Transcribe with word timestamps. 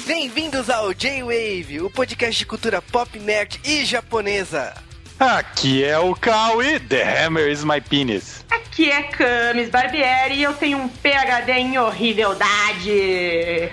Bem-vindos 0.00 0.68
ao 0.68 0.92
J-Wave, 0.92 1.82
o 1.82 1.90
podcast 1.90 2.36
de 2.36 2.46
cultura 2.46 2.82
pop, 2.82 3.18
nerd 3.20 3.60
e 3.62 3.84
japonesa. 3.84 4.74
Aqui 5.20 5.84
é 5.84 5.96
o 5.98 6.14
Kawi, 6.14 6.80
The 6.80 7.24
Hammer 7.24 7.48
is 7.48 7.62
my 7.62 7.80
penis. 7.80 8.44
Aqui 8.50 8.90
é 8.90 9.02
Camis 9.02 9.68
Barbieri 9.68 10.34
e 10.34 10.42
eu 10.42 10.54
tenho 10.54 10.78
um 10.78 10.88
PHD 10.88 11.52
em 11.52 11.78
horribeldade. 11.78 12.90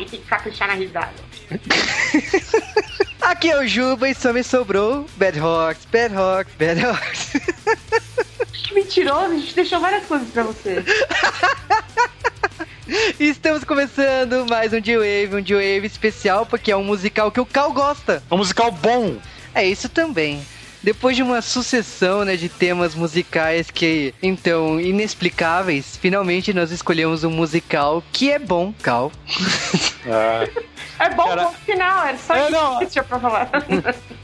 e 0.00 0.04
tem 0.06 0.20
que 0.20 0.26
caprichar 0.26 0.68
na 0.68 0.74
risada. 0.74 1.12
Aqui 3.20 3.50
é 3.50 3.58
o 3.58 3.66
Juba 3.66 4.08
e 4.08 4.14
só 4.14 4.32
me 4.32 4.42
sobrou 4.42 5.06
Bad 5.16 5.38
Hawks, 5.38 5.84
Bad 5.92 6.14
Hawks, 6.14 6.54
Bad 6.58 6.80
Hawks. 6.84 7.32
Que 8.52 8.74
mentiroso, 8.74 9.32
a 9.32 9.38
gente 9.38 9.54
deixou 9.54 9.80
várias 9.80 10.06
coisas 10.06 10.30
pra 10.30 10.44
você. 10.44 10.82
Estamos 13.18 13.64
começando 13.64 14.46
mais 14.50 14.72
um 14.72 14.80
J-Wave, 14.80 15.36
um 15.36 15.40
J-Wave 15.40 15.86
especial 15.86 16.44
porque 16.44 16.70
é 16.70 16.76
um 16.76 16.84
musical 16.84 17.30
que 17.30 17.40
o 17.40 17.46
Cal 17.46 17.72
gosta. 17.72 18.22
Um 18.30 18.36
musical 18.36 18.70
bom. 18.70 19.16
É 19.54 19.66
isso 19.66 19.88
também. 19.88 20.42
Depois 20.82 21.16
de 21.16 21.22
uma 21.22 21.40
sucessão 21.40 22.24
né, 22.24 22.36
de 22.36 22.48
temas 22.48 22.94
musicais 22.94 23.70
que, 23.70 24.12
então, 24.22 24.80
inexplicáveis, 24.80 25.96
finalmente 26.00 26.52
nós 26.52 26.70
escolhemos 26.72 27.22
um 27.24 27.30
musical 27.30 28.02
que 28.12 28.30
é 28.30 28.38
bom, 28.38 28.74
Cal. 28.82 29.12
Ah, 30.10 30.46
É 30.98 31.10
bom 31.10 31.24
Cara- 31.24 31.42
no 31.44 31.50
final, 31.52 32.06
era 32.06 32.18
só 32.18 32.34
É, 32.34 32.42
isso 32.42 32.50
não. 32.52 32.78
que 32.78 32.86
tinha 32.86 33.02
pra 33.02 33.18
falar. 33.18 33.50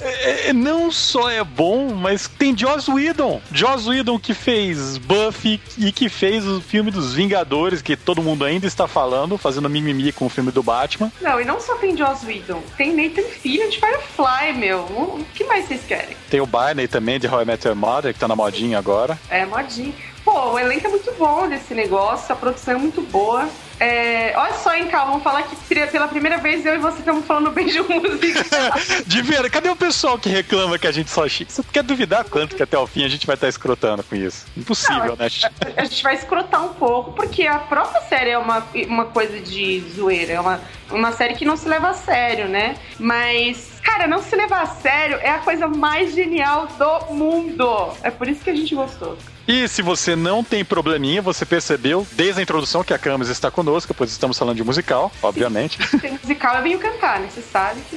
é- 0.00 0.48
é- 0.48 0.52
não 0.52 0.92
só 0.92 1.28
é 1.30 1.42
bom, 1.42 1.92
mas 1.94 2.28
tem 2.28 2.56
Joss 2.56 2.88
Whedon. 2.90 3.40
Joss 3.52 3.88
Whedon 3.88 4.18
que 4.18 4.32
fez 4.34 4.96
Buffy 4.98 5.60
e 5.76 5.90
que 5.90 6.08
fez 6.08 6.46
o 6.46 6.60
filme 6.60 6.90
dos 6.90 7.14
Vingadores, 7.14 7.82
que 7.82 7.96
todo 7.96 8.22
mundo 8.22 8.44
ainda 8.44 8.66
está 8.66 8.86
falando, 8.86 9.36
fazendo 9.36 9.68
mimimi 9.68 10.12
com 10.12 10.26
o 10.26 10.28
filme 10.28 10.52
do 10.52 10.62
Batman. 10.62 11.10
Não, 11.20 11.40
e 11.40 11.44
não 11.44 11.60
só 11.60 11.74
tem 11.76 11.96
Joss 11.96 12.24
Whedon, 12.24 12.62
tem 12.76 12.94
Nathan 12.94 13.22
Fillion 13.28 13.68
de 13.70 13.78
Firefly, 13.80 14.52
meu. 14.56 14.80
O 14.80 15.26
que 15.34 15.44
mais 15.44 15.66
vocês 15.66 15.82
querem? 15.84 16.16
Tem 16.30 16.40
o 16.40 16.46
Barney 16.48 16.88
também, 16.88 17.20
de 17.20 17.28
How 17.28 17.42
I 17.42 17.44
Met 17.44 17.66
Your 17.66 17.76
Mother, 17.76 18.12
que 18.12 18.18
tá 18.18 18.26
na 18.26 18.34
modinha 18.34 18.78
agora. 18.78 19.18
É, 19.30 19.44
modinha. 19.44 19.94
Pô, 20.24 20.52
o 20.52 20.58
elenco 20.58 20.86
é 20.86 20.90
muito 20.90 21.12
bom 21.12 21.48
desse 21.48 21.74
negócio, 21.74 22.32
a 22.32 22.36
produção 22.36 22.74
é 22.74 22.78
muito 22.78 23.00
boa. 23.02 23.48
É, 23.80 24.32
olha 24.36 24.54
só, 24.54 24.74
hein, 24.74 24.88
Cal, 24.88 25.06
vamos 25.06 25.22
falar 25.22 25.44
que 25.44 25.56
pela 25.86 26.08
primeira 26.08 26.38
vez 26.38 26.66
eu 26.66 26.74
e 26.74 26.78
você 26.78 26.98
estamos 26.98 27.24
falando 27.24 27.50
bem 27.50 27.66
de 27.66 27.80
musical. 27.80 28.72
De 29.06 29.22
ver, 29.22 29.48
cadê 29.50 29.68
o 29.68 29.76
pessoal 29.76 30.18
que 30.18 30.28
reclama 30.28 30.78
que 30.78 30.86
a 30.86 30.92
gente 30.92 31.10
só 31.10 31.28
chique? 31.28 31.52
Você 31.52 31.62
quer 31.72 31.82
duvidar 31.82 32.24
quanto 32.24 32.56
que 32.56 32.62
até 32.62 32.76
o 32.76 32.86
fim 32.86 33.04
a 33.04 33.08
gente 33.08 33.26
vai 33.26 33.34
estar 33.34 33.48
escrotando 33.48 34.02
com 34.02 34.16
isso? 34.16 34.46
Impossível, 34.56 35.16
Não, 35.16 35.16
né? 35.16 35.28
a 35.76 35.84
gente 35.84 36.02
vai 36.02 36.14
escrotar 36.14 36.64
um 36.64 36.74
pouco, 36.74 37.12
porque 37.12 37.46
a 37.46 37.58
própria 37.58 38.00
série 38.02 38.30
é 38.30 38.38
uma, 38.38 38.66
uma 38.86 39.04
coisa 39.06 39.38
de 39.40 39.80
zoeira, 39.94 40.32
é 40.32 40.40
uma, 40.40 40.60
uma 40.90 41.12
série 41.12 41.34
que 41.34 41.44
não 41.44 41.56
se 41.56 41.68
leva 41.68 41.90
a 41.90 41.94
sério, 41.94 42.48
né? 42.48 42.76
Mas, 42.98 43.78
cara, 43.82 44.06
não 44.06 44.22
se 44.22 44.34
levar 44.34 44.62
a 44.62 44.66
sério 44.66 45.18
é 45.22 45.30
a 45.30 45.38
coisa 45.38 45.68
mais 45.68 46.14
genial 46.14 46.66
do 46.66 47.14
mundo. 47.14 47.92
É 48.02 48.10
por 48.10 48.28
isso 48.28 48.42
que 48.42 48.50
a 48.50 48.54
gente 48.56 48.74
gostou. 48.74 49.16
E 49.48 49.66
se 49.66 49.80
você 49.80 50.14
não 50.14 50.44
tem 50.44 50.62
probleminha, 50.62 51.22
você 51.22 51.46
percebeu 51.46 52.06
desde 52.12 52.38
a 52.38 52.42
introdução 52.42 52.84
que 52.84 52.92
a 52.92 52.98
Camis 52.98 53.30
está 53.30 53.50
conosco, 53.50 53.94
pois 53.94 54.10
estamos 54.10 54.38
falando 54.38 54.56
de 54.56 54.62
musical, 54.62 55.10
obviamente. 55.22 55.78
Tem 55.98 56.12
musical, 56.12 56.56
eu 56.56 56.62
venho 56.62 56.78
cantar, 56.78 57.18
né? 57.18 57.28
Você 57.30 57.40
sabe 57.40 57.80
que. 57.88 57.96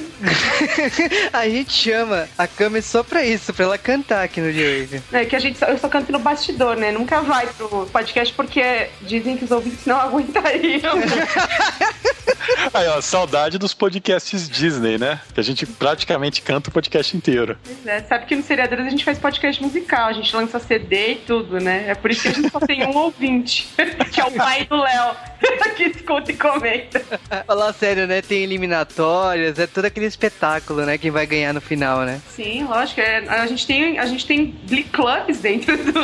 a 1.30 1.46
gente 1.46 1.70
chama 1.70 2.26
a 2.38 2.46
Kami 2.46 2.80
só 2.80 3.02
pra 3.02 3.22
isso, 3.22 3.52
pra 3.52 3.66
ela 3.66 3.76
cantar 3.76 4.24
aqui 4.24 4.40
no 4.40 4.50
J-Wave. 4.50 5.02
É 5.12 5.26
que 5.26 5.36
a 5.36 5.38
gente 5.38 5.58
só, 5.58 5.66
eu 5.66 5.76
só 5.76 5.90
canto 5.90 6.10
no 6.10 6.18
bastidor, 6.18 6.74
né? 6.76 6.90
Nunca 6.90 7.20
vai 7.20 7.46
pro 7.48 7.86
podcast 7.92 8.32
porque 8.32 8.88
dizem 9.02 9.36
que 9.36 9.44
os 9.44 9.50
ouvintes 9.50 9.84
não 9.84 10.00
aguentariam. 10.00 10.94
Aí, 12.72 12.88
ó, 12.88 13.00
saudade 13.00 13.58
dos 13.58 13.74
podcasts 13.74 14.48
Disney, 14.48 14.98
né? 14.98 15.20
Que 15.34 15.40
a 15.40 15.42
gente 15.42 15.66
praticamente 15.66 16.42
canta 16.42 16.70
o 16.70 16.72
podcast 16.72 17.16
inteiro. 17.16 17.58
Pois 17.62 17.86
é, 17.86 18.00
sabe 18.02 18.26
que 18.26 18.34
no 18.34 18.42
Seriadores 18.42 18.86
a 18.86 18.90
gente 18.90 19.04
faz 19.04 19.18
podcast 19.18 19.62
musical, 19.62 20.08
a 20.08 20.12
gente 20.12 20.34
lança 20.34 20.58
CD 20.58 21.12
e 21.12 21.16
tudo, 21.16 21.41
né? 21.60 21.86
É 21.88 21.94
por 21.94 22.10
isso 22.10 22.22
que 22.22 22.28
a 22.28 22.32
gente 22.32 22.50
só 22.50 22.60
tem 22.60 22.84
um 22.84 22.96
ouvinte, 22.96 23.68
que 24.12 24.20
é 24.20 24.24
o 24.24 24.30
pai 24.32 24.64
do 24.66 24.76
Léo, 24.76 25.14
que 25.76 25.84
escuta 25.84 26.30
e 26.30 26.36
comenta. 26.36 27.02
Falar 27.46 27.72
sério, 27.72 28.06
né? 28.06 28.22
Tem 28.22 28.42
eliminatórias, 28.42 29.58
é 29.58 29.66
todo 29.66 29.84
aquele 29.86 30.06
espetáculo, 30.06 30.84
né? 30.84 30.98
Quem 30.98 31.10
vai 31.10 31.26
ganhar 31.26 31.52
no 31.52 31.60
final, 31.60 32.02
né? 32.02 32.20
Sim, 32.28 32.64
lógico, 32.64 33.00
é, 33.00 33.26
a 33.28 33.46
gente 33.46 33.66
tem, 33.66 33.98
a 33.98 34.06
gente 34.06 34.26
tem 34.26 34.54
Glee 34.68 34.84
Clubs 34.84 35.38
dentro 35.40 35.76
do... 35.76 35.92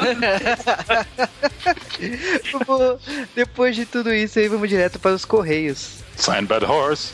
Depois 3.35 3.77
de 3.77 3.87
tudo 3.87 4.13
isso 4.13 4.39
aí, 4.39 4.49
vamos 4.49 4.69
direto 4.69 4.99
para 4.99 5.13
os 5.13 5.25
Correios. 5.25 5.99
Sign 6.17 6.47
Bad 6.47 6.65
Horse. 6.65 7.13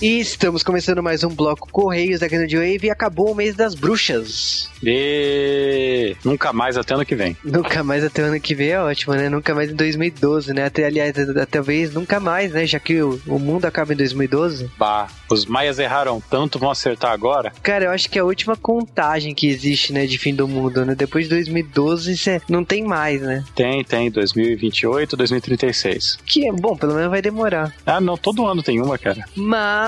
E 0.00 0.20
estamos 0.20 0.62
começando 0.62 1.02
mais 1.02 1.24
um 1.24 1.30
bloco 1.30 1.70
Correios 1.72 2.22
aqui 2.22 2.36
no 2.36 2.46
J-Wave 2.46 2.86
e 2.86 2.90
acabou 2.90 3.32
o 3.32 3.34
mês 3.34 3.56
das 3.56 3.74
bruxas. 3.74 4.68
E 4.84 6.14
nunca 6.22 6.52
mais 6.52 6.76
até 6.76 6.94
ano 6.94 7.04
que 7.04 7.14
vem. 7.14 7.34
Nunca 7.42 7.82
mais 7.82 8.04
até 8.04 8.20
ano 8.20 8.38
que 8.38 8.54
vem 8.54 8.68
é 8.68 8.80
ótimo, 8.80 9.14
né? 9.14 9.30
Nunca 9.30 9.54
mais 9.54 9.70
em 9.70 9.74
2012, 9.74 10.52
né? 10.52 10.66
Até, 10.66 10.84
aliás, 10.84 11.14
talvez 11.50 11.94
nunca 11.94 12.20
mais, 12.20 12.52
né? 12.52 12.66
Já 12.66 12.78
que 12.78 13.00
o, 13.00 13.18
o 13.26 13.38
mundo 13.38 13.64
acaba 13.64 13.94
em 13.94 13.96
2012. 13.96 14.70
Bah, 14.78 15.08
os 15.30 15.46
maias 15.46 15.78
erraram 15.78 16.22
tanto, 16.30 16.58
vão 16.58 16.70
acertar 16.70 17.12
agora? 17.12 17.52
Cara, 17.62 17.86
eu 17.86 17.90
acho 17.90 18.10
que 18.10 18.18
é 18.18 18.22
a 18.22 18.24
última 18.24 18.54
contagem 18.54 19.34
que 19.34 19.48
existe, 19.48 19.94
né? 19.94 20.04
De 20.04 20.18
fim 20.18 20.34
do 20.34 20.46
mundo, 20.46 20.84
né? 20.84 20.94
Depois 20.94 21.24
de 21.24 21.30
2012, 21.30 22.18
cê 22.18 22.42
não 22.48 22.62
tem 22.62 22.84
mais, 22.84 23.22
né? 23.22 23.42
Tem, 23.54 23.82
tem, 23.82 24.10
2028, 24.10 25.16
2036. 25.16 26.18
Que 26.26 26.46
é 26.46 26.52
bom, 26.52 26.76
pelo 26.76 26.94
menos 26.94 27.10
vai 27.10 27.22
demorar. 27.22 27.74
Ah, 27.86 28.00
não, 28.00 28.16
todo 28.18 28.46
ano 28.46 28.62
tem 28.62 28.80
uma, 28.80 28.98
cara. 28.98 29.24
Mas, 29.34 29.86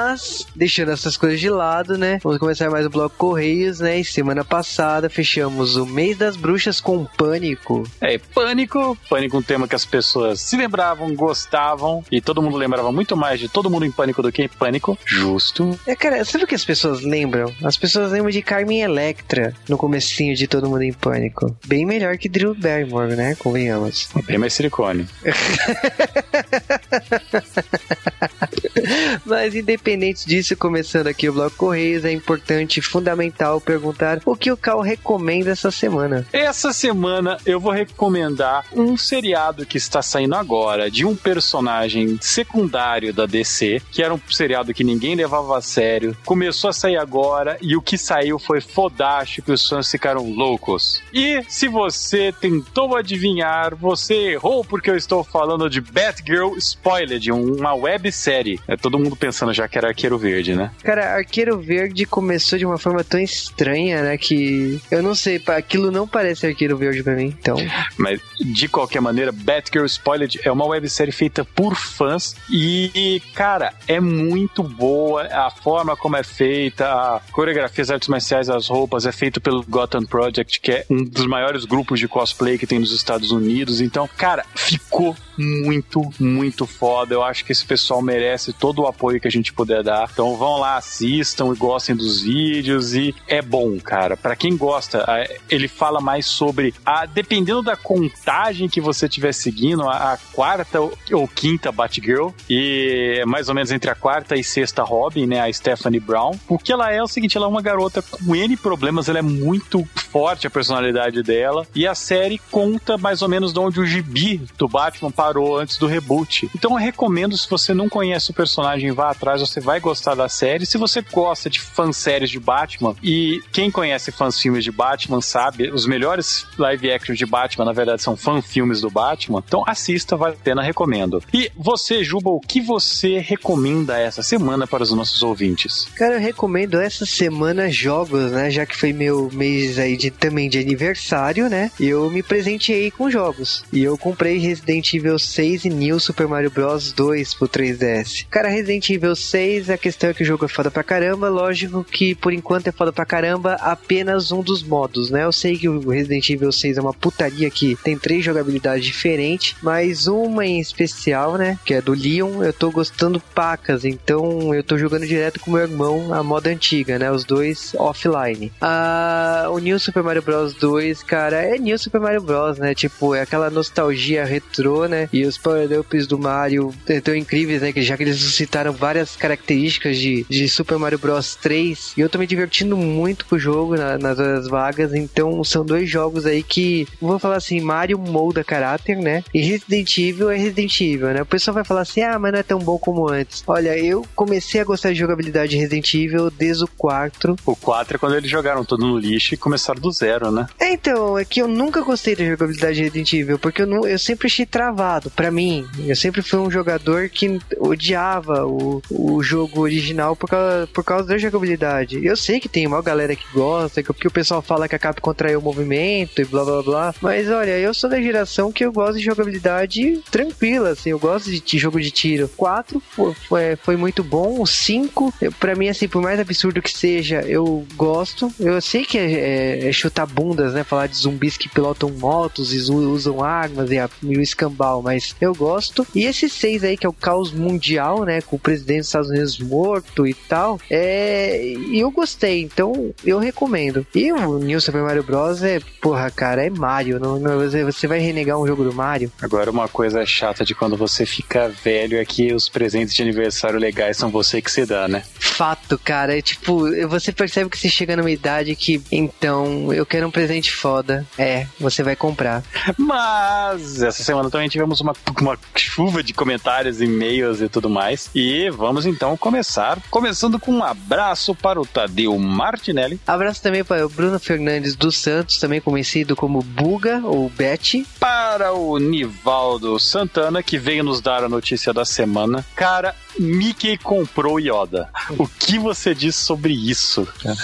deixando 0.55 0.93
essas 0.93 1.17
coisas 1.17 1.41
de 1.41 1.51
lado, 1.51 1.99
né? 1.99 2.19
Vamos 2.23 2.39
começar 2.39 2.71
mais 2.71 2.87
o 2.87 2.91
bloco 2.91 3.17
Correios, 3.17 3.81
né? 3.81 3.99
E 3.99 4.05
semana 4.05 4.45
passada 4.45 5.11
fechamos 5.11 5.77
o 5.77 5.87
mês 5.87 6.17
das 6.17 6.37
bruxas 6.37 6.81
com 6.81 7.05
pânico. 7.05 7.85
É, 8.01 8.19
Pânico, 8.19 8.97
Pânico 9.09 9.39
um 9.39 9.43
tema 9.43 9.67
que 9.67 9.75
as 9.75 9.85
pessoas 9.85 10.41
se 10.41 10.57
lembravam, 10.57 11.15
gostavam, 11.15 12.05
e 12.11 12.21
todo 12.21 12.43
mundo 12.43 12.57
lembrava 12.57 12.93
muito 12.93 13.17
mais 13.17 13.41
de 13.41 13.49
Todo 13.49 13.71
Mundo 13.71 13.85
em 13.85 13.91
Pânico 13.91 14.23
do 14.23 14.31
que 14.31 14.43
em 14.43 14.49
Pânico. 14.49 14.97
Justo. 15.05 15.79
É, 15.87 15.97
cara, 15.97 16.25
sabe 16.25 16.45
o 16.45 16.47
que 16.47 16.55
as 16.55 16.65
pessoas 16.65 17.03
lembram? 17.03 17.53
As 17.63 17.77
pessoas 17.77 18.13
lembram 18.13 18.31
de 18.31 18.43
Carmen 18.43 18.83
Electra 18.83 19.55
no 19.69 19.77
comecinho 19.77 20.35
de 20.35 20.47
Todo 20.47 20.69
Mundo 20.69 20.83
em 20.83 20.93
Pânico. 20.93 21.57
Bem 21.67 21.85
melhor 21.85 22.17
que 22.17 22.29
Drew 22.29 22.55
Barrymore, 22.55 23.17
né? 23.17 23.35
Convenhamos. 23.37 24.09
Bem 24.27 24.39
mais 24.39 24.53
silicone. 24.53 25.07
Mas 29.25 29.55
independente 29.55 29.88
disso, 29.97 30.55
começando 30.55 31.07
aqui 31.07 31.31
o 31.31 31.33
Bloco 31.33 31.57
Correios, 31.57 32.05
é 32.05 32.13
importante, 32.13 32.83
fundamental 32.83 33.59
perguntar 33.59 34.21
o 34.27 34.37
que 34.37 34.53
o 34.53 34.57
Cal 34.57 34.83
recomenda 34.83 35.51
essa 35.51 35.71
semana. 35.71 36.27
Essa 36.31 36.75
semana 36.75 37.39
eu 37.47 37.59
vou 37.59 37.73
recomendar 37.73 38.67
um 38.75 38.99
seriado 38.99 39.65
que 39.65 39.79
está 39.79 40.03
saindo 40.03 40.35
agora 40.35 40.91
de 40.91 41.07
um 41.07 41.17
personagem 41.17 42.19
secundário 42.21 43.15
da 43.15 43.25
DC, 43.25 43.81
que 43.91 44.03
era 44.03 44.13
um 44.13 44.21
seriado 44.31 44.75
que 44.75 44.85
ninguém 44.85 45.15
levava 45.15 45.57
a 45.57 45.63
sério. 45.63 46.15
Começou 46.23 46.69
a 46.69 46.73
sair 46.75 46.99
agora 46.99 47.57
e 47.63 47.75
o 47.75 47.81
que 47.81 47.97
saiu 47.97 48.39
foi 48.39 48.61
fodástico, 48.61 49.53
os 49.53 49.67
fãs 49.67 49.91
ficaram 49.91 50.31
loucos. 50.31 51.03
E 51.15 51.43
se 51.49 51.67
você 51.67 52.31
tentou 52.31 52.95
adivinhar, 52.95 53.75
você 53.75 54.33
errou 54.33 54.63
porque 54.63 54.91
eu 54.91 54.97
estou 54.97 55.25
falando 55.25 55.71
de 55.71 55.81
Batgirl 55.81 56.59
Spoiled, 56.59 57.33
uma 57.33 57.73
websérie. 57.75 58.61
É 58.69 58.77
todo 58.77 58.99
mundo 58.99 59.17
pensando 59.17 59.55
já 59.55 59.67
que 59.67 59.78
era 59.79 59.89
Arqueiro 59.89 60.19
Verde, 60.19 60.55
né? 60.55 60.71
Cara, 60.83 61.17
Arqueiro 61.17 61.59
Verde 61.59 62.05
começou 62.05 62.59
de 62.59 62.67
uma 62.67 62.79
forma 62.79 63.03
tão 63.03 63.21
estranha, 63.21 64.03
né? 64.03 64.19
Que 64.19 64.81
eu 64.91 65.03
não 65.03 65.15
sei, 65.15 65.43
aquilo 65.47 65.91
não 65.91 66.07
parece 66.07 66.47
Arqueiro 66.47 66.77
Verde 66.77 67.03
pra 67.03 67.15
mim, 67.15 67.35
então. 67.39 67.57
Mas, 67.97 68.21
de 68.41 68.69
qualquer 68.69 69.01
maneira, 69.01 69.33
Batgirl 69.33 69.87
Spoiled 69.87 70.41
é 70.45 70.51
uma 70.51 70.67
websérie 70.67 71.13
feita 71.13 71.45
por 71.45 71.75
fãs 71.75 72.35
e, 72.51 73.23
cara, 73.35 73.73
é 73.87 74.01
muito 74.01 74.63
boa 74.63 75.23
a 75.27 75.51
forma 75.51 75.97
como 75.97 76.17
é 76.17 76.23
feita, 76.23 76.87
a 76.87 77.21
coreografia, 77.33 77.83
as 77.83 77.91
artes 77.91 78.09
marciais, 78.09 78.51
as 78.51 78.69
roupas, 78.69 79.07
é 79.07 79.13
feito 79.13 79.41
pelo 79.41 79.65
Gotham 79.65 80.05
Project, 80.05 80.61
que 80.61 80.73
é 80.73 80.87
um 80.91 81.05
dos 81.05 81.27
maiores 81.27 81.65
grupos 81.65 82.01
de 82.01 82.09
cosplay 82.09 82.59
que 82.59 82.67
tem 82.67 82.79
nos 82.79 82.93
Estados 82.93 83.31
Unidos. 83.31 83.81
Então, 83.81 84.09
cara, 84.17 84.45
ficou 84.55 85.17
muito, 85.39 86.03
muito 86.19 86.67
foda. 86.67 87.15
Eu 87.15 87.23
acho 87.23 87.45
que 87.45 87.53
esse 87.53 87.65
pessoal 87.65 88.03
merece 88.03 88.53
todo 88.53 88.83
o 88.83 88.87
apoio 88.87 89.21
que 89.21 89.29
a 89.29 89.31
gente 89.31 89.53
puder 89.53 89.83
dar. 89.83 90.09
Então 90.13 90.37
vão 90.37 90.59
lá, 90.59 90.77
assistam 90.77 91.53
e 91.53 91.57
gostem 91.57 91.95
dos 91.95 92.23
vídeos 92.23 92.95
e 92.95 93.15
é 93.27 93.41
bom, 93.41 93.79
cara. 93.79 94.17
Para 94.17 94.37
quem 94.37 94.57
gosta, 94.57 95.05
ele 95.49 95.69
fala 95.69 96.01
mais 96.01 96.27
sobre 96.27 96.75
a 96.85 97.07
dependendo 97.07 97.63
da 97.63 97.77
contagem 97.77 98.69
que 98.69 98.81
você 98.81 99.07
estiver 99.07 99.33
seguindo, 99.33 99.83
a, 99.89 100.15
a, 100.15 100.19
quarta 100.33 100.81
ou 100.81 101.29
quinta 101.29 101.71
Batgirl 101.71 102.31
e 102.49 103.23
mais 103.27 103.49
ou 103.49 103.55
menos 103.55 103.71
entre 103.71 103.91
a 103.91 103.95
quarta 103.95 104.37
e 104.37 104.45
sexta 104.45 104.83
Robin, 104.83 105.27
né, 105.27 105.41
a 105.41 105.53
Stephanie 105.53 106.01
Brown. 106.01 106.33
O 106.49 106.59
que 106.59 106.73
ela 106.73 106.93
é, 106.93 106.97
é 106.97 107.03
o 107.03 107.09
seguinte, 107.09 107.37
ela 107.37 107.47
é 107.47 107.49
uma 107.49 107.63
garota 107.63 108.03
com 108.03 108.35
N 108.35 108.57
problemas, 108.57 109.09
ela 109.09 109.19
é 109.19 109.23
muito 109.23 109.87
forte 110.11 110.47
a 110.47 110.51
personalidade 110.51 111.23
dela 111.23 111.67
e 111.75 111.87
a 111.87 111.95
série 111.95 112.41
conta 112.51 112.97
mais 112.97 113.23
ou 113.23 113.29
menos 113.29 113.53
de 113.53 113.59
onde 113.59 113.81
o 113.81 113.87
gibi 113.87 114.43
do 114.57 114.69
Batman 114.69 115.11
parou 115.29 115.59
antes 115.59 115.77
do 115.77 115.87
reboot. 115.87 116.51
Então 116.55 116.73
eu 116.73 116.77
recomendo 116.77 117.37
se 117.37 117.49
você 117.49 117.75
não 117.75 117.89
conhece 117.89 118.31
o 118.31 118.35
personagem, 118.35 118.93
vá 118.93 119.11
atrás, 119.11 119.41
você 119.41 119.61
vai 119.61 119.79
gostar 119.79 120.15
da 120.15 120.29
série. 120.29 120.65
Se 120.65 120.79
você 120.79 121.03
gosta 121.03 121.51
de 121.51 121.61
fanséries 121.61 122.31
de 122.31 122.41
Batman 122.41 122.97
e 123.03 123.43
quem 123.53 123.71
conhece 123.71 124.11
fãs 124.11 124.41
filmes 124.41 124.65
de 124.65 124.73
Batman 124.73 125.21
sabe, 125.21 125.71
os 125.71 125.87
melhores 125.87 126.47
live 126.57 126.91
action 126.91 127.15
de 127.15 127.27
Batman, 127.27 127.67
na 127.67 127.73
verdade, 127.73 128.03
são 128.03 128.17
fan 128.17 128.41
filmes 128.41 128.81
do 128.81 128.91
Batman. 128.91 129.43
Então 129.47 129.65
assista, 129.67 130.17
vale 130.17 130.35
a 130.35 130.43
pena, 130.43 130.63
recomendo. 130.63 131.23
E 131.33 131.51
você, 131.55 132.03
Juba, 132.03 132.31
o 132.31 132.41
que 132.41 132.61
você 132.61 133.19
recomenda 133.19 133.99
essa 133.99 134.23
semana 134.23 134.67
para 134.67 134.83
os 134.83 134.93
nossos 134.93 135.23
ouvintes? 135.23 135.89
Cara, 135.95 136.15
eu 136.15 136.21
recomendo 136.21 136.81
essa 136.81 137.05
semana 137.05 137.71
jogos, 137.71 138.33
né? 138.33 138.51
Já 138.51 138.65
que 138.65 138.77
foi 138.77 138.95
meu 138.95 139.29
mês 139.33 139.79
aí 139.79 139.97
de 139.97 140.11
também 140.11 140.49
de 140.49 140.59
aniversário, 140.59 141.51
né? 141.51 141.71
E 141.79 141.87
eu 141.87 142.11
me 142.11 142.23
presenteei 142.23 142.91
com 142.91 143.11
jogos. 143.11 143.63
E 143.71 143.83
eu 143.83 143.99
comprei 143.99 144.39
Resident 144.39 144.95
Evil 144.95 145.18
6 145.19 145.65
e 145.65 145.71
New 145.71 145.99
Super 145.99 146.27
Mario 146.27 146.51
Bros 146.51 146.93
2 146.93 147.35
pro 147.35 147.49
3DS. 147.49 148.27
Cara, 148.31 148.49
Resident 148.49 148.89
Evil 148.91 149.15
6, 149.15 149.71
a 149.71 149.79
questão 149.79 150.11
é 150.11 150.15
que 150.15 150.23
o 150.23 150.27
jogo 150.27 150.45
é 150.45 150.49
foda 150.49 150.71
pra 150.71 150.83
caramba. 150.83 151.29
Lógico 151.29 151.85
que 151.85 152.15
por 152.15 152.33
enquanto 152.33 152.69
é 152.69 152.73
foda 152.73 152.93
pra 152.93 153.05
caramba 153.05 153.55
apenas 153.55 154.33
um 154.33 154.43
dos 154.43 154.63
modos, 154.63 155.11
né? 155.11 155.25
Eu 155.25 155.33
sei 155.33 155.57
que 155.57 155.69
o 155.69 155.91
Resident 155.91 156.29
Evil 156.31 156.53
6 156.53 156.79
é 156.79 156.81
uma 156.81 156.95
putaria 156.95 157.51
que 157.51 157.77
tem 157.83 157.99
três 157.99 158.25
jogabilidades 158.25 158.85
diferentes, 158.85 159.57
mas 159.63 160.07
uma 160.07 160.45
em 160.47 160.61
especial, 160.61 161.37
né? 161.37 161.59
Que 161.65 161.75
é 161.75 161.81
do 161.81 161.93
Leon, 161.93 162.43
eu 162.43 162.53
tô 162.53 162.71
gostando 162.71 163.21
pacas. 163.21 163.85
Então 163.85 164.55
eu 164.55 164.63
tô 164.63 164.79
jogando 164.79 165.07
direto 165.07 165.41
com 165.41 165.51
meu 165.51 165.63
irmão 165.63 166.13
a 166.15 166.23
moda 166.23 166.51
antiga, 166.51 166.99
né? 166.99 167.11
Os 167.11 167.25
dois 167.25 167.75
offline. 167.77 168.53
Ah, 168.61 169.49
o 169.51 169.59
New 169.59 169.79
Super 169.79 170.03
Mario 170.03 170.23
Bros 170.23 170.55
2, 170.55 171.03
cara, 171.03 171.43
é 171.43 171.59
New 171.59 171.79
Super 171.79 172.01
Mario 172.01 172.23
Bros, 172.23 172.59
né? 172.59 172.75
Tipo, 172.75 173.15
é 173.15 173.23
aquela 173.23 173.51
nostalgia 173.51 174.25
retrô, 174.25 174.87
né? 174.87 175.08
E 175.13 175.25
os 175.25 175.39
power-ups 175.39 176.07
do 176.07 176.19
Mario 176.19 176.75
é 176.87 177.01
tão 177.01 177.15
incríveis, 177.15 177.63
né? 177.63 177.73
Que 177.73 177.83
já 177.83 177.97
que 177.97 178.03
eles 178.03 178.17
suscitaram 178.17 178.73
várias 178.73 179.17
características 179.17 179.97
de, 179.97 180.25
de 180.29 180.49
Super 180.49 180.79
Mario 180.79 180.99
Bros 180.99 181.35
3. 181.37 181.95
E 181.97 182.01
eu 182.01 182.09
tô 182.09 182.19
me 182.19 182.27
divertindo 182.27 182.77
muito 182.77 183.27
com 183.27 183.37
o 183.37 183.39
jogo 183.39 183.77
na, 183.77 183.99
nas 183.99 184.19
horas 184.19 184.49
vagas. 184.49 184.95
Então 184.95 185.43
são 185.45 185.65
dois 185.65 185.89
jogos 185.89 186.27
aí 186.27 186.43
que, 186.43 186.87
vou 187.01 187.19
falar 187.19 187.37
assim, 187.37 187.61
Mario 187.61 187.99
molda 187.99 188.45
caráter, 188.45 188.97
né? 188.97 189.23
E 189.33 189.41
Resident 189.41 189.97
Evil 189.99 190.31
é 190.31 190.37
Resident 190.37 190.81
Evil, 190.81 191.09
né? 191.09 191.23
O 191.23 191.27
pessoal 191.27 191.55
vai 191.55 191.65
falar 191.65 191.83
assim, 191.83 192.03
ah, 192.03 192.19
mas 192.19 192.33
não 192.33 192.39
é 192.39 192.43
tão 192.43 192.59
bom 192.59 192.79
como 192.79 193.09
antes. 193.09 193.43
Olha, 193.47 193.77
eu 193.79 194.05
comecei 194.15 194.61
a 194.61 194.65
gostar 194.65 194.93
de 194.93 194.99
jogabilidade 194.99 195.51
de 195.51 195.57
Resident 195.57 195.95
Evil 195.95 196.31
desde 196.31 196.65
o 196.65 196.69
4. 196.69 197.37
O 197.45 197.57
4 197.57 197.97
é 197.97 197.99
quando 197.99 198.17
eles 198.17 198.31
jogaram 198.31 198.65
tudo 198.65 198.87
no 198.87 198.99
lixo 198.99 199.35
e 199.35 199.37
começaram 199.37 199.81
do 199.81 199.91
zero, 199.91 200.31
né? 200.31 200.47
É, 200.59 200.73
então, 200.73 201.19
é 201.19 201.25
que 201.25 201.41
eu 201.41 201.49
nunca 201.49 201.81
gostei 201.83 202.15
da 202.15 202.25
jogabilidade 202.25 202.77
de 202.77 202.83
Resident 202.83 203.13
Evil, 203.13 203.39
porque 203.39 203.63
eu, 203.63 203.67
não, 203.67 203.87
eu 203.87 203.99
sempre 203.99 204.27
achei 204.27 204.47
travado. 204.47 204.88
Para 205.15 205.31
mim, 205.31 205.67
eu 205.87 205.97
sempre 205.97 206.23
fui 206.23 206.39
um 206.39 206.51
jogador 206.51 207.09
que 207.09 207.39
odiava 207.59 208.47
o, 208.47 208.83
o 208.91 209.23
jogo 209.23 209.63
original 209.63 210.15
por 210.17 210.29
causa, 210.29 210.67
por 210.73 210.85
causa 210.85 211.09
da 211.09 211.19
jogabilidade. 211.19 212.05
Eu 212.05 212.17
sei 212.17 212.41
que 212.41 212.49
tem 212.49 212.67
uma 212.67 212.83
galera 212.83 213.15
que 213.15 213.27
gosta, 213.33 213.83
que, 213.83 213.93
que 213.93 214.07
o 214.07 214.11
pessoal 214.11 214.43
fala 214.43 214.69
que 214.69 214.75
a 214.75 214.79
Capcom 214.79 215.15
traiu 215.15 215.41
o 215.41 215.43
movimento 215.43 216.21
e 216.21 216.25
blá 216.25 216.45
blá 216.45 216.63
blá, 216.63 216.95
mas 217.01 217.29
olha, 217.29 217.59
eu 217.59 217.73
sou 217.75 217.91
da 217.91 218.01
geração 218.01 218.53
que 218.53 218.65
eu 218.65 218.73
gosto 218.73 218.99
de 218.99 219.05
jogabilidade 219.05 220.01
tranquila, 220.11 220.71
assim, 220.71 220.91
eu 220.91 220.99
gosto 220.99 221.31
de, 221.31 221.41
de 221.41 221.59
jogo 221.59 221.81
de 221.81 221.91
tiro. 221.91 222.29
4 222.37 222.81
foi, 222.81 223.15
foi, 223.15 223.57
foi 223.57 223.77
muito 223.77 224.03
bom, 224.03 224.41
o 224.41 224.47
5, 224.47 225.15
para 225.39 225.55
mim, 225.55 225.69
assim, 225.69 225.89
por 225.89 226.03
mais 226.03 226.21
absurdo 226.21 226.63
que 226.63 226.71
seja, 226.71 227.21
eu 227.23 227.67
gosto. 227.77 228.33
Eu 228.39 228.61
sei 228.61 228.85
que 228.85 228.99
é, 228.99 229.13
é, 229.13 229.69
é 229.69 229.73
chutar 229.73 230.07
bundas, 230.07 230.55
né? 230.55 230.65
Falar 230.65 230.87
de 230.87 230.97
zumbis 230.97 231.37
que 231.37 231.49
pilotam 231.49 231.91
motos 231.91 232.53
e 232.53 232.59
usam 232.71 233.23
armas 233.23 233.71
e, 233.71 233.79
a, 233.79 233.89
e 234.03 234.17
o 234.17 234.21
escambau, 234.21 234.78
mas 234.83 235.15
eu 235.21 235.35
gosto. 235.35 235.87
E 235.95 236.05
esse 236.05 236.29
6 236.29 236.65
aí, 236.65 236.77
que 236.77 236.87
é 236.87 236.89
o 236.89 236.93
caos 236.93 237.33
mundial, 237.33 238.05
né? 238.05 238.21
Com 238.21 238.37
o 238.37 238.39
presidente 238.39 238.79
dos 238.79 238.87
Estados 238.89 239.11
Unidos 239.11 239.39
morto 239.39 240.07
e 240.07 240.15
tal, 240.15 240.61
é. 240.71 241.55
eu 241.73 241.91
gostei, 241.91 242.43
então 242.43 242.95
eu 243.05 243.19
recomendo. 243.19 243.87
E 243.95 244.13
o 244.13 244.39
New 244.39 244.61
Super 244.61 244.83
Mario 244.83 245.03
Bros. 245.03 245.43
é, 245.43 245.61
porra, 245.81 246.11
cara, 246.11 246.45
é 246.45 246.51
Mario. 246.51 246.99
Não, 246.99 247.19
não, 247.19 247.39
você 247.65 247.87
vai 247.87 247.99
renegar 247.99 248.39
um 248.39 248.47
jogo 248.47 248.65
do 248.65 248.73
Mario? 248.73 249.11
Agora, 249.21 249.51
uma 249.51 249.69
coisa 249.69 250.05
chata 250.05 250.45
de 250.45 250.55
quando 250.55 250.77
você 250.77 251.07
fica 251.07 251.49
velho 251.49 251.99
é 251.99 252.05
que 252.05 252.33
os 252.33 252.49
presentes 252.49 252.95
de 252.95 253.03
aniversário 253.03 253.59
legais 253.59 253.97
são 253.97 254.11
você 254.11 254.41
que 254.41 254.51
se 254.51 254.65
dá, 254.65 254.89
né? 254.89 255.03
Fato, 255.19 255.79
cara. 255.79 256.17
É 256.17 256.23
tipo, 256.23 256.65
você 256.89 257.13
percebe 257.13 257.51
que 257.51 257.59
você 257.59 257.69
chega 257.69 257.97
numa 257.97 258.11
idade 258.11 258.55
que, 258.55 258.83
então, 258.91 259.73
eu 259.73 259.87
quero 259.87 260.07
um 260.07 260.11
presente 260.11 260.53
foda. 260.53 261.07
É, 261.17 261.47
você 261.59 261.83
vai 261.83 261.97
comprar. 261.97 262.43
Mas 262.77 263.83
essa 263.83 264.03
semana 264.03 264.31
também 264.31 264.49
tivemos 264.69 264.81
uma, 264.81 264.93
uma 265.21 265.39
chuva 265.57 266.03
de 266.03 266.13
comentários, 266.13 266.81
e-mails 266.81 267.41
e 267.41 267.49
tudo 267.49 267.71
mais. 267.71 268.11
E 268.15 268.51
vamos 268.51 268.85
então 268.85 269.17
começar. 269.17 269.79
Começando 269.91 270.39
com 270.39 270.53
um 270.53 270.65
abraço 270.65 271.35
para 271.35 271.61
o 271.61 271.67
Tadeu 271.67 272.19
Martinelli. 272.19 273.01
Abraço 273.07 273.43
também 273.43 273.65
para 273.65 273.87
o 273.87 273.89
Bruno 273.89 274.19
Fernandes 274.19 274.77
dos 274.77 274.99
Santos, 274.99 275.39
também 275.39 275.61
conhecido 275.61 276.15
como 276.15 276.43
Buga 276.43 277.01
ou 277.05 277.29
Betty. 277.31 277.87
Para 277.99 278.53
o 278.53 278.79
Nivaldo 278.79 279.79
Santana, 279.79 280.43
que 280.43 280.59
veio 280.59 280.85
nos 280.85 281.01
dar 281.01 281.25
a 281.25 281.29
notícia 281.29 281.73
da 281.73 281.85
semana. 281.85 282.45
Cara, 282.55 282.95
Mickey 283.19 283.79
comprou 283.79 284.39
Yoda. 284.39 284.91
O 285.17 285.27
que 285.27 285.59
você 285.59 285.95
diz 285.95 286.15
sobre 286.15 286.53
isso? 286.53 287.07
Cara, 287.23 287.37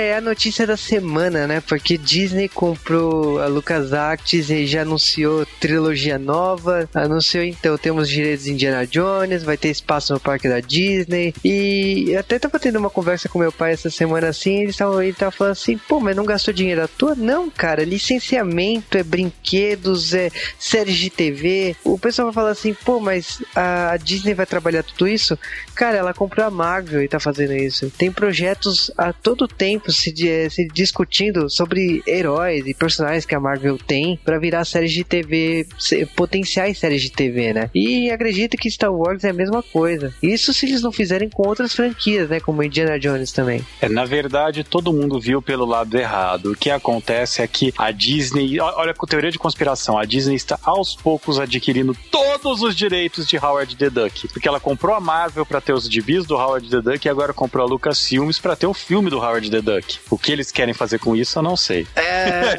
é 0.00 0.16
a 0.16 0.22
notícia 0.22 0.66
da 0.66 0.76
semana, 0.76 1.46
né? 1.46 1.60
Porque 1.60 1.98
Disney 1.98 2.48
comprou 2.48 3.38
a 3.38 3.46
LucasArts 3.46 4.48
e 4.48 4.66
já 4.66 4.80
anunciou 4.80 5.44
trilogia 5.60 6.18
nova. 6.18 6.88
Anunciou 6.94 7.44
então, 7.44 7.76
temos 7.76 8.08
direitos 8.08 8.46
de 8.46 8.52
Indiana 8.52 8.86
Jones, 8.86 9.42
vai 9.42 9.58
ter 9.58 9.68
espaço 9.68 10.14
no 10.14 10.18
parque 10.18 10.48
da 10.48 10.60
Disney. 10.60 11.34
E 11.44 12.16
até 12.16 12.38
tava 12.38 12.58
tendo 12.58 12.78
uma 12.78 12.88
conversa 12.88 13.28
com 13.28 13.38
meu 13.38 13.52
pai 13.52 13.72
essa 13.72 13.90
semana 13.90 14.28
assim, 14.28 14.62
ele 14.62 14.72
tava, 14.72 15.04
ele 15.04 15.12
tava 15.12 15.30
falando 15.30 15.52
assim, 15.52 15.76
pô, 15.76 16.00
mas 16.00 16.16
não 16.16 16.24
gastou 16.24 16.54
dinheiro 16.54 16.82
à 16.82 16.88
toa? 16.88 17.14
Não, 17.14 17.50
cara, 17.50 17.84
licenciamento, 17.84 18.96
é 18.96 19.02
brinquedos, 19.02 20.14
é 20.14 20.30
séries 20.58 20.96
de 20.96 21.10
TV. 21.10 21.76
O 21.84 21.98
pessoal 21.98 22.28
vai 22.28 22.34
falar 22.34 22.50
assim, 22.50 22.72
pô, 22.72 22.98
mas 22.98 23.42
a 23.54 23.98
Disney 23.98 24.32
vai 24.32 24.46
trabalhar 24.46 24.82
tudo 24.82 25.06
isso? 25.06 25.38
Cara, 25.74 25.98
ela 25.98 26.14
comprou 26.14 26.46
a 26.46 26.50
Marvel 26.50 27.02
e 27.02 27.08
tá 27.08 27.20
fazendo 27.20 27.52
isso. 27.52 27.92
Tem 27.98 28.10
projetos 28.10 28.90
a 28.96 29.12
todo 29.12 29.46
tempo 29.46 29.65
tempo 29.66 29.90
se, 29.90 30.14
se 30.48 30.68
discutindo 30.68 31.50
sobre 31.50 32.00
heróis 32.06 32.64
e 32.66 32.72
personagens 32.72 33.26
que 33.26 33.34
a 33.34 33.40
Marvel 33.40 33.76
tem 33.76 34.16
para 34.24 34.38
virar 34.38 34.64
séries 34.64 34.92
de 34.92 35.02
TV, 35.02 35.66
potenciais 36.14 36.78
séries 36.78 37.02
de 37.02 37.10
TV, 37.10 37.52
né? 37.52 37.68
E 37.74 38.08
acredito 38.10 38.56
que 38.56 38.70
Star 38.70 38.92
Wars 38.92 39.24
é 39.24 39.30
a 39.30 39.32
mesma 39.32 39.64
coisa. 39.64 40.14
Isso 40.22 40.54
se 40.54 40.66
eles 40.66 40.82
não 40.82 40.92
fizerem 40.92 41.28
com 41.28 41.48
outras 41.48 41.74
franquias, 41.74 42.28
né? 42.28 42.38
Como 42.38 42.62
Indiana 42.62 42.96
Jones 42.96 43.32
também. 43.32 43.66
É, 43.80 43.88
na 43.88 44.04
verdade, 44.04 44.62
todo 44.62 44.92
mundo 44.92 45.18
viu 45.18 45.42
pelo 45.42 45.64
lado 45.64 45.98
errado. 45.98 46.52
O 46.52 46.56
que 46.56 46.70
acontece 46.70 47.42
é 47.42 47.46
que 47.48 47.74
a 47.76 47.90
Disney, 47.90 48.60
olha 48.60 48.94
com 48.94 49.04
teoria 49.04 49.32
de 49.32 49.38
conspiração, 49.38 49.98
a 49.98 50.04
Disney 50.04 50.36
está 50.36 50.60
aos 50.62 50.94
poucos 50.94 51.40
adquirindo 51.40 51.96
todos 52.10 52.62
os 52.62 52.76
direitos 52.76 53.26
de 53.26 53.36
Howard 53.36 53.74
the 53.76 53.90
Duck, 53.90 54.28
porque 54.28 54.46
ela 54.46 54.60
comprou 54.60 54.94
a 54.94 55.00
Marvel 55.00 55.44
para 55.44 55.60
ter 55.60 55.72
os 55.72 55.90
gibis 55.90 56.24
do 56.24 56.36
Howard 56.36 56.70
the 56.70 56.80
Duck 56.80 57.04
e 57.04 57.10
agora 57.10 57.32
comprou 57.32 57.66
a 57.66 57.68
Lucasfilmes 57.68 58.38
para 58.38 58.54
ter 58.54 58.68
o 58.68 58.74
filme 58.74 59.10
do 59.10 59.18
Howard 59.18 59.50
the 59.50 59.55
the 59.60 59.80
Duck. 59.80 59.98
O 60.10 60.18
que 60.18 60.32
eles 60.32 60.50
querem 60.50 60.74
fazer 60.74 60.98
com 60.98 61.14
isso, 61.14 61.38
eu 61.38 61.42
não 61.42 61.56
sei. 61.56 61.86
É, 61.96 62.56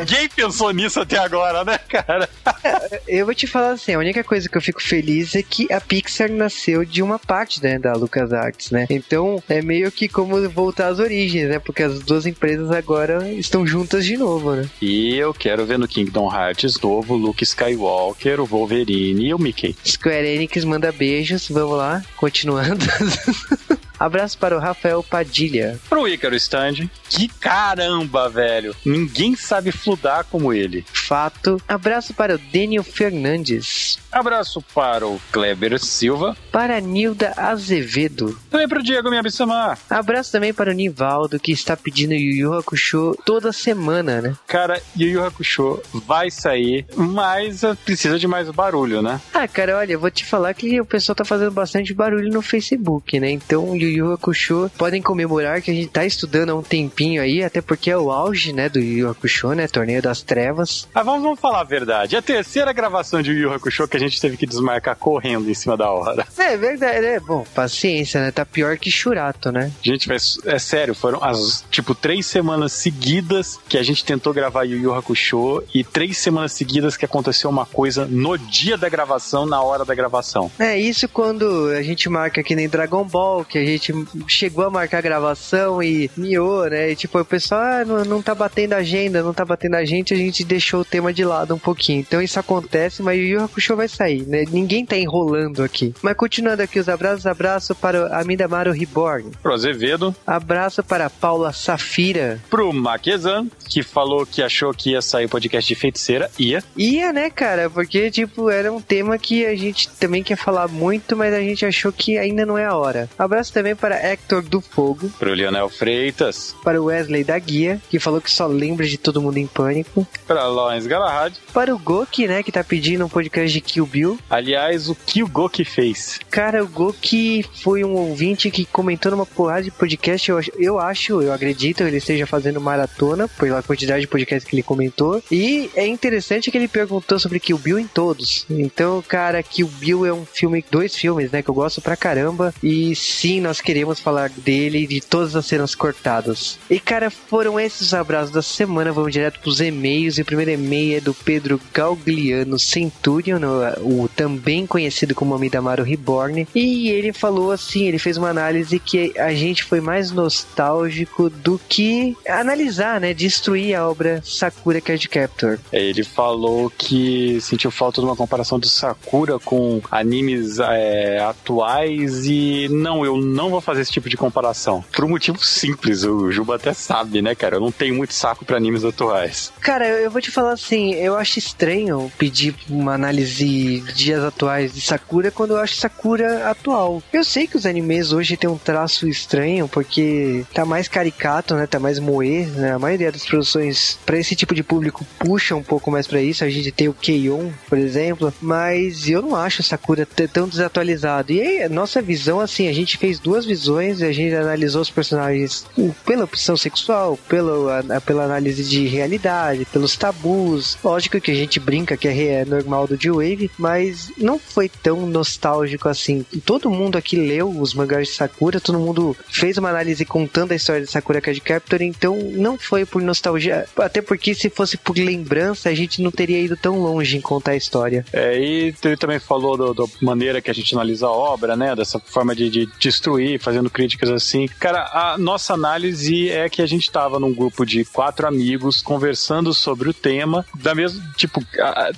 Ninguém 0.00 0.28
pensou 0.28 0.70
nisso 0.72 1.00
até 1.00 1.18
agora, 1.18 1.64
né, 1.64 1.78
cara? 1.88 2.28
É, 2.62 3.00
eu 3.06 3.24
vou 3.24 3.34
te 3.34 3.46
falar 3.46 3.72
assim, 3.72 3.94
a 3.94 3.98
única 3.98 4.22
coisa 4.22 4.48
que 4.48 4.56
eu 4.56 4.60
fico 4.60 4.82
feliz 4.82 5.34
é 5.34 5.42
que 5.42 5.72
a 5.72 5.80
Pixar 5.80 6.30
nasceu 6.30 6.84
de 6.84 7.02
uma 7.02 7.18
parte 7.18 7.62
né, 7.62 7.78
da 7.78 7.92
LucasArts, 7.94 8.70
né? 8.70 8.86
Então 8.88 9.42
é 9.48 9.62
meio 9.62 9.90
que 9.90 10.08
como 10.08 10.48
voltar 10.48 10.88
às 10.88 10.98
origens, 10.98 11.48
né? 11.48 11.58
Porque 11.58 11.82
as 11.82 12.00
duas 12.00 12.26
empresas 12.26 12.70
agora 12.70 13.28
estão 13.32 13.66
juntas 13.66 14.04
de 14.04 14.16
novo, 14.16 14.54
né? 14.54 14.68
E 14.80 15.16
eu 15.16 15.32
quero 15.32 15.64
ver 15.66 15.78
no 15.78 15.88
Kingdom 15.88 16.32
Hearts 16.32 16.80
novo 16.80 17.14
Luke 17.16 17.42
Skywalker, 17.44 18.40
o 18.40 18.46
Wolverine 18.46 19.28
e 19.28 19.34
o 19.34 19.38
Mickey. 19.38 19.74
Square 19.86 20.26
Enix 20.26 20.64
manda 20.64 20.92
beijos, 20.92 21.48
vamos 21.48 21.76
lá, 21.78 22.02
continuando. 22.16 22.84
Abraço 24.02 24.36
para 24.36 24.56
o 24.56 24.58
Rafael 24.58 25.00
Padilha. 25.00 25.78
Pro 25.88 26.08
Ícaro 26.08 26.34
Stand. 26.34 26.90
Que 27.08 27.28
caramba, 27.28 28.28
velho. 28.28 28.74
Ninguém 28.84 29.36
sabe 29.36 29.70
fludar 29.70 30.24
como 30.24 30.52
ele. 30.52 30.84
Fato. 30.92 31.62
Abraço 31.68 32.12
para 32.12 32.34
o 32.34 32.38
Daniel 32.52 32.82
Fernandes. 32.82 34.00
Abraço 34.12 34.62
para 34.74 35.06
o 35.06 35.18
Kleber 35.32 35.78
Silva. 35.78 36.36
Para 36.50 36.76
a 36.76 36.80
Nilda 36.80 37.32
Azevedo. 37.36 38.38
Também 38.50 38.68
para 38.68 38.78
o 38.78 38.82
Diego 38.82 39.08
Miyabisama. 39.08 39.78
Abraço 39.88 40.30
também 40.30 40.52
para 40.52 40.70
o 40.70 40.74
Nivaldo, 40.74 41.40
que 41.40 41.50
está 41.50 41.74
pedindo 41.76 42.12
Yu 42.12 42.36
Yu 42.36 42.54
Hakusho 42.54 43.16
toda 43.24 43.52
semana, 43.52 44.20
né? 44.20 44.36
Cara, 44.46 44.80
Yu 44.96 45.08
Yu 45.08 45.24
Hakusho 45.24 45.80
vai 45.94 46.30
sair, 46.30 46.84
mas 46.94 47.62
precisa 47.84 48.18
de 48.18 48.28
mais 48.28 48.50
barulho, 48.50 49.00
né? 49.00 49.18
Ah, 49.32 49.48
cara, 49.48 49.78
olha, 49.78 49.94
eu 49.94 50.00
vou 50.00 50.10
te 50.10 50.26
falar 50.26 50.52
que 50.52 50.78
o 50.78 50.84
pessoal 50.84 51.16
tá 51.16 51.24
fazendo 51.24 51.50
bastante 51.50 51.94
barulho 51.94 52.30
no 52.30 52.42
Facebook, 52.42 53.18
né? 53.18 53.30
Então, 53.30 53.74
Yu 53.74 53.88
Yu 53.88 54.12
Hakusho 54.12 54.70
podem 54.76 55.00
comemorar 55.00 55.62
que 55.62 55.70
a 55.70 55.74
gente 55.74 55.88
tá 55.88 56.04
estudando 56.04 56.50
há 56.50 56.54
um 56.54 56.62
tempinho 56.62 57.22
aí, 57.22 57.42
até 57.42 57.62
porque 57.62 57.90
é 57.90 57.96
o 57.96 58.10
auge, 58.12 58.52
né, 58.52 58.68
do 58.68 58.78
Yu 58.78 58.98
Yu 58.98 59.10
Hakusho, 59.10 59.52
né? 59.54 59.66
Torneio 59.66 60.02
das 60.02 60.20
Trevas. 60.20 60.86
Ah, 60.94 61.02
vamos, 61.02 61.22
vamos 61.22 61.40
falar 61.40 61.60
a 61.60 61.64
verdade. 61.64 62.14
É 62.14 62.18
a 62.18 62.22
terceira 62.22 62.72
gravação 62.74 63.22
de 63.22 63.32
Yu 63.32 63.38
Yu 63.38 63.52
Hakusho 63.54 63.88
que 63.88 63.96
a 63.96 64.00
gente 64.02 64.20
teve 64.20 64.36
que 64.36 64.46
desmarcar 64.46 64.96
correndo 64.96 65.50
em 65.50 65.54
cima 65.54 65.76
da 65.76 65.90
hora. 65.90 66.26
É 66.38 66.56
verdade, 66.56 67.06
é 67.06 67.20
bom, 67.20 67.44
paciência, 67.54 68.20
né? 68.20 68.30
Tá 68.30 68.44
pior 68.44 68.76
que 68.76 68.90
Churato, 68.90 69.50
né? 69.50 69.70
Gente, 69.82 70.08
mas 70.08 70.38
é 70.44 70.58
sério, 70.58 70.94
foram 70.94 71.22
as, 71.22 71.64
tipo, 71.70 71.94
três 71.94 72.26
semanas 72.26 72.72
seguidas 72.72 73.58
que 73.68 73.78
a 73.78 73.82
gente 73.82 74.04
tentou 74.04 74.32
gravar 74.32 74.64
Yu 74.64 74.78
Yu 74.78 74.94
Hakusho 74.94 75.62
e 75.74 75.82
três 75.84 76.18
semanas 76.18 76.52
seguidas 76.52 76.96
que 76.96 77.04
aconteceu 77.04 77.48
uma 77.48 77.66
coisa 77.66 78.06
no 78.06 78.36
dia 78.36 78.76
da 78.76 78.88
gravação, 78.88 79.46
na 79.46 79.62
hora 79.62 79.84
da 79.84 79.94
gravação. 79.94 80.50
É, 80.58 80.78
isso 80.78 81.08
quando 81.08 81.68
a 81.70 81.82
gente 81.82 82.08
marca 82.08 82.42
que 82.42 82.54
nem 82.54 82.68
Dragon 82.68 83.04
Ball, 83.04 83.44
que 83.44 83.58
a 83.58 83.64
gente 83.64 83.92
chegou 84.26 84.64
a 84.64 84.70
marcar 84.70 84.98
a 84.98 85.02
gravação 85.02 85.82
e 85.82 86.10
miou, 86.16 86.68
né? 86.68 86.90
E 86.90 86.96
tipo, 86.96 87.18
o 87.18 87.24
pessoal 87.24 87.60
ah, 87.60 87.84
não, 87.84 88.04
não 88.04 88.22
tá 88.22 88.34
batendo 88.34 88.74
a 88.74 88.78
agenda, 88.78 89.22
não 89.22 89.32
tá 89.32 89.44
batendo 89.44 89.76
a 89.76 89.84
gente, 89.84 90.14
a 90.14 90.16
gente 90.16 90.44
deixou 90.44 90.80
o 90.80 90.84
tema 90.84 91.12
de 91.12 91.24
lado 91.24 91.54
um 91.54 91.58
pouquinho. 91.58 92.00
Então 92.00 92.20
isso 92.20 92.38
acontece, 92.38 93.02
mas 93.02 93.18
o 93.18 93.22
Yu 93.22 93.28
Yu 93.32 93.44
Hakusho 93.44 93.76
vai 93.76 93.88
sair, 93.92 94.22
né? 94.26 94.44
Ninguém 94.50 94.84
tá 94.84 94.96
enrolando 94.96 95.62
aqui. 95.62 95.94
Mas 96.02 96.16
continuando 96.16 96.62
aqui 96.62 96.78
os 96.78 96.88
abraços, 96.88 97.26
abraço 97.26 97.74
para 97.74 98.18
a 98.18 98.24
Midamaru 98.24 98.72
Reborn. 98.72 99.30
Pro 99.42 99.54
Azevedo. 99.54 100.14
Abraço 100.26 100.82
para 100.82 101.06
a 101.06 101.10
Paula 101.10 101.52
Safira. 101.52 102.40
Pro 102.50 102.72
Maquezan, 102.72 103.46
que 103.68 103.82
falou 103.82 104.26
que 104.26 104.42
achou 104.42 104.72
que 104.72 104.90
ia 104.90 105.02
sair 105.02 105.26
o 105.26 105.28
podcast 105.28 105.66
de 105.66 105.78
feiticeira. 105.78 106.30
Ia. 106.38 106.62
Ia, 106.76 107.12
né, 107.12 107.30
cara? 107.30 107.68
Porque, 107.70 108.10
tipo, 108.10 108.50
era 108.50 108.72
um 108.72 108.80
tema 108.80 109.18
que 109.18 109.44
a 109.44 109.54
gente 109.56 109.88
também 109.90 110.22
quer 110.22 110.36
falar 110.36 110.68
muito, 110.68 111.16
mas 111.16 111.32
a 111.34 111.40
gente 111.40 111.64
achou 111.64 111.92
que 111.92 112.18
ainda 112.18 112.44
não 112.46 112.56
é 112.56 112.64
a 112.64 112.76
hora. 112.76 113.08
Abraço 113.18 113.52
também 113.52 113.74
para 113.74 113.96
Hector 113.96 114.42
do 114.42 114.60
Fogo. 114.60 115.10
Pro 115.18 115.34
Lionel 115.34 115.68
Freitas. 115.68 116.54
Para 116.62 116.80
o 116.80 116.86
Wesley 116.86 117.24
da 117.24 117.38
Guia, 117.38 117.80
que 117.90 117.98
falou 117.98 118.20
que 118.20 118.30
só 118.30 118.46
lembra 118.46 118.86
de 118.86 118.98
Todo 118.98 119.20
Mundo 119.20 119.36
em 119.36 119.46
Pânico. 119.46 120.06
Para 120.26 120.46
Lawrence 120.46 120.88
Galahad. 120.88 121.34
Para 121.52 121.74
o 121.74 121.78
Goki, 121.78 122.26
né, 122.26 122.42
que 122.42 122.52
tá 122.52 122.62
pedindo 122.64 123.04
um 123.04 123.08
podcast 123.08 123.52
de 123.52 123.60
Kill 123.82 123.86
Bill. 123.86 124.18
Aliás, 124.28 124.88
o 124.88 124.94
que 124.94 125.22
o 125.22 125.28
Goki 125.28 125.64
fez? 125.64 126.20
Cara, 126.30 126.62
o 126.62 126.68
Goki 126.68 127.44
foi 127.62 127.84
um 127.84 127.94
ouvinte 127.94 128.50
que 128.50 128.64
comentou 128.64 129.10
numa 129.10 129.26
porrada 129.26 129.62
de 129.62 129.70
podcast. 129.70 130.30
Eu, 130.30 130.40
eu 130.58 130.78
acho, 130.78 131.20
eu 131.22 131.32
acredito, 131.32 131.82
ele 131.82 131.96
esteja 131.96 132.26
fazendo 132.26 132.60
maratona 132.60 133.28
pela 133.28 133.62
quantidade 133.62 134.02
de 134.02 134.06
podcasts 134.06 134.48
que 134.48 134.54
ele 134.54 134.62
comentou. 134.62 135.22
E 135.30 135.70
é 135.74 135.86
interessante 135.86 136.50
que 136.50 136.56
ele 136.56 136.68
perguntou 136.68 137.18
sobre 137.18 137.40
Kill 137.40 137.58
Bill 137.58 137.78
em 137.78 137.86
todos. 137.86 138.46
Então, 138.48 139.02
cara, 139.06 139.42
Kill 139.42 139.66
Bill 139.66 140.06
é 140.06 140.12
um 140.12 140.24
filme, 140.24 140.64
dois 140.70 140.94
filmes, 140.94 141.30
né, 141.30 141.42
que 141.42 141.48
eu 141.48 141.54
gosto 141.54 141.80
pra 141.80 141.96
caramba. 141.96 142.54
E 142.62 142.94
sim, 142.94 143.40
nós 143.40 143.60
queremos 143.60 144.00
falar 144.00 144.30
dele 144.30 144.82
e 144.82 144.86
de 144.86 145.00
todas 145.00 145.34
as 145.34 145.46
cenas 145.46 145.74
cortadas. 145.74 146.58
E, 146.70 146.78
cara, 146.78 147.10
foram 147.10 147.58
esses 147.58 147.82
os 147.82 147.94
abraços 147.94 148.30
da 148.30 148.42
semana. 148.42 148.92
Vamos 148.92 149.12
direto 149.12 149.40
pros 149.40 149.60
e-mails. 149.60 150.18
E 150.18 150.22
o 150.22 150.24
primeiro 150.24 150.52
e-mail 150.52 150.98
é 150.98 151.00
do 151.00 151.14
Pedro 151.14 151.60
Galgliano 151.72 152.58
Centurion, 152.58 153.38
o 153.80 154.08
também 154.08 154.66
conhecido 154.66 155.14
como 155.14 155.34
Amidamaro 155.34 155.82
Reborn. 155.82 156.46
E 156.54 156.88
ele 156.88 157.12
falou 157.12 157.50
assim: 157.50 157.86
ele 157.86 157.98
fez 157.98 158.16
uma 158.16 158.30
análise 158.30 158.78
que 158.78 159.18
a 159.18 159.32
gente 159.32 159.64
foi 159.64 159.80
mais 159.80 160.10
nostálgico 160.10 161.30
do 161.30 161.60
que 161.68 162.16
analisar, 162.28 163.00
né? 163.00 163.14
Destruir 163.14 163.74
a 163.74 163.88
obra 163.88 164.22
Sakura 164.24 164.80
Card 164.80 165.08
Captor. 165.08 165.58
É, 165.70 165.82
ele 165.82 166.04
falou 166.04 166.70
que 166.70 167.40
sentiu 167.40 167.70
falta 167.70 168.00
de 168.00 168.06
uma 168.06 168.16
comparação 168.16 168.58
do 168.58 168.68
Sakura 168.68 169.38
com 169.38 169.80
animes 169.90 170.58
é, 170.58 171.18
atuais 171.20 172.26
e 172.26 172.68
não, 172.70 173.04
eu 173.04 173.16
não 173.16 173.50
vou 173.50 173.60
fazer 173.60 173.82
esse 173.82 173.92
tipo 173.92 174.08
de 174.08 174.16
comparação. 174.16 174.84
Por 174.92 175.04
um 175.04 175.08
motivo 175.08 175.42
simples, 175.44 176.04
o 176.04 176.30
Juba 176.30 176.56
até 176.56 176.72
sabe, 176.72 177.22
né, 177.22 177.34
cara? 177.34 177.56
Eu 177.56 177.60
não 177.60 177.72
tenho 177.72 177.94
muito 177.94 178.14
saco 178.14 178.44
para 178.44 178.56
animes 178.56 178.84
atuais. 178.84 179.52
Cara, 179.60 179.86
eu 179.88 180.10
vou 180.10 180.20
te 180.20 180.30
falar 180.30 180.52
assim, 180.52 180.94
eu 180.94 181.16
acho 181.16 181.38
estranho 181.38 182.10
pedir 182.18 182.54
uma 182.68 182.94
análise 182.94 183.44
de 183.62 183.92
dias 183.92 184.22
atuais 184.22 184.72
de 184.72 184.80
Sakura 184.80 185.30
quando 185.30 185.52
eu 185.52 185.58
acho 185.58 185.76
Sakura 185.76 186.48
atual. 186.48 187.02
Eu 187.12 187.24
sei 187.24 187.46
que 187.46 187.56
os 187.56 187.66
animes 187.66 188.12
hoje 188.12 188.36
tem 188.36 188.48
um 188.48 188.58
traço 188.58 189.08
estranho 189.08 189.68
porque 189.68 190.44
tá 190.52 190.64
mais 190.64 190.88
caricato, 190.88 191.54
né? 191.54 191.66
Tá 191.66 191.78
mais 191.78 191.98
moer, 191.98 192.48
né? 192.48 192.72
A 192.72 192.78
maioria 192.78 193.12
das 193.12 193.24
produções 193.24 193.98
para 194.04 194.18
esse 194.18 194.34
tipo 194.34 194.54
de 194.54 194.62
público 194.62 195.06
puxa 195.18 195.54
um 195.54 195.62
pouco 195.62 195.90
mais 195.90 196.06
para 196.06 196.20
isso. 196.20 196.44
A 196.44 196.50
gente 196.50 196.72
tem 196.72 196.88
o 196.88 196.94
Keion, 196.94 197.50
por 197.68 197.78
exemplo, 197.78 198.32
mas 198.40 199.08
eu 199.08 199.22
não 199.22 199.36
acho 199.36 199.62
Sakura 199.62 200.06
tão 200.32 200.48
desatualizado. 200.48 201.32
E 201.32 201.40
aí, 201.40 201.68
nossa 201.68 202.02
visão 202.02 202.40
assim, 202.40 202.68
a 202.68 202.72
gente 202.72 202.96
fez 202.96 203.18
duas 203.18 203.44
visões, 203.44 204.02
a 204.02 204.12
gente 204.12 204.34
analisou 204.34 204.82
os 204.82 204.90
personagens 204.90 205.66
pela 206.04 206.24
opção 206.24 206.56
sexual, 206.56 207.18
pela, 207.28 207.84
pela 208.04 208.24
análise 208.24 208.64
de 208.64 208.86
realidade, 208.86 209.66
pelos 209.66 209.96
tabus. 209.96 210.76
Lógico 210.82 211.20
que 211.20 211.30
a 211.30 211.34
gente 211.34 211.60
brinca 211.60 211.96
que 211.96 212.08
é 212.08 212.44
normal 212.44 212.86
do 212.86 212.96
J-Wave, 213.42 213.50
mas 213.58 214.12
não 214.16 214.38
foi 214.38 214.68
tão 214.68 215.06
nostálgico 215.06 215.88
assim. 215.88 216.24
Todo 216.44 216.70
mundo 216.70 216.96
aqui 216.96 217.16
leu 217.16 217.48
os 217.48 217.74
mangás 217.74 218.08
de 218.08 218.14
Sakura, 218.14 218.60
todo 218.60 218.78
mundo 218.78 219.16
fez 219.28 219.58
uma 219.58 219.70
análise 219.70 220.04
contando 220.04 220.52
a 220.52 220.56
história 220.56 220.82
de 220.82 220.90
Sakura 220.90 221.20
Card 221.20 221.40
Captor, 221.40 221.82
então 221.82 222.16
não 222.16 222.58
foi 222.58 222.84
por 222.84 223.02
nostalgia, 223.02 223.66
até 223.76 224.00
porque 224.00 224.34
se 224.34 224.50
fosse 224.50 224.76
por 224.76 224.96
lembrança, 224.96 225.68
a 225.68 225.74
gente 225.74 226.02
não 226.02 226.10
teria 226.10 226.40
ido 226.40 226.56
tão 226.56 226.78
longe 226.80 227.16
em 227.16 227.20
contar 227.20 227.52
a 227.52 227.56
história. 227.56 228.04
É, 228.12 228.38
e 228.38 228.74
ele 228.84 228.96
também 228.96 229.18
falou 229.18 229.74
da 229.74 229.84
maneira 230.00 230.40
que 230.40 230.50
a 230.50 230.54
gente 230.54 230.74
analisa 230.74 231.06
a 231.06 231.10
obra, 231.10 231.56
né? 231.56 231.74
Dessa 231.74 231.98
forma 231.98 232.34
de, 232.34 232.48
de, 232.50 232.68
destruir, 232.78 233.40
fazendo 233.40 233.70
críticas 233.70 234.10
assim. 234.10 234.46
Cara, 234.58 234.82
a 234.92 235.18
nossa 235.18 235.54
análise 235.54 236.30
é 236.30 236.48
que 236.48 236.62
a 236.62 236.66
gente 236.66 236.90
tava 236.90 237.18
num 237.18 237.32
grupo 237.32 237.64
de 237.64 237.84
quatro 237.84 238.26
amigos 238.26 238.82
conversando 238.82 239.54
sobre 239.54 239.88
o 239.88 239.94
tema, 239.94 240.44
da 240.54 240.74
mesma, 240.74 241.02
tipo, 241.16 241.40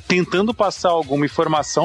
tentando 0.07 0.55
passar 0.55 0.91
alguma 0.91 1.25
informação, 1.25 1.34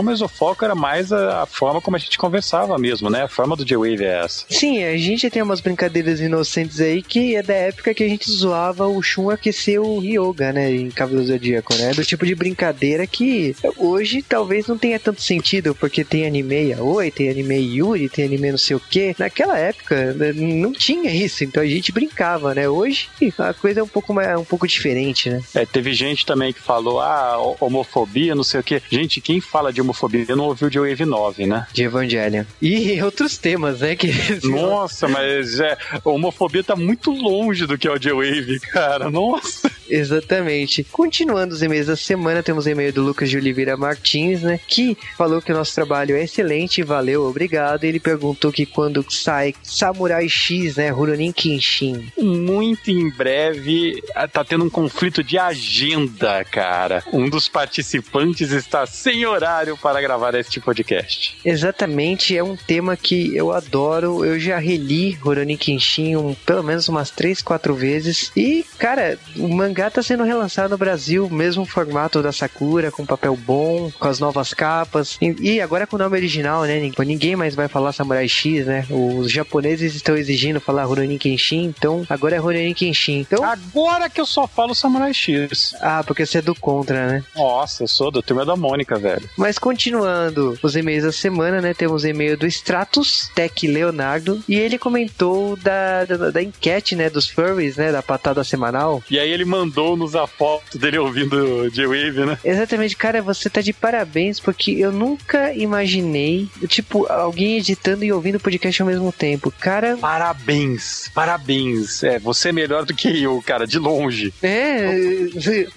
mas 0.04 0.22
o 0.22 0.28
foco 0.28 0.64
era 0.64 0.76
mais 0.76 1.12
a, 1.12 1.44
a, 1.44 1.46
forma 1.46 1.82
como 1.82 1.96
a 1.96 2.00
gente 2.00 2.18
conversava 2.18 2.78
mesmo, 2.78 3.10
né? 3.10 3.24
A 3.24 3.28
forma 3.28 3.56
do 3.56 3.66
J-Wave 3.66 4.04
é 4.04 4.24
essa. 4.24 4.46
Sim, 4.50 4.84
a 4.84 4.98
gente 4.98 5.30
tem 5.30 5.42
umas 5.42 5.62
brincadeiras 5.62 6.20
inocentes 6.20 6.80
aí 6.80 7.02
que 7.02 7.36
é 7.36 7.44
da 7.44 7.54
época 7.54 7.94
que 7.94 8.04
a 8.04 8.08
gente 8.08 8.30
zoava 8.30 8.88
o 8.88 9.02
Shun 9.02 9.30
aquecer 9.30 9.82
o 9.82 10.00
Ryoga, 10.00 10.52
né? 10.54 10.72
Em 10.72 10.90
Cavaleiro 10.90 11.28
Zodíaco, 11.28 11.74
né? 11.76 11.92
Do 11.94 12.06
tipo 12.06 12.26
de 12.26 12.36
brincadeira 12.36 13.06
que 13.08 13.56
hoje 13.78 14.22
talvez 14.22 14.68
não 14.68 14.78
tenha 14.78 15.00
tanto 15.00 15.22
sentido, 15.22 15.76
porque 15.76 16.04
tem 16.04 16.26
anime 16.26 16.70
Yaoi, 16.70 17.12
tem 17.12 17.30
anime 17.30 17.56
Yuri, 17.56 18.10
tem 18.10 18.26
anime 18.26 18.52
não 18.52 18.58
sei 18.58 18.76
o 18.76 18.80
que. 18.80 19.16
Naquela 19.18 19.58
época 19.58 20.14
né, 20.14 20.34
não 20.34 20.72
tinha 20.72 21.12
isso, 21.12 21.44
então 21.44 21.62
a 21.64 21.66
gente 21.66 21.92
brincava, 21.92 22.54
né? 22.54 22.70
Hoje 22.70 23.10
a 23.38 23.54
coisa 23.54 23.80
é 23.80 23.84
um 23.84 23.88
pouco, 23.88 24.14
mais, 24.14 24.38
um 24.40 24.46
pouco 24.46 24.68
diferente, 24.68 25.30
né? 25.30 25.42
É, 25.54 25.66
teve 25.66 25.94
gente 25.94 26.26
também 26.26 26.54
que 26.54 26.60
falou, 26.60 27.00
ah, 27.00 27.38
homofobia, 27.60 28.36
não 28.36 28.44
sei 28.44 28.60
o 28.60 28.64
que. 28.64 28.82
Gente, 28.90 29.22
quem 29.22 29.39
fala 29.42 29.72
de 29.72 29.82
homofobia 29.82 30.36
não 30.36 30.46
ouviu 30.46 30.70
de 30.70 30.80
Wave 30.80 31.06
9, 31.06 31.46
né? 31.46 31.68
De 31.72 31.84
Evangelion. 31.84 32.44
E 32.62 33.02
outros 33.04 33.38
temas, 33.38 33.80
né? 33.80 33.96
Que... 33.96 34.12
Nossa, 34.48 35.08
mas 35.08 35.60
é, 35.60 35.78
homofobia 36.04 36.64
tá 36.64 36.76
muito 36.76 37.12
longe 37.12 37.66
do 37.66 37.78
que 37.78 37.88
é 37.88 37.92
o 37.92 37.98
J-Wave, 37.98 38.60
cara. 38.60 39.10
Nossa. 39.10 39.72
Exatamente. 39.90 40.84
Continuando 40.84 41.54
os 41.54 41.62
e-mails 41.62 41.88
da 41.88 41.96
semana, 41.96 42.44
temos 42.44 42.66
o 42.66 42.70
e-mail 42.70 42.94
do 42.94 43.02
Lucas 43.02 43.30
de 43.30 43.38
Oliveira 43.38 43.76
Martins, 43.76 44.42
né? 44.42 44.60
Que 44.68 44.98
falou 45.18 45.42
que 45.42 45.52
o 45.52 45.56
nosso 45.56 45.74
trabalho 45.74 46.16
é 46.16 46.24
excelente, 46.24 46.84
valeu, 46.84 47.26
obrigado. 47.26 47.84
Ele 47.84 48.00
perguntou 48.00 48.52
que 48.52 48.66
quando 48.66 49.06
sai 49.12 49.54
Samurai 49.64 50.28
X, 50.28 50.76
né? 50.76 50.90
Ruronin 50.90 51.32
Kenshin. 51.32 52.12
Muito 52.18 52.92
em 52.92 53.10
breve 53.10 54.02
ah, 54.16 54.28
tá 54.28 54.44
tendo 54.44 54.66
um 54.66 54.70
conflito 54.70 55.24
de 55.24 55.38
agenda, 55.38 56.44
cara. 56.46 57.04
Um 57.12 57.30
dos 57.30 57.48
participantes 57.48 58.52
está 58.52 58.86
sem 58.86 59.26
horário 59.26 59.78
para 59.78 60.02
gravar 60.02 60.36
este 60.36 60.60
podcast. 60.60 61.38
Exatamente, 61.44 62.36
é 62.36 62.44
um 62.44 62.56
tema 62.56 62.96
que 62.98 63.36
eu 63.36 63.52
adoro. 63.52 64.26
Eu 64.26 64.40
já 64.40 64.58
reli 64.58 65.12
Rurouni 65.12 65.58
Kenshin 65.58 66.16
um, 66.16 66.34
pelo 66.34 66.64
menos 66.64 66.88
umas 66.88 67.10
três, 67.10 67.42
quatro 67.42 67.74
vezes. 67.74 68.32
E, 68.36 68.66
cara, 68.78 69.18
o 69.38 69.48
mangá 69.48 69.79
mangá 69.80 69.90
tá 69.90 70.04
sendo 70.04 70.24
relançado 70.24 70.70
no 70.70 70.78
Brasil, 70.78 71.30
mesmo 71.30 71.66
formato 71.66 72.22
da 72.22 72.34
Sakura, 72.34 72.92
com 72.92 73.06
papel 73.06 73.36
bom, 73.38 73.90
com 73.98 74.08
as 74.10 74.20
novas 74.20 74.54
capas. 74.54 75.18
E 75.22 75.62
agora 75.62 75.88
com 75.88 75.96
o 75.96 76.00
nome 76.00 76.18
original, 76.18 76.64
né? 76.64 76.92
Ninguém 77.06 77.36
mais 77.38 77.56
vai 77.56 77.70
falar 77.70 77.94
Samurai 77.94 78.28
X, 78.28 78.66
né? 78.66 78.86
Os 78.90 79.32
japoneses 79.32 79.96
estão 79.96 80.18
exigindo 80.18 80.60
falar 80.60 80.84
Rurouni 80.84 81.18
Kenshin, 81.18 81.64
então 81.64 82.06
agora 82.10 82.36
é 82.36 82.40
Rurouni 82.40 82.74
Kenshin. 82.74 83.20
Então, 83.20 83.44
agora 83.44 84.10
que 84.10 84.20
eu 84.20 84.26
só 84.26 84.48
falo 84.48 84.76
Samurai 84.76 85.14
X. 85.14 85.74
Ah, 85.80 86.04
porque 86.06 86.26
você 86.26 86.40
é 86.40 86.42
do 86.42 86.54
contra, 86.54 87.08
né? 87.08 87.24
Nossa, 87.36 87.84
eu 87.84 87.88
sou 87.88 88.12
do 88.12 88.22
turma 88.22 88.46
da 88.46 88.58
Mônica, 88.58 89.00
velho. 89.00 89.30
Mas 89.38 89.58
continuando 89.58 90.60
os 90.62 90.76
e-mails 90.76 91.06
da 91.06 91.12
semana, 91.12 91.62
né? 91.62 91.74
Temos 91.74 92.04
e-mail 92.04 92.38
do 92.38 92.46
Stratus 92.48 93.32
Tech 93.34 93.66
Leonardo 93.66 94.44
e 94.48 94.56
ele 94.56 94.78
comentou 94.78 95.56
da, 95.56 96.04
da, 96.04 96.32
da 96.32 96.44
enquete, 96.44 96.98
né? 96.98 97.10
Dos 97.10 97.30
furries, 97.30 97.78
né? 97.78 97.94
Da 97.94 98.04
patada 98.04 98.44
semanal. 98.44 99.02
E 99.10 99.18
aí 99.18 99.32
ele 99.32 99.46
mandou-nos 99.70 100.16
a 100.16 100.26
foto 100.26 100.78
dele 100.78 100.98
ouvindo 100.98 101.70
J-Wave, 101.70 102.26
né? 102.26 102.38
Exatamente, 102.44 102.98
cara, 102.98 103.22
você 103.22 103.50
tá 103.50 103.62
de 103.62 103.72
parabéns 103.72 104.40
porque 104.40 104.72
eu 104.72 104.92
nunca 104.92 105.54
imaginei, 105.54 106.48
tipo, 106.68 107.06
alguém 107.12 107.58
editando 107.58 108.04
e 108.04 108.12
ouvindo 108.12 108.40
podcast 108.40 108.82
ao 108.82 108.88
mesmo 108.88 109.12
tempo. 109.12 109.54
Cara. 109.60 109.96
Parabéns, 109.98 111.10
parabéns. 111.14 112.04
É, 112.04 112.18
você 112.18 112.50
é 112.50 112.52
melhor 112.52 112.86
do 112.86 112.94
que 112.94 113.22
eu, 113.22 113.42
cara, 113.46 113.68
de 113.68 113.78
longe. 113.78 114.34
É, 114.42 114.90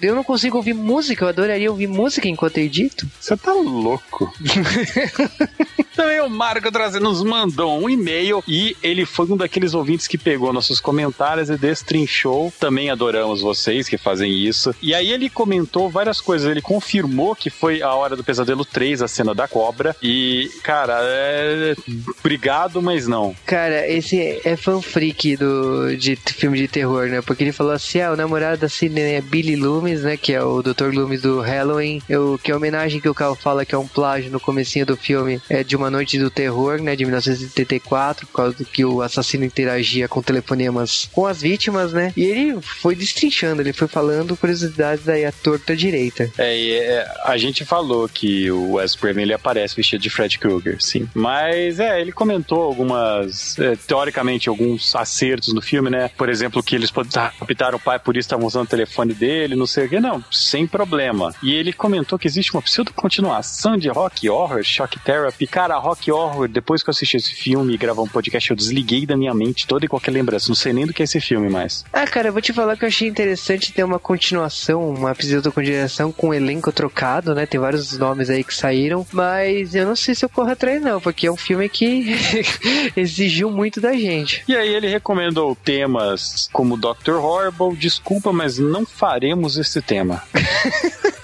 eu 0.01 0.15
não 0.15 0.23
consigo 0.23 0.57
ouvir 0.57 0.73
música, 0.73 1.23
eu 1.23 1.29
adoraria 1.29 1.69
ouvir 1.69 1.87
música 1.87 2.27
enquanto 2.27 2.57
edito. 2.57 3.07
Você 3.19 3.37
tá 3.37 3.53
louco. 3.53 4.33
Também 5.95 6.19
o 6.21 6.29
Marco 6.29 6.71
trazendo 6.71 7.03
nos 7.03 7.21
mandou 7.21 7.79
um 7.79 7.89
e-mail 7.89 8.43
e 8.47 8.75
ele 8.81 9.05
foi 9.05 9.27
um 9.27 9.37
daqueles 9.37 9.73
ouvintes 9.73 10.07
que 10.07 10.17
pegou 10.17 10.51
nossos 10.51 10.79
comentários 10.79 11.49
e 11.49 11.57
destrinchou. 11.57 12.51
Também 12.59 12.89
adoramos 12.89 13.41
vocês 13.41 13.82
que 13.87 13.97
fazem 13.97 14.31
isso. 14.31 14.73
E 14.81 14.93
aí 14.93 15.11
ele 15.11 15.29
comentou 15.29 15.89
várias 15.89 16.19
coisas. 16.19 16.49
Ele 16.49 16.61
confirmou 16.61 17.35
que 17.35 17.49
foi 17.49 17.81
a 17.81 17.93
hora 17.93 18.15
do 18.15 18.23
Pesadelo 18.23 18.65
3, 18.65 19.01
a 19.01 19.07
cena 19.07 19.33
da 19.33 19.47
cobra. 19.47 19.95
E, 20.01 20.49
cara, 20.63 20.99
é... 21.01 21.75
obrigado, 22.19 22.81
mas 22.81 23.07
não. 23.07 23.35
Cara, 23.45 23.87
esse 23.89 24.41
é 24.43 24.55
fanfreak 24.55 25.37
do, 25.37 25.95
de 25.95 26.15
filme 26.15 26.57
de 26.57 26.67
terror, 26.67 27.07
né? 27.07 27.21
Porque 27.21 27.43
ele 27.43 27.51
falou 27.51 27.73
assim: 27.73 28.01
ah, 28.01 28.11
o 28.11 28.15
namorado 28.15 28.61
da 28.61 28.69
Sidney 28.69 29.15
é 29.15 29.21
Billy 29.21 29.55
Loomis, 29.55 30.01
né? 30.01 30.17
Que 30.17 30.33
é 30.33 30.43
o 30.43 30.61
Dr. 30.61 30.93
Loomis 30.93 31.21
do 31.21 31.39
Halloween. 31.39 32.01
Eu, 32.07 32.39
que 32.41 32.51
é 32.51 32.53
a 32.53 32.57
homenagem 32.57 32.99
que 32.99 33.09
o 33.09 33.13
Carl 33.13 33.35
fala 33.35 33.65
que 33.65 33.75
é 33.75 33.77
um 33.77 33.87
plágio 33.87 34.31
no 34.31 34.39
comecinho 34.39 34.85
do 34.85 34.97
filme 34.97 35.41
é 35.49 35.63
de 35.63 35.75
uma 35.75 35.89
Noite 35.89 36.17
do 36.17 36.29
Terror, 36.29 36.81
né, 36.81 36.95
de 36.95 37.05
1984, 37.05 38.27
por 38.27 38.33
causa 38.33 38.57
do 38.57 38.65
que 38.65 38.83
o 38.83 39.01
assassino 39.01 39.45
interagia 39.45 40.07
com 40.07 40.21
telefonemas 40.21 41.09
com 41.11 41.25
as 41.25 41.41
vítimas, 41.41 41.93
né? 41.93 42.13
E 42.15 42.23
ele 42.23 42.61
foi 42.61 42.95
destrinchando, 42.95 43.61
ele 43.61 43.72
foi 43.77 43.87
falando 43.87 44.37
curiosidades 44.37 45.07
aí 45.07 45.25
à 45.25 45.31
torta 45.31 45.75
direita. 45.75 46.31
É, 46.37 46.71
é, 46.71 47.11
a 47.23 47.37
gente 47.37 47.65
falou 47.65 48.07
que 48.07 48.49
o 48.51 48.73
Wes 48.73 48.95
Craven 48.95 49.23
ele 49.23 49.33
aparece 49.33 49.75
vestido 49.75 50.01
de 50.01 50.09
Fred 50.09 50.37
Krueger, 50.39 50.81
sim. 50.81 51.07
Mas 51.13 51.79
é, 51.79 51.99
ele 51.99 52.11
comentou 52.11 52.61
algumas, 52.61 53.57
é, 53.59 53.75
teoricamente, 53.75 54.49
alguns 54.49 54.95
acertos 54.95 55.53
no 55.53 55.61
filme, 55.61 55.89
né? 55.89 56.09
Por 56.17 56.29
exemplo, 56.29 56.61
que 56.63 56.75
eles 56.75 56.91
raptaram 56.91 57.77
o 57.77 57.81
pai, 57.81 57.99
por 57.99 58.15
isso 58.15 58.27
estavam 58.27 58.45
usando 58.45 58.65
o 58.65 58.69
telefone 58.69 59.13
dele, 59.13 59.55
não 59.55 59.67
sei 59.67 59.85
o 59.85 59.89
que. 59.89 59.99
Não, 59.99 60.23
sem 60.31 60.65
problema. 60.67 61.33
E 61.41 61.53
ele 61.53 61.73
comentou 61.73 62.17
que 62.19 62.27
existe 62.27 62.53
uma 62.53 62.61
pseudo-continuação 62.61 63.77
de 63.77 63.89
Rock 63.89 64.29
Horror, 64.29 64.63
Shock 64.63 64.99
Therapy. 64.99 65.47
Cara, 65.47 65.77
Rock 65.77 66.11
Horror, 66.11 66.47
depois 66.47 66.83
que 66.83 66.89
eu 66.89 66.91
assisti 66.91 67.17
esse 67.17 67.33
filme 67.33 67.73
e 67.73 67.77
gravar 67.77 68.01
um 68.01 68.07
podcast, 68.07 68.49
eu 68.49 68.55
desliguei 68.55 69.05
da 69.05 69.15
minha 69.15 69.33
mente 69.33 69.67
toda 69.67 69.85
e 69.85 69.87
qualquer 69.87 70.11
lembrança. 70.11 70.47
Não 70.47 70.55
sei 70.55 70.73
nem 70.73 70.85
do 70.85 70.93
que 70.93 71.03
é 71.03 71.05
esse 71.05 71.19
filme 71.19 71.49
mais. 71.49 71.85
Ah, 71.91 72.05
cara, 72.05 72.29
eu 72.29 72.33
vou 72.33 72.41
te 72.41 72.53
falar 72.53 72.77
que 72.77 72.83
eu 72.83 72.87
achei 72.87 73.07
interessante 73.07 73.62
ter 73.71 73.83
uma 73.83 73.99
continuação, 73.99 74.89
uma 74.89 75.11
episódio 75.11 75.51
com 75.51 75.61
direção 75.61 76.11
com 76.11 76.29
um 76.29 76.33
elenco 76.33 76.71
trocado, 76.71 77.33
né? 77.33 77.45
Tem 77.45 77.59
vários 77.59 77.97
nomes 77.97 78.29
aí 78.29 78.43
que 78.43 78.53
saíram, 78.53 79.05
mas 79.11 79.75
eu 79.75 79.85
não 79.85 79.95
sei 79.95 80.15
se 80.15 80.25
eu 80.25 80.29
corro 80.29 80.51
atrás 80.51 80.81
não, 80.81 80.99
porque 80.99 81.27
é 81.27 81.31
um 81.31 81.37
filme 81.37 81.69
que 81.69 82.15
exigiu 82.97 83.49
muito 83.49 83.79
da 83.79 83.93
gente. 83.93 84.43
E 84.47 84.55
aí 84.55 84.73
ele 84.73 84.87
recomendou 84.87 85.55
temas 85.55 86.49
como 86.51 86.77
Dr. 86.77 87.15
Horrible, 87.15 87.75
desculpa, 87.77 88.33
mas 88.33 88.57
não 88.57 88.85
faremos 88.85 89.57
esse 89.57 89.81
tema. 89.81 90.21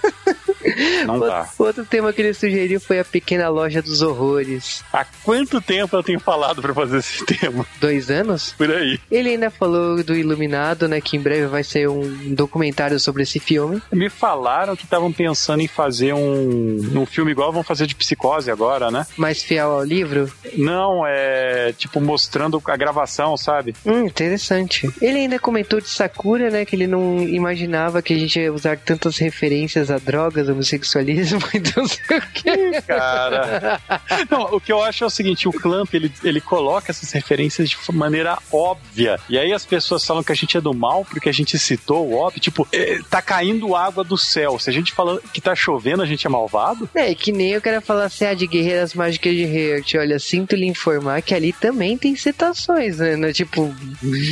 Não 1.06 1.20
dá. 1.20 1.50
Outro 1.58 1.86
tema 1.86 2.12
que 2.13 2.22
ele 2.22 2.34
sugeriu 2.34 2.80
foi 2.80 3.00
a 3.00 3.06
Pequena 3.06 3.50
Loja 3.50 3.82
dos 3.82 4.01
Horrores. 4.01 4.84
Há 4.92 5.06
quanto 5.24 5.62
tempo 5.62 5.96
eu 5.96 6.04
tenho 6.04 6.20
falado 6.20 6.62
para 6.62 6.74
fazer 6.74 6.98
esse 6.98 7.25
tema? 7.25 7.66
Dois 7.80 8.10
anos? 8.10 8.54
Por 8.58 8.72
aí. 8.72 9.00
Ele 9.10 9.30
ainda 9.30 9.50
falou 9.50 10.04
do 10.04 10.16
Iluminado, 10.16 10.88
né? 10.88 11.01
Que 11.01 11.18
em 11.18 11.20
breve 11.20 11.48
vai 11.48 11.63
ser 11.63 11.89
um 11.89 12.34
documentário 12.34 13.00
sobre 13.00 13.24
esse 13.24 13.39
filme. 13.39 13.82
Me 13.92 14.10
falaram 14.10 14.75
que 14.75 14.84
estavam 14.84 15.12
pensando 15.12 15.62
em 15.62 15.68
fazer 15.68 16.13
um, 16.13 17.00
um 17.01 17.06
filme 17.06 17.32
igual 17.32 17.51
vão 17.51 17.63
fazer 17.63 17.88
de 17.88 17.96
psicose 17.96 18.51
agora, 18.51 18.92
né? 18.92 19.05
Mais 19.18 19.42
fiel 19.44 19.72
ao 19.72 19.83
livro? 19.83 20.31
Não, 20.57 21.05
é 21.05 21.74
tipo 21.77 22.01
mostrando 22.01 22.62
a 22.66 22.77
gravação, 22.77 23.38
sabe? 23.38 23.75
Hum, 23.86 24.05
interessante. 24.05 24.90
Ele 25.01 25.20
ainda 25.20 25.40
comentou 25.40 25.79
de 25.79 25.90
Sakura, 25.90 26.50
né? 26.50 26.66
Que 26.66 26.75
ele 26.75 26.88
não 26.88 27.22
imaginava 27.22 28.01
que 28.01 28.14
a 28.14 28.18
gente 28.18 28.40
ia 28.40 28.53
usar 28.53 28.77
tantas 28.77 29.18
referências 29.18 29.90
a 29.92 29.98
drogas, 29.98 30.49
homossexualismo 30.50 31.40
e 31.53 31.59
não 31.75 31.88
sei 31.88 32.18
o 32.18 32.22
que. 32.33 32.81
Cara. 32.81 33.81
Não, 34.29 34.44
o 34.55 34.59
que 34.59 34.72
eu 34.72 34.81
acho 34.83 35.03
é 35.03 35.07
o 35.07 35.09
seguinte: 35.09 35.48
o 35.48 35.53
Clamp 35.53 35.94
ele, 35.94 36.12
ele 36.24 36.42
coloca 36.42 36.92
essas 36.92 37.12
referências 37.12 37.70
de 37.70 37.77
maneira 37.94 38.38
óbvia. 38.51 39.20
E 39.29 39.38
aí 39.38 39.53
as 39.53 39.66
pessoas 39.66 40.05
falam 40.05 40.24
que 40.24 40.31
a 40.31 40.35
gente 40.35 40.57
é 40.57 40.62
do 40.62 40.74
mal 40.74 41.05
porque 41.05 41.29
a 41.29 41.33
gente 41.33 41.57
citou 41.57 42.07
o 42.07 42.16
óbvio. 42.16 42.42
Tipo, 42.42 42.68
é, 42.72 43.00
tá 43.09 43.22
caindo 43.22 43.75
água 43.75 44.03
do 44.03 44.18
céu. 44.18 44.57
Se 44.59 44.70
a 44.70 44.74
gente 44.74 44.92
falando 44.92 45.22
que 45.33 45.42
tá 45.42 45.55
chovendo, 45.55 46.01
a 46.01 46.05
gente 46.05 46.25
é 46.25 46.29
malvado? 46.29 46.90
É, 46.94 47.14
que 47.14 47.31
nem 47.31 47.51
eu 47.51 47.62
quero 47.62 47.81
falar 47.81 48.05
assim, 48.05 48.25
ah, 48.25 48.33
de 48.33 48.48
Guerreiras 48.48 48.94
Mágicas 48.94 49.33
de 49.33 49.44
Heart. 49.44 49.96
Olha, 49.96 50.20
sinto 50.20 50.55
lhe 50.55 50.66
informar 50.66 51.22
que 51.22 51.33
ali 51.33 51.53
também 51.53 51.98
tem 51.98 52.16
citações, 52.16 52.98
né? 53.00 53.33
Tipo. 53.33 53.74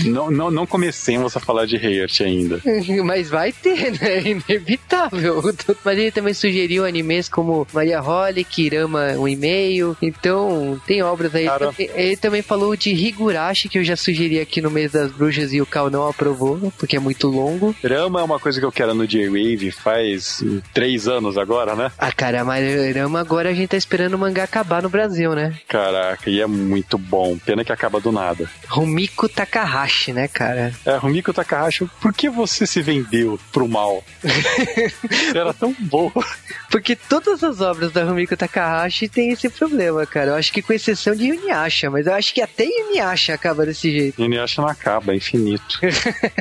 Não, 0.05 0.31
não, 0.31 0.51
não 0.51 0.65
comecemos 0.65 1.35
a 1.35 1.39
falar 1.39 1.65
de 1.65 1.75
Heart 1.75 2.21
ainda. 2.21 2.61
Mas 3.03 3.29
vai 3.29 3.51
ter, 3.51 3.91
né? 3.91 4.17
É 4.17 4.27
inevitável. 4.27 5.41
Mas 5.83 5.97
ele 6.07 6.11
também 6.11 6.33
sugeriu 6.33 6.85
animes 6.85 7.27
como 7.29 7.67
Maria 7.73 7.99
Holly, 7.99 8.43
Kirama 8.43 9.13
um 9.17 9.27
e-mail. 9.27 9.95
Então, 10.01 10.79
tem 10.85 11.03
obras 11.03 11.35
aí. 11.35 11.45
Cara. 11.45 11.73
Ele 11.77 12.17
também 12.17 12.41
falou 12.41 12.75
de 12.75 12.91
Higurashi, 12.91 13.69
que 13.69 13.77
eu 13.77 13.83
já 13.83 13.95
sugeri 13.95 14.39
aqui 14.39 14.61
no 14.61 14.71
mês 14.71 14.91
das 14.91 15.11
bruxas 15.11 15.53
e 15.53 15.61
o 15.61 15.65
Cal 15.65 15.89
não 15.89 16.07
aprovou, 16.07 16.71
porque 16.77 16.95
é 16.95 16.99
muito 16.99 17.27
longo. 17.27 17.75
Rama 17.83 18.21
é 18.21 18.23
uma 18.23 18.39
coisa 18.39 18.59
que 18.59 18.65
eu 18.65 18.71
quero 18.71 18.93
no 18.93 19.07
J-Wave 19.07 19.71
faz 19.71 20.43
três 20.73 21.07
anos 21.07 21.37
agora, 21.37 21.75
né? 21.75 21.91
Ah, 21.97 22.11
cara, 22.11 22.43
mas 22.43 22.95
Rama 22.95 23.19
agora 23.19 23.49
a 23.49 23.53
gente 23.53 23.69
tá 23.69 23.77
esperando 23.77 24.13
o 24.13 24.17
mangá 24.17 24.43
acabar 24.43 24.81
no 24.81 24.89
Brasil, 24.89 25.35
né? 25.35 25.53
Caraca, 25.67 26.29
e 26.29 26.41
é 26.41 26.47
muito 26.47 26.97
bom. 26.97 27.37
Pena 27.37 27.63
que 27.63 27.71
acaba 27.71 27.99
do 27.99 28.11
nada. 28.11 28.49
Rumiko 28.67 29.27
Takahashi, 29.27 30.13
né, 30.13 30.27
cara? 30.27 30.73
É, 30.85 30.95
Rumiko 30.95 31.33
Takahashi, 31.33 31.89
por 32.01 32.13
que 32.13 32.29
você 32.29 32.65
se 32.65 32.81
vendeu 32.81 33.39
pro 33.51 33.67
mal? 33.67 34.03
Era 35.35 35.53
tão 35.53 35.75
bom. 35.79 35.96
Porque 36.69 36.95
todas 36.95 37.43
as 37.43 37.61
obras 37.61 37.91
da 37.91 38.03
Rumiko 38.03 38.35
Takahashi 38.35 39.07
tem 39.07 39.31
esse 39.31 39.49
problema, 39.49 40.05
cara. 40.05 40.31
Eu 40.31 40.35
acho 40.35 40.51
que 40.51 40.61
com 40.61 40.73
exceção 40.73 41.15
de 41.15 41.25
Inuyasha, 41.25 41.89
mas 41.89 42.07
eu 42.07 42.13
acho 42.13 42.33
que 42.33 42.41
até 42.41 42.65
Inuyasha 42.65 43.33
acaba 43.33 43.65
desse 43.65 43.91
jeito. 43.91 44.21
Inuyasha 44.21 44.61
não 44.61 44.69
acaba, 44.69 45.13
é 45.13 45.15
infinito. 45.15 45.79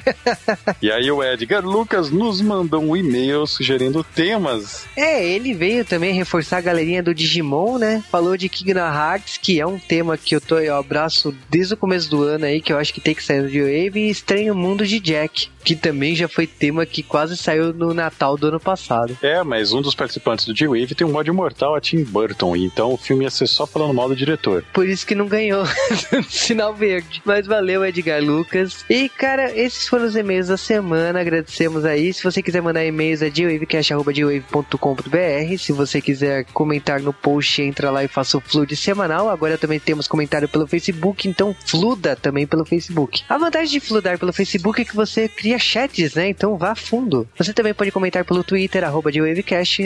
e 0.82 0.90
aí 0.90 1.10
o 1.10 1.22
Edgar 1.22 1.64
Lucas 1.64 2.10
nos 2.10 2.40
mandou 2.40 2.82
um 2.82 2.96
e-mail 2.96 3.46
sugerindo 3.46 4.02
temas. 4.02 4.84
É, 4.96 5.24
ele 5.24 5.54
veio 5.54 5.84
também 5.84 6.12
reforçar 6.12 6.58
a 6.58 6.60
galerinha 6.60 7.02
do 7.02 7.14
Digimon, 7.14 7.78
né? 7.78 8.02
Falou 8.10 8.36
de 8.36 8.48
Kingdom 8.48 8.80
Hearts, 8.80 9.38
que 9.38 9.60
é 9.60 9.66
um 9.66 9.78
tema 9.78 10.16
que 10.18 10.34
eu 10.34 10.40
tô 10.40 10.58
eu 10.58 10.76
abraço 10.76 11.34
desde 11.48 11.74
o 11.74 11.76
começo 11.76 12.10
do 12.10 12.22
ano 12.22 12.44
aí, 12.44 12.60
que 12.60 12.72
eu 12.72 12.78
acho 12.78 12.92
que 12.92 13.00
tem 13.00 13.14
que 13.14 13.22
sair 13.22 13.42
no 13.42 13.48
Wave, 13.48 14.00
e 14.00 14.10
Estranho 14.10 14.54
Mundo 14.54 14.86
de 14.86 14.98
Jack, 14.98 15.48
que 15.64 15.74
também 15.74 16.14
já 16.14 16.28
foi 16.28 16.46
tema 16.46 16.84
que 16.86 17.02
quase 17.02 17.36
saiu 17.36 17.72
no 17.72 17.94
Natal 17.94 18.36
do 18.36 18.48
ano 18.48 18.60
passado. 18.60 19.16
É, 19.22 19.42
mas 19.46 19.72
um 19.72 19.80
dos 19.80 19.94
participantes 19.94 20.44
do 20.44 20.54
G-Wave 20.54 20.94
tem 20.94 21.06
um 21.06 21.12
mod 21.12 21.30
mortal 21.30 21.74
a 21.74 21.80
Tim 21.80 22.04
Burton, 22.04 22.54
então 22.56 22.92
o 22.92 22.96
filme 22.96 23.24
ia 23.24 23.30
ser 23.30 23.46
só 23.46 23.66
falando 23.66 23.94
mal 23.94 24.08
do 24.08 24.16
diretor. 24.16 24.64
Por 24.72 24.88
isso 24.88 25.06
que 25.06 25.14
não 25.14 25.26
ganhou 25.26 25.64
sinal 26.28 26.74
verde. 26.74 27.22
Mas 27.24 27.46
valeu, 27.46 27.84
Edgar 27.84 28.20
Lucas. 28.22 28.84
E, 28.90 29.08
cara, 29.08 29.56
esses 29.56 29.86
foram 29.88 30.06
os 30.06 30.16
e-mails 30.16 30.48
da 30.48 30.56
semana. 30.56 31.20
Agradecemos 31.20 31.84
aí. 31.84 32.12
Se 32.12 32.24
você 32.24 32.42
quiser 32.42 32.60
mandar 32.60 32.84
e-mails 32.84 33.22
é 33.22 33.30
gwavecast.gwave.com.br. 33.30 35.58
Se 35.58 35.72
você 35.72 36.00
quiser 36.00 36.44
comentar 36.46 37.00
no 37.00 37.12
post, 37.12 37.62
entra 37.62 37.90
lá 37.90 38.02
e 38.04 38.08
faça 38.08 38.38
o 38.38 38.40
flood 38.40 38.74
semanal. 38.76 39.28
Agora 39.28 39.58
também 39.58 39.78
temos 39.78 40.08
comentário 40.08 40.48
pelo 40.48 40.66
Facebook, 40.66 41.28
então 41.28 41.54
fluda 41.66 42.16
também 42.16 42.46
pelo 42.46 42.64
Facebook. 42.64 43.22
A 43.28 43.36
vantagem 43.38 43.78
de 43.78 43.86
fludar 43.86 44.18
pelo 44.18 44.32
Facebook 44.32 44.80
é 44.80 44.84
que 44.84 44.96
você 44.96 45.28
cria 45.28 45.58
chats, 45.58 46.14
né? 46.14 46.28
Então 46.28 46.56
vá 46.56 46.74
fundo. 46.74 47.28
Você 47.36 47.52
também 47.52 47.74
pode 47.74 47.90
comentar 47.90 48.24
pelo 48.24 48.42
Twitter, 48.42 48.82
arroba 48.84 49.12
de 49.12 49.20
Wavecast. 49.36 49.82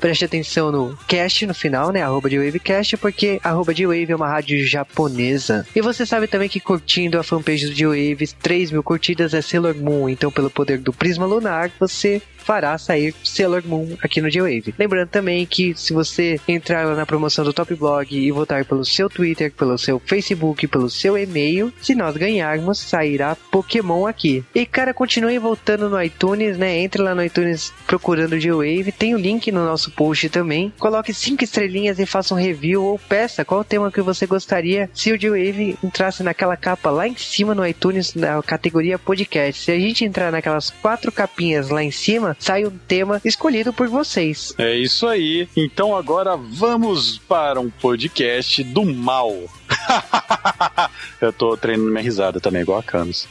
Preste 0.00 0.24
atenção 0.24 0.72
no 0.72 0.98
cast 1.06 1.46
no 1.46 1.54
final, 1.54 1.90
né? 1.90 2.02
Arroba 2.02 2.30
de 2.30 2.38
Wavecast, 2.38 2.96
porque 2.96 3.40
arroba 3.42 3.74
de 3.74 3.86
Wave 3.86 4.12
é 4.12 4.16
uma 4.16 4.28
rádio 4.28 4.64
japonesa. 4.66 5.66
E 5.74 5.80
você 5.80 6.06
sabe 6.06 6.26
também 6.26 6.48
que 6.48 6.60
curtindo 6.60 7.18
a 7.18 7.22
fanpage 7.22 7.66
do 7.66 7.74
G-Wave, 7.74 8.28
3 8.42 8.70
mil 8.70 8.82
curtidas 8.82 9.34
é 9.34 9.42
Sailor 9.42 9.74
Moon. 9.76 10.08
Então, 10.08 10.30
pelo 10.30 10.50
poder 10.50 10.78
do 10.78 10.92
Prisma 10.92 11.26
Lunar, 11.26 11.70
você 11.78 12.22
fará 12.44 12.76
sair 12.78 13.14
Sailor 13.24 13.62
Moon 13.66 13.96
aqui 14.02 14.20
no 14.20 14.30
G-Wave. 14.30 14.74
Lembrando 14.78 15.08
também 15.08 15.46
que 15.46 15.74
se 15.74 15.92
você 15.92 16.38
entrar 16.46 16.94
na 16.94 17.06
promoção 17.06 17.44
do 17.44 17.52
Top 17.52 17.74
Blog 17.74 18.14
e 18.14 18.30
votar 18.30 18.64
pelo 18.64 18.84
seu 18.84 19.08
Twitter, 19.08 19.52
pelo 19.52 19.78
seu 19.78 19.98
Facebook, 19.98 20.66
pelo 20.66 20.90
seu 20.90 21.16
e-mail, 21.16 21.72
se 21.80 21.94
nós 21.94 22.16
ganharmos, 22.16 22.78
sairá 22.78 23.36
Pokémon 23.50 24.06
aqui. 24.06 24.44
E 24.54 24.66
cara, 24.66 24.92
continue 24.92 25.38
voltando 25.38 25.88
no 25.88 26.00
iTunes, 26.02 26.58
né? 26.58 26.78
Entre 26.78 27.00
lá 27.00 27.14
no 27.14 27.24
iTunes 27.24 27.72
procurando 27.86 28.38
G-Wave, 28.38 28.92
tem 28.92 29.14
o 29.14 29.18
link 29.18 29.50
no 29.50 29.64
nosso 29.64 29.90
post 29.90 30.28
também. 30.28 30.72
Coloque 30.78 31.14
cinco 31.14 31.44
estrelinhas 31.44 31.98
e 31.98 32.06
faça 32.06 32.34
um 32.34 32.38
review 32.38 32.84
ou 32.84 32.98
peça 32.98 33.44
qual 33.44 33.64
tema 33.64 33.90
que 33.90 34.02
você 34.02 34.26
gostaria 34.26 34.90
se 34.92 35.12
o 35.12 35.20
G-Wave 35.20 35.78
entrasse 35.82 36.22
naquela 36.22 36.56
capa 36.56 36.90
lá 36.90 37.08
em 37.08 37.16
cima 37.16 37.54
no 37.54 37.66
iTunes 37.66 38.14
na 38.14 38.42
categoria 38.42 38.98
podcast. 38.98 39.64
Se 39.64 39.72
a 39.72 39.78
gente 39.78 40.04
entrar 40.04 40.30
naquelas 40.30 40.70
quatro 40.70 41.10
capinhas 41.10 41.70
lá 41.70 41.82
em 41.82 41.90
cima, 41.90 42.33
sai 42.38 42.64
um 42.64 42.76
tema 42.88 43.20
escolhido 43.24 43.72
por 43.72 43.88
vocês. 43.88 44.54
É 44.58 44.74
isso 44.76 45.06
aí. 45.06 45.48
Então 45.56 45.96
agora 45.96 46.36
vamos 46.36 47.18
para 47.18 47.60
um 47.60 47.70
podcast 47.70 48.62
do 48.64 48.84
mal. 48.84 49.32
Eu 51.20 51.32
tô 51.32 51.56
treinando 51.56 51.90
minha 51.90 52.02
risada 52.02 52.40
também, 52.40 52.62
igual 52.62 52.78
a 52.78 52.82
Camis. 52.82 53.28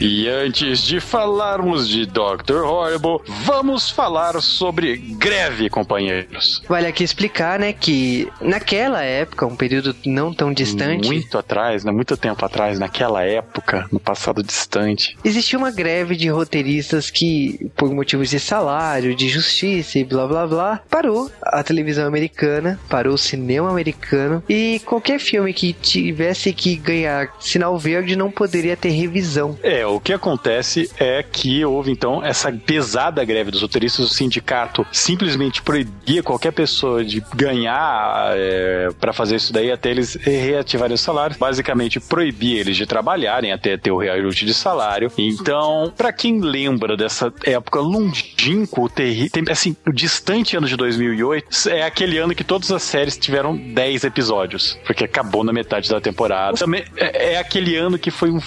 E 0.00 0.26
antes 0.28 0.82
de 0.82 0.98
falarmos 0.98 1.86
de 1.86 2.06
Dr. 2.06 2.64
Horrible, 2.64 3.20
vamos 3.44 3.90
falar 3.90 4.40
sobre 4.40 4.96
greve, 4.96 5.68
companheiros. 5.68 6.62
Vale 6.66 6.86
aqui 6.86 7.04
explicar, 7.04 7.58
né, 7.58 7.74
que 7.74 8.26
naquela 8.40 9.02
época, 9.02 9.44
um 9.44 9.54
período 9.54 9.94
não 10.06 10.32
tão 10.32 10.54
distante. 10.54 11.06
Muito 11.06 11.36
atrás, 11.36 11.84
né? 11.84 11.92
Muito 11.92 12.16
tempo 12.16 12.42
atrás, 12.44 12.78
naquela 12.78 13.22
época, 13.22 13.86
no 13.92 14.00
passado 14.00 14.42
distante. 14.42 15.18
Existia 15.22 15.58
uma 15.58 15.70
greve 15.70 16.16
de 16.16 16.30
roteiristas 16.30 17.10
que, 17.10 17.70
por 17.76 17.92
motivos 17.92 18.30
de 18.30 18.40
salário, 18.40 19.14
de 19.14 19.28
justiça 19.28 19.98
e 19.98 20.04
blá 20.04 20.26
blá 20.26 20.46
blá, 20.46 20.80
parou 20.88 21.30
a 21.42 21.62
televisão 21.62 22.06
americana, 22.06 22.80
parou 22.88 23.14
o 23.14 23.18
cinema 23.18 23.68
americano 23.68 24.42
e 24.48 24.80
qualquer 24.86 25.18
filme 25.18 25.52
que 25.52 25.74
tivesse 25.74 26.54
que 26.54 26.76
ganhar 26.76 27.34
sinal 27.38 27.78
verde 27.78 28.16
não 28.16 28.30
poderia 28.30 28.76
ter 28.76 28.90
revisão. 28.90 29.58
É, 29.62 29.89
o 29.94 30.00
que 30.00 30.12
acontece 30.12 30.90
é 30.98 31.22
que 31.22 31.64
houve 31.64 31.90
então 31.90 32.24
essa 32.24 32.52
pesada 32.52 33.24
greve 33.24 33.50
dos 33.50 33.62
roteiristas. 33.62 34.10
O 34.10 34.14
sindicato 34.14 34.86
simplesmente 34.92 35.62
proibia 35.62 36.22
qualquer 36.22 36.52
pessoa 36.52 37.04
de 37.04 37.22
ganhar 37.34 38.32
é, 38.36 38.88
para 38.98 39.12
fazer 39.12 39.36
isso 39.36 39.52
daí 39.52 39.70
até 39.70 39.90
eles 39.90 40.14
reativarem 40.14 40.94
os 40.94 41.00
salários. 41.00 41.38
Basicamente, 41.38 42.00
proibia 42.00 42.60
eles 42.60 42.76
de 42.76 42.86
trabalharem 42.86 43.52
até 43.52 43.76
ter 43.76 43.90
o 43.90 43.98
reajuste 43.98 44.44
de 44.44 44.54
salário. 44.54 45.10
Então, 45.16 45.92
para 45.96 46.12
quem 46.12 46.40
lembra 46.40 46.96
dessa 46.96 47.32
época 47.44 47.80
terrível, 48.94 49.44
assim, 49.50 49.76
o 49.86 49.92
distante 49.92 50.56
ano 50.56 50.66
de 50.66 50.76
2008, 50.76 51.68
é 51.68 51.82
aquele 51.82 52.18
ano 52.18 52.34
que 52.34 52.44
todas 52.44 52.70
as 52.70 52.82
séries 52.82 53.16
tiveram 53.16 53.56
10 53.56 54.04
episódios, 54.04 54.78
porque 54.86 55.04
acabou 55.04 55.44
na 55.44 55.52
metade 55.52 55.88
da 55.88 56.00
temporada. 56.00 56.56
Também 56.56 56.84
é, 56.96 57.34
é 57.34 57.38
aquele 57.38 57.76
ano 57.76 57.98
que 57.98 58.10
foi 58.10 58.30
um 58.30 58.40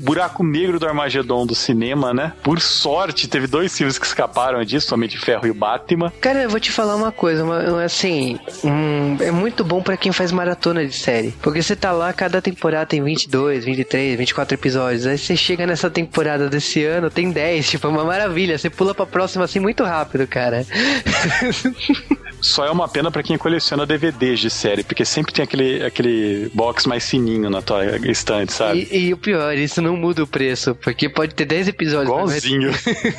buraco 0.00 0.44
negro 0.44 0.78
do 0.84 0.88
Armagedon 0.88 1.46
do 1.46 1.54
cinema, 1.54 2.12
né? 2.12 2.32
Por 2.42 2.60
sorte, 2.60 3.26
teve 3.26 3.46
dois 3.46 3.76
filmes 3.76 3.98
que 3.98 4.06
escaparam 4.06 4.62
disso, 4.64 4.88
somente 4.88 5.18
Ferro 5.18 5.46
e 5.46 5.50
o 5.50 5.54
Batman. 5.54 6.12
Cara, 6.20 6.42
eu 6.42 6.50
vou 6.50 6.60
te 6.60 6.70
falar 6.70 6.94
uma 6.94 7.10
coisa, 7.10 7.44
assim, 7.82 8.38
um, 8.62 9.16
é 9.20 9.30
muito 9.30 9.64
bom 9.64 9.82
para 9.82 9.96
quem 9.96 10.12
faz 10.12 10.30
maratona 10.30 10.86
de 10.86 10.94
série. 10.94 11.32
Porque 11.42 11.62
você 11.62 11.74
tá 11.74 11.90
lá, 11.92 12.12
cada 12.12 12.42
temporada 12.42 12.86
tem 12.86 13.02
22, 13.02 13.64
23, 13.64 14.18
24 14.18 14.54
episódios. 14.54 15.06
Aí 15.06 15.16
você 15.16 15.36
chega 15.36 15.66
nessa 15.66 15.90
temporada 15.90 16.48
desse 16.48 16.84
ano, 16.84 17.10
tem 17.10 17.30
10, 17.30 17.70
tipo, 17.70 17.86
é 17.86 17.90
uma 17.90 18.04
maravilha. 18.04 18.58
Você 18.58 18.68
pula 18.68 18.94
pra 18.94 19.06
próxima 19.06 19.44
assim 19.44 19.60
muito 19.60 19.82
rápido, 19.84 20.26
cara. 20.26 20.66
Só 22.44 22.66
é 22.66 22.70
uma 22.70 22.86
pena 22.86 23.10
para 23.10 23.22
quem 23.22 23.38
coleciona 23.38 23.86
DVDs 23.86 24.38
de 24.38 24.50
série, 24.50 24.84
porque 24.84 25.02
sempre 25.02 25.32
tem 25.32 25.42
aquele, 25.42 25.82
aquele 25.82 26.50
box 26.52 26.86
mais 26.86 27.08
fininho 27.08 27.48
na 27.48 27.62
tua 27.62 27.96
estante, 28.06 28.52
sabe? 28.52 28.86
E, 28.92 29.06
e 29.06 29.14
o 29.14 29.16
pior, 29.16 29.56
isso 29.56 29.80
não 29.80 29.96
muda 29.96 30.22
o 30.22 30.26
preço, 30.26 30.74
porque 30.74 31.08
pode 31.08 31.34
ter 31.34 31.46
10 31.46 31.68
episódios. 31.68 32.10
Igualzinho. 32.10 32.70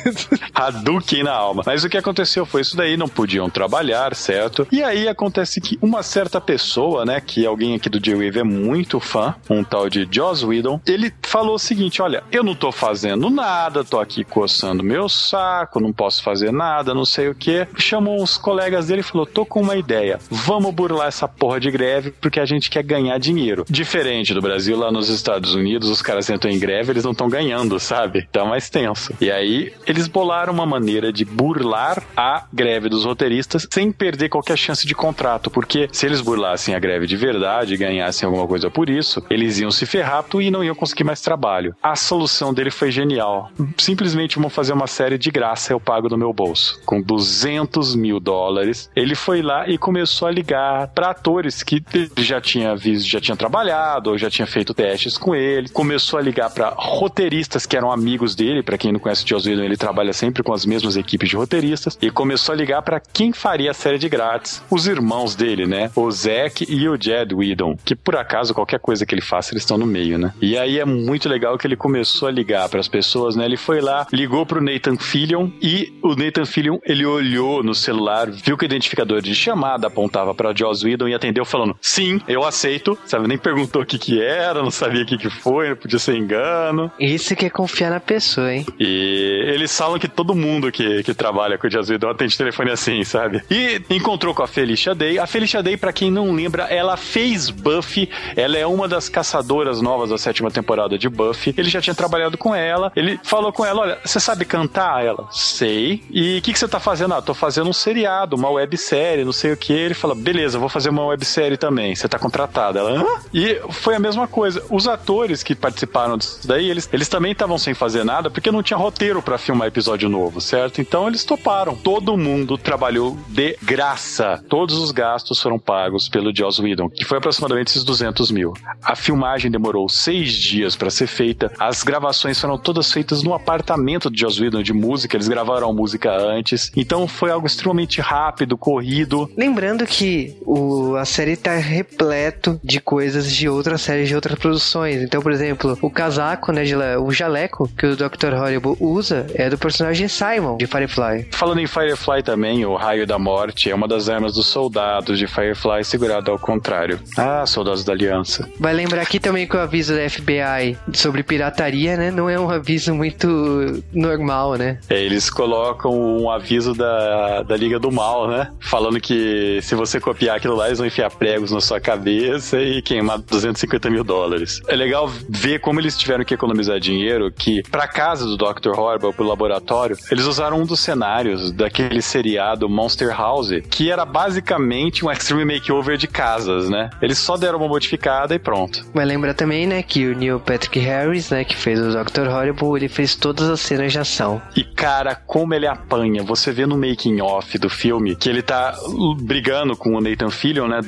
Hadouken 0.54 1.24
na 1.24 1.32
alma. 1.32 1.64
Mas 1.66 1.82
o 1.82 1.88
que 1.88 1.96
aconteceu 1.96 2.46
foi 2.46 2.60
isso 2.60 2.76
daí, 2.76 2.96
não 2.96 3.08
podiam 3.08 3.50
trabalhar, 3.50 4.14
certo? 4.14 4.66
E 4.70 4.80
aí 4.80 5.08
acontece 5.08 5.60
que 5.60 5.76
uma 5.82 6.04
certa 6.04 6.40
pessoa, 6.40 7.04
né, 7.04 7.20
que 7.20 7.44
alguém 7.44 7.74
aqui 7.74 7.88
do 7.88 7.98
J-Wave 7.98 8.38
é 8.38 8.44
muito 8.44 9.00
fã, 9.00 9.34
um 9.50 9.64
tal 9.64 9.88
de 9.90 10.06
Joss 10.08 10.46
Whedon, 10.46 10.80
ele 10.86 11.12
falou 11.22 11.56
o 11.56 11.58
seguinte, 11.58 12.00
olha, 12.00 12.22
eu 12.30 12.44
não 12.44 12.54
tô 12.54 12.70
fazendo 12.70 13.28
nada, 13.28 13.82
tô 13.82 13.98
aqui 13.98 14.22
coçando 14.22 14.84
meu 14.84 15.08
saco, 15.08 15.80
não 15.80 15.92
posso 15.92 16.22
fazer 16.22 16.52
nada, 16.52 16.94
não 16.94 17.04
sei 17.04 17.28
o 17.28 17.34
que. 17.34 17.66
Chamou 17.76 18.22
os 18.22 18.36
colegas 18.36 18.86
dele 18.86 19.00
e 19.00 19.04
falou, 19.04 19.15
tô 19.24 19.46
com 19.46 19.60
uma 19.60 19.76
ideia, 19.76 20.18
vamos 20.30 20.74
burlar 20.74 21.08
essa 21.08 21.28
porra 21.28 21.60
de 21.60 21.70
greve 21.70 22.10
porque 22.20 22.40
a 22.40 22.44
gente 22.44 22.68
quer 22.68 22.82
ganhar 22.82 23.18
dinheiro. 23.18 23.64
Diferente 23.68 24.34
do 24.34 24.42
Brasil, 24.42 24.76
lá 24.76 24.90
nos 24.90 25.08
Estados 25.08 25.54
Unidos, 25.54 25.88
os 25.88 26.02
caras 26.02 26.28
entram 26.28 26.50
em 26.50 26.58
greve, 26.58 26.92
eles 26.92 27.04
não 27.04 27.12
estão 27.12 27.28
ganhando, 27.28 27.78
sabe? 27.78 28.28
Tá 28.32 28.44
mais 28.44 28.68
tenso. 28.68 29.14
E 29.20 29.30
aí, 29.30 29.72
eles 29.86 30.08
bolaram 30.08 30.52
uma 30.52 30.66
maneira 30.66 31.12
de 31.12 31.24
burlar 31.24 32.02
a 32.16 32.44
greve 32.52 32.88
dos 32.88 33.04
roteiristas 33.04 33.66
sem 33.70 33.92
perder 33.92 34.28
qualquer 34.28 34.58
chance 34.58 34.86
de 34.86 34.94
contrato, 34.94 35.50
porque 35.50 35.88
se 35.92 36.04
eles 36.04 36.20
burlassem 36.20 36.74
a 36.74 36.78
greve 36.78 37.06
de 37.06 37.16
verdade 37.16 37.74
e 37.74 37.76
ganhassem 37.76 38.26
alguma 38.26 38.46
coisa 38.46 38.68
por 38.68 38.90
isso, 38.90 39.24
eles 39.30 39.58
iam 39.60 39.70
se 39.70 39.86
ferrar 39.86 40.16
e 40.40 40.50
não 40.50 40.64
iam 40.64 40.74
conseguir 40.74 41.04
mais 41.04 41.20
trabalho. 41.20 41.74
A 41.82 41.94
solução 41.94 42.52
dele 42.52 42.70
foi 42.70 42.90
genial. 42.90 43.50
Simplesmente 43.78 44.38
vão 44.38 44.48
fazer 44.48 44.72
uma 44.72 44.86
série 44.86 45.18
de 45.18 45.30
graça, 45.30 45.72
eu 45.72 45.78
pago 45.78 46.08
do 46.08 46.16
meu 46.16 46.32
bolso. 46.32 46.80
Com 46.84 47.00
200 47.00 47.94
mil 47.94 48.18
dólares, 48.18 48.90
ele 49.06 49.14
foi 49.14 49.40
lá 49.40 49.68
e 49.68 49.78
começou 49.78 50.26
a 50.26 50.30
ligar 50.30 50.88
para 50.88 51.10
atores 51.10 51.62
que 51.62 51.82
já 52.18 52.40
tinha 52.40 52.74
visto, 52.74 53.08
já 53.08 53.20
tinha 53.20 53.36
trabalhado 53.36 54.10
ou 54.10 54.18
já 54.18 54.28
tinha 54.28 54.46
feito 54.46 54.74
testes 54.74 55.16
com 55.16 55.34
ele. 55.34 55.68
Começou 55.68 56.18
a 56.18 56.22
ligar 56.22 56.50
para 56.50 56.70
roteiristas 56.70 57.64
que 57.64 57.76
eram 57.76 57.92
amigos 57.92 58.34
dele. 58.34 58.62
Para 58.62 58.76
quem 58.76 58.92
não 58.92 58.98
conhece 58.98 59.24
o 59.24 59.28
Joss 59.28 59.48
ele 59.48 59.76
trabalha 59.76 60.12
sempre 60.12 60.42
com 60.42 60.52
as 60.52 60.66
mesmas 60.66 60.96
equipes 60.96 61.28
de 61.28 61.36
roteiristas. 61.36 61.96
E 62.02 62.10
começou 62.10 62.52
a 62.52 62.56
ligar 62.56 62.82
para 62.82 63.00
quem 63.00 63.32
faria 63.32 63.70
a 63.70 63.74
série 63.74 63.98
de 63.98 64.08
grátis. 64.08 64.62
Os 64.68 64.86
irmãos 64.86 65.36
dele, 65.36 65.66
né? 65.66 65.90
O 65.94 66.10
Zack 66.10 66.66
e 66.68 66.88
o 66.88 67.00
Jed 67.00 67.32
Whedon. 67.32 67.78
Que 67.84 67.94
por 67.94 68.16
acaso 68.16 68.52
qualquer 68.52 68.80
coisa 68.80 69.06
que 69.06 69.14
ele 69.14 69.22
faça, 69.22 69.52
eles 69.52 69.62
estão 69.62 69.78
no 69.78 69.86
meio, 69.86 70.18
né? 70.18 70.32
E 70.42 70.58
aí 70.58 70.80
é 70.80 70.84
muito 70.84 71.28
legal 71.28 71.56
que 71.56 71.66
ele 71.66 71.76
começou 71.76 72.26
a 72.26 72.30
ligar 72.30 72.68
para 72.68 72.80
as 72.80 72.88
pessoas, 72.88 73.36
né? 73.36 73.44
Ele 73.44 73.56
foi 73.56 73.80
lá, 73.80 74.06
ligou 74.12 74.44
pro 74.44 74.60
Nathan 74.60 74.96
Fillion 74.96 75.48
e 75.62 75.96
o 76.02 76.16
Nathan 76.16 76.44
Fillion, 76.44 76.78
ele 76.84 77.06
olhou 77.06 77.62
no 77.62 77.74
celular, 77.74 78.30
viu 78.30 78.56
que 78.56 78.64
o 78.64 78.68
identificador 78.86 79.20
de 79.20 79.34
chamada 79.34 79.86
apontava 79.86 80.34
para 80.34 80.54
Joss 80.54 80.84
Whedon 80.84 81.08
e 81.08 81.14
atendeu 81.14 81.44
falando: 81.44 81.76
"Sim, 81.80 82.20
eu 82.28 82.44
aceito". 82.44 82.98
Sabe, 83.04 83.26
nem 83.26 83.38
perguntou 83.38 83.82
o 83.82 83.86
que 83.86 83.98
que 83.98 84.22
era, 84.22 84.62
não 84.62 84.70
sabia 84.70 85.02
o 85.02 85.06
que 85.06 85.18
que 85.18 85.30
foi, 85.30 85.70
não 85.70 85.76
podia 85.76 85.98
ser 85.98 86.16
engano. 86.16 86.90
Isso 86.98 87.34
que 87.34 87.46
é 87.46 87.50
confiar 87.50 87.90
na 87.90 88.00
pessoa, 88.00 88.52
hein? 88.52 88.66
E 88.78 89.42
eles 89.46 89.76
falam 89.76 89.98
que 89.98 90.08
todo 90.08 90.34
mundo 90.34 90.70
que, 90.70 91.02
que 91.02 91.14
trabalha 91.14 91.58
com 91.58 91.66
o 91.66 91.70
Joss 91.70 91.90
Whedon 91.90 92.10
atende 92.10 92.36
telefone 92.36 92.70
assim, 92.70 93.02
sabe? 93.04 93.42
E 93.50 93.82
encontrou 93.90 94.34
com 94.34 94.42
a 94.42 94.46
Felicia 94.46 94.94
Day. 94.94 95.18
A 95.18 95.26
Felicia 95.26 95.62
Day, 95.62 95.76
para 95.76 95.92
quem 95.92 96.10
não 96.10 96.32
lembra, 96.32 96.64
ela 96.64 96.96
fez 96.96 97.50
Buffy. 97.50 98.08
Ela 98.36 98.56
é 98.56 98.66
uma 98.66 98.86
das 98.86 99.08
caçadoras 99.08 99.80
novas 99.80 100.10
da 100.10 100.18
sétima 100.18 100.50
temporada 100.50 100.98
de 100.98 101.08
Buffy. 101.08 101.54
Ele 101.56 101.68
já 101.68 101.80
tinha 101.80 101.94
trabalhado 101.94 102.38
com 102.38 102.54
ela. 102.54 102.92
Ele 102.94 103.18
falou 103.22 103.52
com 103.52 103.64
ela: 103.64 103.82
Olha, 103.82 103.98
você 104.04 104.20
sabe 104.20 104.44
cantar? 104.44 105.04
Ela, 105.04 105.28
sei. 105.30 106.02
E 106.10 106.38
o 106.38 106.42
que, 106.42 106.52
que 106.52 106.58
você 106.58 106.68
tá 106.68 106.80
fazendo? 106.80 107.14
Ah, 107.14 107.22
tô 107.22 107.34
fazendo 107.34 107.68
um 107.68 107.72
seriado, 107.72 108.36
uma 108.36 108.50
web 108.50 108.75
websérie, 108.76 109.24
não 109.24 109.32
sei 109.32 109.52
o 109.52 109.56
que. 109.56 109.72
Ele 109.72 109.94
fala, 109.94 110.14
beleza, 110.14 110.58
vou 110.58 110.68
fazer 110.68 110.90
uma 110.90 111.04
websérie 111.06 111.56
também. 111.56 111.94
Você 111.94 112.06
tá 112.08 112.18
contratada. 112.18 112.78
Ela, 112.78 113.00
Hã? 113.00 113.06
E 113.32 113.60
foi 113.70 113.94
a 113.94 113.98
mesma 113.98 114.28
coisa. 114.28 114.62
Os 114.70 114.86
atores 114.86 115.42
que 115.42 115.54
participaram 115.54 116.16
disso 116.16 116.46
daí, 116.46 116.70
eles, 116.70 116.88
eles 116.92 117.08
também 117.08 117.32
estavam 117.32 117.58
sem 117.58 117.74
fazer 117.74 118.04
nada 118.04 118.30
porque 118.30 118.50
não 118.50 118.62
tinha 118.62 118.76
roteiro 118.76 119.22
para 119.22 119.38
filmar 119.38 119.68
episódio 119.68 120.08
novo, 120.08 120.40
certo? 120.40 120.80
Então 120.80 121.08
eles 121.08 121.24
toparam. 121.24 121.74
Todo 121.74 122.16
mundo 122.16 122.58
trabalhou 122.58 123.16
de 123.28 123.56
graça. 123.62 124.42
Todos 124.48 124.76
os 124.78 124.90
gastos 124.90 125.40
foram 125.40 125.58
pagos 125.58 126.08
pelo 126.08 126.34
Joss 126.34 126.60
Whedon, 126.60 126.90
que 126.90 127.04
foi 127.04 127.18
aproximadamente 127.18 127.68
esses 127.68 127.84
200 127.84 128.30
mil. 128.30 128.52
A 128.82 128.94
filmagem 128.94 129.50
demorou 129.50 129.88
seis 129.88 130.32
dias 130.32 130.76
para 130.76 130.90
ser 130.90 131.06
feita. 131.06 131.50
As 131.58 131.82
gravações 131.82 132.40
foram 132.40 132.58
todas 132.58 132.92
feitas 132.92 133.22
no 133.22 133.32
apartamento 133.32 134.10
de 134.10 134.20
Joss 134.20 134.40
Whedon 134.40 134.62
de 134.62 134.72
música. 134.72 135.16
Eles 135.16 135.28
gravaram 135.28 135.72
música 135.72 136.12
antes. 136.12 136.70
Então 136.76 137.08
foi 137.08 137.30
algo 137.30 137.46
extremamente 137.46 138.00
rápido, 138.00 138.58
corrido. 138.66 139.30
Lembrando 139.36 139.86
que 139.86 140.36
o, 140.44 140.96
a 140.96 141.04
série 141.04 141.36
tá 141.36 141.54
repleto 141.54 142.60
de 142.64 142.80
coisas 142.80 143.30
de 143.30 143.48
outras 143.48 143.80
séries, 143.80 144.08
de 144.08 144.14
outras 144.16 144.36
produções. 144.36 145.04
Então, 145.04 145.22
por 145.22 145.30
exemplo, 145.30 145.78
o 145.80 145.88
casaco, 145.88 146.50
né, 146.50 146.64
de, 146.64 146.74
o 146.74 147.12
jaleco 147.12 147.70
que 147.78 147.86
o 147.86 147.94
Dr. 147.94 148.34
Horrible 148.34 148.76
usa 148.80 149.24
é 149.36 149.48
do 149.48 149.56
personagem 149.56 150.08
Simon, 150.08 150.56
de 150.56 150.66
Firefly. 150.66 151.28
Falando 151.30 151.60
em 151.60 151.68
Firefly 151.68 152.24
também, 152.24 152.66
o 152.66 152.74
Raio 152.74 153.06
da 153.06 153.20
Morte 153.20 153.70
é 153.70 153.74
uma 153.74 153.86
das 153.86 154.08
armas 154.08 154.34
dos 154.34 154.48
soldados 154.48 155.16
de 155.16 155.28
Firefly 155.28 155.84
segurado 155.84 156.32
ao 156.32 156.38
contrário. 156.38 156.98
Ah, 157.16 157.46
soldados 157.46 157.84
da 157.84 157.92
Aliança. 157.92 158.50
Vai 158.58 158.74
lembrar 158.74 159.02
aqui 159.02 159.20
também 159.20 159.46
que 159.46 159.56
o 159.56 159.60
aviso 159.60 159.94
da 159.94 160.10
FBI 160.10 160.76
sobre 160.92 161.22
pirataria, 161.22 161.96
né, 161.96 162.10
não 162.10 162.28
é 162.28 162.36
um 162.36 162.50
aviso 162.50 162.92
muito 162.92 163.80
normal, 163.92 164.54
né? 164.54 164.80
É, 164.90 165.00
eles 165.00 165.30
colocam 165.30 165.92
um 165.92 166.28
aviso 166.28 166.74
da, 166.74 167.44
da 167.44 167.56
Liga 167.56 167.78
do 167.78 167.92
Mal, 167.92 168.26
né? 168.26 168.50
Falando 168.60 169.00
que 169.00 169.60
se 169.62 169.74
você 169.74 170.00
copiar 170.00 170.36
aquilo 170.36 170.56
lá, 170.56 170.66
eles 170.66 170.78
vão 170.78 170.86
enfiar 170.86 171.10
pregos 171.10 171.50
na 171.50 171.60
sua 171.60 171.80
cabeça 171.80 172.60
e 172.60 172.82
queimar 172.82 173.18
250 173.18 173.90
mil 173.90 174.04
dólares. 174.04 174.60
É 174.68 174.76
legal 174.76 175.10
ver 175.28 175.60
como 175.60 175.80
eles 175.80 175.96
tiveram 175.96 176.24
que 176.24 176.34
economizar 176.34 176.78
dinheiro, 176.80 177.30
que 177.30 177.62
pra 177.70 177.86
casa 177.86 178.24
do 178.24 178.36
Dr. 178.36 178.78
Horrible, 178.78 179.12
pro 179.12 179.24
laboratório, 179.24 179.96
eles 180.10 180.24
usaram 180.24 180.60
um 180.60 180.66
dos 180.66 180.80
cenários 180.80 181.52
daquele 181.52 182.02
seriado 182.02 182.68
Monster 182.68 183.16
House, 183.16 183.50
que 183.70 183.90
era 183.90 184.04
basicamente 184.04 185.04
um 185.04 185.10
extreme 185.10 185.44
makeover 185.44 185.96
de 185.96 186.06
casas, 186.06 186.68
né? 186.68 186.90
Eles 187.00 187.18
só 187.18 187.36
deram 187.36 187.58
uma 187.58 187.68
modificada 187.68 188.34
e 188.34 188.38
pronto. 188.38 188.84
Mas 188.92 189.06
lembra 189.06 189.34
também, 189.34 189.66
né, 189.66 189.82
que 189.82 190.06
o 190.06 190.16
Neil 190.16 190.40
Patrick 190.40 190.78
Harris, 190.78 191.30
né, 191.30 191.44
que 191.44 191.56
fez 191.56 191.78
o 191.80 191.90
Dr. 191.90 192.28
Horrible, 192.28 192.76
ele 192.76 192.88
fez 192.88 193.14
todas 193.14 193.48
as 193.48 193.60
cenas 193.60 193.92
de 193.92 193.98
ação. 193.98 194.40
E 194.56 194.64
cara, 194.64 195.14
como 195.14 195.54
ele 195.54 195.66
apanha. 195.66 196.22
Você 196.22 196.52
vê 196.52 196.66
no 196.66 196.76
making 196.76 197.20
off 197.20 197.58
do 197.58 197.68
filme 197.68 198.14
que 198.16 198.28
ele 198.28 198.42
tá 198.46 198.74
brigando 199.20 199.76
com 199.76 199.94
o 199.94 200.00
Nathan 200.00 200.30
Fillion, 200.30 200.68
né, 200.68 200.80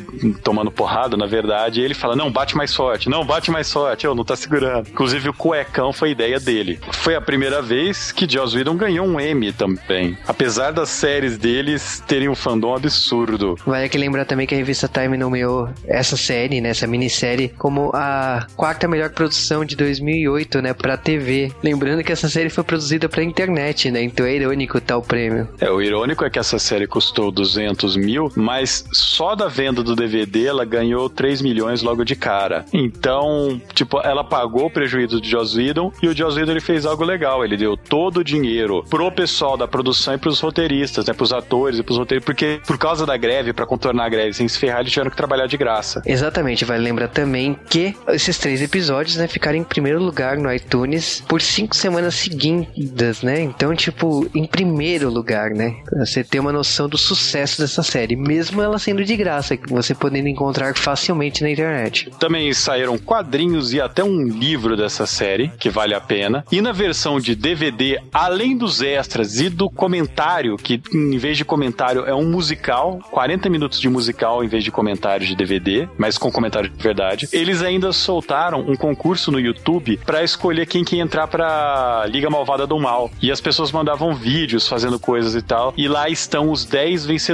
tomando 0.42 0.71
porrada, 0.71 1.16
na 1.16 1.27
verdade, 1.27 1.81
e 1.81 1.85
ele 1.85 1.94
fala: 1.94 2.14
"Não, 2.14 2.31
bate 2.31 2.57
mais 2.57 2.75
forte. 2.75 3.09
Não, 3.09 3.25
bate 3.25 3.51
mais 3.51 3.71
forte. 3.73 4.07
Eu 4.07 4.14
não 4.14 4.25
tá 4.25 4.37
segurando". 4.37 4.88
Inclusive 4.88 5.29
o 5.29 5.35
cuecão 5.35 5.92
foi 5.92 6.11
ideia 6.11 6.38
dele. 6.38 6.79
Foi 6.92 7.16
a 7.16 7.21
primeira 7.21 7.61
vez 7.61 8.12
que 8.12 8.31
Joss 8.31 8.57
Whedon 8.57 8.77
ganhou 8.77 9.07
um 9.07 9.21
Emmy 9.21 9.53
também. 9.53 10.16
Apesar 10.27 10.71
das 10.71 10.88
séries 10.88 11.37
deles 11.37 12.03
terem 12.07 12.29
um 12.29 12.35
fandom 12.35 12.75
absurdo. 12.75 13.57
Vale 13.66 13.88
que 13.88 13.99
lembrar 13.99 14.25
também 14.25 14.47
que 14.47 14.55
a 14.55 14.59
revista 14.59 14.88
Time 14.88 15.16
nomeou 15.16 15.68
essa 15.87 16.16
série, 16.16 16.61
né, 16.61 16.71
essa 16.71 16.87
minissérie, 16.87 17.49
como 17.59 17.90
a 17.92 18.47
quarta 18.57 18.87
melhor 18.87 19.11
produção 19.11 19.64
de 19.64 19.75
2008, 19.75 20.62
né, 20.62 20.73
pra 20.73 20.97
TV. 20.97 21.53
Lembrando 21.62 22.05
que 22.05 22.12
essa 22.12 22.29
série 22.29 22.51
foi 22.51 22.62
produzida 22.62 23.09
pra 23.09 23.23
internet, 23.23 23.90
né, 23.90 24.03
então 24.03 24.25
é 24.25 24.35
irônico 24.35 24.81
tal 24.81 25.03
prêmio. 25.03 25.49
É, 25.61 25.71
o 25.71 25.83
irônico 25.83 26.25
é 26.25 26.31
que 26.31 26.38
essa 26.38 26.59
série 26.59 26.87
custou 26.87 27.31
200 27.31 27.47
mil, 27.96 28.30
mas 28.37 28.84
só 28.92 29.34
da 29.34 29.48
venda 29.48 29.82
do 29.82 29.94
DVD 29.94 30.46
ela 30.46 30.64
ganhou 30.64 31.08
3 31.08 31.42
milhões 31.42 31.82
logo 31.82 32.04
de 32.04 32.16
cara. 32.16 32.64
Então, 32.72 33.61
tipo, 33.74 34.00
ela 34.00 34.24
pagou 34.24 34.66
o 34.66 34.70
prejuízo 34.70 35.20
de 35.20 35.30
Joss 35.30 35.56
Whedon 35.56 35.92
e 36.02 36.08
o 36.08 36.16
Joss 36.16 36.38
Whedon 36.38 36.52
ele 36.52 36.61
fez 36.61 36.87
algo 36.87 37.04
legal. 37.04 37.44
Ele 37.44 37.56
deu 37.56 37.76
todo 37.76 38.18
o 38.18 38.24
dinheiro 38.24 38.84
pro 38.88 39.11
pessoal 39.12 39.56
da 39.56 39.68
produção 39.68 40.14
e 40.14 40.18
pros 40.18 40.40
roteiristas, 40.40 41.06
né, 41.06 41.12
pros 41.12 41.32
atores 41.32 41.78
e 41.78 41.82
pros 41.82 41.98
roteiristas, 41.98 42.26
porque 42.26 42.61
por 42.66 42.78
causa 42.78 43.06
da 43.06 43.16
greve, 43.16 43.52
para 43.52 43.66
contornar 43.66 44.06
a 44.06 44.08
greve 44.08 44.32
sem 44.32 44.48
se 44.48 44.58
ferrar, 44.58 44.80
eles 44.80 44.92
tiveram 44.92 45.11
que 45.11 45.16
trabalhar 45.16 45.46
de 45.46 45.56
graça. 45.56 46.02
Exatamente, 46.06 46.64
vale 46.64 46.82
lembrar 46.82 47.08
também 47.08 47.56
que 47.68 47.94
esses 48.08 48.38
três 48.38 48.62
episódios, 48.62 49.16
né, 49.16 49.26
ficaram 49.26 49.58
em 49.58 49.64
primeiro 49.64 50.02
lugar 50.02 50.37
no 50.37 50.52
iTunes 50.52 51.22
por 51.26 51.40
cinco 51.40 51.76
semanas 51.76 52.14
seguidas, 52.14 53.22
né? 53.22 53.40
Então, 53.40 53.74
tipo, 53.74 54.28
em 54.34 54.46
primeiro 54.46 55.11
lugar, 55.11 55.50
né? 55.50 55.76
Você 55.98 56.22
ter 56.24 56.40
uma 56.40 56.52
noção 56.52 56.88
do 56.88 56.98
sucesso 56.98 57.38
dessa 57.40 57.83
série, 57.83 58.16
mesmo 58.16 58.62
ela 58.62 58.79
sendo 58.79 59.05
de 59.05 59.16
graça, 59.16 59.57
que 59.57 59.68
você 59.68 59.94
podendo 59.94 60.29
encontrar 60.29 60.77
facilmente 60.77 61.42
na 61.42 61.51
internet. 61.51 62.11
Também 62.18 62.53
saíram 62.53 62.98
quadrinhos 62.98 63.72
e 63.72 63.81
até 63.81 64.03
um 64.03 64.24
livro 64.27 64.77
dessa 64.77 65.07
série, 65.07 65.51
que 65.59 65.70
vale 65.70 65.94
a 65.94 66.01
pena. 66.01 66.44
E 66.51 66.61
na 66.61 66.72
versão 66.72 67.20
de 67.20 67.35
DVD, 67.35 68.01
além 68.12 68.57
dos 68.57 68.83
extras 68.83 69.40
e 69.40 69.48
do 69.48 69.70
comentário, 69.70 70.57
que 70.57 70.81
em 70.92 71.18
vez 71.18 71.37
de 71.37 71.44
comentário 71.44 72.05
é 72.05 72.14
um 72.14 72.31
musical, 72.31 72.98
40 73.11 73.48
minutos 73.48 73.81
de 73.81 73.88
musical 73.88 74.44
em 74.44 74.48
vez 74.48 74.64
de 74.64 74.70
comentário 74.70 75.27
de 75.27 75.35
DVD, 75.35 75.88
mas 75.96 76.18
com 76.18 76.31
comentário 76.31 76.68
de 76.68 76.83
verdade, 76.83 77.29
eles 77.33 77.62
ainda 77.62 77.92
soltaram 77.92 78.61
um 78.61 78.77
concurso 78.77 79.31
no 79.31 79.40
YouTube 79.40 79.98
para 80.05 80.22
escolher 80.22 80.66
quem 80.66 80.85
que 80.85 80.96
ia 80.96 81.03
entrar 81.03 81.27
pra 81.29 82.05
Liga 82.09 82.29
Malvada 82.31 82.66
do 82.66 82.79
Mal. 82.79 83.11
E 83.20 83.31
as 83.31 83.40
pessoas 83.40 83.72
mandavam 83.72 84.14
vídeos 84.14 84.68
fazendo 84.68 84.98
coisas 84.98 85.35
e 85.35 85.42
tal. 85.42 85.72
E 85.77 85.88
lá 85.88 86.09
estão 86.09 86.51
os 86.51 86.64
10 86.64 87.07
vencedores 87.07 87.28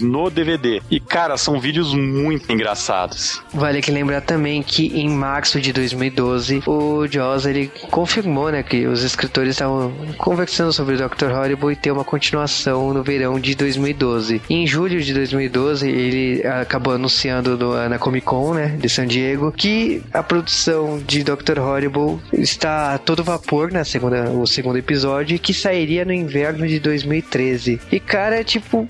no 0.00 0.30
DVD. 0.30 0.82
E, 0.90 1.00
cara, 1.00 1.36
são 1.36 1.60
vídeos 1.60 1.94
muito 1.94 2.52
engraçados. 2.52 3.42
Vale 3.52 3.80
que 3.80 3.90
lembrar 3.90 4.20
também 4.20 4.62
que 4.62 4.86
em 4.98 5.08
março 5.08 5.60
de 5.60 5.72
2012, 5.72 6.62
o 6.66 7.06
Joss 7.06 7.48
ele 7.48 7.70
confirmou, 7.90 8.50
né, 8.50 8.62
que 8.62 8.86
os 8.86 9.02
escritores 9.02 9.52
estavam 9.52 9.92
conversando 10.18 10.72
sobre 10.72 10.94
o 10.94 10.98
Dr. 10.98 11.30
Horrible 11.32 11.72
e 11.72 11.76
ter 11.76 11.90
uma 11.90 12.04
continuação 12.04 12.92
no 12.92 13.02
verão 13.02 13.38
de 13.38 13.54
2012. 13.54 14.42
Em 14.48 14.66
julho 14.66 15.00
de 15.00 15.12
2012, 15.14 15.88
ele 15.88 16.46
acabou 16.46 16.94
anunciando 16.94 17.56
no, 17.56 17.88
na 17.88 17.98
Comic 17.98 18.26
Con, 18.26 18.54
né, 18.54 18.76
de 18.78 18.88
San 18.88 19.06
Diego, 19.06 19.52
que 19.52 20.02
a 20.12 20.22
produção 20.22 20.98
de 21.06 21.24
Dr. 21.24 21.58
Horrible 21.58 22.18
está 22.32 22.94
a 22.94 22.98
todo 22.98 23.24
vapor 23.24 23.72
na 23.72 23.84
segunda, 23.84 24.30
o 24.30 24.46
segundo 24.46 24.78
episódio 24.78 25.38
que 25.38 25.54
sairia 25.54 26.04
no 26.04 26.12
inverno 26.12 26.66
de 26.66 26.78
2013. 26.78 27.80
E 27.90 28.00
cara, 28.00 28.44
tipo, 28.44 28.86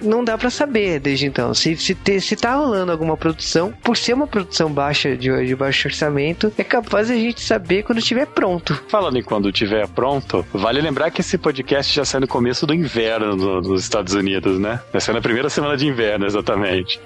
não 0.00 0.24
dá 0.24 0.36
para 0.36 0.50
saber 0.50 1.00
desde 1.00 1.26
então. 1.26 1.52
Se, 1.54 1.76
se, 1.76 1.94
te, 1.94 2.20
se 2.20 2.36
tá 2.36 2.54
rolando 2.54 2.92
alguma 2.92 3.16
produção, 3.16 3.72
por 3.82 3.96
ser 3.96 4.14
uma 4.14 4.26
produção 4.26 4.70
baixa 4.72 5.16
de, 5.16 5.46
de 5.46 5.56
baixo 5.56 5.88
orçamento, 5.88 6.52
é 6.56 6.64
capaz 6.64 7.10
a 7.10 7.14
gente 7.14 7.40
saber 7.40 7.82
quando 7.82 7.98
estiver 7.98 8.26
pronto. 8.26 8.80
Falando 8.88 9.18
em 9.18 9.22
quando 9.22 9.48
estiver 9.48 9.86
pronto, 9.88 10.44
vale 10.52 10.80
lembrar 10.80 11.10
que 11.10 11.20
esse 11.20 11.38
podcast 11.38 11.94
já 11.94 12.04
sai 12.04 12.20
no 12.20 12.28
começo 12.28 12.66
do 12.66 12.74
inverno 12.74 13.36
nos 13.36 13.82
Estados 13.82 14.14
Unidos, 14.14 14.58
né? 14.58 14.80
Vai 14.92 15.00
ser 15.00 15.12
na 15.12 15.20
primeira 15.20 15.48
semana 15.48 15.76
de 15.76 15.86
inverno, 15.86 16.26
exatamente. 16.26 17.00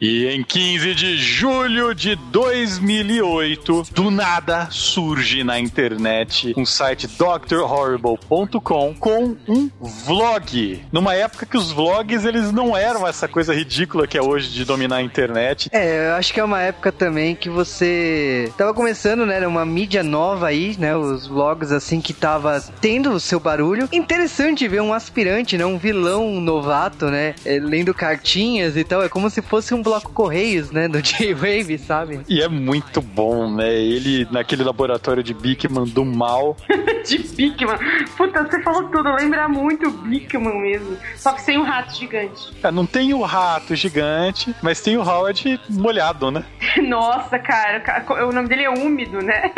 E 0.00 0.26
em 0.28 0.42
15 0.42 0.94
de 0.94 1.18
julho 1.18 1.94
de 1.94 2.16
2008, 2.16 3.88
do 3.92 4.10
nada 4.10 4.66
surge 4.70 5.44
na 5.44 5.60
internet 5.60 6.54
um 6.56 6.64
site 6.64 7.06
drhorrible.com 7.06 8.94
com 8.98 9.36
um 9.46 9.70
vlog. 9.78 10.82
Numa 10.90 11.14
época 11.14 11.44
que 11.44 11.58
os 11.58 11.70
vlogs 11.70 12.24
eles 12.24 12.50
não 12.50 12.74
eram 12.74 13.06
essa 13.06 13.28
coisa 13.28 13.52
ridícula 13.52 14.06
que 14.06 14.16
é 14.16 14.22
hoje 14.22 14.48
de 14.48 14.64
dominar 14.64 14.96
a 14.96 15.02
internet. 15.02 15.68
É, 15.70 16.08
eu 16.08 16.14
acho 16.14 16.32
que 16.32 16.40
é 16.40 16.44
uma 16.44 16.62
época 16.62 16.90
também 16.90 17.34
que 17.34 17.50
você 17.50 18.50
tava 18.56 18.72
começando, 18.72 19.26
né, 19.26 19.46
uma 19.46 19.66
mídia 19.66 20.02
nova 20.02 20.46
aí, 20.46 20.76
né, 20.78 20.96
os 20.96 21.26
vlogs 21.26 21.72
assim 21.72 22.00
que 22.00 22.14
tava 22.14 22.58
tendo 22.80 23.10
o 23.10 23.20
seu 23.20 23.38
barulho. 23.38 23.86
Interessante 23.92 24.66
ver 24.66 24.80
um 24.80 24.94
aspirante, 24.94 25.58
né, 25.58 25.66
um 25.66 25.76
vilão 25.76 26.40
novato, 26.40 27.10
né, 27.10 27.34
lendo 27.44 27.92
cartinhas 27.92 28.78
e 28.78 28.82
tal. 28.82 29.02
É 29.02 29.08
como 29.10 29.28
se 29.28 29.42
fosse 29.42 29.74
um 29.74 29.89
bloco 29.90 30.12
Correios, 30.12 30.70
né? 30.70 30.86
Do 30.86 31.00
J-Wave, 31.02 31.78
sabe? 31.78 32.20
E 32.28 32.40
é 32.40 32.48
muito 32.48 33.02
bom, 33.02 33.50
né? 33.50 33.72
Ele 33.74 34.26
naquele 34.30 34.62
laboratório 34.62 35.22
de 35.22 35.34
Bigman 35.34 35.84
do 35.84 36.04
mal. 36.04 36.56
de 37.04 37.18
Bigman. 37.18 37.78
Puta, 38.16 38.44
você 38.44 38.62
falou 38.62 38.84
tudo. 38.84 39.12
Lembra 39.14 39.48
muito 39.48 39.88
o 39.88 39.90
Bigman 39.90 40.60
mesmo. 40.60 40.96
Só 41.16 41.32
que 41.32 41.42
sem 41.42 41.58
o 41.58 41.64
rato 41.64 41.94
gigante. 41.94 42.52
É, 42.62 42.70
não 42.70 42.86
tem 42.86 43.12
o 43.12 43.22
rato 43.22 43.74
gigante, 43.74 44.54
mas 44.62 44.80
tem 44.80 44.96
o 44.96 45.02
Howard 45.02 45.60
molhado, 45.68 46.30
né? 46.30 46.44
Nossa, 46.86 47.38
cara. 47.38 47.82
O 48.28 48.32
nome 48.32 48.48
dele 48.48 48.64
é 48.64 48.70
úmido, 48.70 49.18
né? 49.20 49.50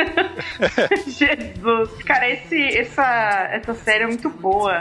Jesus. 1.06 2.02
Cara, 2.04 2.30
esse, 2.30 2.78
essa, 2.78 3.48
essa 3.52 3.74
série 3.74 4.04
é 4.04 4.06
muito 4.06 4.30
boa. 4.30 4.72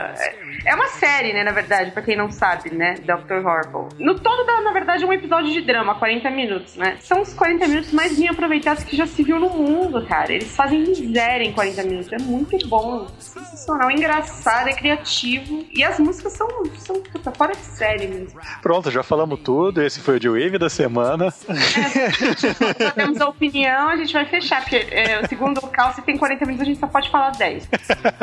É 0.66 0.76
uma 0.76 0.88
série, 0.88 1.34
né, 1.34 1.44
na 1.44 1.52
verdade, 1.52 1.92
pra 1.92 2.02
quem 2.02 2.16
não 2.16 2.32
sabe, 2.32 2.74
né? 2.74 2.96
Dr. 3.02 3.46
Horrible. 3.46 3.90
No 4.00 4.20
todo, 4.20 4.46
dá, 4.46 4.62
na 4.62 4.72
verdade, 4.72 5.04
um 5.04 5.12
episódio 5.12 5.41
de 5.50 5.62
drama, 5.62 5.96
40 5.96 6.30
minutos, 6.30 6.76
né? 6.76 6.98
São 7.02 7.22
os 7.22 7.34
40 7.34 7.68
minutos 7.68 7.92
mais 7.92 8.18
bem 8.18 8.28
aproveitados 8.28 8.84
que 8.84 8.96
já 8.96 9.08
se 9.08 9.24
viu 9.24 9.40
no 9.40 9.50
mundo, 9.50 10.06
cara. 10.06 10.34
Eles 10.34 10.56
fazem 10.56 10.80
miséria 10.80 11.46
em 11.46 11.52
40 11.52 11.84
minutos. 11.84 12.14
É 12.14 12.20
muito 12.20 12.68
bom. 12.68 13.08
Sensacional. 13.20 13.90
É 13.90 13.94
engraçado, 13.94 14.68
é 14.68 14.74
criativo. 14.74 15.66
E 15.74 15.84
as 15.84 16.00
músicas 16.00 16.34
são, 16.34 16.48
são 16.78 17.02
puta, 17.02 17.32
fora 17.32 17.54
de 17.54 17.64
série 17.64 18.08
mesmo. 18.08 18.40
Pronto, 18.62 18.92
já 18.92 19.04
falamos 19.04 19.40
tudo. 19.40 19.82
Esse 19.82 20.00
foi 20.00 20.18
o 20.18 20.20
de 20.20 20.30
Wave 20.30 20.58
da 20.58 20.70
semana. 20.70 21.34
É, 21.48 22.84
já 22.84 22.92
temos 22.92 23.20
a 23.20 23.28
opinião, 23.28 23.90
a 23.90 23.98
gente 23.98 24.14
vai 24.14 24.26
fechar, 24.26 24.62
porque 24.62 24.88
é, 24.92 25.22
o 25.22 25.28
segundo 25.28 25.62
local, 25.62 25.94
se 25.94 26.02
tem 26.02 26.18
40 26.18 26.46
minutos, 26.46 26.62
a 26.62 26.70
gente 26.70 26.80
só 26.80 26.88
pode 26.88 27.10
falar 27.10 27.32
10. 27.32 27.70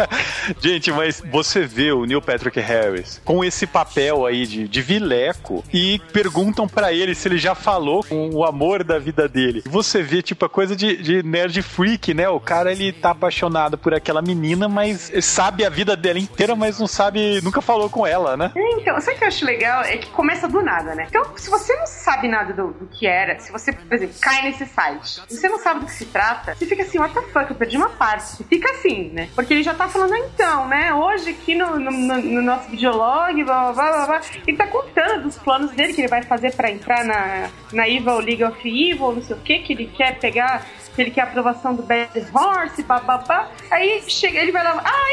gente, 0.60 0.92
mas 0.92 1.22
você 1.30 1.66
vê 1.66 1.92
o 1.92 2.04
Neil 2.04 2.22
Patrick 2.22 2.58
Harris 2.60 3.20
com 3.24 3.44
esse 3.44 3.66
papel 3.66 4.26
aí 4.26 4.46
de, 4.46 4.68
de 4.68 4.82
vileco 4.82 5.64
e 5.72 6.00
perguntam 6.12 6.68
para 6.68 6.92
ele 6.92 7.07
se 7.14 7.28
ele 7.28 7.38
já 7.38 7.54
falou 7.54 8.04
com 8.04 8.30
o 8.30 8.44
amor 8.44 8.84
da 8.84 8.98
vida 8.98 9.28
dele. 9.28 9.62
Você 9.66 10.02
vê, 10.02 10.22
tipo, 10.22 10.44
a 10.44 10.48
coisa 10.48 10.74
de, 10.74 10.96
de 10.96 11.22
nerd 11.22 11.60
freak, 11.62 12.14
né? 12.14 12.28
O 12.28 12.40
cara, 12.40 12.72
ele 12.72 12.92
tá 12.92 13.10
apaixonado 13.10 13.76
por 13.78 13.94
aquela 13.94 14.22
menina, 14.22 14.68
mas 14.68 15.10
sabe 15.22 15.64
a 15.64 15.70
vida 15.70 15.96
dela 15.96 16.18
inteira, 16.18 16.54
mas 16.54 16.78
não 16.78 16.86
sabe, 16.86 17.40
nunca 17.42 17.60
falou 17.60 17.88
com 17.90 18.06
ela, 18.06 18.36
né? 18.36 18.52
Então, 18.56 19.00
sabe 19.00 19.16
o 19.16 19.18
que 19.18 19.24
eu 19.24 19.28
acho 19.28 19.44
legal? 19.44 19.82
É 19.82 19.96
que 19.96 20.10
começa 20.10 20.48
do 20.48 20.62
nada, 20.62 20.94
né? 20.94 21.06
Então, 21.08 21.24
se 21.36 21.50
você 21.50 21.74
não 21.76 21.86
sabe 21.86 22.28
nada 22.28 22.52
do, 22.52 22.72
do 22.72 22.86
que 22.86 23.06
era, 23.06 23.38
se 23.38 23.52
você, 23.52 23.72
por 23.72 23.94
exemplo, 23.94 24.14
cai 24.20 24.42
nesse 24.42 24.66
site, 24.66 25.22
se 25.28 25.36
você 25.36 25.48
não 25.48 25.58
sabe 25.58 25.80
do 25.80 25.86
que 25.86 25.92
se 25.92 26.06
trata, 26.06 26.54
você 26.54 26.66
fica 26.66 26.82
assim, 26.82 26.98
what 26.98 27.14
the 27.14 27.22
fuck, 27.22 27.50
eu 27.50 27.56
perdi 27.56 27.76
uma 27.76 27.90
parte. 27.90 28.42
Fica 28.44 28.70
assim, 28.72 29.10
né? 29.10 29.28
Porque 29.34 29.54
ele 29.54 29.62
já 29.62 29.74
tá 29.74 29.88
falando, 29.88 30.14
ah, 30.14 30.18
então, 30.18 30.68
né? 30.68 30.92
Hoje 30.92 31.30
aqui 31.30 31.54
no, 31.54 31.78
no, 31.78 31.90
no 31.90 32.42
nosso 32.42 32.70
videolog, 32.70 33.44
blá, 33.44 33.72
blá, 33.72 33.92
blá, 33.92 34.06
blá, 34.06 34.20
ele 34.46 34.56
tá 34.56 34.66
contando 34.66 35.22
dos 35.22 35.36
planos 35.38 35.70
dele 35.72 35.92
que 35.92 36.00
ele 36.00 36.08
vai 36.08 36.22
fazer 36.22 36.54
para 36.54 36.70
entrar 36.70 36.97
na, 37.04 37.50
na 37.72 37.88
Evil 37.88 38.18
League 38.18 38.44
of 38.44 38.58
Evil, 38.68 39.12
não 39.12 39.22
sei 39.22 39.36
o 39.36 39.40
que, 39.40 39.58
que 39.60 39.72
ele 39.72 39.86
quer 39.86 40.18
pegar 40.18 40.66
que 40.98 41.02
ele 41.02 41.10
quer 41.12 41.20
a 41.20 41.24
aprovação 41.24 41.76
do 41.76 41.82
Bad 41.84 42.10
Horse, 42.34 42.82
bababá. 42.82 43.48
Aí 43.70 44.02
chega, 44.08 44.40
ele 44.40 44.50
vai 44.50 44.64
lá, 44.64 44.82
ah, 44.84 45.12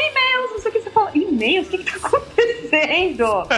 não 0.56 0.62
sei 0.62 0.70
o 0.70 0.74
que 0.74 0.80
você 0.80 0.90
fala. 0.90 1.10
E-mails? 1.14 1.68
O 1.68 1.70
que, 1.70 1.78
que 1.78 2.00
tá 2.00 2.08
acontecendo? 2.08 3.48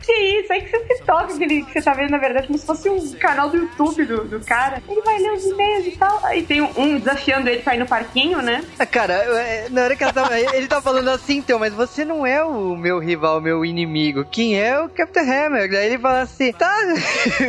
que 0.00 0.12
isso? 0.12 0.52
Aí 0.52 0.62
que 0.62 0.70
você 0.70 0.96
se 0.96 1.02
toca 1.04 1.38
que, 1.38 1.46
que 1.64 1.72
você 1.72 1.82
tá 1.82 1.92
vendo, 1.92 2.10
na 2.10 2.18
verdade, 2.18 2.46
como 2.46 2.58
se 2.58 2.66
fosse 2.66 2.88
um 2.88 3.12
canal 3.12 3.50
do 3.50 3.58
YouTube 3.58 4.04
do, 4.06 4.24
do 4.24 4.40
cara. 4.40 4.82
Ele 4.88 5.02
vai 5.02 5.18
ler 5.18 5.32
os 5.32 5.44
e-mails 5.44 5.86
e 5.86 5.90
tal. 5.92 6.24
Aí 6.24 6.42
tem 6.42 6.62
um, 6.62 6.98
desafiando 6.98 7.48
ele 7.48 7.62
pra 7.62 7.74
ir 7.74 7.78
no 7.78 7.86
parquinho, 7.86 8.40
né? 8.40 8.64
Ah, 8.78 8.86
cara, 8.86 9.14
é, 9.14 9.68
na 9.70 9.82
hora 9.82 9.96
que 9.96 10.02
ela 10.02 10.12
tava, 10.12 10.38
ele 10.38 10.66
tá 10.66 10.80
falando 10.80 11.08
assim, 11.08 11.36
então, 11.36 11.58
mas 11.58 11.74
você 11.74 12.04
não 12.04 12.26
é 12.26 12.42
o 12.42 12.76
meu 12.76 12.98
rival, 12.98 13.38
o 13.38 13.42
meu 13.42 13.64
inimigo. 13.64 14.24
Quem 14.24 14.60
é 14.60 14.80
o 14.80 14.88
Captain 14.88 15.22
Hammer? 15.22 15.70
Daí 15.70 15.86
ele 15.86 15.98
fala 15.98 16.22
assim, 16.22 16.52
tá. 16.52 16.74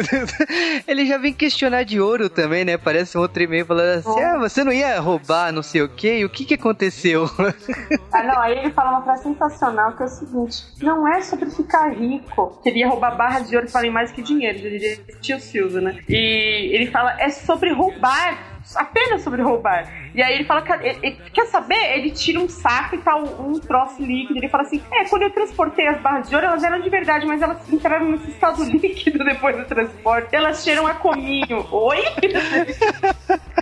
ele 0.87 1.05
já 1.05 1.17
vem 1.17 1.33
questionar 1.33 1.83
de 1.83 1.99
ouro 1.99 2.29
também, 2.29 2.65
né? 2.65 2.77
Parece 2.77 3.17
um 3.17 3.21
outro 3.21 3.41
e-mail 3.41 3.65
falando 3.65 3.99
assim 3.99 4.09
assim, 4.09 4.21
ah, 4.21 4.37
você 4.37 4.63
não 4.63 4.71
ia 4.71 4.99
roubar 4.99 5.51
não 5.51 5.63
sei 5.63 5.81
o 5.81 5.89
quê? 5.89 6.19
E 6.19 6.25
o 6.25 6.29
que 6.29 6.45
que 6.45 6.53
aconteceu? 6.55 7.29
Ah, 8.11 8.23
não, 8.23 8.39
aí 8.41 8.57
ele 8.57 8.71
fala 8.79 8.91
uma 8.91 9.01
frase 9.01 9.23
sensacional 9.23 9.91
que 9.91 10.03
é 10.03 10.05
o 10.05 10.09
seguinte: 10.09 10.63
não 10.81 11.05
é 11.05 11.21
sobre 11.21 11.49
ficar 11.49 11.89
rico. 11.89 12.57
Queria 12.63 12.87
roubar 12.87 13.17
barras 13.17 13.49
de 13.49 13.55
ouro 13.55 13.67
que 13.67 13.73
valem 13.73 13.91
mais 13.91 14.09
que 14.09 14.21
dinheiro, 14.21 14.57
diria 14.57 14.97
tio 15.19 15.39
Silvio, 15.39 15.81
né? 15.81 15.99
E 16.07 16.71
ele 16.73 16.87
fala, 16.87 17.19
é 17.19 17.29
sobre 17.29 17.73
roubar 17.73 18.59
apenas 18.75 19.21
sobre 19.21 19.41
roubar. 19.41 19.89
E 20.13 20.21
aí 20.21 20.35
ele 20.35 20.43
fala, 20.45 20.63
ele, 20.81 20.99
ele, 21.01 21.17
quer 21.33 21.45
saber? 21.45 21.97
Ele 21.97 22.11
tira 22.11 22.39
um 22.39 22.49
saco 22.49 22.95
e 22.95 22.97
tá 22.99 23.15
um, 23.15 23.51
um 23.51 23.59
troço 23.59 24.01
líquido. 24.01 24.39
Ele 24.39 24.49
fala 24.49 24.63
assim: 24.63 24.81
É, 24.91 25.05
quando 25.05 25.23
eu 25.23 25.31
transportei 25.31 25.87
as 25.87 25.99
barras 26.01 26.29
de 26.29 26.35
ouro, 26.35 26.47
elas 26.47 26.63
eram 26.63 26.79
de 26.79 26.89
verdade, 26.89 27.25
mas 27.25 27.41
elas 27.41 27.57
entraram 27.71 28.09
nesse 28.11 28.31
estado 28.31 28.63
líquido 28.63 29.23
depois 29.25 29.55
do 29.55 29.65
transporte. 29.65 30.35
Elas 30.35 30.63
cheiram 30.63 30.87
a 30.87 30.93
cominho. 30.93 31.65
Oi? 31.71 31.99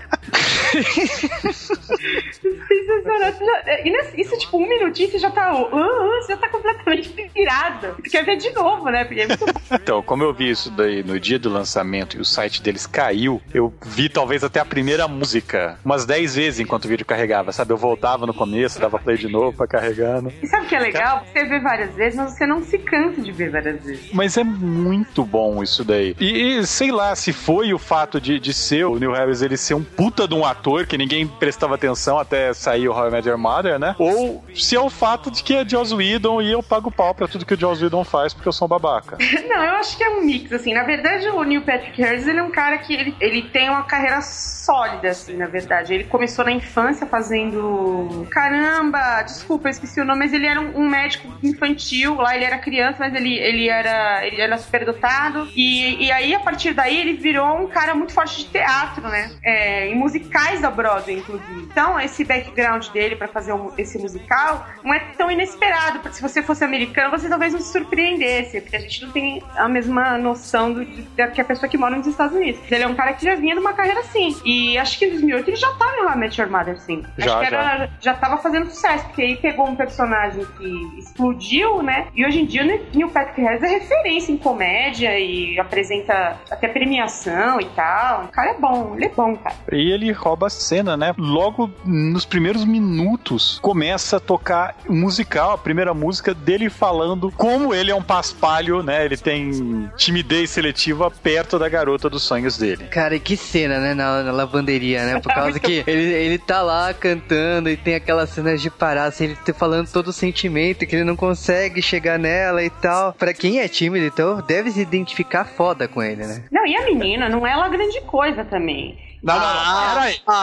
isso, 4.17 4.37
tipo, 4.37 4.57
um 4.57 4.67
minutinho 4.67 5.09
você 5.09 5.19
já 5.19 5.31
tá. 5.31 5.53
Uh, 5.53 5.65
uh, 5.65 6.21
você 6.21 6.33
já 6.33 6.37
tá 6.37 6.49
completamente 6.49 7.13
virado. 7.33 7.95
Você 8.01 8.09
quer 8.09 8.25
ver 8.25 8.37
de 8.37 8.49
novo, 8.51 8.89
né? 8.89 9.05
Porque 9.05 9.21
é 9.21 9.27
muito... 9.27 9.45
Então, 9.71 10.01
como 10.01 10.23
eu 10.23 10.33
vi 10.33 10.49
isso 10.49 10.71
daí 10.71 11.03
no 11.03 11.19
dia 11.19 11.39
do 11.39 11.49
lançamento 11.49 12.17
e 12.17 12.19
o 12.19 12.25
site 12.25 12.61
deles 12.61 12.85
caiu, 12.85 13.41
eu 13.53 13.73
vi 13.85 14.09
talvez 14.09 14.43
até 14.43 14.59
a 14.59 14.65
primeira 14.65 15.07
música 15.07 15.79
umas 15.85 16.05
10 16.05 16.36
vezes 16.37 16.59
enquanto 16.59 16.85
o 16.85 16.87
vídeo 16.87 17.05
carregava, 17.05 17.51
sabe? 17.51 17.73
Eu 17.73 17.77
voltava 17.77 18.27
no 18.27 18.33
começo, 18.33 18.79
dava 18.79 18.99
play 18.99 19.17
de 19.17 19.27
novo 19.27 19.57
pra 19.57 19.67
carregando. 19.67 20.31
E 20.41 20.47
sabe 20.47 20.65
o 20.65 20.69
que 20.69 20.75
é 20.75 20.79
legal? 20.79 21.23
Você 21.25 21.43
vê 21.45 21.59
várias 21.59 21.93
vezes, 21.95 22.15
mas 22.15 22.31
você 22.31 22.45
não 22.45 22.61
se 22.61 22.77
cansa 22.77 23.21
de 23.21 23.31
ver 23.31 23.49
várias 23.49 23.83
vezes. 23.83 24.13
Mas 24.13 24.37
é 24.37 24.43
muito 24.43 25.25
bom 25.25 25.63
isso 25.63 25.83
daí. 25.83 26.15
E, 26.19 26.59
e 26.59 26.67
sei 26.67 26.91
lá, 26.91 27.15
se 27.15 27.33
foi 27.33 27.73
o 27.73 27.79
fato 27.79 28.21
de, 28.21 28.39
de 28.39 28.53
ser 28.53 28.85
o 28.85 28.99
Neil 28.99 29.13
Harris 29.13 29.41
ele 29.41 29.57
ser 29.57 29.73
um 29.73 29.83
puta 29.83 30.27
de 30.27 30.35
um 30.35 30.45
ator 30.45 30.85
que 30.85 30.97
ninguém 30.97 31.27
prestava 31.27 31.75
atenção 31.75 32.19
até 32.19 32.53
sair 32.53 32.87
o 32.87 32.93
How 32.93 33.07
I 33.07 33.11
Met 33.11 33.27
Your 33.27 33.37
Mother, 33.37 33.79
né? 33.79 33.95
Ou 33.97 34.43
se 34.53 34.75
é 34.75 34.79
o 34.79 34.89
fato 34.89 35.31
de 35.31 35.43
que 35.43 35.55
é 35.55 35.67
Joss 35.67 35.93
Whedon 35.93 36.41
e 36.41 36.51
eu 36.51 36.61
pago 36.61 36.91
pau 36.91 37.13
pra 37.15 37.27
tudo 37.27 37.45
que 37.45 37.53
o 37.53 37.59
Joss 37.59 37.83
Whedon 37.83 38.03
faz 38.03 38.33
porque 38.33 38.47
eu 38.47 38.53
sou 38.53 38.67
um 38.67 38.69
babaca. 38.69 39.17
Não, 39.47 39.63
eu 39.63 39.75
acho 39.75 39.97
que 39.97 40.03
é 40.03 40.09
um 40.09 40.21
mix, 40.23 40.51
assim. 40.51 40.73
Na 40.73 40.83
verdade, 40.83 41.27
o 41.29 41.43
Neil 41.43 41.61
Patrick 41.61 42.01
Harris, 42.01 42.27
ele 42.27 42.39
é 42.39 42.43
um 42.43 42.51
cara 42.51 42.77
que 42.77 42.93
ele, 42.93 43.15
ele 43.19 43.41
tem 43.43 43.69
uma 43.69 43.83
carreira 43.83 44.21
sólida, 44.21 45.09
assim, 45.09 45.37
na 45.37 45.47
verdade. 45.47 45.93
Ele 45.93 46.03
começou 46.03 46.26
na 46.43 46.51
infância 46.51 47.05
fazendo... 47.05 48.27
Caramba, 48.29 49.21
desculpa, 49.23 49.67
eu 49.67 49.71
esqueci 49.71 49.99
o 50.01 50.05
nome, 50.05 50.19
mas 50.19 50.33
ele 50.33 50.45
era 50.45 50.59
um, 50.59 50.87
médico 50.87 51.27
infantil. 51.43 52.15
Lá 52.15 52.35
ele 52.35 52.45
era 52.45 52.57
criança, 52.57 52.97
mas 52.99 53.13
ele, 53.13 53.33
ele 53.37 53.69
era 53.69 54.25
ele 54.25 54.41
era 54.41 54.57
superdotado. 54.57 55.47
E, 55.55 56.05
e 56.05 56.11
aí, 56.11 56.33
a 56.33 56.39
partir 56.39 56.73
daí, 56.73 56.99
ele 56.99 57.13
virou 57.13 57.61
um 57.61 57.67
cara 57.67 57.93
muito 57.95 58.13
forte 58.13 58.37
de 58.37 58.45
teatro, 58.49 59.07
né? 59.07 59.31
É, 59.43 59.87
em 59.87 59.95
musicais 59.95 60.61
da 60.61 60.69
Broadway, 60.69 61.17
inclusive. 61.17 61.61
Então, 61.61 61.99
esse 61.99 62.23
background 62.23 62.87
dele 62.89 63.15
para 63.15 63.27
fazer 63.27 63.53
um, 63.53 63.71
esse 63.77 63.97
musical 63.97 64.67
não 64.83 64.93
é 64.93 64.99
tão 65.17 65.29
inesperado, 65.29 65.99
se 66.13 66.21
você 66.21 66.41
fosse 66.41 66.63
americano, 66.63 67.11
você 67.11 67.29
talvez 67.29 67.53
não 67.53 67.59
se 67.59 67.71
surpreendesse, 67.71 68.61
porque 68.61 68.75
a 68.75 68.79
gente 68.79 69.05
não 69.05 69.11
tem 69.11 69.43
a 69.55 69.67
mesma 69.67 70.17
noção 70.17 70.73
do, 70.73 70.85
que 70.85 71.41
a 71.41 71.45
pessoa 71.45 71.69
que 71.69 71.77
mora 71.77 71.95
nos 71.95 72.07
Estados 72.07 72.35
Unidos. 72.35 72.59
Ele 72.69 72.83
é 72.83 72.87
um 72.87 72.95
cara 72.95 73.13
que 73.13 73.23
já 73.23 73.35
vinha 73.35 73.53
de 73.53 73.59
uma 73.61 73.73
carreira 73.73 73.99
assim. 73.99 74.35
E 74.45 74.77
acho 74.77 74.97
que 74.97 75.05
em 75.05 75.09
2008 75.09 75.49
ele 75.49 75.57
já 75.57 75.71
tava 75.73 75.95
em 75.97 76.05
How 76.05 76.16
Met 76.17 76.39
Your 76.39 76.49
Mother, 76.49 76.79
sim. 76.79 77.03
Já, 77.17 77.39
acho 77.39 77.49
que 77.49 77.55
era, 77.55 77.77
já. 77.77 77.89
já 77.99 78.13
tava 78.13 78.37
fazendo 78.37 78.69
sucesso, 78.69 79.05
porque 79.05 79.21
aí 79.21 79.35
pegou 79.37 79.67
um 79.67 79.75
personagem 79.75 80.45
que 80.57 80.99
explodiu, 80.99 81.81
né? 81.81 82.07
E 82.15 82.25
hoje 82.25 82.41
em 82.41 82.45
dia 82.45 82.63
o 82.63 82.65
Neil 82.65 83.09
Patrick 83.09 83.41
Harris 83.41 83.63
é 83.63 83.67
referência 83.67 84.31
em 84.31 84.37
comédia 84.37 85.17
e 85.19 85.59
apresenta 85.59 86.37
até 86.49 86.67
premiação 86.67 87.59
e 87.59 87.65
tal. 87.65 88.25
O 88.25 88.27
cara 88.29 88.51
é 88.51 88.59
bom, 88.59 88.93
ele 88.95 89.05
é 89.05 89.09
bom, 89.09 89.35
cara. 89.35 89.55
E 89.71 89.91
ele 89.91 90.11
rouba 90.11 90.47
a 90.47 90.49
cena, 90.49 90.97
né? 90.97 91.13
Logo 91.17 91.69
nos 91.85 92.25
primeiros 92.25 92.65
minutos 92.65 93.59
começa 93.61 94.17
a 94.17 94.19
tocar 94.19 94.75
o 94.87 94.93
musical, 94.93 95.51
a 95.51 95.57
primeira 95.57 95.93
música 95.93 96.33
dele 96.33 96.69
falando 96.69 97.31
como 97.31 97.73
ele 97.73 97.91
é 97.91 97.95
um 97.95 98.01
paspalho, 98.01 98.83
né? 98.83 99.05
Ele 99.05 99.17
tem 99.17 99.89
timidez 99.95 100.49
seletiva 100.49 101.11
perto 101.11 101.59
da 101.59 101.69
garota 101.69 102.09
dos 102.09 102.23
sonhos 102.23 102.57
dele. 102.57 102.85
Cara, 102.85 103.15
e 103.15 103.19
que 103.19 103.37
cena, 103.37 103.79
né? 103.79 103.93
Na, 103.93 104.23
na 104.23 104.31
lavanderia, 104.31 105.05
né? 105.05 105.19
Por 105.19 105.33
causa 105.33 105.59
que 105.59 105.83
ele, 105.85 106.06
ele 106.07 106.37
tá 106.37 106.61
lá 106.61 106.93
cantando 106.93 107.69
e 107.69 107.77
tem 107.77 107.95
aquelas 107.95 108.29
cenas 108.29 108.61
de 108.61 108.69
parar, 108.69 109.05
assim, 109.05 109.25
ele 109.25 109.35
tá 109.35 109.53
falando 109.53 109.91
todo 109.91 110.07
o 110.07 110.13
sentimento 110.13 110.85
que 110.85 110.95
ele 110.95 111.03
não 111.03 111.15
consegue 111.15 111.81
chegar 111.81 112.17
nela 112.17 112.63
e 112.63 112.69
tal. 112.69 113.13
Pra 113.13 113.33
quem 113.33 113.59
é 113.59 113.67
tímido, 113.67 114.05
então, 114.05 114.41
deve 114.47 114.71
se 114.71 114.81
identificar 114.81 115.45
foda 115.45 115.87
com 115.87 116.01
ele, 116.01 116.25
né? 116.25 116.43
Não, 116.51 116.65
e 116.65 116.75
a 116.75 116.85
menina 116.85 117.29
não 117.29 117.45
é 117.45 117.55
lá 117.55 117.67
grande 117.69 118.01
coisa 118.01 118.43
também. 118.45 118.97
Não, 119.21 119.33
não, 119.33 119.41
não. 119.41 119.47
Ah, 119.47 119.93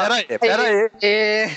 peraí, 0.02 0.24
peraí, 0.24 0.38
peraí. 0.38 0.90
É. 1.02 1.50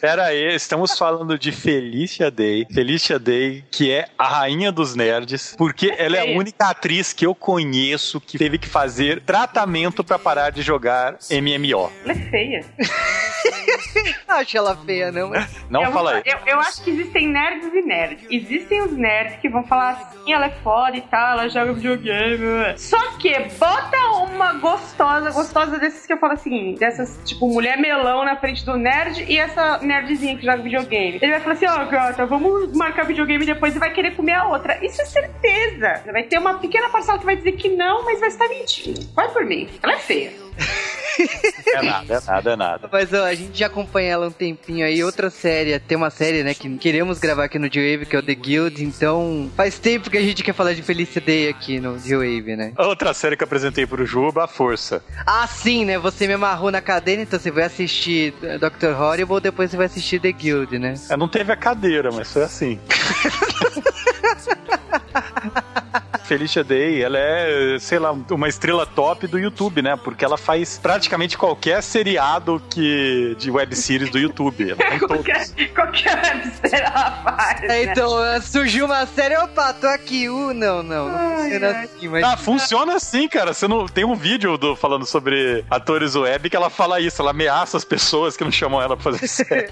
Peraí, 0.00 0.54
estamos 0.54 0.98
falando 0.98 1.38
de 1.38 1.52
Felicia 1.52 2.30
Day. 2.30 2.66
Felicia 2.72 3.18
Day, 3.18 3.64
que 3.70 3.92
é 3.92 4.08
a 4.18 4.26
rainha 4.26 4.72
dos 4.72 4.94
nerds, 4.94 5.54
porque 5.56 5.94
ela 5.96 6.16
é 6.16 6.20
a 6.34 6.38
única 6.38 6.68
atriz 6.70 7.12
que 7.12 7.24
eu 7.26 7.34
conheço 7.34 8.20
que 8.20 8.38
teve 8.38 8.58
que 8.58 8.68
fazer 8.68 9.20
tratamento 9.22 10.02
para 10.02 10.18
parar 10.18 10.50
de 10.50 10.62
jogar 10.62 11.18
MMO. 11.30 11.90
Ela 12.04 12.12
é 12.12 12.30
feia. 12.30 12.64
acho 14.28 14.56
ela 14.56 14.76
feia, 14.76 15.12
não. 15.12 15.30
Não 15.70 15.82
eu 15.84 15.92
fala 15.92 16.14
aí. 16.14 16.22
Eu, 16.24 16.38
eu, 16.46 16.60
acho 16.60 16.82
que 16.82 16.90
existem 16.90 17.28
nerds 17.28 17.72
e 17.72 17.82
nerds. 17.82 18.26
Existem 18.30 18.82
os 18.82 18.92
nerds 18.92 19.36
que 19.40 19.48
vão 19.48 19.64
falar 19.64 19.90
assim, 19.90 20.32
ela 20.32 20.46
é 20.46 20.50
foda 20.62 20.96
e 20.96 21.00
tal, 21.02 21.32
ela 21.32 21.48
joga 21.48 21.72
videogame. 21.72 22.78
Só 22.78 23.12
que 23.18 23.38
bota 23.58 23.96
uma 24.28 24.54
gostosa, 24.54 25.30
gostosa 25.30 25.78
desses 25.78 26.06
que 26.06 26.12
eu 26.12 26.18
falo 26.18 26.34
assim, 26.34 26.55
dessas, 26.74 27.18
tipo, 27.24 27.48
mulher 27.48 27.78
melão 27.78 28.24
na 28.24 28.36
frente 28.36 28.64
do 28.64 28.76
nerd 28.76 29.24
e 29.28 29.38
essa 29.38 29.78
nerdzinha 29.78 30.36
que 30.36 30.44
joga 30.44 30.62
videogame. 30.62 31.18
Ele 31.20 31.32
vai 31.32 31.40
falar 31.40 31.54
assim, 31.54 31.66
ó, 31.66 31.82
oh, 31.82 31.86
gata, 31.86 32.26
vamos 32.26 32.72
marcar 32.72 33.04
videogame 33.04 33.44
depois 33.44 33.74
e 33.74 33.78
vai 33.78 33.92
querer 33.92 34.14
comer 34.14 34.34
a 34.34 34.48
outra. 34.48 34.84
Isso 34.84 35.00
é 35.00 35.04
certeza. 35.04 36.02
Vai 36.12 36.24
ter 36.24 36.38
uma 36.38 36.58
pequena 36.58 36.88
parcela 36.88 37.18
que 37.18 37.24
vai 37.24 37.36
dizer 37.36 37.52
que 37.52 37.68
não, 37.68 38.04
mas 38.04 38.20
vai 38.20 38.28
estar 38.28 38.48
mentindo. 38.48 39.00
Vai 39.14 39.28
por 39.30 39.44
mim. 39.44 39.68
Ela 39.82 39.94
é 39.94 39.98
feia. 39.98 40.45
É 41.66 41.82
nada, 41.82 42.14
é 42.14 42.20
nada, 42.26 42.52
é 42.52 42.56
nada. 42.56 42.88
Mas 42.90 43.12
ó, 43.12 43.24
a 43.24 43.34
gente 43.34 43.58
já 43.58 43.66
acompanha 43.66 44.12
ela 44.12 44.28
um 44.28 44.30
tempinho 44.30 44.86
aí. 44.86 45.02
Outra 45.02 45.30
série, 45.30 45.78
tem 45.78 45.96
uma 45.96 46.10
série, 46.10 46.42
né, 46.42 46.54
que 46.54 46.68
queremos 46.78 47.18
gravar 47.18 47.44
aqui 47.44 47.58
no 47.58 47.72
G-Wave, 47.72 48.06
que 48.06 48.16
é 48.16 48.18
o 48.18 48.22
The 48.22 48.34
Guild. 48.34 48.84
Então, 48.84 49.50
faz 49.56 49.78
tempo 49.78 50.10
que 50.10 50.16
a 50.16 50.22
gente 50.22 50.42
quer 50.42 50.54
falar 50.54 50.74
de 50.74 50.82
Day 51.20 51.48
aqui 51.48 51.80
no 51.80 51.98
G-Wave, 51.98 52.56
né? 52.56 52.72
Outra 52.78 53.12
série 53.14 53.36
que 53.36 53.42
eu 53.42 53.46
apresentei 53.46 53.86
pro 53.86 54.06
Juba, 54.06 54.44
A 54.44 54.46
Força. 54.46 55.02
Ah, 55.26 55.46
sim, 55.46 55.84
né? 55.84 55.98
Você 55.98 56.26
me 56.26 56.34
amarrou 56.34 56.70
na 56.70 56.80
cadeira, 56.80 57.22
então 57.22 57.38
você 57.38 57.50
vai 57.50 57.64
assistir 57.64 58.34
Dr. 58.60 59.00
Horrible, 59.00 59.40
depois 59.40 59.70
você 59.70 59.76
vai 59.76 59.86
assistir 59.86 60.20
The 60.20 60.32
Guild, 60.32 60.78
né? 60.78 60.94
É, 61.10 61.16
não 61.16 61.28
teve 61.28 61.52
a 61.52 61.56
cadeira, 61.56 62.10
mas 62.12 62.32
foi 62.32 62.42
assim. 62.42 62.78
Felicia 66.24 66.64
Day, 66.64 67.02
ela 67.02 67.18
é, 67.18 67.78
sei 67.78 67.98
lá, 67.98 68.12
uma 68.12 68.48
estrela 68.48 68.86
top 68.86 69.26
do 69.26 69.38
YouTube, 69.38 69.82
né? 69.82 69.96
Porque 69.96 70.24
ela 70.24 70.36
faz 70.36 70.78
praticamente 70.78 71.36
qualquer 71.36 71.82
seriado 71.82 72.62
que 72.70 73.36
de 73.38 73.50
web 73.50 73.74
series 73.74 74.10
do 74.10 74.18
YouTube. 74.18 74.70
Ela 74.70 74.76
tem 74.90 74.98
qualquer, 74.98 75.48
qualquer 75.74 76.52
ela 76.72 77.10
faz. 77.22 77.62
É, 77.62 77.68
né? 77.68 77.82
Então, 77.84 78.10
surgiu 78.42 78.86
uma 78.86 79.06
série, 79.06 79.36
opa, 79.36 79.72
tô 79.72 79.86
aqui. 79.86 80.28
Uh, 80.28 80.52
não, 80.52 80.82
não, 80.82 81.08
não 81.08 81.18
ai, 81.18 81.50
funciona 81.50 81.66
ai. 81.68 81.84
assim. 81.84 82.08
Mas... 82.08 82.24
Ah, 82.24 82.36
funciona 82.36 82.94
assim, 82.94 83.28
cara. 83.28 83.54
Você 83.54 83.68
não 83.68 83.86
tem 83.86 84.04
um 84.04 84.14
vídeo 84.14 84.56
do, 84.56 84.76
falando 84.76 85.06
sobre 85.06 85.64
atores 85.70 86.14
web 86.16 86.50
que 86.50 86.56
ela 86.56 86.70
fala 86.70 87.00
isso, 87.00 87.20
ela 87.22 87.30
ameaça 87.30 87.76
as 87.76 87.84
pessoas 87.84 88.36
que 88.36 88.44
não 88.44 88.52
chamam 88.52 88.80
ela 88.80 88.96
pra 88.96 89.12
fazer 89.12 89.26
série. 89.28 89.70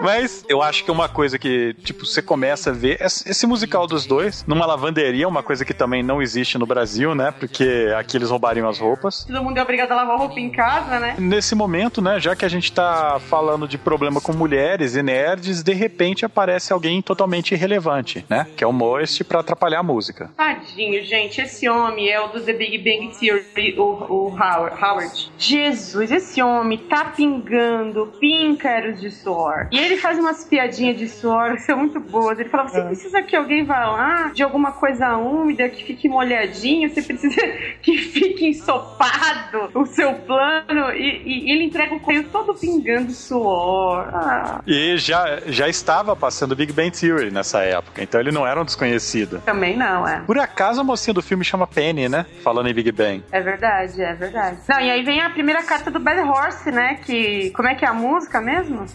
mas 0.00 0.44
eu 0.48 0.62
acho 0.62 0.84
que 0.84 0.90
uma 0.90 1.08
coisa 1.08 1.38
que, 1.38 1.74
tipo, 1.82 2.04
você 2.04 2.20
começa 2.22 2.70
a 2.70 2.72
ver 2.72 2.98
esse 3.00 3.46
musical 3.46 3.86
dos 3.86 4.06
dois 4.06 4.44
numa 4.46 4.66
lavanderia, 4.88 5.28
uma 5.28 5.42
coisa 5.42 5.64
que 5.64 5.74
também 5.74 6.02
não 6.02 6.20
existe 6.20 6.58
no 6.58 6.66
Brasil, 6.66 7.14
né? 7.14 7.32
Porque 7.38 7.92
aqui 7.96 8.16
eles 8.16 8.30
roubariam 8.30 8.68
as 8.68 8.78
roupas. 8.78 9.24
Todo 9.24 9.42
mundo 9.42 9.58
é 9.58 9.62
obrigado 9.62 9.92
a 9.92 9.96
lavar 9.96 10.18
roupa 10.18 10.40
em 10.40 10.50
casa, 10.50 10.98
né? 10.98 11.14
Nesse 11.18 11.54
momento, 11.54 12.00
né, 12.00 12.18
já 12.18 12.34
que 12.34 12.44
a 12.44 12.48
gente 12.48 12.72
tá 12.72 13.20
falando 13.28 13.68
de 13.68 13.76
problema 13.76 14.20
com 14.20 14.32
mulheres 14.32 14.96
e 14.96 15.02
nerds, 15.02 15.62
de 15.62 15.74
repente 15.74 16.24
aparece 16.24 16.72
alguém 16.72 17.00
totalmente 17.02 17.52
irrelevante, 17.52 18.24
né? 18.28 18.46
Que 18.56 18.64
é 18.64 18.66
o 18.66 18.72
Moist 18.72 19.22
para 19.24 19.40
atrapalhar 19.40 19.80
a 19.80 19.82
música. 19.82 20.30
Tadinho, 20.36 21.04
gente. 21.04 21.40
Esse 21.40 21.68
homem 21.68 22.08
é 22.08 22.20
o 22.20 22.28
do 22.28 22.40
The 22.40 22.52
Big 22.52 22.78
Bang 22.78 23.12
Theory, 23.18 23.78
o, 23.78 23.82
o 23.82 24.28
Howard. 24.30 25.30
Jesus, 25.38 26.10
esse 26.10 26.42
homem 26.42 26.78
tá 26.78 27.04
pingando 27.04 28.12
píncaros 28.18 29.00
de 29.00 29.10
suor. 29.10 29.68
E 29.70 29.78
ele 29.78 29.96
faz 29.96 30.18
umas 30.18 30.44
piadinhas 30.44 30.96
de 30.96 31.08
suor 31.08 31.56
que 31.56 31.62
são 31.68 31.78
muito 31.78 32.00
boas. 32.00 32.38
Ele 32.38 32.48
fala: 32.48 32.68
você 32.68 32.82
precisa 32.82 33.22
que 33.22 33.36
alguém 33.36 33.64
vá 33.64 33.86
lá 33.86 34.30
de 34.32 34.42
alguma 34.42 34.67
coisa 34.72 35.16
úmida, 35.16 35.68
que 35.68 35.84
fique 35.84 36.08
molhadinho, 36.08 36.88
você 36.88 37.02
precisa 37.02 37.40
que 37.82 37.98
fique 37.98 38.46
ensopado 38.46 39.70
o 39.74 39.86
seu 39.86 40.14
plano. 40.14 40.90
E, 40.92 41.46
e 41.46 41.52
ele 41.52 41.64
entrega 41.64 41.94
o 41.94 42.00
correio 42.00 42.24
todo 42.24 42.54
pingando 42.54 43.12
suor. 43.12 44.08
Ah. 44.12 44.60
E 44.66 44.96
já, 44.96 45.40
já 45.46 45.68
estava 45.68 46.14
passando 46.14 46.56
Big 46.56 46.72
Bang 46.72 46.90
Theory 46.90 47.30
nessa 47.30 47.60
época, 47.62 48.02
então 48.02 48.20
ele 48.20 48.32
não 48.32 48.46
era 48.46 48.60
um 48.60 48.64
desconhecido. 48.64 49.40
Também 49.44 49.76
não, 49.76 50.06
é. 50.06 50.20
Por 50.20 50.38
acaso 50.38 50.80
a 50.80 50.84
mocinha 50.84 51.14
do 51.14 51.22
filme 51.22 51.44
chama 51.44 51.66
Penny, 51.66 52.08
né? 52.08 52.26
Falando 52.42 52.68
em 52.68 52.74
Big 52.74 52.90
Bang. 52.92 53.22
É 53.30 53.40
verdade, 53.40 54.02
é 54.02 54.14
verdade. 54.14 54.58
Não, 54.68 54.80
e 54.80 54.90
aí 54.90 55.02
vem 55.02 55.20
a 55.20 55.30
primeira 55.30 55.62
carta 55.62 55.90
do 55.90 55.98
Bad 55.98 56.20
Horse, 56.20 56.70
né? 56.70 57.00
Que. 57.04 57.50
Como 57.50 57.68
é 57.68 57.74
que 57.74 57.84
é 57.84 57.88
a 57.88 57.94
música 57.94 58.40
mesmo? 58.40 58.86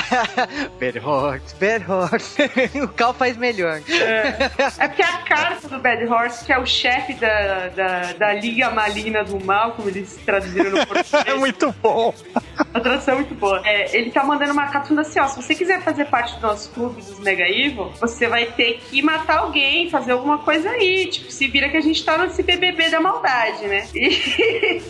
Bad 0.80 0.98
Horse, 0.98 1.54
Bad 1.56 1.84
Horse. 1.90 2.50
o 2.82 2.88
Cal 2.88 3.14
faz 3.14 3.36
melhor. 3.36 3.80
É, 3.88 4.50
é 4.78 4.88
porque 4.88 4.99
a 5.02 5.18
carta 5.18 5.68
do 5.68 5.78
Bad 5.78 6.04
Horse, 6.06 6.44
que 6.44 6.52
é 6.52 6.58
o 6.58 6.66
chefe 6.66 7.14
da, 7.14 7.68
da, 7.68 8.12
da 8.12 8.32
Liga 8.34 8.70
Malina 8.70 9.24
do 9.24 9.38
Mal, 9.44 9.72
como 9.72 9.88
eles 9.88 10.18
traduziram 10.24 10.70
no 10.70 10.84
português. 10.86 11.26
é 11.26 11.34
muito 11.34 11.74
bom. 11.82 12.14
A 12.72 12.80
tradução 12.80 13.14
é 13.14 13.16
muito 13.18 13.34
boa. 13.34 13.60
É, 13.64 13.96
ele 13.96 14.10
tá 14.10 14.24
mandando 14.24 14.52
uma 14.52 14.70
falando 14.70 15.00
assim: 15.00 15.20
ó, 15.20 15.26
se 15.26 15.42
você 15.42 15.54
quiser 15.54 15.82
fazer 15.82 16.06
parte 16.06 16.34
do 16.36 16.42
nosso 16.46 16.70
clube 16.70 17.00
dos 17.00 17.18
Mega 17.20 17.48
Evil, 17.48 17.90
você 18.00 18.28
vai 18.28 18.46
ter 18.46 18.80
que 18.88 19.02
matar 19.02 19.38
alguém, 19.38 19.90
fazer 19.90 20.12
alguma 20.12 20.38
coisa 20.38 20.70
aí. 20.70 21.06
Tipo, 21.06 21.30
se 21.30 21.46
vira 21.48 21.68
que 21.68 21.76
a 21.76 21.80
gente 21.80 22.04
tá 22.04 22.18
nesse 22.18 22.42
BBB 22.42 22.90
da 22.90 23.00
maldade, 23.00 23.66
né? 23.66 23.86
E 23.94 24.82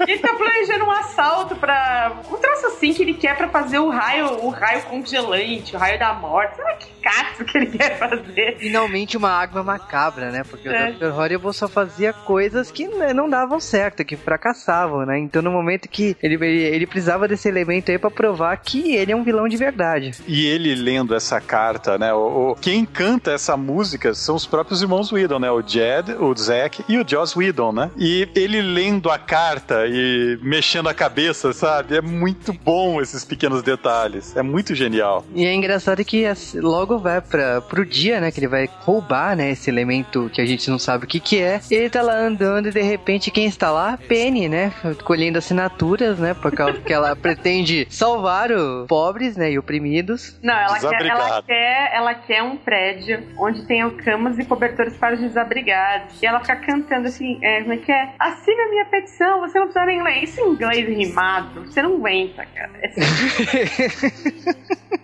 ele 0.00 0.18
tá 0.20 0.34
planejando 0.34 0.84
um 0.84 0.90
assalto 0.90 1.56
pra. 1.56 2.20
Um 2.30 2.36
troço 2.36 2.66
assim 2.66 2.92
que 2.92 3.02
ele 3.02 3.14
quer 3.14 3.36
pra 3.36 3.48
fazer 3.48 3.78
o 3.78 3.88
raio, 3.88 4.44
o 4.44 4.48
raio 4.50 4.82
congelante, 4.82 5.74
o 5.74 5.78
raio 5.78 5.98
da 5.98 6.12
morte. 6.14 6.56
Sei 6.56 6.64
lá 6.64 6.72
que 6.74 6.96
cato 7.06 7.44
que 7.44 7.58
ele 7.58 7.78
quer 7.78 7.98
fazer. 7.98 8.56
Finalmente 8.58 9.16
uma 9.16 9.30
água 9.30 9.62
macabra, 9.62 10.30
né? 10.30 10.42
Porque 10.48 10.68
é. 10.68 10.90
o 10.90 10.94
Dr. 10.94 11.18
Horrible 11.18 11.52
só 11.52 11.68
fazia 11.68 12.12
coisas 12.12 12.70
que 12.70 12.88
né, 12.88 13.12
não 13.12 13.28
davam 13.28 13.60
certo, 13.60 14.04
que 14.04 14.16
fracassavam, 14.16 15.06
né? 15.06 15.18
Então 15.18 15.40
no 15.40 15.50
momento 15.50 15.88
que 15.88 16.16
ele, 16.22 16.36
ele 16.56 16.86
precisava 16.86 17.28
desse 17.28 17.48
elemento 17.48 17.90
aí 17.90 17.98
pra 17.98 18.10
provar 18.10 18.56
que 18.56 18.94
ele 18.94 19.12
é 19.12 19.16
um 19.16 19.22
vilão 19.22 19.48
de 19.48 19.56
verdade. 19.56 20.12
E 20.26 20.46
ele 20.46 20.74
lendo 20.74 21.14
essa 21.14 21.40
carta, 21.40 21.98
né? 21.98 22.12
O, 22.12 22.52
o 22.52 22.54
quem 22.56 22.84
canta 22.84 23.32
essa 23.32 23.56
música 23.56 24.14
são 24.14 24.34
os 24.34 24.46
próprios 24.46 24.82
irmãos 24.82 25.12
Whedon, 25.12 25.38
né? 25.38 25.50
O 25.50 25.62
Jed, 25.62 26.12
o 26.18 26.34
Zack 26.36 26.84
e 26.88 26.98
o 26.98 27.04
Joss 27.06 27.38
Whedon, 27.38 27.72
né? 27.72 27.90
E 27.96 28.28
ele 28.34 28.60
lendo 28.60 29.10
a 29.10 29.18
carta 29.18 29.86
e 29.86 30.38
mexendo 30.42 30.88
a 30.88 30.94
cabeça, 30.94 31.52
sabe? 31.52 31.96
É 31.96 32.00
muito 32.00 32.52
bom 32.52 33.00
esses 33.00 33.24
pequenos 33.24 33.62
detalhes. 33.62 34.36
É 34.36 34.42
muito 34.42 34.74
genial. 34.74 35.24
E 35.34 35.44
é 35.44 35.54
engraçado 35.54 36.04
que 36.04 36.24
logo 36.54 36.98
vai 36.98 37.20
para 37.20 37.60
pro 37.60 37.84
dia, 37.84 38.20
né? 38.20 38.30
Que 38.30 38.40
ele 38.40 38.48
vai 38.48 38.68
roubar, 38.80 39.36
né? 39.36 39.50
Esse 39.50 39.70
elemento 39.70 40.30
que 40.32 40.40
a 40.40 40.46
gente 40.46 40.70
não 40.70 40.78
sabe 40.78 41.04
o 41.04 41.08
que 41.08 41.20
que 41.20 41.38
é. 41.38 41.60
Ele 41.70 41.90
tá 41.90 42.02
lá 42.02 42.18
andando 42.18 42.68
e 42.68 42.72
de 42.72 42.82
repente 42.82 43.30
quem 43.30 43.46
está 43.46 43.70
lá? 43.70 43.98
Penny, 44.08 44.48
né? 44.48 44.72
Colhendo 45.04 45.38
assinaturas, 45.38 46.18
né? 46.18 46.34
Por 46.50 46.56
causa 46.56 46.80
que 46.80 46.92
ela 46.92 47.16
pretende 47.16 47.86
salvar 47.90 48.50
os 48.52 48.86
pobres, 48.86 49.36
né? 49.36 49.52
E 49.52 49.58
oprimidos. 49.58 50.38
Não, 50.42 50.54
ela 50.54 50.78
quer, 50.78 51.06
ela 51.06 51.42
quer, 51.42 51.90
ela 51.94 52.14
quer 52.14 52.42
um 52.42 52.56
prédio 52.56 53.22
onde 53.38 53.66
tenham 53.66 53.90
camas 53.90 54.38
e 54.38 54.44
cobertores 54.44 54.96
para 54.96 55.14
os 55.14 55.20
desabrigados. 55.20 56.22
E 56.22 56.26
ela 56.26 56.40
fica 56.40 56.56
cantando 56.56 57.08
assim, 57.08 57.38
é, 57.42 57.62
como 57.62 57.72
é 57.72 57.76
que 57.78 57.92
é? 57.92 58.14
Assina 58.18 58.62
a 58.62 58.68
minha 58.68 58.84
petição, 58.86 59.40
você 59.40 59.58
não 59.58 59.66
precisa 59.66 59.86
nem 59.86 60.02
ler. 60.02 60.22
Isso 60.22 60.40
em 60.40 60.50
inglês 60.50 60.88
rimado, 60.88 61.64
você 61.64 61.82
não 61.82 61.96
aguenta, 61.96 62.46
cara. 62.46 62.70
É, 62.80 62.86
assim. 62.86 63.00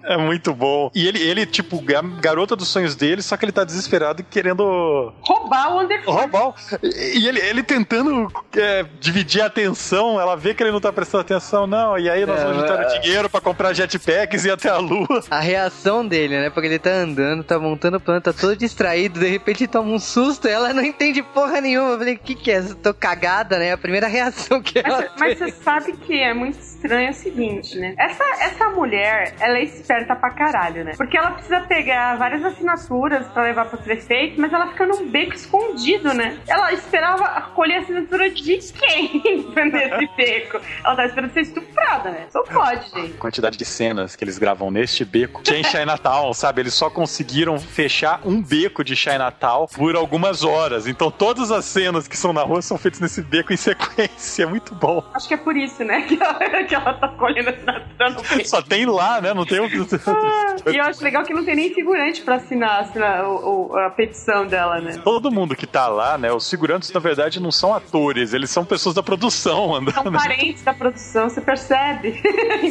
é 0.04 0.16
muito 0.16 0.54
bom. 0.54 0.90
E 0.94 1.06
ele, 1.06 1.20
ele, 1.20 1.46
tipo, 1.46 1.82
garota 2.20 2.54
dos 2.56 2.68
sonhos 2.68 2.94
dele, 2.94 3.22
só 3.22 3.36
que 3.36 3.44
ele 3.44 3.52
tá 3.52 3.64
desesperado 3.64 4.22
querendo. 4.24 5.12
Roubar 5.20 5.74
o 5.74 5.80
Undertaker. 5.80 6.14
Roubar. 6.14 6.54
E 6.82 7.26
ele, 7.26 7.40
ele 7.40 7.62
tentando 7.62 8.30
é, 8.56 8.84
dividir 9.00 9.42
a 9.42 9.46
atenção, 9.46 10.20
ela 10.20 10.36
vê 10.36 10.54
que 10.54 10.62
ele 10.62 10.72
não 10.72 10.80
tá 10.80 10.92
prestando 10.92 11.21
atenção, 11.22 11.66
não. 11.66 11.98
E 11.98 12.08
aí 12.08 12.26
nós 12.26 12.40
é, 12.40 12.44
vamos 12.44 12.60
juntar 12.60 12.76
mas... 12.76 13.00
dinheiro 13.00 13.28
pra 13.30 13.40
comprar 13.40 13.72
jetpacks 13.72 14.44
e 14.44 14.48
ir 14.48 14.50
até 14.50 14.68
a 14.68 14.78
lua. 14.78 15.24
A 15.30 15.40
reação 15.40 16.06
dele, 16.06 16.38
né? 16.38 16.50
Porque 16.50 16.68
ele 16.68 16.78
tá 16.78 16.90
andando, 16.90 17.42
tá 17.42 17.58
montando 17.58 17.98
planta, 17.98 18.32
tá 18.32 18.38
todo 18.38 18.56
distraído, 18.56 19.20
de 19.20 19.28
repente 19.28 19.66
toma 19.66 19.90
um 19.90 19.98
susto, 19.98 20.46
ela 20.48 20.72
não 20.72 20.82
entende 20.82 21.22
porra 21.22 21.60
nenhuma. 21.60 21.92
Eu 21.92 21.98
falei, 21.98 22.14
o 22.14 22.18
que 22.18 22.34
que 22.34 22.50
é? 22.50 22.58
Eu 22.58 22.74
tô 22.74 22.94
cagada, 22.94 23.58
né? 23.58 23.72
A 23.72 23.78
primeira 23.78 24.06
reação 24.06 24.60
que 24.60 24.78
ela. 24.78 25.08
Mas, 25.18 25.38
mas 25.38 25.38
você 25.38 25.50
sabe 25.50 25.92
que 25.92 26.20
é 26.20 26.34
muito 26.34 26.58
estranho 26.82 27.10
o 27.10 27.14
seguinte, 27.14 27.78
né? 27.78 27.94
Essa, 27.96 28.24
essa 28.40 28.70
mulher, 28.70 29.34
ela 29.40 29.58
é 29.58 29.62
esperta 29.62 30.16
pra 30.16 30.30
caralho, 30.30 30.84
né? 30.84 30.92
Porque 30.96 31.16
ela 31.16 31.32
precisa 31.32 31.60
pegar 31.60 32.16
várias 32.16 32.44
assinaturas 32.44 33.26
pra 33.28 33.44
levar 33.44 33.66
pro 33.66 33.78
prefeito, 33.78 34.40
mas 34.40 34.52
ela 34.52 34.68
fica 34.68 34.86
num 34.86 35.08
beco 35.08 35.34
escondido, 35.34 36.12
né? 36.12 36.38
Ela 36.46 36.72
esperava 36.72 37.42
colher 37.54 37.78
a 37.78 37.80
assinatura 37.80 38.30
de 38.30 38.58
quem 38.58 39.22
nesse 39.54 40.16
beco? 40.16 40.60
Ela 40.84 40.96
tava 40.96 41.06
esperando 41.06 41.32
ser 41.32 41.40
estuprada 41.40 41.82
né? 42.10 42.26
Só 42.30 42.42
pode, 42.42 42.88
gente. 42.90 43.14
A 43.14 43.18
quantidade 43.18 43.56
de 43.56 43.64
cenas 43.64 44.16
que 44.16 44.24
eles 44.24 44.38
gravam 44.38 44.70
neste 44.70 45.04
beco. 45.04 45.42
Tinha 45.42 45.58
em 45.58 45.64
Chinatown, 45.64 46.32
sabe? 46.32 46.62
Eles 46.62 46.74
só 46.74 46.88
conseguiram 46.88 47.58
fechar 47.58 48.20
um 48.24 48.42
beco 48.42 48.82
de 48.82 48.96
Chinatown 48.96 49.66
por 49.66 49.94
algumas 49.96 50.42
horas. 50.42 50.86
Então 50.86 51.10
todas 51.10 51.50
as 51.50 51.64
cenas 51.64 52.08
que 52.08 52.16
são 52.16 52.32
na 52.32 52.42
rua 52.42 52.62
são 52.62 52.78
feitas 52.78 53.00
nesse 53.00 53.22
beco 53.22 53.52
em 53.52 53.56
sequência. 53.56 54.42
É 54.42 54.46
muito 54.46 54.74
bom. 54.74 55.04
Acho 55.14 55.28
que 55.28 55.34
é 55.34 55.36
por 55.36 55.56
isso, 55.56 55.84
né? 55.84 56.02
Que 56.12 56.22
ela, 56.22 56.64
que 56.72 56.74
ela 56.74 56.94
tá 56.94 57.08
colhendo 57.08 57.50
assinatura 57.50 58.10
no 58.10 58.22
peito. 58.22 58.48
Só 58.48 58.62
tem 58.62 58.86
lá, 58.86 59.20
né? 59.20 59.34
Não 59.34 59.44
tem 59.44 59.60
o. 59.60 59.68
Ah, 60.12 60.70
e 60.70 60.76
eu 60.76 60.84
acho 60.84 61.02
legal 61.02 61.22
que 61.24 61.32
não 61.32 61.44
tem 61.44 61.56
nem 61.56 61.72
figurante 61.72 62.22
pra 62.22 62.36
assinar, 62.36 62.80
assinar 62.80 63.24
o, 63.24 63.70
o, 63.70 63.78
a 63.78 63.90
petição 63.90 64.46
dela, 64.46 64.80
né? 64.80 65.00
Todo 65.02 65.30
mundo 65.30 65.56
que 65.56 65.66
tá 65.66 65.88
lá, 65.88 66.18
né? 66.18 66.32
Os 66.32 66.48
figurantes, 66.48 66.92
na 66.92 67.00
verdade, 67.00 67.40
não 67.40 67.50
são 67.50 67.74
atores, 67.74 68.32
eles 68.32 68.50
são 68.50 68.64
pessoas 68.64 68.94
da 68.94 69.02
produção 69.02 69.74
andando. 69.74 69.94
São 69.94 70.12
parentes 70.12 70.62
da 70.62 70.74
produção, 70.74 71.28
você 71.28 71.40
percebe? 71.40 72.20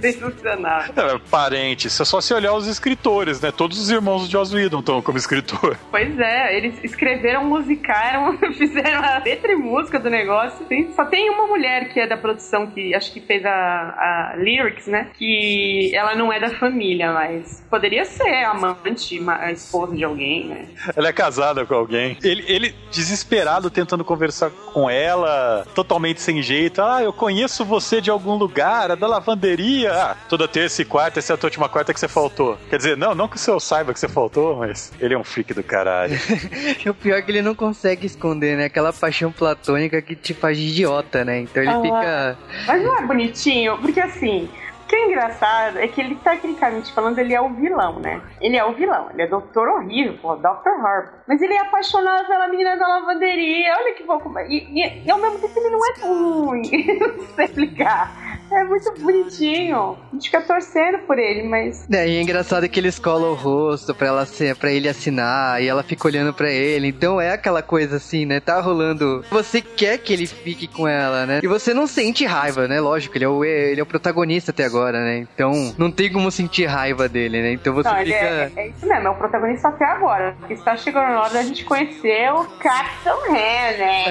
Sensacional. 0.00 0.82
É, 0.96 1.18
parentes, 1.30 2.00
é 2.00 2.04
só 2.04 2.20
se 2.20 2.32
olhar 2.32 2.54
os 2.54 2.66
escritores, 2.66 3.40
né? 3.40 3.50
Todos 3.50 3.78
os 3.78 3.90
irmãos 3.90 4.26
de 4.26 4.32
Joss 4.32 4.54
Whedon 4.54 4.80
estão 4.80 5.02
como 5.02 5.18
escritor. 5.18 5.76
Pois 5.90 6.18
é, 6.18 6.56
eles 6.56 6.82
escreveram, 6.82 7.44
musicaram, 7.44 8.38
fizeram 8.54 9.02
a 9.02 9.18
letra 9.18 9.52
e 9.52 9.56
música 9.56 9.98
do 9.98 10.10
negócio. 10.10 10.66
Só 10.94 11.04
tem 11.04 11.30
uma 11.30 11.46
mulher 11.46 11.92
que 11.92 12.00
é 12.00 12.06
da 12.06 12.16
produção, 12.16 12.66
que 12.68 12.94
acho 12.94 13.12
que 13.12 13.20
fez 13.20 13.35
a, 13.44 14.32
a 14.32 14.36
lyrics, 14.36 14.86
né? 14.86 15.08
Que 15.14 15.94
ela 15.94 16.14
não 16.14 16.32
é 16.32 16.40
da 16.40 16.50
família, 16.50 17.12
mas 17.12 17.64
poderia 17.70 18.04
ser 18.04 18.44
amante, 18.44 19.20
a 19.28 19.52
esposa 19.52 19.94
de 19.94 20.04
alguém, 20.04 20.48
né? 20.48 20.66
Ela 20.94 21.08
é 21.08 21.12
casada 21.12 21.64
com 21.64 21.74
alguém. 21.74 22.16
Ele, 22.22 22.44
ele 22.46 22.74
desesperado 22.90 23.70
tentando 23.70 24.04
conversar 24.04 24.50
com 24.72 24.88
ela, 24.88 25.66
totalmente 25.74 26.20
sem 26.20 26.42
jeito. 26.42 26.80
Ah, 26.80 27.02
eu 27.02 27.12
conheço 27.12 27.64
você 27.64 28.00
de 28.00 28.10
algum 28.10 28.34
lugar, 28.34 28.90
é 28.90 28.96
da 28.96 29.06
lavanderia. 29.06 29.92
Ah, 29.92 30.16
toda 30.28 30.48
terça 30.48 30.82
e 30.82 30.84
quarta, 30.84 31.18
essa 31.18 31.32
é 31.32 31.34
a 31.34 31.36
tua 31.36 31.48
última 31.48 31.68
quarta 31.68 31.92
que 31.92 32.00
você 32.00 32.08
faltou. 32.08 32.58
Quer 32.70 32.76
dizer, 32.76 32.96
não, 32.96 33.14
não 33.14 33.28
que 33.28 33.36
o 33.36 33.38
senhor 33.38 33.60
saiba 33.60 33.92
que 33.92 34.00
você 34.00 34.08
faltou, 34.08 34.56
mas 34.56 34.92
ele 35.00 35.14
é 35.14 35.18
um 35.18 35.24
freak 35.24 35.52
do 35.54 35.62
caralho. 35.62 36.18
o 36.86 36.94
pior 36.94 37.16
é 37.16 37.22
que 37.22 37.30
ele 37.30 37.42
não 37.42 37.54
consegue 37.54 38.06
esconder, 38.06 38.56
né? 38.56 38.64
Aquela 38.66 38.92
paixão 38.92 39.32
platônica 39.32 40.00
que 40.00 40.14
te 40.14 40.34
faz 40.34 40.56
de 40.56 40.68
idiota, 40.68 41.24
né? 41.24 41.40
Então 41.40 41.62
ele 41.62 41.72
ah, 41.72 41.80
fica. 41.80 42.38
Mas 42.66 42.82
não 42.82 42.96
é 42.96 43.02
bonitinho, 43.26 43.78
porque 43.78 44.00
assim. 44.00 44.48
O 44.82 44.88
que 44.88 44.94
é 44.94 45.06
engraçado 45.06 45.80
é 45.80 45.88
que 45.88 46.00
ele, 46.00 46.14
tecnicamente 46.14 46.92
falando, 46.92 47.18
ele 47.18 47.34
é 47.34 47.40
o 47.40 47.48
vilão, 47.48 47.98
né? 47.98 48.22
Ele 48.40 48.56
é 48.56 48.64
o 48.64 48.72
vilão, 48.72 49.08
ele 49.12 49.22
é 49.22 49.26
doutor 49.26 49.66
horrível, 49.66 50.16
pô, 50.22 50.36
Dr. 50.36 50.68
Harper. 50.80 51.12
Mas 51.26 51.42
ele 51.42 51.54
é 51.54 51.58
apaixonado 51.58 52.28
pela 52.28 52.46
menina 52.46 52.76
da 52.76 52.86
lavanderia, 52.86 53.74
olha 53.80 53.94
que 53.94 54.04
pouco. 54.04 54.32
E, 54.48 54.58
e, 54.58 55.02
e 55.04 55.10
ao 55.10 55.18
mesmo 55.18 55.40
tempo 55.40 55.58
ele 55.58 55.70
não 55.70 55.80
é 55.84 55.92
ruim, 56.06 56.62
não 57.00 57.26
sei 57.34 57.46
explicar. 57.46 58.25
É 58.50 58.64
muito 58.64 58.92
bonitinho. 59.00 59.98
A 60.10 60.14
gente 60.14 60.30
fica 60.30 60.40
torcendo 60.40 60.98
por 61.00 61.18
ele, 61.18 61.42
mas. 61.42 61.86
É, 61.90 62.08
e 62.08 62.16
é 62.16 62.22
engraçado 62.22 62.68
que 62.68 62.78
ele 62.78 62.88
escola 62.88 63.28
o 63.28 63.34
rosto 63.34 63.94
pra, 63.94 64.06
ela 64.06 64.26
ser, 64.26 64.54
pra 64.56 64.70
ele 64.70 64.88
assinar 64.88 65.62
e 65.62 65.68
ela 65.68 65.82
fica 65.82 66.06
olhando 66.06 66.32
pra 66.32 66.50
ele. 66.50 66.88
Então 66.88 67.20
é 67.20 67.32
aquela 67.32 67.62
coisa 67.62 67.96
assim, 67.96 68.24
né? 68.24 68.40
Tá 68.40 68.60
rolando. 68.60 69.24
Você 69.30 69.60
quer 69.60 69.98
que 69.98 70.12
ele 70.12 70.26
fique 70.26 70.66
com 70.68 70.86
ela, 70.86 71.26
né? 71.26 71.40
E 71.42 71.46
você 71.46 71.74
não 71.74 71.86
sente 71.86 72.24
raiva, 72.24 72.68
né? 72.68 72.80
Lógico, 72.80 73.16
ele 73.16 73.24
é 73.24 73.28
o, 73.28 73.44
ele 73.44 73.80
é 73.80 73.82
o 73.82 73.86
protagonista 73.86 74.52
até 74.52 74.64
agora, 74.64 75.00
né? 75.00 75.26
Então 75.34 75.74
não 75.76 75.90
tem 75.90 76.10
como 76.12 76.30
sentir 76.30 76.66
raiva 76.66 77.08
dele, 77.08 77.42
né? 77.42 77.52
Então 77.52 77.74
você 77.74 77.88
não, 77.88 77.98
fica. 77.98 78.14
É, 78.14 78.52
é, 78.56 78.68
isso 78.68 78.86
mesmo, 78.86 79.08
é 79.08 79.10
o 79.10 79.14
protagonista 79.14 79.68
até 79.68 79.84
agora. 79.84 80.36
Porque 80.38 80.54
está 80.54 80.76
chegando 80.76 81.08
na 81.08 81.22
hora 81.22 81.32
da 81.34 81.42
gente 81.42 81.64
conhecer 81.64 82.32
o 82.32 82.44
Capitão 82.58 83.18
Hanna. 83.28 84.06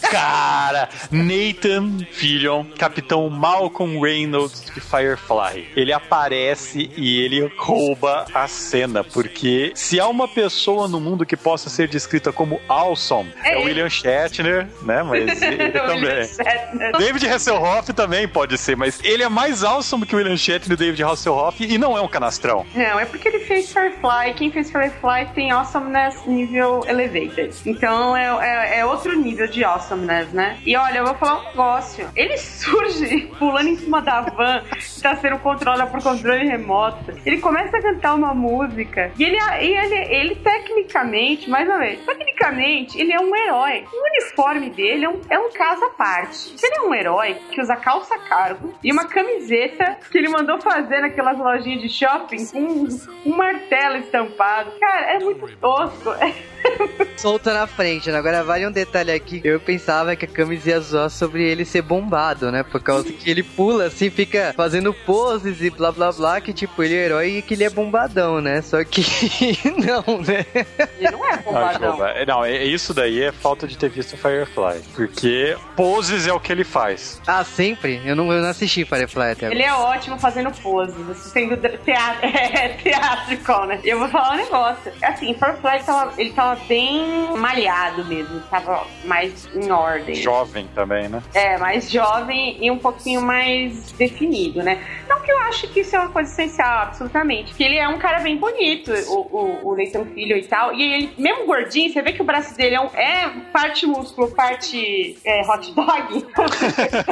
Cara, 0.10 0.88
Nathan 1.10 1.98
Fillion, 2.10 2.64
Capitão 2.78 3.01
capitão 3.02 3.28
Malcolm 3.28 4.00
Reynolds 4.00 4.62
de 4.64 4.80
Firefly. 4.80 5.68
Ele 5.76 5.92
aparece 5.92 6.90
e 6.96 7.20
ele 7.20 7.52
rouba 7.56 8.24
a 8.32 8.46
cena, 8.46 9.02
porque 9.02 9.72
se 9.74 9.98
há 9.98 10.06
uma 10.06 10.28
pessoa 10.28 10.86
no 10.86 11.00
mundo 11.00 11.26
que 11.26 11.36
possa 11.36 11.68
ser 11.68 11.88
descrita 11.88 12.32
como 12.32 12.60
awesome, 12.68 13.32
é, 13.42 13.54
é 13.54 13.64
William 13.64 13.88
Shatner, 13.88 14.68
né? 14.82 15.02
Mas 15.02 15.40
ele 15.42 15.70
também. 15.70 16.92
David 16.98 17.26
Hasselhoff 17.28 17.92
também 17.92 18.28
pode 18.28 18.56
ser, 18.56 18.76
mas 18.76 19.00
ele 19.02 19.22
é 19.22 19.28
mais 19.28 19.64
awesome 19.64 20.06
que 20.06 20.14
William 20.14 20.36
Shatner 20.36 20.72
e 20.72 20.76
David 20.76 21.02
Hasselhoff 21.02 21.62
e 21.62 21.76
não 21.76 21.96
é 21.96 22.00
um 22.00 22.08
canastrão. 22.08 22.64
Não, 22.74 23.00
é 23.00 23.04
porque 23.04 23.28
ele 23.28 23.40
fez 23.40 23.72
Firefly. 23.72 24.34
Quem 24.36 24.50
fez 24.50 24.70
Firefly 24.70 25.30
tem 25.34 25.50
awesomeness 25.50 26.26
nível 26.26 26.84
elevated. 26.86 27.54
Então 27.66 28.16
é, 28.16 28.76
é, 28.76 28.78
é 28.80 28.86
outro 28.86 29.16
nível 29.18 29.48
de 29.48 29.64
awesomeness, 29.64 30.32
né? 30.32 30.58
E 30.64 30.76
olha, 30.76 30.98
eu 30.98 31.06
vou 31.06 31.14
falar 31.14 31.40
um 31.40 31.44
negócio. 31.46 32.08
Ele 32.14 32.36
surge 32.52 32.91
pulando 33.38 33.68
em 33.68 33.76
cima 33.76 34.00
da 34.00 34.20
van 34.20 34.62
que 34.70 35.02
tá 35.02 35.16
sendo 35.16 35.38
controlada 35.38 35.86
por 35.86 36.02
controle 36.02 36.46
remoto. 36.46 37.12
Ele 37.24 37.38
começa 37.38 37.76
a 37.76 37.82
cantar 37.82 38.14
uma 38.14 38.34
música 38.34 39.12
e 39.18 39.24
ele, 39.24 39.36
e 39.36 39.76
ele, 39.76 40.14
ele 40.14 40.34
tecnicamente, 40.36 41.48
mais 41.48 41.68
uma 41.68 41.78
vez, 41.78 42.04
tecnicamente, 42.04 43.00
ele 43.00 43.12
é 43.12 43.20
um 43.20 43.34
herói. 43.34 43.84
O 43.92 44.06
uniforme 44.06 44.70
dele 44.70 45.04
é 45.04 45.08
um, 45.08 45.20
é 45.30 45.38
um 45.38 45.50
caso 45.50 45.84
à 45.84 45.90
parte. 45.90 46.54
Ele 46.62 46.76
é 46.76 46.82
um 46.82 46.94
herói 46.94 47.36
que 47.50 47.60
usa 47.60 47.76
calça 47.76 48.18
cargo 48.18 48.74
e 48.82 48.92
uma 48.92 49.06
camiseta 49.06 49.98
que 50.10 50.18
ele 50.18 50.28
mandou 50.28 50.60
fazer 50.60 51.00
naquelas 51.00 51.38
lojinhas 51.38 51.82
de 51.82 51.88
shopping 51.88 52.46
com 52.46 52.60
um, 52.60 52.88
um 53.26 53.36
martelo 53.36 53.96
estampado. 53.96 54.72
Cara, 54.78 55.14
é 55.14 55.18
muito 55.18 55.48
tosco. 55.56 56.10
Solta 57.16 57.54
na 57.54 57.66
frente, 57.66 58.10
né? 58.10 58.18
Agora 58.18 58.42
vale 58.42 58.66
um 58.66 58.72
detalhe 58.72 59.12
aqui. 59.12 59.40
Eu 59.44 59.60
pensava 59.60 60.16
que 60.16 60.24
a 60.24 60.28
camisa 60.28 60.70
ia 60.70 60.80
zoar 60.80 61.10
sobre 61.10 61.44
ele 61.44 61.64
ser 61.64 61.82
bombado, 61.82 62.50
né? 62.50 62.62
Por 62.62 62.82
causa 62.82 63.12
que 63.12 63.30
ele 63.30 63.42
pula 63.42 63.86
assim, 63.86 64.10
fica 64.10 64.52
fazendo 64.56 64.92
poses 64.92 65.62
e 65.62 65.70
blá 65.70 65.92
blá 65.92 66.10
blá, 66.10 66.40
que 66.40 66.52
tipo, 66.52 66.82
ele 66.82 66.94
é 66.94 67.04
herói 67.04 67.28
e 67.38 67.42
que 67.42 67.54
ele 67.54 67.64
é 67.64 67.70
bombadão, 67.70 68.40
né? 68.40 68.60
Só 68.60 68.82
que 68.82 69.02
não, 69.78 70.20
né? 70.20 70.44
Ele 70.98 71.10
não 71.10 71.24
é 71.28 71.36
bombadão. 71.36 71.98
Não, 71.98 72.26
não, 72.26 72.44
é, 72.44 72.64
isso 72.64 72.92
daí 72.92 73.22
é 73.22 73.30
falta 73.30 73.66
de 73.66 73.78
ter 73.78 73.88
visto 73.88 74.16
Firefly. 74.16 74.82
Porque 74.94 75.56
poses 75.76 76.26
é 76.26 76.32
o 76.32 76.40
que 76.40 76.50
ele 76.50 76.64
faz. 76.64 77.20
Ah, 77.26 77.44
sempre? 77.44 78.00
Eu 78.04 78.16
não, 78.16 78.32
eu 78.32 78.42
não 78.42 78.48
assisti 78.48 78.84
Firefly 78.84 79.32
até 79.32 79.46
agora. 79.46 79.54
Ele 79.54 79.62
é 79.62 79.72
ótimo 79.72 80.18
fazendo 80.18 80.50
poses, 80.60 80.96
sendo 81.18 81.56
teatro, 81.56 82.26
é, 82.26 82.68
teatrical, 82.82 83.66
né? 83.66 83.80
Eu 83.84 84.00
vou 84.00 84.08
falar 84.08 84.32
um 84.32 84.36
negócio. 84.36 84.92
Assim, 85.02 85.34
Firefly 85.34 85.84
tava, 85.84 86.12
ele 86.18 86.32
tava 86.32 86.51
bem 86.56 87.36
malhado 87.36 88.04
mesmo, 88.04 88.40
tava 88.50 88.86
mais 89.04 89.48
em 89.54 89.70
ordem. 89.70 90.14
Jovem 90.14 90.68
também, 90.74 91.08
né? 91.08 91.22
É, 91.34 91.58
mais 91.58 91.90
jovem 91.90 92.58
e 92.60 92.70
um 92.70 92.78
pouquinho 92.78 93.22
mais 93.22 93.92
definido, 93.92 94.62
né? 94.62 94.80
Não 95.08 95.20
que 95.20 95.30
eu 95.30 95.38
acho 95.40 95.68
que 95.68 95.80
isso 95.80 95.94
é 95.96 96.00
uma 96.00 96.10
coisa 96.10 96.30
essencial, 96.30 96.82
absolutamente. 96.82 97.54
Que 97.54 97.64
ele 97.64 97.76
é 97.76 97.88
um 97.88 97.98
cara 97.98 98.20
bem 98.20 98.36
bonito, 98.36 98.92
o, 99.08 99.20
o, 99.20 99.68
o 99.68 99.74
Leitão 99.74 100.04
Filho 100.06 100.36
e 100.36 100.44
tal. 100.44 100.74
E 100.74 100.82
ele, 100.82 101.10
mesmo 101.16 101.46
gordinho, 101.46 101.92
você 101.92 102.02
vê 102.02 102.12
que 102.12 102.22
o 102.22 102.24
braço 102.24 102.56
dele 102.56 102.74
é, 102.74 102.80
um, 102.80 102.86
é 102.94 103.28
parte 103.52 103.86
músculo, 103.86 104.30
parte 104.30 105.16
é, 105.24 105.42
hot 105.42 105.72
dog, 105.72 106.26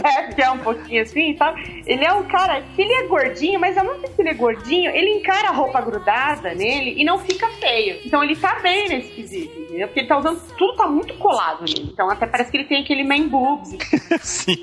é, 0.05 0.33
que 0.35 0.43
é 0.43 0.51
um 0.51 0.59
pouquinho 0.59 1.03
assim 1.03 1.31
e 1.31 1.35
tal. 1.35 1.55
Ele 1.87 2.05
é 2.05 2.13
um 2.13 2.25
cara 2.25 2.63
que 2.75 2.83
ele 2.83 2.93
é 2.93 3.07
gordinho, 3.07 3.61
mas 3.61 3.77
ao 3.79 3.85
mesmo 3.85 4.01
tempo 4.01 4.15
que 4.15 4.23
ele 4.23 4.31
é 4.31 4.35
gordinho, 4.35 4.91
ele 4.91 5.11
encara 5.11 5.49
a 5.49 5.53
roupa 5.53 5.81
grudada 5.81 6.55
nele 6.55 6.95
e 6.97 7.05
não 7.05 7.19
fica 7.19 7.49
feio. 7.61 8.01
Então 8.05 8.23
ele 8.23 8.37
tá 8.37 8.59
bem 8.61 8.89
nesse 8.89 9.11
easy. 9.33 9.70
Entendeu? 9.81 9.89
Porque 9.89 10.01
ele 10.01 10.09
tá 10.09 10.19
usando, 10.19 10.41
tudo 10.57 10.75
tá 10.75 10.87
muito 10.87 11.15
colado 11.15 11.65
nele. 11.65 11.91
Então 11.93 12.11
até 12.11 12.27
parece 12.27 12.51
que 12.51 12.59
ele 12.59 12.65
tem 12.65 12.83
aquele 12.83 13.05
man 13.05 13.29
boobs. 13.29 13.77
Sim. 14.21 14.59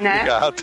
Né? 0.00 0.16
Obrigado. 0.16 0.62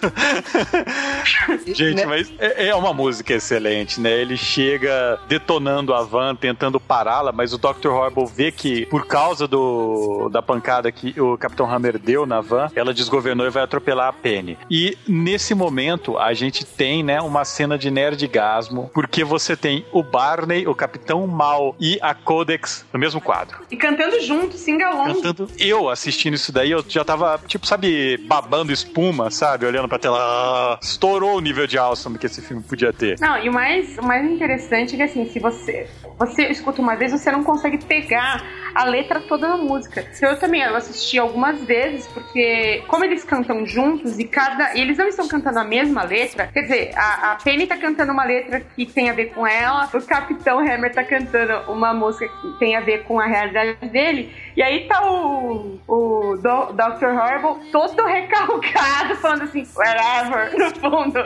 Gente, 1.73 1.95
né? 1.95 2.05
mas 2.05 2.33
é, 2.39 2.69
é 2.69 2.75
uma 2.75 2.93
música 2.93 3.33
excelente, 3.33 3.99
né? 3.99 4.11
Ele 4.11 4.35
chega 4.35 5.19
detonando 5.27 5.93
a 5.93 6.01
van, 6.03 6.35
tentando 6.35 6.79
pará-la, 6.79 7.31
mas 7.31 7.53
o 7.53 7.57
Dr. 7.57 7.89
Horrible 7.89 8.25
vê 8.25 8.51
que 8.51 8.85
por 8.87 9.05
causa 9.05 9.47
do, 9.47 10.29
da 10.29 10.41
pancada 10.41 10.91
que 10.91 11.19
o 11.19 11.37
Capitão 11.37 11.69
Hammer 11.71 11.97
deu 11.99 12.25
na 12.25 12.41
van, 12.41 12.69
ela 12.75 12.93
desgovernou 12.93 13.45
e 13.45 13.49
vai 13.49 13.63
atropelar 13.63 14.07
a 14.07 14.13
Penny. 14.13 14.57
E 14.69 14.97
nesse 15.07 15.53
momento 15.53 16.17
a 16.17 16.33
gente 16.33 16.65
tem, 16.65 17.03
né, 17.03 17.21
uma 17.21 17.45
cena 17.45 17.77
de 17.77 17.91
nerdgasmo, 17.91 18.89
porque 18.93 19.23
você 19.23 19.55
tem 19.55 19.85
o 19.91 20.01
Barney, 20.01 20.67
o 20.67 20.73
Capitão 20.75 21.27
Mal 21.27 21.75
e 21.79 21.99
a 22.01 22.13
Codex 22.13 22.85
no 22.91 22.99
mesmo 22.99 23.21
quadro. 23.21 23.59
E 23.69 23.77
cantando 23.95 24.21
junto, 24.21 24.57
singalong. 24.57 25.13
Cantando. 25.13 25.49
Eu 25.59 25.89
assistindo 25.89 26.33
isso 26.33 26.51
daí, 26.51 26.71
eu 26.71 26.83
já 26.87 27.03
tava, 27.03 27.39
tipo, 27.47 27.65
sabe, 27.65 28.17
babando 28.17 28.71
espuma, 28.71 29.29
sabe? 29.29 29.65
Olhando 29.65 29.87
pra 29.87 29.99
tela. 29.99 30.17
Ah, 30.19 30.79
estourou 30.81 31.37
o 31.37 31.41
nível 31.41 31.67
de 31.67 31.77
awesome 31.77 32.17
que 32.17 32.25
esse 32.25 32.41
filme 32.41 32.63
podia 32.63 32.93
ter. 32.93 33.19
Não, 33.19 33.37
e 33.43 33.49
o 33.49 33.53
mais, 33.53 33.97
o 33.97 34.03
mais 34.03 34.29
interessante 34.29 34.93
é 34.93 34.97
que, 34.97 35.03
assim, 35.03 35.29
se 35.29 35.39
você, 35.39 35.87
você 36.17 36.47
escuta 36.47 36.81
uma 36.81 36.95
vez, 36.95 37.11
você 37.11 37.31
não 37.31 37.43
consegue 37.43 37.83
pegar 37.83 38.43
a 38.73 38.85
letra 38.85 39.19
toda 39.19 39.47
da 39.47 39.57
música. 39.57 40.05
Então, 40.15 40.29
eu 40.29 40.39
também 40.39 40.61
eu 40.61 40.75
assisti 40.75 41.17
algumas 41.17 41.61
vezes, 41.63 42.07
porque 42.07 42.83
como 42.87 43.03
eles 43.03 43.23
cantam 43.23 43.65
juntos 43.65 44.19
e 44.19 44.25
cada. 44.25 44.75
E 44.75 44.81
eles 44.81 44.97
não 44.97 45.07
estão 45.07 45.27
cantando 45.27 45.59
a 45.59 45.63
mesma 45.63 46.03
letra, 46.03 46.47
quer 46.47 46.61
dizer, 46.61 46.91
a, 46.95 47.31
a 47.31 47.35
Penny 47.35 47.67
tá 47.67 47.77
cantando 47.77 48.11
uma 48.11 48.23
letra 48.23 48.59
que 48.59 48.85
tem 48.85 49.09
a 49.09 49.13
ver 49.13 49.27
com 49.33 49.45
ela, 49.45 49.89
o 49.93 50.01
Capitão 50.01 50.59
Hammer 50.59 50.93
tá 50.93 51.03
cantando 51.03 51.71
uma 51.71 51.93
música 51.93 52.27
que 52.41 52.59
tem 52.59 52.75
a 52.75 52.81
ver 52.81 53.03
com 53.03 53.19
a 53.19 53.25
realidade 53.25 53.73
dele, 53.89 54.33
e 54.55 54.61
aí 54.61 54.87
tá 54.87 55.05
o, 55.09 55.79
o 55.87 56.37
Do, 56.37 56.73
Dr. 56.73 57.05
Horrible 57.05 57.71
todo 57.71 58.05
recalcado, 58.05 59.15
falando 59.17 59.43
assim, 59.43 59.65
wherever, 59.75 60.57
no 60.57 60.75
fundo. 60.75 61.19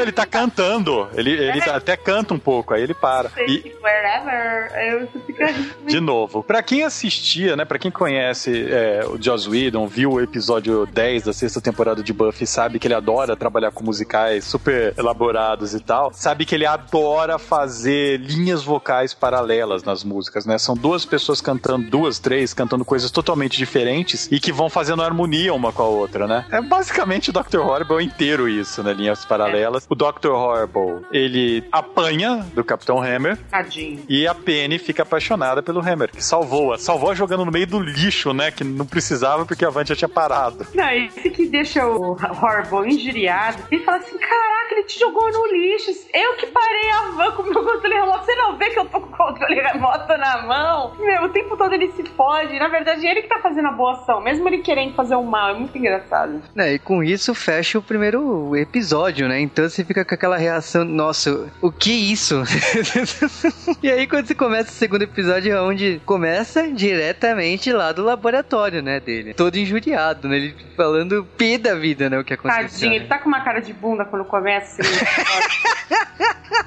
Ele 0.00 0.12
tá 0.12 0.26
cantando, 0.26 1.08
ele, 1.14 1.30
ele 1.30 1.60
é. 1.60 1.70
até 1.70 1.96
canta 1.96 2.34
um 2.34 2.38
pouco, 2.38 2.74
aí 2.74 2.82
ele 2.82 2.94
para. 2.94 3.30
E... 3.46 3.74
Wherever, 3.82 4.72
eu 4.86 5.06
fico 5.06 5.86
De 5.86 6.00
novo, 6.00 6.42
pra 6.42 6.62
quem 6.74 6.82
assistia, 6.82 7.54
né, 7.54 7.64
pra 7.64 7.78
quem 7.78 7.88
conhece 7.88 8.66
é, 8.68 9.06
o 9.06 9.16
Joss 9.22 9.48
Whedon, 9.48 9.86
viu 9.86 10.14
o 10.14 10.20
episódio 10.20 10.84
10 10.86 11.22
da 11.22 11.32
sexta 11.32 11.60
temporada 11.60 12.02
de 12.02 12.12
Buffy, 12.12 12.48
sabe 12.48 12.80
que 12.80 12.88
ele 12.88 12.94
adora 12.94 13.36
trabalhar 13.36 13.70
com 13.70 13.84
musicais 13.84 14.44
super 14.44 14.92
elaborados 14.98 15.72
e 15.72 15.78
tal, 15.78 16.12
sabe 16.12 16.44
que 16.44 16.52
ele 16.52 16.66
adora 16.66 17.38
fazer 17.38 18.18
linhas 18.18 18.64
vocais 18.64 19.14
paralelas 19.14 19.84
nas 19.84 20.02
músicas, 20.02 20.44
né? 20.46 20.58
São 20.58 20.74
duas 20.74 21.04
pessoas 21.04 21.40
cantando, 21.40 21.88
duas, 21.88 22.18
três, 22.18 22.52
cantando 22.52 22.84
coisas 22.84 23.08
totalmente 23.12 23.56
diferentes 23.56 24.28
e 24.32 24.40
que 24.40 24.50
vão 24.50 24.68
fazendo 24.68 25.00
harmonia 25.00 25.54
uma 25.54 25.72
com 25.72 25.82
a 25.82 25.86
outra, 25.86 26.26
né? 26.26 26.44
É 26.50 26.60
basicamente 26.60 27.30
o 27.30 27.32
Dr. 27.32 27.60
Horrible 27.60 28.04
inteiro 28.04 28.48
isso, 28.48 28.82
né? 28.82 28.92
Linhas 28.92 29.24
paralelas. 29.24 29.84
É. 29.84 29.86
O 29.88 29.94
Dr. 29.94 30.32
Horrible, 30.32 31.06
ele 31.12 31.62
apanha 31.70 32.44
do 32.52 32.64
Capitão 32.64 33.00
Hammer. 33.00 33.38
Tadinho. 33.48 34.02
E 34.08 34.26
a 34.26 34.34
Penny 34.34 34.80
fica 34.80 35.04
apaixonada 35.04 35.62
pelo 35.62 35.78
Hammer, 35.78 36.10
que 36.10 36.24
salvou-a. 36.64 36.78
Salvou-a 36.78 37.14
jogando 37.14 37.44
no 37.44 37.52
meio 37.52 37.66
do 37.66 37.80
lixo, 37.80 38.32
né? 38.32 38.50
Que 38.50 38.64
não 38.64 38.86
precisava 38.86 39.44
porque 39.44 39.64
a 39.64 39.70
Van 39.70 39.84
já 39.84 39.94
tinha 39.94 40.08
parado. 40.08 40.66
Não, 40.74 40.90
esse 40.90 41.30
que 41.30 41.46
deixa 41.46 41.86
o 41.86 42.12
Horrible 42.12 42.92
injuriado. 42.92 43.62
Ele 43.70 43.84
fala 43.84 43.98
assim: 43.98 44.16
caraca, 44.16 44.72
ele 44.72 44.84
te 44.84 44.98
jogou 44.98 45.30
no 45.30 45.46
lixo. 45.46 45.90
Eu 46.12 46.34
que 46.36 46.46
parei 46.46 46.90
a 46.90 47.00
van 47.10 47.32
com 47.32 47.42
o 47.42 47.46
meu 47.46 47.64
controle 47.64 47.94
remoto. 47.94 48.24
Você 48.24 48.34
não 48.36 48.56
vê 48.56 48.70
que 48.70 48.78
eu 48.78 48.84
tô 48.86 49.00
com 49.00 49.08
o 49.08 49.16
controle 49.16 49.60
remoto 49.60 50.16
na 50.16 50.42
mão? 50.42 50.94
Meu, 50.98 51.24
o 51.24 51.28
tempo 51.28 51.56
todo 51.56 51.72
ele 51.72 51.90
se 51.92 52.04
fode. 52.10 52.58
Na 52.58 52.68
verdade, 52.68 53.06
ele 53.06 53.22
que 53.22 53.28
tá 53.28 53.40
fazendo 53.40 53.68
a 53.68 53.72
boa 53.72 53.92
ação, 53.92 54.20
mesmo 54.20 54.48
ele 54.48 54.58
querendo 54.58 54.94
fazer 54.94 55.16
o 55.16 55.24
mal. 55.24 55.50
É 55.50 55.54
muito 55.54 55.76
engraçado. 55.76 56.42
É, 56.56 56.74
e 56.74 56.78
com 56.78 57.02
isso 57.02 57.34
fecha 57.34 57.78
o 57.78 57.82
primeiro 57.82 58.56
episódio, 58.56 59.28
né? 59.28 59.40
Então 59.40 59.68
você 59.68 59.84
fica 59.84 60.04
com 60.04 60.14
aquela 60.14 60.36
reação: 60.36 60.84
nossa, 60.84 61.50
o 61.60 61.70
que 61.70 61.90
é 61.90 62.12
isso? 62.12 62.42
e 63.82 63.90
aí, 63.90 64.06
quando 64.06 64.26
você 64.26 64.34
começa 64.34 64.70
o 64.70 64.74
segundo 64.74 65.02
episódio, 65.02 65.52
é 65.52 65.60
onde 65.60 66.00
começa 66.04 66.53
diretamente 66.62 67.72
lá 67.72 67.92
do 67.92 68.02
laboratório, 68.02 68.82
né? 68.82 69.00
Dele. 69.00 69.34
Todo 69.34 69.56
injuriado, 69.56 70.28
né? 70.28 70.36
Ele 70.36 70.56
falando 70.76 71.24
p 71.36 71.58
da 71.58 71.74
vida, 71.74 72.08
né? 72.08 72.18
O 72.18 72.24
que 72.24 72.34
aconteceu. 72.34 72.68
Tadinho, 72.68 72.90
né? 72.90 72.96
ele 72.96 73.06
tá 73.06 73.18
com 73.18 73.28
uma 73.28 73.40
cara 73.42 73.60
de 73.60 73.72
bunda 73.72 74.04
quando 74.04 74.24
começa. 74.24 74.82
Assim, 74.82 75.04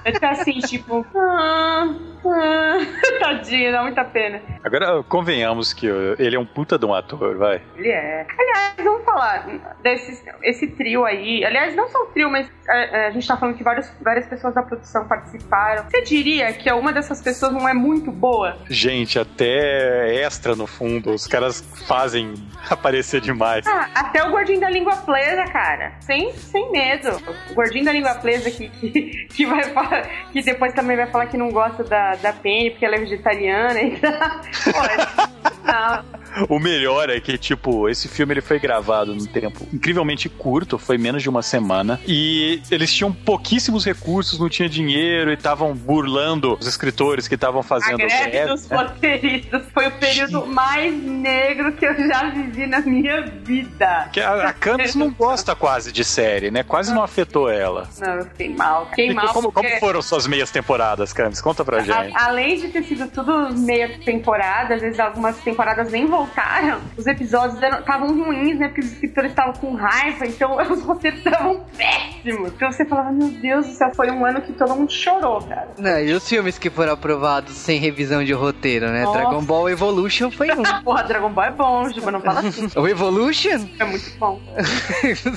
ele 0.06 0.20
tá 0.20 0.32
assim, 0.32 0.60
tipo. 0.60 1.06
Ah, 1.16 1.96
ah. 2.26 2.78
Tadinho, 3.20 3.72
dá 3.72 3.82
muita 3.84 4.04
pena. 4.04 4.42
Agora, 4.64 5.04
convenhamos 5.04 5.74
que 5.74 5.88
ele 5.88 6.36
é 6.36 6.40
um 6.40 6.46
puta 6.46 6.78
de 6.78 6.86
um 6.86 6.94
ator, 6.94 7.38
vai. 7.38 7.62
Ele 7.76 7.90
é. 7.90 8.26
Aliás, 8.38 8.74
vamos 8.84 9.04
falar 9.06 9.48
desse 9.82 10.24
esse 10.44 10.68
trio 10.68 11.06
aí. 11.06 11.44
Aliás, 11.44 11.76
não 11.76 11.88
só 11.90 12.04
o 12.04 12.06
trio, 12.08 12.30
mas 12.30 12.50
a, 12.68 12.78
é, 12.78 12.90
é, 12.92 13.08
a 13.08 13.12
gente 13.12 13.28
tá 13.28 13.38
falando 13.38 13.56
que 13.56 13.64
vários, 13.64 13.92
várias 14.02 14.28
pessoas 14.28 14.54
da 14.54 14.62
produção 14.62 15.08
participaram. 15.08 15.84
Você 15.90 16.02
diria 16.02 16.52
que 16.54 16.72
uma 16.72 16.94
dessas 16.94 17.22
pessoas 17.22 17.52
não 17.54 17.68
é 17.68 17.74
muito 17.74 18.12
boa? 18.12 18.58
Gente, 18.70 19.20
até 19.20 19.77
extra 19.78 20.56
no 20.56 20.68
fundo. 20.68 21.12
Os 21.12 21.28
caras 21.28 21.64
fazem 21.88 22.34
aparecer 22.70 23.22
demais. 23.22 23.66
Ah, 23.68 23.90
até 23.94 24.24
o 24.24 24.32
gordinho 24.32 24.60
da 24.60 24.70
língua 24.70 24.96
presa, 24.98 25.44
cara. 25.46 25.94
Sem, 26.02 26.34
sem 26.34 26.72
medo. 26.72 27.10
O 27.52 27.54
gordinho 27.54 27.86
da 27.86 27.92
língua 27.92 28.16
presa 28.16 28.52
que, 28.52 28.70
que, 28.70 29.28
que 29.34 29.46
vai 29.46 29.64
falar, 29.66 30.08
que 30.32 30.42
depois 30.42 30.74
também 30.74 30.98
vai 30.98 31.08
falar 31.08 31.28
que 31.28 31.38
não 31.38 31.50
gosta 31.50 31.84
da, 31.84 32.16
da 32.16 32.34
Penny 32.34 32.72
porque 32.72 32.86
ela 32.86 32.96
é 32.96 33.00
vegetariana. 33.00 33.82
Então, 33.82 34.12
pô, 34.64 35.57
O 36.50 36.60
melhor 36.60 37.10
é 37.10 37.20
que, 37.20 37.38
tipo, 37.38 37.90
esse 37.90 38.08
filme 38.08 38.34
ele 38.34 38.42
foi 38.42 38.60
gravado 38.60 39.16
num 39.16 39.26
tempo 39.26 39.68
incrivelmente 39.74 40.30
curto, 40.30 40.78
foi 40.78 40.98
menos 40.98 41.24
de 41.24 41.30
uma 41.30 41.42
semana, 41.42 42.00
e 42.06 42.62
eles 42.70 42.94
tinham 42.94 43.12
pouquíssimos 43.12 43.86
recursos, 43.86 44.40
não 44.40 44.50
tinha 44.50 44.70
dinheiro 44.70 45.32
e 45.32 45.34
estavam 45.34 45.74
burlando 45.74 46.58
os 46.60 46.68
escritores 46.68 47.28
que 47.28 47.36
estavam 47.36 47.64
fazendo 47.64 48.04
a 48.04 48.06
greve 48.06 48.30
greve, 48.30 48.52
dos 48.52 48.70
né? 48.70 48.78
roteiristas 48.78 49.64
foi 49.74 49.88
o 49.88 49.92
período 49.92 50.46
mais 50.46 50.94
negro 50.94 51.72
que 51.74 51.86
eu 51.86 51.96
já 52.08 52.30
vivi 52.30 52.68
na 52.68 52.82
minha 52.82 53.22
vida. 53.22 54.10
Que 54.12 54.20
a, 54.20 54.50
a 54.50 54.54
Camis 54.54 54.96
não 54.96 55.10
gosta 55.10 55.56
quase 55.56 55.92
de 55.92 56.04
série, 56.04 56.52
né? 56.52 56.64
Quase 56.64 56.94
não 56.94 57.04
afetou 57.04 57.50
ela. 57.50 57.90
Não, 58.00 58.14
eu 58.16 58.26
fiquei 58.26 58.50
mal. 58.50 58.88
Fiquei 58.90 59.14
mal 59.14 59.34
como, 59.34 59.52
porque... 59.52 59.70
como 59.70 59.80
foram 59.80 60.02
suas 60.02 60.28
meias 60.28 60.52
temporadas, 60.52 61.14
Camis? 61.14 61.42
Conta 61.42 61.66
pra 61.66 61.80
gente. 61.80 62.16
A, 62.16 62.26
além 62.26 62.60
de 62.60 62.68
ter 62.68 62.84
sido 62.84 63.08
tudo 63.10 63.54
meia 63.58 63.98
temporada, 64.04 64.76
às 64.76 64.82
vezes 64.82 65.00
algumas 65.00 65.38
temporadas 65.38 65.57
nem 65.92 66.06
voltaram 66.06 66.28
voltaram, 66.28 66.80
os 66.98 67.08
episódios 67.08 67.62
estavam 67.62 68.08
ruins, 68.24 68.58
né? 68.58 68.68
Porque 68.68 68.82
os 68.82 68.92
escritores 68.94 69.32
estavam 69.32 69.54
com 69.54 69.76
raiva, 69.76 70.26
então 70.26 70.58
os 70.72 70.84
roteiros 70.84 71.20
estavam 71.20 71.64
péssimos. 71.76 72.52
Então 72.54 72.72
você 72.72 72.86
falava, 72.86 73.12
meu 73.12 73.30
Deus 73.30 73.68
do 73.68 73.74
céu, 73.74 73.92
foi 73.96 74.12
um 74.12 74.26
ano 74.26 74.42
que 74.42 74.54
todo 74.54 74.76
mundo 74.76 74.92
chorou, 74.92 75.42
cara. 75.42 75.70
Não, 75.78 76.00
e 76.00 76.12
os 76.14 76.28
filmes 76.28 76.58
que 76.58 76.70
foram 76.70 76.94
aprovados 76.94 77.54
sem 77.54 77.80
revisão 77.80 78.24
de 78.24 78.34
roteiro, 78.34 78.88
né? 78.88 79.04
Nossa. 79.04 79.20
Dragon 79.20 79.44
Ball 79.44 79.70
Evolution 79.70 80.32
foi 80.32 80.52
um. 80.52 80.64
Porra, 80.84 81.04
Dragon 81.04 81.30
Ball 81.30 81.46
é 81.46 81.52
bom, 81.52 81.90
Juba, 81.90 82.12
não 82.12 82.22
fala 82.22 82.42
assim. 82.42 82.68
o 82.76 82.88
Evolution? 82.88 83.68
É 83.80 83.86
muito 83.86 84.18
bom. 84.18 84.40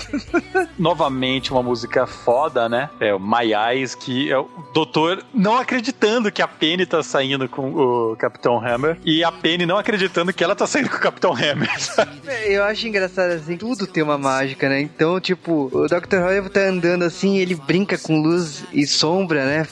Novamente 0.79 1.51
uma 1.51 1.63
música 1.63 2.07
foda, 2.07 2.69
né? 2.69 2.91
É 3.01 3.15
o 3.15 3.21
My 3.21 3.53
Eyes, 3.55 3.95
que 3.95 4.31
é 4.31 4.39
o 4.39 4.49
doutor 4.73 5.25
não 5.33 5.59
acreditando 5.59 6.31
que 6.31 6.43
a 6.43 6.49
Penny 6.49 6.87
tá 6.87 7.03
saindo 7.03 7.49
com 7.49 7.73
o 7.73 8.17
Capitão 8.17 8.59
Hammer 8.65 8.99
e 9.05 9.23
a 9.25 9.33
Penny 9.33 9.67
não 9.67 9.79
acreditando 9.79 10.10
que 10.35 10.45
ela 10.45 10.55
tá 10.55 10.67
saindo 10.67 10.89
com 10.89 10.97
o 10.97 11.01
Capitão 11.01 11.33
Hammer. 11.33 11.71
Eu 12.47 12.65
acho 12.65 12.87
engraçado 12.87 13.33
assim, 13.33 13.57
tudo 13.57 13.87
tem 13.87 14.03
uma 14.03 14.19
mágica, 14.19 14.69
né? 14.69 14.81
Então, 14.81 15.21
tipo, 15.21 15.71
o 15.73 15.87
Dr. 15.87 16.19
Horrible 16.25 16.51
tá 16.51 16.61
andando 16.61 17.05
assim, 17.05 17.39
ele 17.39 17.55
brinca 17.55 17.99
com 17.99 18.21
luz 18.21 18.65
e 18.73 18.87
sombra, 18.87 19.45
né? 19.45 19.67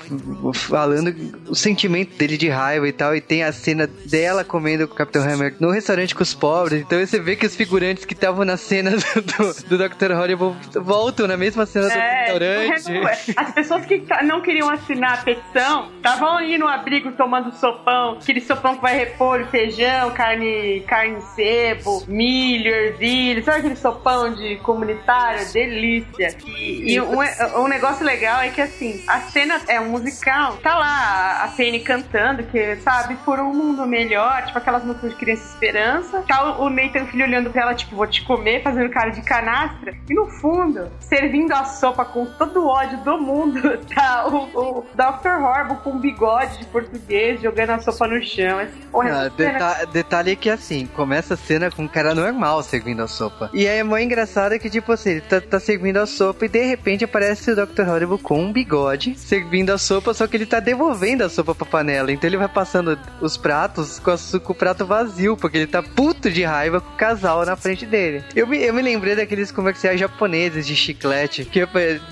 Falando 0.55 1.15
o 1.49 1.55
sentimento 1.55 2.17
dele 2.17 2.37
de 2.37 2.49
raiva 2.49 2.89
e 2.89 2.93
tal. 2.93 3.15
E 3.15 3.21
tem 3.21 3.43
a 3.43 3.53
cena 3.53 3.87
dela 3.87 4.45
comendo 4.45 4.87
com 4.87 4.95
o 4.95 4.97
Capitão 4.97 5.23
Hammer 5.23 5.55
no 5.61 5.71
restaurante 5.71 6.15
com 6.15 6.23
os 6.23 6.35
pobres. 6.35 6.83
Então 6.83 6.99
você 6.99 7.21
vê 7.21 7.37
que 7.37 7.47
os 7.47 7.57
figurantes 7.57 8.05
que 8.05 8.15
estavam 8.15 8.45
na 8.45 8.57
cena 8.57 8.91
do, 9.15 9.77
do 9.77 9.89
Dr. 9.89 10.13
Horrible 10.13 10.55
voltam 10.75 11.27
na 11.27 11.37
mesma 11.37 11.67
cena 11.67 11.93
é, 11.93 12.33
do 12.33 12.71
restaurante. 12.71 13.35
As 13.37 13.53
pessoas 13.53 13.85
que 13.87 14.05
não 14.25 14.41
queriam 14.41 14.71
assinar 14.71 15.15
a 15.15 15.17
petição 15.19 15.91
estavam 15.97 16.37
ali 16.37 16.59
no 16.59 16.67
abrigo 16.67 17.13
tomando 17.13 17.53
sopão, 17.55 18.13
aquele 18.13 18.41
sopão 18.41 18.77
que 18.77 18.83
vai 18.83 18.97
repolho, 18.97 19.47
feijão, 19.49 20.11
carne, 20.11 20.28
carne 20.29 20.81
carne 20.81 21.21
sebo, 21.35 22.03
milho, 22.07 22.71
ervilha, 22.71 23.43
sabe 23.43 23.59
aquele 23.59 23.77
sopão 23.77 24.33
de 24.35 24.57
comunitário? 24.57 25.51
Delícia. 25.53 26.37
E, 26.47 26.93
e 26.93 27.01
um, 27.01 27.19
um, 27.57 27.69
negócio 27.69 28.05
legal 28.05 28.41
é 28.41 28.51
que 28.51 28.61
assim, 28.61 29.03
a 29.07 29.21
cena 29.21 29.61
é 29.69 29.81
um 29.81 29.91
musical, 29.91 30.57
tá 30.59 30.77
lá 30.77 31.45
a 31.45 31.49
Penny 31.49 31.81
cantando, 31.81 32.43
que 32.45 32.77
sabe, 32.77 33.17
por 33.25 33.39
um 33.41 33.53
mundo 33.53 33.87
melhor, 33.87 34.45
tipo 34.45 34.59
aquelas 34.59 34.85
músicas 34.85 35.11
de 35.11 35.17
criança 35.17 35.45
esperança. 35.55 36.23
Tá 36.27 36.59
o 36.59 36.69
Nathan 36.69 37.07
Filho 37.07 37.25
olhando 37.25 37.51
pra 37.51 37.63
ela, 37.63 37.75
tipo, 37.75 37.97
vou 37.97 38.07
te 38.07 38.25
comer, 38.25 38.63
fazendo 38.63 38.91
cara 38.91 39.11
de 39.11 39.23
canastra. 39.23 39.95
E 40.09 40.15
no 40.15 40.27
fundo, 40.27 40.91
servindo 41.01 41.53
a 41.53 41.65
sopa 41.65 42.05
com 42.05 42.27
todo 42.27 42.61
o 42.61 42.67
ódio 42.67 42.99
do 42.99 43.19
mundo, 43.19 43.79
tá 43.95 44.27
o, 44.29 44.79
o 44.79 44.87
Dr. 44.95 45.43
Horrible 45.43 45.77
com 45.83 45.91
um 45.91 45.99
bigode 45.99 46.59
de 46.59 46.65
português 46.67 47.41
jogando 47.41 47.71
a 47.71 47.81
sopa 47.81 48.07
no 48.07 48.23
chão. 48.23 48.59
Porra, 48.91 49.27
ah, 49.27 49.29
deta 49.29 50.08
detalhe 50.09 50.33
é 50.33 50.37
que 50.37 50.49
assim, 50.49 50.87
começa 50.87 51.35
a 51.35 51.37
cena 51.37 51.71
com 51.71 51.83
um 51.83 51.89
cara 51.89 52.15
normal 52.15 52.63
servindo 52.63 53.03
a 53.03 53.07
sopa. 53.07 53.51
E 53.53 53.69
aí 53.69 53.79
é 53.79 53.85
mó 53.85 53.99
engraçado 53.99 54.59
que, 54.59 54.71
tipo 54.71 54.91
assim, 54.91 55.11
ele 55.11 55.21
tá, 55.21 55.39
tá 55.39 55.61
servindo 55.61 55.99
a 55.99 56.07
sopa 56.07 56.47
e 56.47 56.49
de 56.49 56.65
repente 56.65 57.05
aparece 57.05 57.51
o 57.51 57.55
Dr. 57.55 57.87
Horrible 57.87 58.19
com 58.19 58.41
um 58.41 58.53
bigode 58.53 59.19
servindo 59.19 59.71
a 59.71 59.77
sopa, 59.77 60.15
só 60.15 60.27
que 60.27 60.37
ele 60.37 60.47
tá 60.47 60.61
devolvendo 60.61 61.25
a 61.25 61.29
sopa 61.29 61.55
pra 61.55 61.67
panela. 61.67 62.11
Então 62.11 62.29
ele 62.29 62.39
vai 62.39 62.49
passando 62.49 62.99
os 63.21 63.37
pratos 63.37 63.99
com, 63.99 64.11
a, 64.11 64.17
com 64.41 64.53
o 64.53 64.57
prato 64.57 64.87
vazio, 64.87 65.37
porque 65.37 65.59
ele 65.59 65.67
tá 65.67 65.83
puto 65.83 66.31
de 66.31 66.43
raiva 66.43 66.81
com 66.81 66.95
o 66.95 66.97
casal 66.97 67.45
na 67.45 67.55
frente 67.55 67.85
dele. 67.85 68.25
Eu 68.35 68.47
me, 68.47 68.59
eu 68.63 68.73
me 68.73 68.81
lembrei 68.81 69.15
daqueles 69.15 69.53
comerciais 69.53 70.01
japoneses 70.01 70.67
de 70.67 70.75
chiclete, 70.75 71.45
que, 71.45 71.61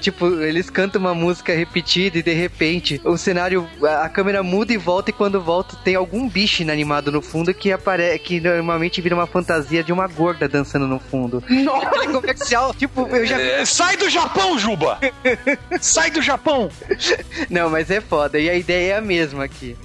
tipo, 0.00 0.26
eles 0.42 0.68
cantam 0.68 1.00
uma 1.00 1.14
música 1.14 1.54
repetida 1.54 2.18
e 2.18 2.22
de 2.22 2.34
repente 2.34 3.00
o 3.04 3.16
cenário, 3.16 3.66
a 4.02 4.08
câmera 4.08 4.42
muda 4.42 4.72
e 4.72 4.76
volta, 4.76 5.10
e 5.10 5.14
quando 5.14 5.40
volta 5.40 5.76
tem 5.82 5.94
algum 5.94 6.28
bicho 6.28 6.62
inanimado 6.62 7.10
no 7.10 7.22
fundo 7.22 7.54
que 7.54 7.72
aparece, 7.72 7.85
que 8.22 8.40
normalmente 8.40 9.00
vira 9.00 9.14
uma 9.14 9.26
fantasia 9.26 9.82
de 9.82 9.92
uma 9.92 10.06
gorda 10.06 10.48
dançando 10.48 10.86
no 10.86 10.98
fundo. 10.98 11.42
Nossa! 11.48 12.06
comercial, 12.06 12.74
tipo, 12.74 13.06
eu 13.08 13.26
já. 13.26 13.40
É, 13.40 13.64
sai 13.64 13.96
do 13.96 14.08
Japão, 14.08 14.58
Juba! 14.58 14.98
sai 15.80 16.10
do 16.10 16.22
Japão! 16.22 16.70
Não, 17.50 17.68
mas 17.70 17.90
é 17.90 18.00
foda. 18.00 18.38
E 18.38 18.48
a 18.48 18.54
ideia 18.54 18.94
é 18.94 18.96
a 18.96 19.00
mesma 19.00 19.44
aqui. 19.44 19.76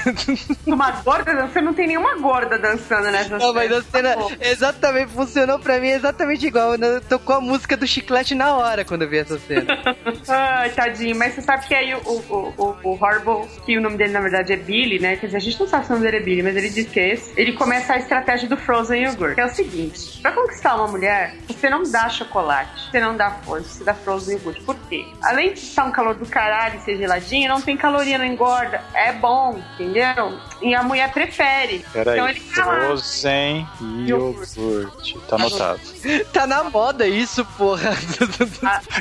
Uma 0.66 0.90
gorda 0.90 1.34
dançando, 1.34 1.64
não 1.64 1.74
tem 1.74 1.86
nenhuma 1.86 2.16
gorda 2.16 2.58
dançando 2.58 3.10
nessa 3.10 3.38
Não, 3.38 3.52
mas 3.52 3.70
a 3.72 3.82
cena 3.82 4.16
Tá 4.16 4.36
exatamente 4.40 5.12
funcionou 5.12 5.58
pra 5.58 5.78
mim 5.78 5.88
exatamente 5.88 6.46
igual. 6.46 6.76
né? 6.76 7.00
Tocou 7.08 7.36
a 7.36 7.40
música 7.40 7.76
do 7.76 7.86
chiclete 7.86 8.34
na 8.34 8.54
hora 8.56 8.84
quando 8.84 9.02
eu 9.02 9.08
vi 9.08 9.18
essa 9.18 9.38
cena. 9.38 9.66
Ai, 10.28 10.70
tadinho. 10.70 11.16
Mas 11.16 11.34
você 11.34 11.42
sabe 11.42 11.66
que 11.66 11.74
aí 11.74 11.94
o, 11.94 11.98
o, 11.98 12.54
o, 12.56 12.76
o 12.82 12.90
Horrible, 12.92 13.48
que 13.64 13.76
o 13.78 13.80
nome 13.80 13.96
dele 13.96 14.12
na 14.12 14.20
verdade 14.20 14.52
é 14.52 14.56
Billy, 14.56 14.98
né? 14.98 15.16
Quer 15.16 15.26
dizer, 15.26 15.38
a 15.38 15.40
gente 15.40 15.60
não 15.60 15.68
sabe 15.68 15.86
se 15.86 15.90
o 15.90 15.94
nome 15.94 16.04
dele 16.06 16.18
é 16.18 16.24
Billy, 16.24 16.42
mas 16.42 16.56
ele 16.56 16.68
diz 16.70 16.88
que 16.88 17.00
é 17.00 17.12
esse. 17.14 17.29
Ele 17.36 17.52
começa 17.52 17.94
a 17.94 17.98
estratégia 17.98 18.48
do 18.48 18.56
Frozen 18.56 19.04
Yogurt. 19.04 19.34
Que 19.34 19.40
é 19.40 19.46
o 19.46 19.54
seguinte: 19.54 20.20
pra 20.20 20.32
conquistar 20.32 20.74
uma 20.76 20.88
mulher, 20.88 21.34
você 21.48 21.68
não 21.70 21.82
dá 21.82 22.08
chocolate, 22.08 22.90
você 22.90 23.00
não 23.00 23.16
dá 23.16 23.30
força, 23.30 23.68
você 23.68 23.84
dá 23.84 23.94
Frozen 23.94 24.36
Yogurt. 24.36 24.60
Por 24.62 24.76
quê? 24.88 25.06
Além 25.22 25.52
de 25.54 25.60
estar 25.60 25.84
um 25.84 25.92
calor 25.92 26.14
do 26.14 26.26
caralho 26.26 26.78
e 26.78 26.80
ser 26.80 26.96
geladinho, 26.96 27.48
não 27.48 27.60
tem 27.60 27.76
caloria, 27.76 28.18
não 28.18 28.24
engorda. 28.24 28.82
É 28.94 29.12
bom, 29.12 29.60
entendeu? 29.74 30.38
E 30.62 30.74
a 30.74 30.82
mulher 30.82 31.10
prefere. 31.12 31.84
Peraí, 31.92 32.14
Então 32.18 32.28
ele. 32.28 32.40
Frozen 32.40 33.66
Yogurt. 34.06 35.14
Tá 35.28 35.36
anotado. 35.36 35.80
tá 36.32 36.46
na 36.46 36.64
moda 36.64 37.06
isso, 37.06 37.44
porra. 37.56 37.90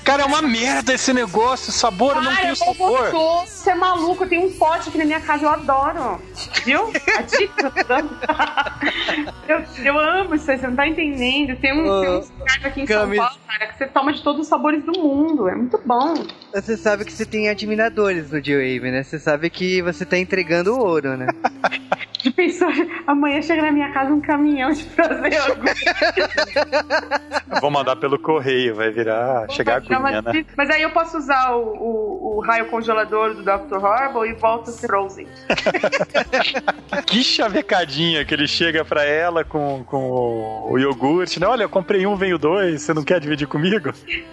Cara, 0.04 0.24
é 0.24 0.26
uma 0.26 0.42
merda 0.42 0.94
esse 0.94 1.14
negócio. 1.14 1.72
Sabor 1.72 2.16
não 2.16 2.24
Cara, 2.32 2.42
tem 2.42 2.52
é 2.52 2.56
sabor. 2.56 3.00
gostoso. 3.12 3.48
Você 3.48 3.70
é 3.72 3.76
maluco, 3.76 4.26
tem 4.28 4.40
um 4.46 4.52
pote 4.54 4.90
aqui 4.90 4.98
na 4.98 5.06
minha 5.06 5.20
casa, 5.20 5.44
eu 5.46 5.50
adoro. 5.50 6.22
Viu? 6.64 6.92
A 7.18 7.22
dica 7.22 7.72
eu 9.48 9.60
eu, 9.84 10.00
amo 10.00 10.36
isso 10.36 10.50
aí, 10.50 10.58
você 10.58 10.68
não 10.68 10.76
tá 10.76 10.88
entendendo. 10.88 11.56
Tem, 11.60 11.74
um, 11.74 12.02
tem 12.02 12.10
uns 12.10 12.30
caras 12.30 12.66
aqui 12.66 12.82
em 12.82 12.86
Camis. 12.86 13.18
São 13.18 13.26
Paulo, 13.26 13.40
cara, 13.48 13.68
que 13.68 13.78
você 13.78 13.88
toma 13.88 14.14
de 14.14 14.24
todos 14.24 14.42
os 14.42 14.48
sabores 14.48 14.84
do 14.84 14.94
mundo. 14.94 15.48
É 15.50 15.56
muito 15.56 15.80
bom. 15.86 16.14
Você 16.54 16.78
sabe 16.78 17.06
que 17.06 17.12
você 17.12 17.26
tem 17.26 17.50
admiradores 17.50 18.32
no 18.32 18.42
J-Wave, 18.42 18.92
né? 18.92 19.04
Você 19.04 19.20
sabe 19.20 19.50
que 19.50 19.82
você 19.82 20.06
tá 20.06 20.18
entregando 20.18 20.78
ouro, 20.78 21.18
né? 21.18 21.28
De 22.22 22.32
pensou, 22.32 22.68
amanhã 23.08 23.42
chega 23.42 23.62
na 23.62 23.72
minha 23.72 23.92
casa 23.92 24.14
um 24.14 24.20
caminhão 24.20 24.72
de 24.72 24.84
fazer 24.84 25.32
iogurte. 25.34 25.86
Vou 27.62 27.72
mandar 27.72 27.96
pelo 27.96 28.20
correio, 28.20 28.76
vai 28.76 28.90
virar. 28.92 29.50
chegar 29.50 29.74
a 29.74 29.78
aguinha, 29.78 30.22
né? 30.22 30.46
mas 30.58 30.70
aí 30.70 30.82
eu 30.82 30.90
posso 30.92 31.18
usar 31.18 31.52
o, 31.56 31.62
o, 31.78 32.38
o 32.38 32.42
raio 32.42 32.66
congelador 32.68 33.34
do 33.34 33.42
Dr. 33.44 33.78
Horrible 33.84 34.30
e 34.30 34.34
volta 34.34 34.70
a 34.70 34.74
ser 34.74 34.88
Frozen. 34.88 35.28
Que 37.06 37.24
chavecadinha 37.24 38.26
que 38.26 38.34
ele 38.34 38.48
chega 38.48 38.84
pra 38.84 39.04
ela 39.04 39.44
com, 39.44 39.84
com 39.86 40.10
o, 40.10 40.72
o 40.74 40.78
iogurte, 40.80 41.40
né? 41.40 41.48
Olha, 41.48 41.64
eu 41.64 41.70
comprei 41.70 42.06
um, 42.06 42.16
veio 42.16 42.38
dois, 42.38 42.82
você 42.82 42.94
não 42.94 43.04
quer 43.04 43.20
dividir 43.20 43.48
comigo? 43.48 43.92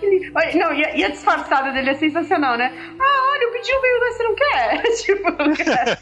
Não, 0.54 0.70
e 0.74 0.84
a, 0.84 0.96
e 0.96 1.02
a 1.04 1.08
disfarçada 1.08 1.72
dele 1.72 1.90
é 1.90 1.94
sensacional, 1.94 2.58
né? 2.58 2.70
Ah, 3.00 3.30
olha, 3.32 3.42
eu 3.44 3.52
pedi 3.52 3.72
um 3.74 3.80
veio 3.80 4.00
dois, 4.00 4.16
você 4.16 4.22
não 4.22 4.34
quer? 4.34 4.82
tipo, 5.02 5.42
não 5.42 5.54
quer. 5.54 5.98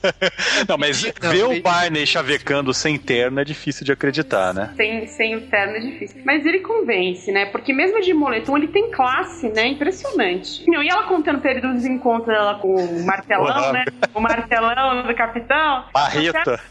Não, 0.68 0.76
mas 0.78 1.05
Não, 1.05 1.30
ver 1.30 1.37
ele- 1.51 1.61
o 1.61 1.62
Barney 1.75 2.07
chavecando 2.07 2.72
sem 2.72 2.97
terno 2.97 3.41
é 3.41 3.45
difícil 3.45 3.85
de 3.85 3.91
acreditar, 3.91 4.55
né? 4.55 4.72
sem, 4.77 5.07
sem 5.09 5.35
o 5.35 5.41
terno 5.49 5.77
é 5.77 5.81
difícil. 5.81 6.22
Mas 6.25 6.47
ele 6.47 6.61
convence, 6.61 7.33
né? 7.33 7.47
Porque 7.47 7.72
mesmo 7.72 8.01
de 8.01 8.14
moletom, 8.14 8.57
ele 8.57 8.68
tem 8.68 8.93
classe, 8.93 9.49
né? 9.49 9.66
Impressionante. 9.66 10.64
Não, 10.68 10.81
e 10.83 10.89
ela 10.89 11.03
contando 11.05 11.41
pra 11.41 11.51
ele 11.51 11.61
dos 11.61 11.85
encontros 11.85 12.29
dela 12.29 12.61
com 12.61 12.75
o 12.75 13.05
martelão, 13.05 13.72
né? 13.72 13.85
O 14.14 14.20
martelão 14.20 15.03
do 15.03 15.14
capitão. 15.14 15.85
Barreta. 15.93 16.61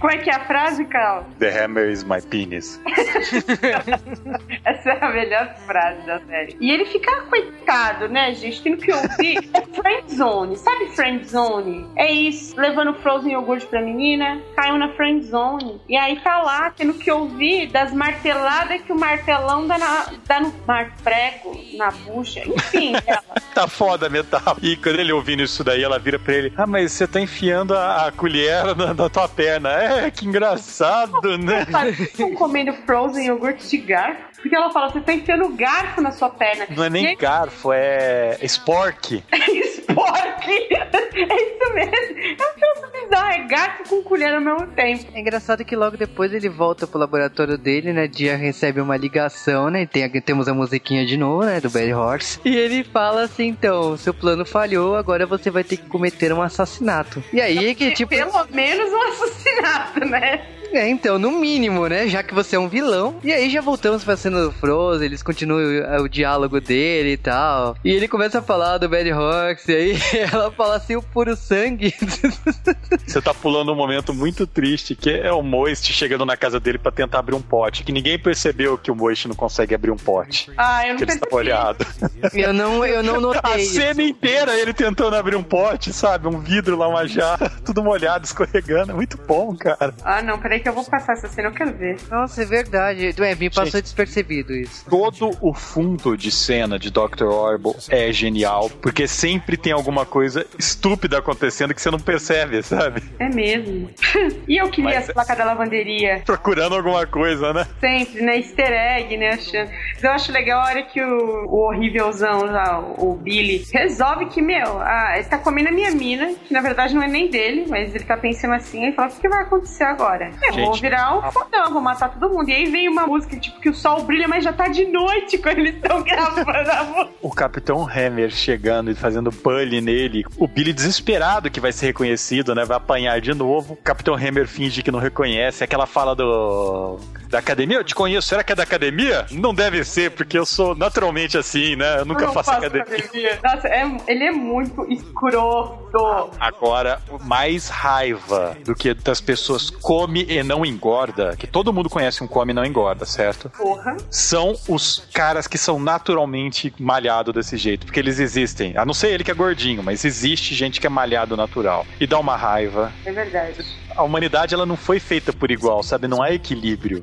Como 0.00 0.12
é 0.12 0.18
que 0.18 0.28
é 0.30 0.34
a 0.34 0.40
frase, 0.40 0.84
Carl? 0.86 1.24
The 1.38 1.64
hammer 1.64 1.88
is 1.90 2.02
my 2.04 2.20
penis. 2.20 2.80
Essa 4.64 4.90
é 4.90 5.04
a 5.04 5.10
melhor 5.10 5.54
frase 5.66 6.04
da 6.06 6.20
série. 6.20 6.56
E 6.60 6.70
ele 6.70 6.84
fica 6.86 7.22
coitado, 7.22 8.08
né, 8.08 8.34
gente? 8.34 8.62
Tendo 8.62 8.78
que 8.78 8.92
ouvir. 8.92 9.36
É 9.56 9.62
friendzone. 9.62 10.56
Sabe 10.56 10.90
friendzone? 10.90 11.86
É 11.96 12.10
isso. 12.10 12.55
Levando 12.56 12.94
Frozen 12.94 13.32
iogurte 13.32 13.66
pra 13.66 13.82
menina, 13.82 14.40
caiu 14.56 14.78
na 14.78 14.88
friendzone. 14.94 15.80
E 15.88 15.96
aí 15.96 16.18
tá 16.20 16.42
lá, 16.42 16.70
tendo 16.70 16.94
que 16.94 17.10
ouvir 17.10 17.66
das 17.68 17.92
marteladas 17.92 18.80
que 18.82 18.92
o 18.92 18.98
martelão 18.98 19.66
dá, 19.66 19.78
na, 19.78 20.06
dá 20.26 20.40
no 20.40 20.52
mar 20.66 20.92
prego, 21.02 21.56
na 21.76 21.90
bucha. 21.90 22.42
Enfim, 22.46 22.94
ela. 23.06 23.22
Tá 23.54 23.66
foda 23.66 24.06
a 24.06 24.10
metáfora. 24.10 24.58
E 24.62 24.76
quando 24.76 25.00
ele 25.00 25.12
ouvindo 25.12 25.42
isso 25.42 25.62
daí, 25.62 25.82
ela 25.82 25.98
vira 25.98 26.18
pra 26.18 26.34
ele: 26.34 26.52
Ah, 26.56 26.66
mas 26.66 26.92
você 26.92 27.06
tá 27.06 27.20
enfiando 27.20 27.74
a, 27.74 28.06
a 28.06 28.12
colher 28.12 28.74
na, 28.76 28.94
na 28.94 29.08
tua 29.08 29.28
perna. 29.28 29.70
É, 29.70 30.10
que 30.10 30.26
engraçado, 30.26 31.38
né? 31.38 31.66
Estão 31.98 32.34
comendo 32.34 32.72
Frozen 32.84 33.26
iogurte 33.26 33.68
de 33.68 33.78
garfo? 33.78 34.25
Porque 34.36 34.54
ela 34.54 34.70
fala, 34.70 34.90
você 34.90 35.00
tá 35.00 35.12
enfiando 35.12 35.48
garfo 35.56 36.00
na 36.00 36.12
sua 36.12 36.30
perna. 36.30 36.66
Não 36.70 36.84
é 36.84 36.90
nem 36.90 37.06
aí, 37.08 37.16
garfo, 37.16 37.72
é 37.72 38.38
spork. 38.42 39.22
Spork! 39.86 40.48
É 40.48 41.22
isso 41.22 41.74
mesmo. 41.74 42.18
É 42.18 42.52
um 42.52 42.90
bizarro. 43.06 43.32
É 43.32 43.46
garfo 43.46 43.88
com 43.88 44.02
colher 44.02 44.34
ao 44.34 44.40
mesmo 44.40 44.66
tempo. 44.68 45.06
É 45.14 45.20
engraçado 45.20 45.64
que 45.64 45.76
logo 45.76 45.96
depois 45.96 46.32
ele 46.32 46.48
volta 46.48 46.86
pro 46.86 46.98
laboratório 46.98 47.56
dele, 47.56 47.92
né? 47.92 48.06
Dia 48.06 48.36
recebe 48.36 48.80
uma 48.80 48.96
ligação, 48.96 49.70
né? 49.70 49.86
Tem, 49.86 50.08
temos 50.20 50.48
a 50.48 50.54
musiquinha 50.54 51.06
de 51.06 51.16
novo, 51.16 51.44
né? 51.44 51.60
Do 51.60 51.70
Bad 51.70 51.92
Horse. 51.92 52.40
E 52.44 52.56
ele 52.56 52.84
fala 52.84 53.22
assim: 53.22 53.46
então, 53.48 53.96
seu 53.96 54.12
plano 54.12 54.44
falhou, 54.44 54.96
agora 54.96 55.26
você 55.26 55.50
vai 55.50 55.64
ter 55.64 55.76
que 55.76 55.88
cometer 55.88 56.32
um 56.32 56.42
assassinato. 56.42 57.22
E 57.32 57.40
aí 57.40 57.74
que 57.74 57.92
tipo. 57.92 58.10
Pelo 58.10 58.46
menos 58.50 58.92
um 58.92 59.02
assassinato, 59.02 60.00
né? 60.00 60.55
É, 60.72 60.88
então, 60.88 61.18
no 61.18 61.30
mínimo, 61.32 61.86
né? 61.88 62.06
Já 62.08 62.22
que 62.22 62.34
você 62.34 62.56
é 62.56 62.58
um 62.58 62.68
vilão. 62.68 63.16
E 63.22 63.32
aí 63.32 63.48
já 63.50 63.60
voltamos 63.60 64.04
pra 64.04 64.16
cena 64.16 64.42
do 64.42 64.52
Frozen, 64.52 65.06
eles 65.06 65.22
continuam 65.22 65.60
o, 66.00 66.02
o 66.04 66.08
diálogo 66.08 66.60
dele 66.60 67.12
e 67.12 67.16
tal. 67.16 67.76
E 67.84 67.90
ele 67.90 68.08
começa 68.08 68.38
a 68.40 68.42
falar 68.42 68.78
do 68.78 68.88
Bad 68.88 69.10
Horse, 69.12 69.70
e 69.70 69.74
aí 69.74 69.98
ela 70.32 70.50
fala 70.50 70.76
assim, 70.76 70.96
o 70.96 71.02
puro 71.02 71.34
sangue. 71.36 71.94
Você 73.06 73.20
tá 73.20 73.32
pulando 73.32 73.72
um 73.72 73.76
momento 73.76 74.12
muito 74.12 74.46
triste, 74.46 74.94
que 74.94 75.10
é 75.10 75.32
o 75.32 75.42
Moist 75.42 75.92
chegando 75.92 76.24
na 76.26 76.36
casa 76.36 76.58
dele 76.60 76.78
pra 76.78 76.90
tentar 76.92 77.18
abrir 77.20 77.34
um 77.34 77.40
pote. 77.42 77.82
Que 77.84 77.92
ninguém 77.92 78.18
percebeu 78.18 78.76
que 78.76 78.90
o 78.90 78.94
Moist 78.94 79.28
não 79.28 79.34
consegue 79.34 79.74
abrir 79.74 79.90
um 79.90 79.96
pote. 79.96 80.50
Ah, 80.56 80.84
eu 80.86 80.90
não 80.90 80.96
Que 80.96 81.04
ele 81.04 81.12
está 81.12 81.26
percebi. 81.26 81.34
molhado. 81.50 81.86
eu 82.34 82.52
não, 82.52 82.84
eu 82.84 83.02
não 83.02 83.16
A 83.16 83.20
notei. 83.20 83.62
isso. 83.62 83.74
cena 83.74 84.02
inteira 84.02 84.58
ele 84.58 84.72
tentando 84.72 85.14
abrir 85.16 85.36
um 85.36 85.42
pote, 85.42 85.92
sabe? 85.92 86.26
Um 86.28 86.40
vidro 86.40 86.76
lá, 86.76 86.88
uma 86.88 87.06
jarra, 87.06 87.50
tudo 87.64 87.82
molhado, 87.82 88.24
escorregando. 88.24 88.92
É 88.92 88.94
muito 88.94 89.16
bom, 89.26 89.54
cara. 89.56 89.94
Ah, 90.04 90.22
não, 90.22 90.38
peraí 90.38 90.55
que 90.60 90.68
eu 90.68 90.72
vou 90.72 90.84
passar 90.84 91.14
essa 91.14 91.28
cena, 91.28 91.48
eu 91.48 91.52
quero 91.52 91.72
ver. 91.72 91.96
Nossa, 92.10 92.42
é 92.42 92.44
verdade. 92.44 93.14
É, 93.18 93.34
me 93.34 93.48
passou 93.50 93.66
Gente. 93.66 93.82
despercebido 93.84 94.54
isso. 94.54 94.84
Todo 94.88 95.30
o 95.40 95.52
fundo 95.54 96.16
de 96.16 96.30
cena 96.30 96.78
de 96.78 96.90
Dr. 96.90 97.24
Orwell 97.24 97.76
é 97.88 98.12
genial, 98.12 98.70
porque 98.82 99.06
sempre 99.06 99.56
tem 99.56 99.72
alguma 99.72 100.04
coisa 100.06 100.46
estúpida 100.58 101.18
acontecendo 101.18 101.74
que 101.74 101.80
você 101.80 101.90
não 101.90 101.98
percebe, 102.00 102.62
sabe? 102.62 103.02
É 103.18 103.28
mesmo. 103.28 103.90
e 104.48 104.60
eu 104.60 104.68
queria 104.70 104.96
Mas- 104.96 105.08
as 105.08 105.14
placas 105.14 105.36
da 105.36 105.44
lavanderia. 105.44 106.22
Procurando 106.24 106.74
alguma 106.74 107.06
coisa, 107.06 107.52
né? 107.52 107.66
Sempre, 107.80 108.22
né? 108.22 108.36
Easter 108.38 108.70
egg, 108.72 109.16
né? 109.16 109.30
Achando. 109.30 109.70
Mas 109.94 110.04
eu 110.04 110.10
acho 110.10 110.32
legal 110.32 110.60
a 110.60 110.64
hora 110.66 110.82
que 110.82 111.02
o, 111.02 111.46
o 111.46 111.68
horrívelzão 111.68 112.44
lá, 112.44 112.80
o, 112.80 113.14
Billy, 113.14 113.66
resolve 113.72 114.26
que, 114.26 114.40
meu, 114.42 114.80
ah, 114.80 115.14
ele 115.16 115.24
tá 115.24 115.38
comendo 115.38 115.68
a 115.68 115.72
minha 115.72 115.90
mina, 115.90 116.34
que 116.46 116.52
na 116.52 116.60
verdade 116.60 116.94
não 116.94 117.02
é 117.02 117.08
nem 117.08 117.28
dele, 117.30 117.66
mas 117.68 117.94
ele 117.94 118.04
tá 118.04 118.16
pensando 118.16 118.54
assim, 118.54 118.84
aí 118.84 118.92
fala, 118.92 119.08
o 119.08 119.20
que 119.20 119.28
vai 119.28 119.42
acontecer 119.42 119.84
agora? 119.84 120.30
Eu 120.48 120.54
vou 120.54 120.74
Gente, 120.74 120.80
virar 120.80 121.18
um 121.18 121.32
fodão, 121.32 121.72
vou 121.72 121.82
matar 121.82 122.08
todo 122.08 122.32
mundo. 122.32 122.48
E 122.48 122.54
aí 122.54 122.70
vem 122.70 122.88
uma 122.88 123.06
música, 123.06 123.36
tipo, 123.36 123.60
que 123.60 123.68
o 123.68 123.74
sol 123.74 124.02
brilha, 124.02 124.28
mas 124.28 124.44
já 124.44 124.52
tá 124.52 124.68
de 124.68 124.84
noite 124.86 125.38
quando 125.38 125.58
eles 125.58 125.74
estão 125.74 126.02
gravando 126.02 126.70
a 126.70 126.84
música. 126.84 127.10
O 127.20 127.30
Capitão 127.30 127.88
Hammer 127.88 128.30
chegando 128.30 128.90
e 128.90 128.94
fazendo 128.94 129.30
bully 129.30 129.80
nele. 129.80 130.24
O 130.36 130.46
Billy 130.46 130.72
desesperado 130.72 131.50
que 131.50 131.60
vai 131.60 131.72
ser 131.72 131.86
reconhecido, 131.86 132.54
né? 132.54 132.64
Vai 132.64 132.76
apanhar 132.76 133.20
de 133.20 133.34
novo. 133.34 133.74
O 133.74 133.76
Capitão 133.76 134.14
Hammer 134.14 134.46
finge 134.46 134.82
que 134.82 134.90
não 134.90 134.98
reconhece. 134.98 135.64
Aquela 135.64 135.86
fala 135.86 136.14
do. 136.14 136.98
Da 137.36 137.40
academia? 137.40 137.76
Eu 137.76 137.84
te 137.84 137.94
conheço. 137.94 138.28
Será 138.28 138.42
que 138.42 138.50
é 138.50 138.56
da 138.56 138.62
academia? 138.62 139.26
Não 139.30 139.54
deve 139.54 139.84
ser, 139.84 140.10
porque 140.12 140.38
eu 140.38 140.46
sou 140.46 140.74
naturalmente 140.74 141.36
assim, 141.36 141.76
né? 141.76 141.98
Eu 142.00 142.06
nunca 142.06 142.24
Eu 142.24 142.32
faço, 142.32 142.50
faço 142.50 142.64
academia. 142.66 143.38
Nossa, 143.44 143.68
é- 143.68 143.96
ele 144.08 144.24
é 144.24 144.30
muito 144.32 144.90
escroto. 144.90 146.30
Agora, 146.40 146.98
mais 147.20 147.68
raiva 147.68 148.56
do 148.64 148.74
que 148.74 148.94
das 148.94 149.20
pessoas 149.20 149.68
come 149.68 150.24
e 150.26 150.42
não 150.42 150.64
engorda, 150.64 151.36
que 151.36 151.46
todo 151.46 151.74
mundo 151.74 151.90
conhece 151.90 152.24
um 152.24 152.26
come 152.26 152.52
e 152.52 152.54
não 152.54 152.64
engorda, 152.64 153.04
certo? 153.04 153.50
Porra. 153.50 153.98
São 154.10 154.54
os 154.66 155.06
caras 155.12 155.46
que 155.46 155.58
são 155.58 155.78
naturalmente 155.78 156.72
malhados 156.78 157.34
desse 157.34 157.58
jeito, 157.58 157.84
porque 157.84 158.00
eles 158.00 158.18
existem. 158.18 158.74
A 158.78 158.86
não 158.86 158.94
ser 158.94 159.08
ele 159.08 159.22
que 159.22 159.30
é 159.30 159.34
gordinho, 159.34 159.82
mas 159.82 160.06
existe 160.06 160.54
gente 160.54 160.80
que 160.80 160.86
é 160.86 160.90
malhado 160.90 161.36
natural. 161.36 161.86
E 162.00 162.06
dá 162.06 162.18
uma 162.18 162.34
raiva. 162.34 162.90
É 163.04 163.12
verdade. 163.12 163.62
A 163.96 164.02
humanidade 164.02 164.54
ela 164.54 164.66
não 164.66 164.76
foi 164.76 165.00
feita 165.00 165.32
por 165.32 165.50
igual, 165.50 165.82
sabe? 165.82 166.06
Não 166.06 166.22
há 166.22 166.32
equilíbrio. 166.32 167.02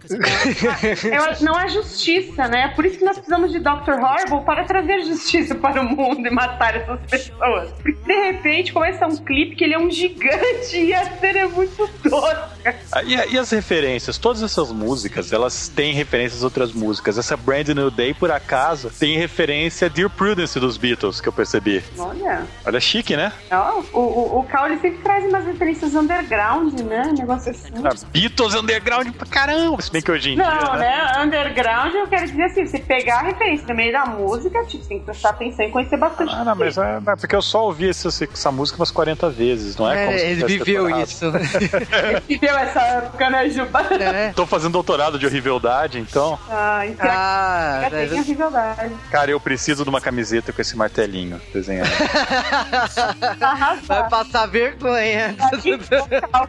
Acho- 1.30 1.44
não 1.44 1.56
há 1.56 1.68
justiça, 1.68 2.48
né? 2.48 2.70
Por 2.76 2.86
isso 2.86 3.00
que 3.00 3.06
nós 3.06 3.16
precisamos 3.18 3.52
de 3.52 3.60
Dr. 3.60 3.94
Horrible 4.02 4.42
para 4.46 4.64
trazer 4.66 5.02
justiça 5.04 5.56
para 5.56 5.82
o 5.82 5.84
mundo 5.86 6.26
e 6.28 6.30
matar 6.30 6.76
essas 6.76 7.00
pessoas. 7.10 7.72
Porque 7.82 7.94
de 8.06 8.14
repente 8.32 8.74
começa 8.74 9.08
um 9.08 9.16
clipe 9.18 9.56
que 9.56 9.64
ele 9.64 9.74
é 9.74 9.80
um 9.80 9.90
gigante 9.90 10.78
e 10.78 10.94
a 10.94 11.06
cena 11.18 11.40
é 11.40 11.48
muito 11.48 11.90
doce. 12.04 12.53
Ah, 12.92 13.04
e, 13.04 13.34
e, 13.34 13.38
as 13.38 13.50
referências? 13.52 14.18
Todas 14.18 14.44
essas 14.44 14.72
músicas, 14.72 15.32
elas 15.32 15.68
têm 15.68 15.94
referências 15.94 16.44
a 16.44 16.46
outras 16.46 16.72
músicas. 16.72 17.18
Essa 17.18 17.36
Brand 17.36 17.68
New 17.70 17.90
Day, 17.90 18.14
por 18.14 18.32
acaso, 18.32 18.90
tem 18.90 19.18
referência 19.18 19.88
a 19.88 19.90
Dear 19.90 20.10
Prudence 20.10 20.60
dos 20.60 20.78
Beatles, 20.78 21.20
que 21.20 21.28
eu 21.28 21.34
percebi. 21.34 21.84
Olha. 21.98 22.46
Olha, 22.66 22.80
chique, 22.80 23.16
né? 23.16 23.32
Não, 23.50 23.84
o, 23.94 24.00
o, 24.00 24.40
o 24.40 24.44
Cal, 24.44 24.70
sempre 24.70 25.00
traz 25.04 25.26
umas 25.26 25.46
referências 25.46 25.94
underground, 25.96 26.80
né? 26.82 27.14
negócio 27.18 27.52
assim. 27.52 27.72
Ah, 27.84 27.94
Beatles 28.12 28.56
underground 28.56 29.10
pra 29.12 29.28
caramba, 29.28 29.82
se 29.82 29.92
bem 29.92 30.02
que 30.02 30.12
hoje 30.12 30.32
em 30.32 30.36
Não, 30.36 30.46
dia, 30.46 30.74
né? 30.74 30.80
né? 30.80 31.24
Underground, 31.24 31.94
eu 31.94 32.08
quero 32.08 32.28
dizer 32.28 32.44
assim, 32.44 32.66
você 32.66 32.80
pegar 32.80 33.20
a 33.20 33.24
referência 33.24 33.68
no 33.68 33.76
meio 33.76 33.92
da 33.92 34.06
música, 34.06 34.64
tipo, 34.66 34.86
tem 34.86 35.00
que 35.00 35.06
prestar 35.06 35.30
atenção 35.30 35.66
e 35.66 35.70
conhecer 35.70 35.98
bastante. 35.98 36.34
Ah, 36.34 36.44
não, 36.44 36.56
mas 36.56 36.78
é, 36.78 36.98
é 37.06 37.16
porque 37.16 37.36
eu 37.36 37.42
só 37.42 37.66
ouvi 37.66 37.90
essa, 37.90 38.08
essa 38.08 38.52
música 38.52 38.78
umas 38.78 38.92
40 38.92 39.30
vezes, 39.30 39.76
não 39.78 39.92
é? 39.92 40.04
é 40.04 40.06
como 40.06 40.18
ele 40.20 40.46
viveu 40.46 40.90
isso. 41.00 41.26
ele 41.26 42.22
viveu 42.28 42.53
essa 42.58 42.82
época, 42.82 43.30
né, 43.30 43.50
Juba? 43.50 43.82
É. 43.94 44.34
Tô 44.34 44.46
fazendo 44.46 44.74
doutorado 44.74 45.20
de 45.20 45.26
horriveldade, 45.26 46.00
então. 46.00 46.40
Ah, 46.50 46.86
então. 46.86 47.10
Ah, 47.10 47.82
é, 47.84 48.08
tem 48.08 48.20
horriveldade. 48.20 48.96
Cara, 49.12 49.32
eu 49.32 49.40
preciso 49.40 49.84
de 49.84 49.90
uma 49.90 50.02
camiseta 50.02 50.52
com 50.52 50.62
esse 50.62 50.76
martelinho 50.76 51.42
desenhado. 51.54 51.90
Vai 53.84 54.10
passar 54.10 54.46
vergonha. 54.48 55.36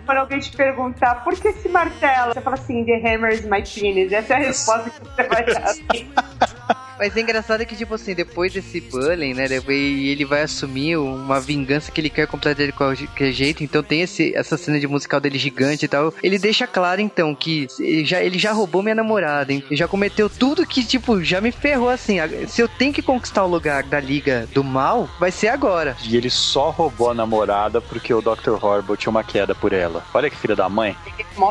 Quando 0.04 0.18
alguém 0.18 0.40
te 0.40 0.54
perguntar 0.56 1.24
por 1.24 1.34
que 1.34 1.48
esse 1.48 1.68
martelo, 1.68 2.34
você 2.34 2.40
fala 2.40 2.56
assim, 2.56 2.84
The 2.84 2.96
Hammer 2.96 3.32
is 3.32 3.44
my 3.44 3.62
penis. 3.62 4.12
Essa 4.12 4.34
é 4.34 4.36
a 4.36 4.40
resposta 4.40 4.90
que 4.90 5.00
você 5.00 5.22
vai 5.28 5.44
dar. 5.44 6.74
Mas 6.98 7.16
é 7.16 7.20
engraçado 7.20 7.64
que, 7.66 7.76
tipo 7.76 7.94
assim, 7.94 8.14
depois 8.14 8.52
desse 8.52 8.80
bullying, 8.80 9.34
né? 9.34 9.46
Ele 9.46 10.24
vai 10.24 10.42
assumir 10.42 10.96
uma 10.96 11.40
vingança 11.40 11.90
que 11.90 12.00
ele 12.00 12.10
quer 12.10 12.26
completar 12.26 12.66
de 12.66 12.72
qualquer 12.72 13.32
jeito. 13.32 13.62
Então 13.64 13.82
tem 13.82 14.02
esse, 14.02 14.34
essa 14.34 14.56
cena 14.56 14.78
de 14.78 14.86
musical 14.86 15.20
dele 15.20 15.38
gigante 15.38 15.84
e 15.84 15.88
tal. 15.88 16.14
Ele 16.22 16.38
deixa 16.38 16.66
claro, 16.66 17.00
então, 17.00 17.34
que 17.34 17.66
ele 17.78 18.04
já, 18.04 18.22
ele 18.22 18.38
já 18.38 18.52
roubou 18.52 18.82
minha 18.82 18.94
namorada, 18.94 19.52
hein? 19.52 19.62
Ele 19.66 19.76
já 19.76 19.88
cometeu 19.88 20.28
tudo 20.28 20.66
que, 20.66 20.84
tipo, 20.84 21.22
já 21.22 21.40
me 21.40 21.50
ferrou 21.50 21.88
assim. 21.88 22.18
Se 22.46 22.60
eu 22.60 22.68
tenho 22.68 22.92
que 22.92 23.02
conquistar 23.02 23.44
o 23.44 23.48
lugar 23.48 23.82
da 23.82 24.00
Liga 24.00 24.48
do 24.52 24.62
Mal, 24.62 25.08
vai 25.18 25.30
ser 25.30 25.48
agora. 25.48 25.96
E 26.04 26.16
ele 26.16 26.30
só 26.30 26.70
roubou 26.70 27.10
a 27.10 27.14
namorada 27.14 27.80
porque 27.80 28.12
o 28.12 28.20
Dr. 28.20 28.62
Horrible 28.62 28.96
tinha 28.96 29.10
uma 29.10 29.24
queda 29.24 29.54
por 29.54 29.72
ela. 29.72 30.04
Olha 30.12 30.30
que 30.30 30.36
filha 30.36 30.56
da 30.56 30.68
mãe. 30.68 30.96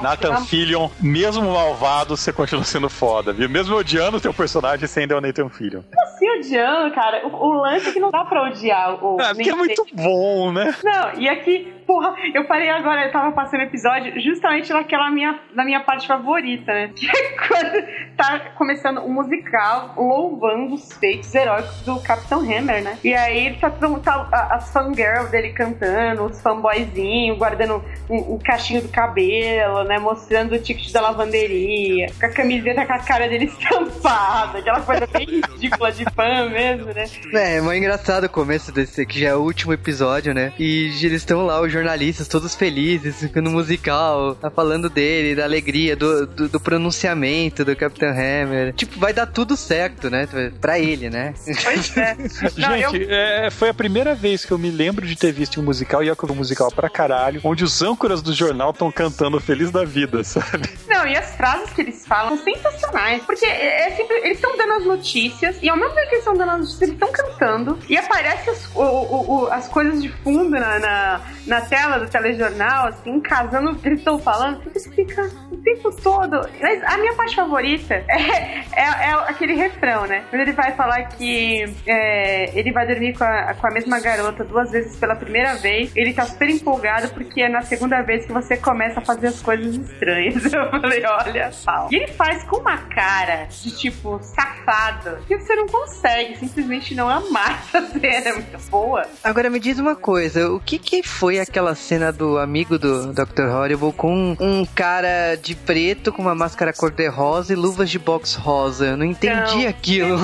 Nathan 0.01 0.45
Fillion, 0.45 0.89
mesmo 0.99 1.51
malvado, 1.51 2.15
você 2.15 2.31
continua 2.31 2.63
sendo 2.63 2.89
foda, 2.89 3.33
viu? 3.33 3.49
Mesmo 3.49 3.75
odiando 3.75 4.17
o 4.17 4.21
teu 4.21 4.33
personagem, 4.33 4.87
você 4.87 5.01
ainda 5.01 5.15
é 5.15 5.17
o 5.41 5.45
Nathan 5.45 5.49
Fillion. 5.49 5.81
Assim, 6.03 6.29
odiando, 6.29 6.93
cara. 6.93 7.27
O, 7.27 7.35
o 7.35 7.53
lance 7.61 7.89
é 7.89 7.93
que 7.93 7.99
não 7.99 8.11
dá 8.11 8.25
pra 8.25 8.43
odiar 8.43 9.03
o. 9.03 9.19
É, 9.19 9.33
porque 9.33 9.49
é 9.49 9.55
muito 9.55 9.85
bom, 9.93 10.51
né? 10.51 10.73
Não, 10.83 11.19
e 11.19 11.27
aqui 11.27 11.73
Porra, 11.85 12.15
eu 12.33 12.45
parei 12.45 12.69
agora, 12.69 13.05
eu 13.05 13.11
tava 13.11 13.31
passando 13.31 13.61
o 13.61 13.63
episódio 13.63 14.19
justamente 14.21 14.71
naquela 14.71 15.09
minha, 15.09 15.39
na 15.53 15.65
minha 15.65 15.81
parte 15.81 16.07
favorita, 16.07 16.71
né? 16.73 16.91
Que 17.03 17.07
é 17.07 17.37
quando 17.47 18.15
tá 18.15 18.39
começando 18.55 18.99
o 18.99 19.05
um 19.05 19.13
musical 19.13 19.93
louvando 19.97 20.75
os 20.75 20.93
feitos 20.93 21.33
heróicos 21.33 21.81
do 21.81 21.99
Capitão 22.01 22.39
Hammer, 22.39 22.83
né? 22.83 22.97
E 23.03 23.13
aí 23.13 23.57
tá, 23.59 23.69
tá 23.69 24.47
as 24.51 24.71
fangirls 24.71 25.29
dele 25.29 25.51
cantando, 25.53 26.25
os 26.25 26.41
fanboyzinhos 26.41 27.37
guardando 27.37 27.83
um, 28.09 28.35
um, 28.35 28.39
cachinho 28.39 28.81
do 28.81 28.89
cabelo, 28.89 29.83
né? 29.83 29.99
Mostrando 29.99 30.55
o 30.55 30.59
ticket 30.59 30.91
da 30.91 31.01
lavanderia, 31.01 32.07
com 32.19 32.25
a 32.25 32.29
camiseta 32.29 32.85
com 32.85 32.93
a 32.93 32.99
cara 32.99 33.27
dele 33.27 33.45
estampada, 33.51 34.59
aquela 34.59 34.81
coisa 34.81 35.07
bem 35.07 35.22
ridícula 35.53 35.91
de 35.91 36.05
fã 36.05 36.49
mesmo, 36.49 36.93
né? 36.93 37.05
É, 37.33 37.57
é 37.57 37.61
muito 37.61 37.77
engraçado 37.77 38.25
o 38.25 38.29
começo 38.29 38.71
desse, 38.71 39.05
que 39.05 39.19
já 39.19 39.29
é 39.29 39.35
o 39.35 39.39
último 39.39 39.73
episódio, 39.73 40.33
né? 40.33 40.53
E 40.59 40.85
eles 41.03 41.21
estão 41.21 41.45
lá, 41.45 41.61
os 41.61 41.71
jornalistas 41.71 42.27
todos 42.27 42.55
felizes, 42.55 43.21
no 43.35 43.51
musical, 43.51 44.35
tá 44.35 44.49
falando 44.49 44.89
dele, 44.89 45.35
da 45.35 45.43
alegria, 45.43 45.95
do, 45.95 46.25
do, 46.27 46.49
do, 46.49 46.59
pronunciamento 46.59 47.65
do 47.65 47.75
Capitão 47.75 48.09
Hammer. 48.09 48.73
Tipo, 48.73 48.99
vai 48.99 49.13
dar 49.13 49.27
tudo 49.27 49.55
certo, 49.55 50.09
né? 50.09 50.27
Pra 50.59 50.79
ele, 50.79 51.09
né? 51.09 51.33
Pois 51.63 51.97
é. 51.97 52.15
Não, 52.57 52.77
Gente, 52.77 53.03
eu... 53.03 53.07
é, 53.09 53.49
foi 53.49 53.69
a 53.69 53.73
primeira 53.73 54.15
vez 54.15 54.45
que 54.45 54.51
eu 54.51 54.57
me 54.57 54.69
lembro 54.69 55.05
de 55.05 55.15
ter 55.15 55.31
visto 55.31 55.59
um 55.59 55.63
musical, 55.63 56.03
e 56.03 56.09
é 56.09 56.13
um 56.13 56.35
musical 56.35 56.71
pra 56.71 56.89
caralho, 56.89 57.41
onde 57.43 57.63
os 57.63 57.81
âncoras 57.81 58.21
do 58.21 58.33
jornal 58.33 58.71
estão 58.71 58.91
cantando 58.91 59.39
Feliz 59.39 59.71
da 59.71 59.83
Vida, 59.83 60.23
sabe? 60.23 60.69
Não, 60.87 61.05
e 61.07 61.15
as 61.15 61.35
frases 61.35 61.69
que 61.71 61.81
eles 61.81 62.05
falam 62.05 62.33
são 62.37 62.37
sensacionais, 62.43 63.23
porque 63.23 63.45
é, 63.45 63.87
é 63.87 63.95
sempre, 63.95 64.17
eles 64.17 64.37
estão 64.37 64.55
dando 64.57 64.73
as 64.73 64.85
notícias, 64.85 65.12
e 65.61 65.69
ao 65.69 65.77
mesmo 65.77 65.93
tempo 65.93 66.09
que 66.09 66.15
eles 66.15 66.19
estão 66.19 66.33
dando 66.33 66.51
as 66.51 66.59
notícias, 66.59 66.81
eles 66.81 66.93
estão 66.93 67.11
cantando, 67.11 67.79
e 67.89 67.97
aparece 67.97 68.49
as, 68.49 68.75
o, 68.75 68.81
o, 68.81 69.43
o, 69.43 69.51
as 69.51 69.67
coisas 69.67 70.01
de 70.01 70.09
fundo 70.09 70.49
na, 70.49 70.79
na, 70.79 71.21
na 71.47 71.61
tela 71.61 71.99
do 71.99 72.09
telejornal, 72.09 72.87
assim, 72.87 73.19
casando 73.19 73.71
o 73.71 73.75
que 73.75 73.87
eles 73.87 73.99
estão 73.99 74.17
falando, 74.17 74.61
você 74.73 74.89
fica 74.89 75.29
o 75.51 75.57
tempo 75.57 75.91
todo. 76.01 76.41
Mas 76.61 76.83
a 76.83 76.97
minha 76.97 77.13
parte 77.13 77.35
favorita 77.35 77.93
é, 78.09 78.59
é, 78.73 79.09
é 79.09 79.13
aquele 79.27 79.53
refrão, 79.53 80.05
né? 80.05 80.23
Quando 80.29 80.41
ele 80.41 80.53
vai 80.53 80.73
falar 80.73 81.03
que 81.03 81.63
é, 81.85 82.57
ele 82.57 82.71
vai 82.71 82.87
dormir 82.87 83.17
com 83.17 83.23
a, 83.23 83.53
com 83.53 83.67
a 83.67 83.71
mesma 83.71 83.99
garota 83.99 84.43
duas 84.43 84.71
vezes 84.71 84.95
pela 84.97 85.15
primeira 85.15 85.55
vez, 85.55 85.91
ele 85.95 86.13
tá 86.13 86.25
super 86.25 86.49
empolgado 86.49 87.09
porque 87.09 87.41
é 87.41 87.49
na 87.49 87.61
segunda 87.61 88.01
vez 88.01 88.25
que 88.25 88.31
você 88.31 88.57
começa 88.57 88.99
a 88.99 89.05
fazer 89.05 89.27
as 89.27 89.41
coisas 89.41 89.75
estranhas. 89.75 90.45
Eu 90.53 90.69
falei, 90.69 91.03
olha 91.05 91.51
só. 91.51 91.87
E 91.91 91.95
ele 91.95 92.07
faz 92.07 92.43
com 92.45 92.57
uma 92.57 92.77
cara 92.77 93.47
de 93.49 93.75
tipo 93.75 94.19
safado 94.21 95.02
que 95.27 95.37
você 95.37 95.55
não 95.55 95.67
consegue 95.67 96.37
simplesmente 96.37 96.95
não 96.95 97.09
amar 97.09 97.63
essa 97.73 97.81
cena. 97.87 98.29
É 98.29 98.33
muito 98.33 98.69
boa. 98.69 99.05
Agora 99.23 99.49
me 99.49 99.59
diz 99.59 99.79
uma 99.79 99.95
coisa: 99.95 100.51
o 100.51 100.59
que, 100.59 100.77
que 100.77 101.03
foi 101.03 101.39
aquela 101.39 101.75
cena? 101.75 102.03
do 102.11 102.37
amigo 102.37 102.77
do 102.77 103.13
Dr. 103.13 103.47
Horrible 103.49 103.93
com 103.93 104.35
um 104.39 104.65
cara 104.65 105.35
de 105.35 105.55
preto 105.55 106.11
com 106.11 106.21
uma 106.21 106.35
máscara 106.35 106.73
cor-de-rosa 106.73 107.53
e 107.53 107.55
luvas 107.55 107.89
de 107.89 107.99
boxe 107.99 108.37
rosa. 108.37 108.87
Eu 108.87 108.97
não 108.97 109.05
entendi 109.05 109.63
não, 109.63 109.67
aquilo. 109.67 110.17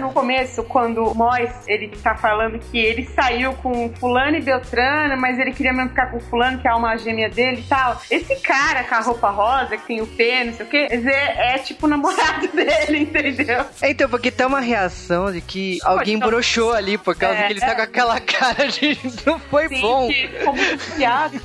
no 0.00 0.12
começo, 0.12 0.62
quando 0.64 1.04
o 1.04 1.14
Mois, 1.14 1.50
ele 1.66 1.88
tá 1.88 2.14
falando 2.14 2.58
que 2.58 2.78
ele 2.78 3.04
saiu 3.06 3.52
com 3.54 3.92
fulano 3.94 4.36
e 4.36 4.40
Beltrano, 4.40 5.16
mas 5.20 5.38
ele 5.38 5.52
queria 5.52 5.72
mesmo 5.72 5.90
ficar 5.90 6.10
com 6.10 6.20
fulano, 6.20 6.58
que 6.58 6.66
é 6.66 6.70
a 6.70 6.74
alma 6.74 6.96
gêmea 6.96 7.28
dele 7.28 7.60
e 7.60 7.68
tal. 7.68 8.00
Esse 8.10 8.36
cara 8.36 8.84
com 8.84 8.94
a 8.94 9.00
roupa 9.00 9.30
rosa, 9.30 9.76
que 9.76 9.86
tem 9.86 10.00
o 10.00 10.06
pé, 10.06 10.44
não 10.44 10.52
sei 10.52 10.66
o 10.66 10.68
quê, 10.68 10.88
é, 10.90 11.54
é 11.54 11.58
tipo 11.58 11.86
o 11.86 11.88
namorado 11.88 12.48
dele, 12.54 12.98
entendeu? 12.98 13.64
Então, 13.82 14.08
porque 14.18 14.32
tem 14.32 14.46
uma 14.46 14.60
reação 14.60 15.32
de 15.32 15.40
que 15.40 15.78
Pô, 15.80 15.90
alguém 15.90 16.16
então... 16.16 16.28
broxou 16.28 16.72
ali, 16.72 16.98
por 16.98 17.14
causa 17.14 17.38
é, 17.38 17.46
que 17.46 17.52
ele 17.52 17.60
tá 17.60 17.74
com 17.76 17.82
aquela 17.82 18.18
cara 18.20 18.66
de 18.66 18.98
não 19.24 19.38
foi 19.38 19.68
Sim, 19.68 19.80
bom. 19.80 20.08
Que, 20.08 20.28
como 20.44 20.60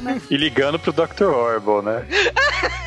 né? 0.02 0.22
E 0.30 0.36
ligando 0.36 0.80
pro 0.80 0.92
Dr. 0.92 1.26
Horrible, 1.26 1.84
né? 1.84 2.06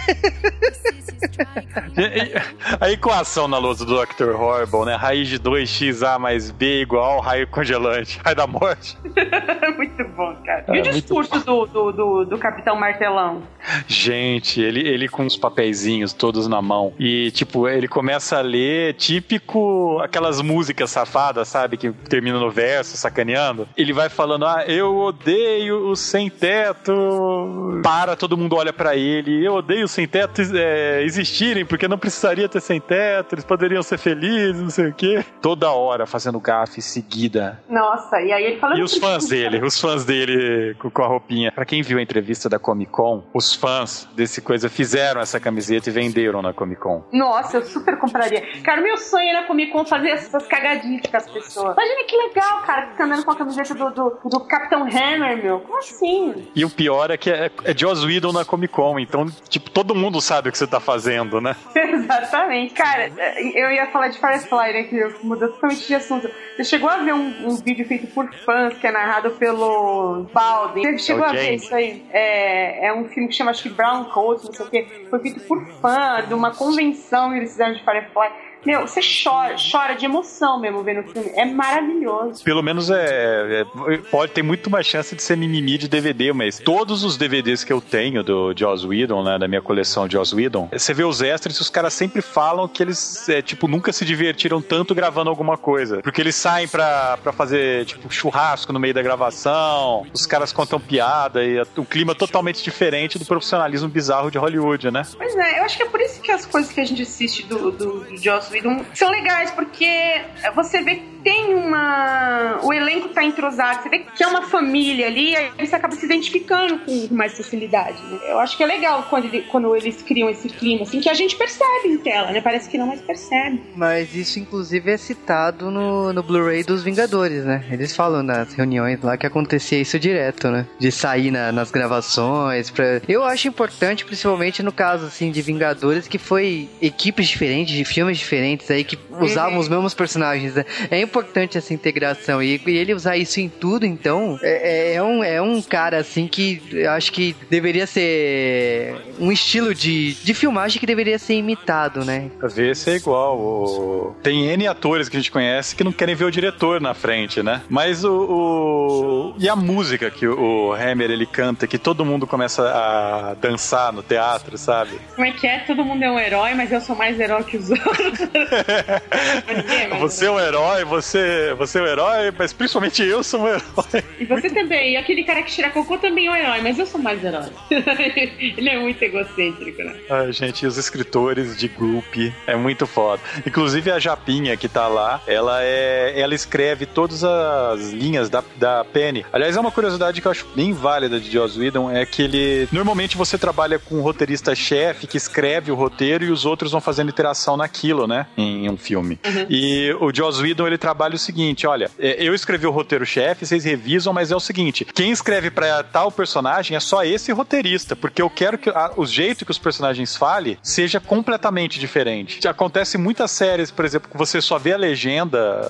a 2.80 2.90
equação 2.90 3.48
na 3.48 3.58
lousa 3.58 3.84
do 3.84 3.94
Dr. 3.94 4.30
Horrible, 4.30 4.84
né? 4.84 4.96
Raiz 4.96 5.28
de 5.28 5.38
2xa 5.38 6.18
mais 6.18 6.50
b 6.50 6.82
igual 6.82 7.20
raio 7.20 7.46
congelante. 7.46 8.20
Raio 8.24 8.36
da 8.36 8.46
morte. 8.46 8.96
muito 9.76 10.04
bom, 10.16 10.36
cara. 10.44 10.64
E 10.68 10.78
é, 10.78 10.80
o 10.80 10.82
discurso 10.82 11.38
do, 11.40 11.66
do, 11.66 11.92
do, 11.92 12.24
do, 12.24 12.38
Capitão 12.38 12.76
Martelão? 12.76 13.42
Gente, 13.86 14.60
ele, 14.60 14.86
ele 14.86 15.08
com 15.08 15.24
os 15.24 15.36
papeizinhos 15.36 16.12
todos 16.12 16.46
na 16.46 16.60
mão. 16.62 16.92
E, 16.98 17.30
tipo, 17.32 17.68
ele 17.68 17.88
começa 17.88 18.38
a 18.38 18.40
ler 18.40 18.94
típico 18.94 20.00
aquelas 20.02 20.40
músicas 20.40 20.90
safadas, 20.90 21.48
sabe? 21.48 21.76
Que 21.76 21.90
termina 21.92 22.38
no 22.38 22.50
verso, 22.50 22.96
sacaneando. 22.96 23.68
Ele 23.76 23.92
vai 23.92 24.08
falando, 24.08 24.46
ah, 24.46 24.64
eu 24.66 24.96
odeio 24.96 25.88
o 25.88 25.96
sem 25.96 26.28
teto. 26.28 27.80
Para, 27.82 28.16
todo 28.16 28.36
mundo 28.36 28.56
olha 28.56 28.72
para 28.72 28.96
ele. 28.96 29.44
Eu 29.44 29.54
odeio 29.54 29.84
o 29.84 29.88
sem 29.96 30.06
teto 30.06 30.42
é, 30.54 31.02
existirem, 31.02 31.64
porque 31.64 31.88
não 31.88 31.96
precisaria 31.96 32.46
ter 32.48 32.60
sem 32.60 32.78
teto, 32.78 33.34
eles 33.34 33.44
poderiam 33.44 33.82
ser 33.82 33.96
felizes, 33.96 34.60
não 34.60 34.68
sei 34.68 34.88
o 34.88 34.92
quê. 34.92 35.24
Toda 35.40 35.70
hora 35.70 36.06
fazendo 36.06 36.38
gafe 36.38 36.82
seguida. 36.82 37.62
Nossa, 37.66 38.20
e 38.20 38.30
aí 38.30 38.44
ele 38.44 38.58
falando. 38.58 38.78
E 38.78 38.82
os 38.82 38.96
fãs 38.98 39.26
dele, 39.26 39.64
os 39.64 39.80
fãs 39.80 40.04
dele 40.04 40.74
com, 40.74 40.90
com 40.90 41.02
a 41.02 41.06
roupinha. 41.06 41.50
Pra 41.50 41.64
quem 41.64 41.82
viu 41.82 41.98
a 41.98 42.02
entrevista 42.02 42.46
da 42.46 42.58
Comic 42.58 42.92
Con, 42.92 43.24
os 43.32 43.54
fãs 43.54 44.06
desse 44.14 44.42
coisa 44.42 44.68
fizeram 44.68 45.20
essa 45.20 45.40
camiseta 45.40 45.88
e 45.88 45.92
venderam 45.92 46.42
na 46.42 46.52
Comic 46.52 46.80
Con. 46.80 47.02
Nossa, 47.10 47.56
eu 47.56 47.64
super 47.64 47.98
compraria. 47.98 48.42
Cara, 48.62 48.82
meu 48.82 48.98
sonho 48.98 49.30
é 49.30 49.32
na 49.32 49.44
Comic 49.44 49.72
Con 49.72 49.86
fazer 49.86 50.10
essas 50.10 50.46
cagadinhas 50.46 51.06
com 51.10 51.16
as 51.16 51.30
pessoas. 51.30 51.74
Imagina 51.74 52.04
que 52.06 52.16
legal, 52.16 52.62
cara, 52.62 52.86
que 52.88 52.98
tá 52.98 53.04
andando 53.04 53.24
com 53.24 53.30
a 53.30 53.36
camiseta 53.36 53.74
do, 53.74 53.90
do, 53.90 54.20
do 54.28 54.40
Capitão 54.40 54.82
Hammer, 54.82 55.42
meu. 55.42 55.60
Como 55.60 55.78
assim? 55.78 56.48
E 56.54 56.64
o 56.66 56.70
pior 56.70 57.10
é 57.10 57.16
que 57.16 57.30
é, 57.30 57.50
é 57.64 57.76
Joss 57.76 58.04
Whedon 58.04 58.32
na 58.32 58.44
Comic 58.44 58.74
Con, 58.74 58.98
então, 58.98 59.26
tipo, 59.48 59.70
todo 59.70 59.85
mundo 59.94 60.20
sabe 60.20 60.48
o 60.48 60.52
que 60.52 60.58
você 60.58 60.66
tá 60.66 60.80
fazendo, 60.80 61.40
né? 61.40 61.56
Exatamente. 61.74 62.74
Cara, 62.74 63.10
eu 63.54 63.70
ia 63.70 63.86
falar 63.88 64.08
de 64.08 64.18
Firefly, 64.18 64.72
né? 64.72 64.82
Que 64.84 65.04
mudou 65.22 65.48
totalmente 65.48 65.86
de 65.86 65.94
assunto. 65.94 66.30
Você 66.56 66.64
chegou 66.64 66.88
a 66.88 66.98
ver 66.98 67.12
um, 67.12 67.48
um, 67.48 67.56
vídeo 67.56 67.86
feito 67.86 68.06
por 68.08 68.32
fãs 68.32 68.76
que 68.78 68.86
é 68.86 68.90
narrado 68.90 69.30
pelo 69.32 70.26
Baldwin? 70.32 70.82
Você 70.82 70.98
chegou 70.98 71.24
é 71.26 71.28
a 71.28 71.32
ver 71.32 71.54
isso 71.54 71.74
aí? 71.74 72.04
É, 72.10 72.86
é 72.86 72.94
um 72.94 73.04
filme 73.08 73.28
que 73.28 73.34
chama, 73.34 73.50
acho 73.50 73.62
que 73.62 73.68
Brown 73.68 74.04
Coat, 74.04 74.44
não 74.44 74.52
sei 74.52 74.66
o 74.66 74.70
quê. 74.70 75.06
Foi 75.10 75.18
feito 75.20 75.40
por 75.40 75.66
fã, 75.80 76.24
de 76.26 76.34
uma 76.34 76.52
convenção 76.52 77.30
que 77.30 77.38
eles 77.38 77.50
fizeram 77.50 77.74
de 77.74 77.84
Firefly 77.84 78.45
meu, 78.66 78.80
você 78.80 79.00
chora, 79.00 79.54
chora 79.56 79.94
de 79.94 80.04
emoção 80.04 80.58
mesmo 80.58 80.82
vendo 80.82 81.00
o 81.00 81.04
filme. 81.04 81.30
É 81.36 81.44
maravilhoso. 81.44 82.42
Pelo 82.42 82.62
menos 82.62 82.90
é, 82.90 83.60
é, 83.60 83.64
pode 84.10 84.32
ter 84.32 84.42
muito 84.42 84.68
mais 84.68 84.84
chance 84.84 85.14
de 85.14 85.22
ser 85.22 85.36
mimimi 85.36 85.78
de 85.78 85.86
DVD, 85.86 86.32
mas 86.32 86.58
todos 86.58 87.04
os 87.04 87.16
DVDs 87.16 87.62
que 87.62 87.72
eu 87.72 87.80
tenho 87.80 88.24
do 88.24 88.52
Joss 88.56 88.84
Whedon, 88.84 89.22
né, 89.22 89.38
da 89.38 89.46
minha 89.46 89.62
coleção 89.62 90.08
de 90.08 90.14
Joss 90.14 90.34
Whedon, 90.34 90.68
você 90.72 90.92
vê 90.92 91.04
os 91.04 91.22
extras 91.22 91.56
e 91.56 91.62
os 91.62 91.70
caras 91.70 91.94
sempre 91.94 92.20
falam 92.20 92.66
que 92.66 92.82
eles, 92.82 93.28
é, 93.28 93.40
tipo, 93.40 93.68
nunca 93.68 93.92
se 93.92 94.04
divertiram 94.04 94.60
tanto 94.60 94.96
gravando 94.96 95.30
alguma 95.30 95.56
coisa. 95.56 96.02
Porque 96.02 96.20
eles 96.20 96.34
saem 96.34 96.66
pra, 96.66 97.18
pra 97.22 97.32
fazer, 97.32 97.84
tipo, 97.84 98.12
churrasco 98.12 98.72
no 98.72 98.80
meio 98.80 98.92
da 98.94 99.02
gravação, 99.02 100.04
os 100.12 100.26
caras 100.26 100.52
contam 100.52 100.80
piada 100.80 101.44
e 101.44 101.60
o 101.76 101.84
clima 101.84 102.16
totalmente 102.16 102.64
diferente 102.64 103.16
do 103.16 103.24
profissionalismo 103.24 103.88
bizarro 103.88 104.28
de 104.28 104.38
Hollywood, 104.38 104.90
né? 104.90 105.02
Pois 105.16 105.36
é, 105.36 105.60
eu 105.60 105.64
acho 105.64 105.76
que 105.76 105.84
é 105.84 105.86
por 105.86 106.00
isso 106.00 106.20
que 106.20 106.32
as 106.32 106.44
coisas 106.44 106.72
que 106.72 106.80
a 106.80 106.84
gente 106.84 107.02
assiste 107.02 107.44
do, 107.44 107.70
do, 107.70 108.00
do 108.00 108.16
Joss 108.16 108.50
Whedon 108.50 108.55
são 108.94 109.10
legais, 109.10 109.50
porque 109.50 110.20
você 110.54 110.82
vê 110.82 110.96
que 110.96 111.16
tem 111.26 111.56
uma. 111.56 112.60
O 112.62 112.72
elenco 112.72 113.08
tá 113.08 113.24
entrosado, 113.24 113.82
você 113.82 113.88
vê 113.88 113.98
que 113.98 114.22
é 114.22 114.26
uma 114.28 114.42
família 114.42 115.08
ali, 115.08 115.34
aí 115.34 115.50
você 115.58 115.74
acaba 115.74 115.92
se 115.96 116.06
identificando 116.06 116.78
com 116.78 117.08
mais 117.10 117.36
facilidade. 117.36 118.00
Né? 118.04 118.18
Eu 118.28 118.38
acho 118.38 118.56
que 118.56 118.62
é 118.62 118.66
legal 118.66 119.04
quando, 119.10 119.24
ele, 119.24 119.42
quando 119.42 119.74
eles 119.74 120.00
criam 120.02 120.30
esse 120.30 120.48
clima, 120.48 120.82
assim, 120.82 121.00
que 121.00 121.08
a 121.08 121.14
gente 121.14 121.34
percebe 121.34 121.88
em 121.88 121.98
tela, 121.98 122.30
né? 122.30 122.40
Parece 122.40 122.70
que 122.70 122.78
não, 122.78 122.86
mas 122.86 123.00
percebe. 123.00 123.60
Mas 123.74 124.14
isso, 124.14 124.38
inclusive, 124.38 124.88
é 124.88 124.96
citado 124.96 125.68
no, 125.68 126.12
no 126.12 126.22
Blu-ray 126.22 126.62
dos 126.62 126.84
Vingadores, 126.84 127.44
né? 127.44 127.64
Eles 127.72 127.94
falam 127.94 128.22
nas 128.22 128.54
reuniões 128.54 129.02
lá 129.02 129.16
que 129.16 129.26
acontecia 129.26 129.80
isso 129.80 129.98
direto, 129.98 130.48
né? 130.48 130.64
De 130.78 130.92
sair 130.92 131.32
na, 131.32 131.50
nas 131.50 131.72
gravações. 131.72 132.70
Pra... 132.70 133.00
Eu 133.08 133.24
acho 133.24 133.48
importante, 133.48 134.04
principalmente 134.04 134.62
no 134.62 134.70
caso, 134.70 135.06
assim, 135.06 135.32
de 135.32 135.42
Vingadores, 135.42 136.06
que 136.06 136.18
foi 136.18 136.68
equipes 136.80 137.26
diferentes, 137.26 137.74
de 137.74 137.84
filmes 137.84 138.16
diferentes 138.16 138.45
aí, 138.68 138.84
que 138.84 138.98
usavam 139.20 139.54
uhum. 139.54 139.60
os 139.60 139.68
mesmos 139.68 139.94
personagens, 139.94 140.54
né? 140.54 140.64
É 140.90 141.00
importante 141.00 141.58
essa 141.58 141.72
integração. 141.72 142.42
E, 142.42 142.60
e 142.66 142.76
ele 142.76 142.94
usar 142.94 143.16
isso 143.16 143.40
em 143.40 143.48
tudo, 143.48 143.84
então, 143.86 144.38
é, 144.42 144.92
é, 144.92 144.94
é, 144.94 145.02
um, 145.02 145.24
é 145.24 145.40
um 145.42 145.60
cara, 145.62 145.98
assim, 145.98 146.26
que 146.26 146.62
eu 146.72 146.90
acho 146.90 147.12
que 147.12 147.34
deveria 147.50 147.86
ser 147.86 148.94
um 149.18 149.32
estilo 149.32 149.74
de, 149.74 150.14
de 150.14 150.34
filmagem 150.34 150.78
que 150.78 150.86
deveria 150.86 151.18
ser 151.18 151.34
imitado, 151.34 152.04
né? 152.04 152.30
Às 152.42 152.56
vezes 152.56 152.86
é 152.88 152.96
igual. 152.96 153.38
O... 153.38 154.16
Tem 154.22 154.48
N 154.48 154.66
atores 154.66 155.08
que 155.08 155.16
a 155.16 155.20
gente 155.20 155.30
conhece 155.30 155.74
que 155.74 155.84
não 155.84 155.92
querem 155.92 156.14
ver 156.14 156.24
o 156.24 156.30
diretor 156.30 156.80
na 156.80 156.94
frente, 156.94 157.42
né? 157.42 157.62
Mas 157.68 158.04
o. 158.04 158.12
o... 158.12 159.34
E 159.38 159.48
a 159.48 159.56
música 159.56 160.10
que 160.10 160.26
o 160.26 160.72
Hammer 160.72 161.10
ele 161.10 161.26
canta, 161.26 161.66
que 161.66 161.78
todo 161.78 162.04
mundo 162.04 162.26
começa 162.26 162.62
a 162.62 163.34
dançar 163.34 163.92
no 163.92 164.02
teatro, 164.02 164.56
sabe? 164.58 164.98
Como 165.14 165.26
é 165.26 165.32
que 165.32 165.46
é? 165.46 165.60
Todo 165.60 165.84
mundo 165.84 166.02
é 166.02 166.10
um 166.10 166.18
herói, 166.18 166.54
mas 166.54 166.72
eu 166.72 166.80
sou 166.80 166.96
mais 166.96 167.18
herói 167.18 167.44
que 167.44 167.56
os 167.56 167.70
outros. 167.70 168.28
você 170.00 170.26
é 170.26 170.30
um 170.30 170.40
herói, 170.40 170.84
você, 170.84 171.54
você 171.56 171.78
é 171.78 171.82
um 171.82 171.86
herói, 171.86 172.32
mas 172.36 172.52
principalmente 172.52 173.02
eu 173.02 173.22
sou 173.22 173.40
um 173.40 173.48
herói. 173.48 174.04
E 174.18 174.24
você 174.24 174.50
também. 174.50 174.92
E 174.92 174.96
aquele 174.96 175.24
cara 175.24 175.42
que 175.42 175.50
tira 175.50 175.70
cocô 175.70 175.98
também 175.98 176.26
é 176.26 176.30
um 176.30 176.36
herói, 176.36 176.60
mas 176.60 176.78
eu 176.78 176.86
sou 176.86 177.00
mais 177.00 177.22
herói. 177.22 177.48
Ele 177.70 178.68
é 178.68 178.78
muito 178.78 179.02
egocêntrico, 179.02 179.82
né? 179.82 179.94
Ai, 180.08 180.32
gente, 180.32 180.66
os 180.66 180.76
escritores 180.76 181.56
de 181.56 181.68
Group 181.68 182.16
é 182.46 182.56
muito 182.56 182.86
foda. 182.86 183.22
Inclusive 183.46 183.90
a 183.90 183.98
Japinha 183.98 184.56
que 184.56 184.68
tá 184.68 184.88
lá, 184.88 185.20
ela 185.26 185.62
é. 185.62 186.14
Ela 186.16 186.34
escreve 186.34 186.86
todas 186.86 187.22
as 187.24 187.90
linhas 187.90 188.30
da, 188.30 188.42
da 188.56 188.84
Penny. 188.84 189.24
Aliás, 189.32 189.56
é 189.56 189.60
uma 189.60 189.70
curiosidade 189.70 190.20
que 190.20 190.26
eu 190.26 190.32
acho 190.32 190.46
bem 190.54 190.72
válida 190.72 191.20
de 191.20 191.30
Joss 191.30 191.58
Whedon, 191.58 191.90
é 191.90 192.06
que 192.06 192.22
ele. 192.22 192.68
Normalmente 192.72 193.16
você 193.16 193.36
trabalha 193.36 193.78
com 193.78 193.96
um 193.96 194.00
roteirista-chefe 194.00 195.06
que 195.06 195.16
escreve 195.16 195.70
o 195.70 195.74
roteiro 195.74 196.24
e 196.24 196.30
os 196.30 196.44
outros 196.44 196.72
vão 196.72 196.80
fazendo 196.80 197.10
interação 197.10 197.56
naquilo, 197.56 198.06
né? 198.06 198.15
Em 198.36 198.68
um 198.70 198.76
filme. 198.76 199.18
Uhum. 199.24 199.46
E 199.48 199.94
o 200.00 200.14
Joss 200.14 200.40
Whedon, 200.40 200.66
ele 200.66 200.78
trabalha 200.78 201.14
o 201.14 201.18
seguinte: 201.18 201.66
olha, 201.66 201.90
é, 201.98 202.22
eu 202.22 202.34
escrevi 202.34 202.66
o 202.66 202.70
roteiro-chefe, 202.70 203.44
vocês 203.44 203.64
revisam, 203.64 204.12
mas 204.12 204.30
é 204.30 204.36
o 204.36 204.40
seguinte: 204.40 204.84
quem 204.84 205.10
escreve 205.10 205.50
para 205.50 205.82
tal 205.82 206.10
personagem 206.10 206.76
é 206.76 206.80
só 206.80 207.04
esse 207.04 207.32
roteirista, 207.32 207.96
porque 207.96 208.22
eu 208.22 208.30
quero 208.30 208.58
que 208.58 208.70
a, 208.70 208.92
o 208.96 209.04
jeito 209.04 209.44
que 209.44 209.50
os 209.50 209.58
personagens 209.58 210.16
falem 210.16 210.56
seja 210.62 211.00
completamente 211.00 211.78
diferente. 211.78 212.46
Acontece 212.46 212.96
muitas 212.96 213.30
séries, 213.30 213.70
por 213.70 213.84
exemplo, 213.84 214.10
que 214.10 214.16
você 214.16 214.40
só 214.40 214.58
vê 214.58 214.72
a 214.72 214.76
legenda, 214.76 215.68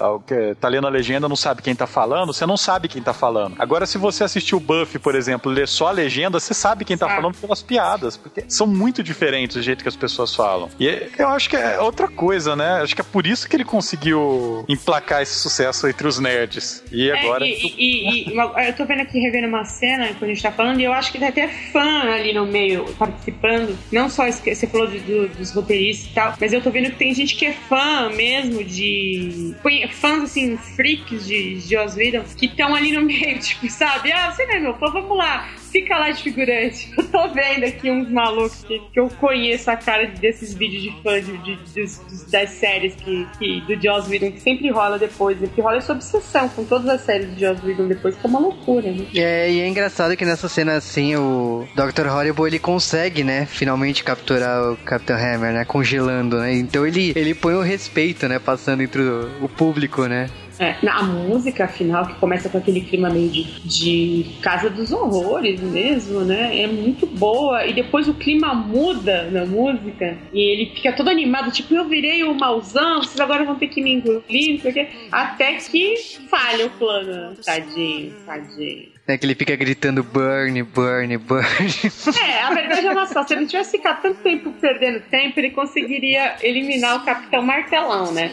tá 0.60 0.68
lendo 0.68 0.86
a 0.86 0.90
legenda, 0.90 1.28
não 1.28 1.36
sabe 1.36 1.62
quem 1.62 1.74
tá 1.74 1.86
falando, 1.86 2.32
você 2.32 2.46
não 2.46 2.56
sabe 2.56 2.88
quem 2.88 3.02
tá 3.02 3.12
falando. 3.12 3.54
Agora, 3.58 3.86
se 3.86 3.98
você 3.98 4.24
assistir 4.24 4.54
o 4.54 4.60
Buffy, 4.60 4.98
por 4.98 5.14
exemplo, 5.14 5.50
ler 5.50 5.68
só 5.68 5.88
a 5.88 5.92
legenda, 5.92 6.38
você 6.38 6.54
sabe 6.54 6.84
quem 6.84 6.96
tá 6.96 7.08
falando 7.08 7.34
pelas 7.36 7.62
piadas, 7.62 8.16
porque 8.16 8.44
são 8.48 8.66
muito 8.66 9.02
diferentes 9.02 9.56
o 9.56 9.62
jeito 9.62 9.82
que 9.82 9.88
as 9.88 9.96
pessoas 9.96 10.34
falam. 10.34 10.68
E 10.78 11.10
eu 11.18 11.28
acho 11.28 11.48
que 11.48 11.56
é 11.56 11.80
outra 11.80 12.08
coisa, 12.08 12.35
né? 12.44 12.82
Acho 12.82 12.94
que 12.94 13.00
é 13.00 13.04
por 13.04 13.26
isso 13.26 13.48
que 13.48 13.56
ele 13.56 13.64
conseguiu 13.64 14.64
emplacar 14.68 15.22
esse 15.22 15.34
sucesso 15.38 15.88
entre 15.88 16.06
os 16.06 16.18
nerds. 16.18 16.84
E 16.92 17.08
é, 17.08 17.18
agora. 17.18 17.44
É, 17.44 17.48
e, 17.48 17.74
e, 17.78 18.28
e, 18.30 18.36
eu 18.68 18.76
tô 18.76 18.84
vendo 18.84 19.00
aqui, 19.00 19.18
revendo 19.18 19.46
uma 19.46 19.64
cena 19.64 20.08
quando 20.18 20.24
a 20.24 20.34
gente 20.34 20.42
tá 20.42 20.52
falando, 20.52 20.80
e 20.80 20.84
eu 20.84 20.92
acho 20.92 21.10
que 21.10 21.18
tem 21.18 21.28
até 21.28 21.48
fã 21.48 22.12
ali 22.12 22.34
no 22.34 22.46
meio 22.46 22.84
participando. 22.94 23.76
Não 23.90 24.10
só 24.10 24.30
você 24.30 24.66
falou 24.66 24.86
de, 24.86 24.98
do, 25.00 25.28
dos 25.28 25.52
roteiristas 25.52 26.10
e 26.10 26.14
tal, 26.14 26.34
mas 26.38 26.52
eu 26.52 26.60
tô 26.60 26.70
vendo 26.70 26.90
que 26.90 26.96
tem 26.96 27.14
gente 27.14 27.36
que 27.36 27.46
é 27.46 27.52
fã 27.52 28.10
mesmo 28.10 28.62
de. 28.62 29.54
fãs 29.92 30.24
assim, 30.24 30.56
freaks 30.56 31.26
de 31.26 31.60
Joss 31.60 31.96
Whedon, 31.96 32.24
que 32.36 32.46
estão 32.46 32.74
ali 32.74 32.92
no 32.92 33.02
meio, 33.02 33.38
tipo, 33.40 33.70
sabe? 33.70 34.12
Ah, 34.12 34.30
você 34.30 34.44
não 34.44 34.54
é 34.54 34.60
meu 34.60 34.74
fã, 34.74 34.90
vamos 34.90 35.16
lá 35.16 35.48
fica 35.70 35.96
lá 35.98 36.10
de 36.10 36.22
figurante. 36.22 36.90
Eu 36.96 37.04
tô 37.08 37.28
vendo 37.28 37.64
aqui 37.64 37.90
uns 37.90 38.10
malucos 38.10 38.64
que, 38.64 38.78
que 38.92 39.00
eu 39.00 39.08
conheço 39.08 39.70
a 39.70 39.76
cara 39.76 40.06
desses 40.06 40.52
vídeos 40.54 40.82
de 40.82 41.02
fã 41.02 41.20
de, 41.20 41.36
de, 41.38 41.56
de, 41.56 42.30
das 42.30 42.50
séries 42.50 42.94
que, 42.96 43.26
que, 43.38 43.60
do 43.62 43.80
Joss 43.80 44.08
Whedon, 44.10 44.32
que 44.32 44.40
sempre 44.40 44.70
rola 44.70 44.98
depois, 44.98 45.38
né? 45.40 45.48
Que 45.54 45.60
rola 45.60 45.76
essa 45.76 45.92
obsessão 45.92 46.48
com 46.48 46.64
todas 46.64 46.88
as 46.88 47.00
séries 47.02 47.28
do 47.28 47.38
Joss 47.38 47.64
Whedon 47.64 47.88
depois, 47.88 48.16
que 48.16 48.26
é 48.26 48.28
uma 48.28 48.40
loucura, 48.40 48.90
né? 48.90 49.06
É, 49.14 49.50
e 49.50 49.60
é 49.60 49.68
engraçado 49.68 50.16
que 50.16 50.24
nessa 50.24 50.48
cena 50.48 50.74
assim, 50.74 51.16
o 51.16 51.66
Dr. 51.74 52.06
Horrible 52.08 52.46
ele 52.46 52.58
consegue, 52.58 53.22
né, 53.22 53.46
finalmente 53.46 54.02
capturar 54.04 54.72
o 54.72 54.76
Capitão 54.78 55.16
Hammer, 55.16 55.52
né, 55.52 55.64
congelando, 55.64 56.38
né? 56.38 56.54
Então 56.54 56.86
ele, 56.86 57.12
ele 57.14 57.34
põe 57.34 57.54
o 57.54 57.62
respeito, 57.62 58.28
né, 58.28 58.38
passando 58.38 58.82
entre 58.82 59.02
o, 59.02 59.44
o 59.44 59.48
público, 59.48 60.06
né? 60.06 60.28
É, 60.58 60.76
a 60.88 61.02
música, 61.02 61.64
afinal, 61.64 62.06
que 62.06 62.14
começa 62.14 62.48
com 62.48 62.58
aquele 62.58 62.80
clima 62.80 63.10
meio 63.10 63.28
de, 63.28 63.44
de 63.64 64.26
Casa 64.40 64.70
dos 64.70 64.92
Horrores 64.92 65.60
mesmo, 65.60 66.20
né? 66.20 66.62
É 66.62 66.66
muito 66.66 67.06
boa. 67.06 67.66
E 67.66 67.72
depois 67.72 68.08
o 68.08 68.14
clima 68.14 68.54
muda 68.54 69.30
na 69.30 69.44
música. 69.44 70.16
E 70.32 70.40
ele 70.40 70.72
fica 70.74 70.92
todo 70.92 71.08
animado, 71.08 71.50
tipo, 71.50 71.74
eu 71.74 71.86
virei 71.86 72.22
o 72.22 72.34
mauzão, 72.34 73.02
vocês 73.02 73.20
agora 73.20 73.44
vão 73.44 73.56
ter 73.56 73.68
que 73.68 73.82
me 73.82 73.92
engolir, 73.94 74.60
porque... 74.62 74.88
até 75.10 75.54
que 75.54 75.96
falha 76.28 76.66
o 76.66 76.70
plano. 76.70 77.36
Tadinho, 77.44 78.14
tadinho. 78.24 78.95
Né, 79.06 79.16
que 79.16 79.24
ele 79.24 79.36
fica 79.36 79.54
gritando 79.54 80.02
burn, 80.02 80.62
burn, 80.64 81.16
burn. 81.18 81.46
É, 82.26 82.42
a 82.42 82.52
verdade 82.52 82.86
é 82.86 82.90
uma 82.90 83.06
só. 83.06 83.24
Se 83.24 83.34
ele 83.34 83.46
tivesse 83.46 83.72
ficado 83.72 84.02
tanto 84.02 84.20
tempo 84.20 84.52
perdendo 84.60 85.00
tempo, 85.08 85.38
ele 85.38 85.50
conseguiria 85.50 86.34
eliminar 86.42 86.96
o 86.96 87.04
Capitão 87.04 87.42
Martelão, 87.42 88.10
né? 88.12 88.32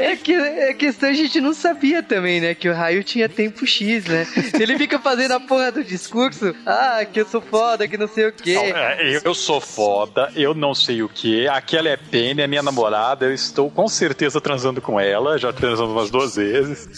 É 0.00 0.14
que 0.14 0.32
é 0.32 0.74
questão 0.74 1.08
a 1.08 1.12
gente 1.12 1.40
não 1.40 1.52
sabia 1.52 2.02
também, 2.02 2.40
né? 2.40 2.54
Que 2.54 2.68
o 2.68 2.74
raio 2.74 3.02
tinha 3.02 3.28
tempo 3.28 3.66
X, 3.66 4.04
né? 4.06 4.26
Ele 4.58 4.78
fica 4.78 4.98
fazendo 4.98 5.32
a 5.32 5.40
porra 5.40 5.72
do 5.72 5.82
discurso. 5.82 6.54
Ah, 6.64 7.04
que 7.10 7.20
eu 7.20 7.26
sou 7.26 7.40
foda, 7.40 7.88
que 7.88 7.96
não 7.96 8.08
sei 8.08 8.28
o 8.28 8.32
quê. 8.32 8.54
Não, 8.54 8.62
é, 8.62 9.20
eu 9.24 9.34
sou 9.34 9.60
foda, 9.60 10.30
eu 10.36 10.54
não 10.54 10.74
sei 10.74 11.02
o 11.02 11.08
quê. 11.08 11.48
Aquela 11.50 11.88
é 11.88 11.96
Penny, 11.96 12.42
é 12.42 12.46
minha 12.46 12.62
namorada. 12.62 13.26
Eu 13.26 13.34
estou 13.34 13.70
com 13.70 13.88
certeza 13.88 14.40
transando 14.40 14.80
com 14.80 15.00
ela. 15.00 15.36
Já 15.36 15.52
transamos 15.52 15.92
umas 15.92 16.10
duas 16.10 16.36
vezes. 16.36 16.88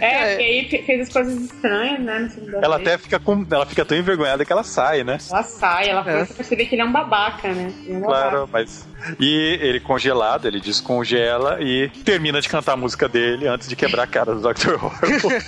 É, 0.00 0.06
é. 0.06 0.28
porque 0.30 0.76
aí 0.76 0.84
fez 0.84 1.00
as 1.02 1.12
coisas 1.12 1.42
estranhas 1.42 2.01
né? 2.02 2.30
ela 2.62 2.76
até 2.76 2.98
fica 2.98 3.18
com. 3.18 3.46
Ela 3.50 3.66
fica 3.66 3.84
tão 3.84 3.96
envergonhada 3.96 4.44
que 4.44 4.52
ela 4.52 4.64
sai, 4.64 5.04
né? 5.04 5.18
Ela 5.30 5.42
sai, 5.42 5.88
ela 5.88 6.00
é. 6.00 6.04
começa 6.04 6.32
a 6.32 6.36
perceber 6.36 6.66
que 6.66 6.74
ele 6.74 6.82
é 6.82 6.84
um 6.84 6.92
babaca, 6.92 7.52
né? 7.52 7.72
É 7.88 7.92
um 7.92 8.02
claro, 8.02 8.46
babaca. 8.46 8.52
mas. 8.52 8.92
E 9.18 9.58
ele 9.60 9.80
congelado, 9.80 10.46
ele 10.46 10.60
descongela 10.60 11.58
e 11.60 11.88
termina 12.04 12.40
de 12.40 12.48
cantar 12.48 12.74
a 12.74 12.76
música 12.76 13.08
dele 13.08 13.48
antes 13.48 13.68
de 13.68 13.74
quebrar 13.74 14.04
a 14.04 14.06
cara 14.06 14.32
do 14.32 14.40
Dr. 14.40 14.74
Horrible. 14.74 15.40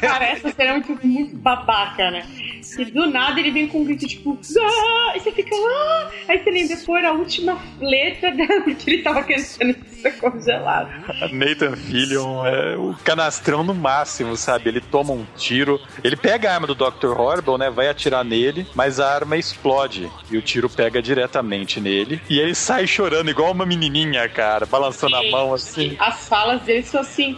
Cara, 0.00 0.26
essa 0.26 0.50
cena 0.52 0.70
é 0.70 0.72
muito, 0.74 1.36
babaca, 1.36 2.10
né? 2.10 2.24
E 2.78 2.84
do 2.84 3.10
nada 3.10 3.40
ele 3.40 3.50
vem 3.50 3.66
com 3.66 3.80
um 3.80 3.84
grito 3.84 4.06
tipo, 4.06 4.38
ah! 4.60 5.16
e 5.16 5.20
você 5.20 5.32
fica, 5.32 5.50
ah! 5.54 6.10
Aí 6.28 6.38
você 6.38 6.50
lembra 6.50 6.76
por 6.86 7.04
a 7.04 7.12
última 7.12 7.58
letra 7.80 8.30
dela, 8.36 8.60
porque 8.62 8.90
ele 8.90 9.02
tava 9.02 9.24
cantando 9.24 9.74
ser 10.00 10.12
congelado. 10.18 10.88
Nathan 11.32 11.76
Fillion 11.76 12.46
é 12.46 12.76
o 12.76 12.94
canastrão 13.04 13.62
no 13.62 13.74
máximo, 13.74 14.36
sabe? 14.36 14.68
Ele 14.68 14.80
toma 14.80 15.12
um 15.12 15.26
tiro, 15.36 15.80
ele 16.02 16.16
pega 16.16 16.50
a 16.50 16.54
arma 16.54 16.66
do 16.66 16.74
Dr. 16.74 17.18
Horrible, 17.18 17.58
né? 17.58 17.70
Vai 17.70 17.88
atirar 17.88 18.24
nele, 18.24 18.66
mas 18.74 19.00
a 19.00 19.12
arma 19.12 19.36
explode 19.36 20.10
e 20.30 20.36
o 20.36 20.42
tiro 20.42 20.68
pega 20.68 21.02
diretamente 21.02 21.80
nele. 21.80 22.20
E 22.28 22.38
ele 22.38 22.54
sai 22.54 22.86
chorando 22.86 23.30
igual 23.30 23.52
uma 23.52 23.66
menininha, 23.66 24.28
cara, 24.28 24.66
balançando 24.66 25.16
a 25.16 25.22
mão 25.30 25.54
assim. 25.54 25.96
As 25.98 26.28
falas 26.28 26.62
dele 26.62 26.82
são 26.82 27.00
assim: 27.00 27.36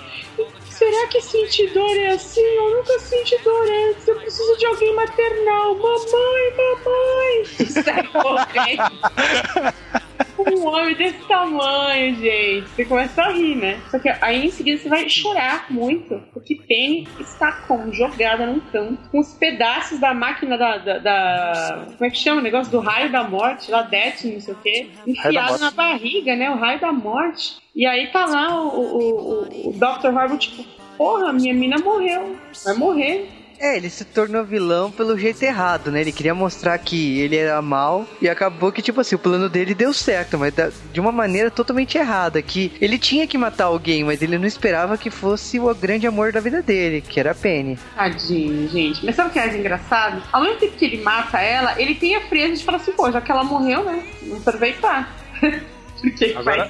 Será 0.82 1.06
que 1.06 1.20
sentir 1.20 1.72
dor 1.72 1.96
é 1.96 2.08
assim? 2.08 2.40
Eu 2.40 2.76
nunca 2.76 2.98
senti 2.98 3.38
dor 3.44 3.66
antes. 3.88 4.08
Eu 4.08 4.16
preciso 4.16 4.56
de 4.56 4.66
alguém 4.66 4.94
maternal. 4.96 5.76
Mamãe, 5.76 6.56
mamãe. 6.56 7.44
Sai 7.84 8.02
correndo. 8.08 9.92
um 10.38 10.66
homem 10.66 10.94
desse 10.94 11.18
tamanho, 11.28 12.14
gente. 12.16 12.68
Você 12.68 12.84
começa 12.84 13.22
a 13.22 13.30
rir, 13.32 13.56
né? 13.56 13.80
Só 13.90 13.98
que 13.98 14.08
aí 14.08 14.46
em 14.46 14.50
seguida 14.50 14.78
você 14.78 14.88
vai 14.88 15.08
chorar 15.08 15.66
muito, 15.70 16.20
porque 16.32 16.54
Penny 16.56 17.06
está 17.20 17.52
como 17.68 17.92
jogada 17.92 18.46
num 18.46 18.60
canto, 18.60 19.08
com 19.10 19.18
os 19.20 19.34
pedaços 19.34 19.98
da 19.98 20.12
máquina 20.14 20.56
da, 20.56 20.78
da, 20.78 20.98
da- 20.98 21.84
Como 21.98 22.04
é 22.04 22.10
que 22.10 22.18
chama 22.18 22.40
o 22.40 22.44
negócio 22.44 22.70
do 22.72 22.80
raio 22.80 23.10
da 23.12 23.24
morte, 23.24 23.70
lá 23.70 23.82
Death, 23.82 24.24
não 24.24 24.40
sei 24.40 24.54
o 24.54 24.58
quê, 24.58 24.90
enfiado 25.06 25.58
na 25.60 25.70
barriga, 25.70 26.34
né? 26.36 26.50
O 26.50 26.56
raio 26.56 26.80
da 26.80 26.92
morte. 26.92 27.56
E 27.74 27.86
aí 27.86 28.08
tá 28.08 28.26
lá 28.26 28.60
o, 28.60 28.68
o, 28.68 28.98
o, 28.98 29.68
o 29.70 29.72
Dr. 29.72 30.08
Horrible, 30.14 30.38
tipo, 30.38 30.64
porra, 30.96 31.32
minha 31.32 31.54
mina 31.54 31.76
morreu. 31.78 32.36
Vai 32.64 32.74
morrer. 32.74 33.28
É, 33.62 33.76
ele 33.76 33.88
se 33.88 34.04
tornou 34.04 34.44
vilão 34.44 34.90
pelo 34.90 35.16
jeito 35.16 35.40
errado, 35.44 35.92
né? 35.92 36.00
Ele 36.00 36.10
queria 36.10 36.34
mostrar 36.34 36.76
que 36.78 37.20
ele 37.20 37.36
era 37.36 37.62
mal 37.62 38.04
e 38.20 38.28
acabou 38.28 38.72
que, 38.72 38.82
tipo 38.82 39.00
assim, 39.00 39.14
o 39.14 39.18
plano 39.20 39.48
dele 39.48 39.72
deu 39.72 39.92
certo, 39.92 40.36
mas 40.36 40.52
da- 40.52 40.72
de 40.92 40.98
uma 40.98 41.12
maneira 41.12 41.48
totalmente 41.48 41.96
errada. 41.96 42.42
Que 42.42 42.72
ele 42.80 42.98
tinha 42.98 43.24
que 43.24 43.38
matar 43.38 43.66
alguém, 43.66 44.02
mas 44.02 44.20
ele 44.20 44.36
não 44.36 44.46
esperava 44.46 44.98
que 44.98 45.10
fosse 45.10 45.60
o 45.60 45.72
grande 45.76 46.08
amor 46.08 46.32
da 46.32 46.40
vida 46.40 46.60
dele, 46.60 47.00
que 47.02 47.20
era 47.20 47.30
a 47.30 47.34
Penny. 47.36 47.78
Tadinho, 47.94 48.68
gente. 48.68 49.06
Mas 49.06 49.14
sabe 49.14 49.30
o 49.30 49.32
que 49.32 49.38
é 49.38 49.56
engraçado? 49.56 50.20
Ao 50.32 50.42
mesmo 50.42 50.58
tempo 50.58 50.76
que 50.76 50.84
ele 50.84 51.00
mata 51.00 51.40
ela, 51.40 51.80
ele 51.80 51.94
tem 51.94 52.16
a 52.16 52.22
frieza 52.22 52.56
de 52.56 52.64
falar 52.64 52.78
assim, 52.78 52.90
pô, 52.90 53.12
já 53.12 53.20
que 53.20 53.30
ela 53.30 53.44
morreu, 53.44 53.84
né? 53.84 54.02
Vamos 54.22 54.44
aproveitar. 54.44 55.14
Porque 56.02 56.34
Agora, 56.36 56.68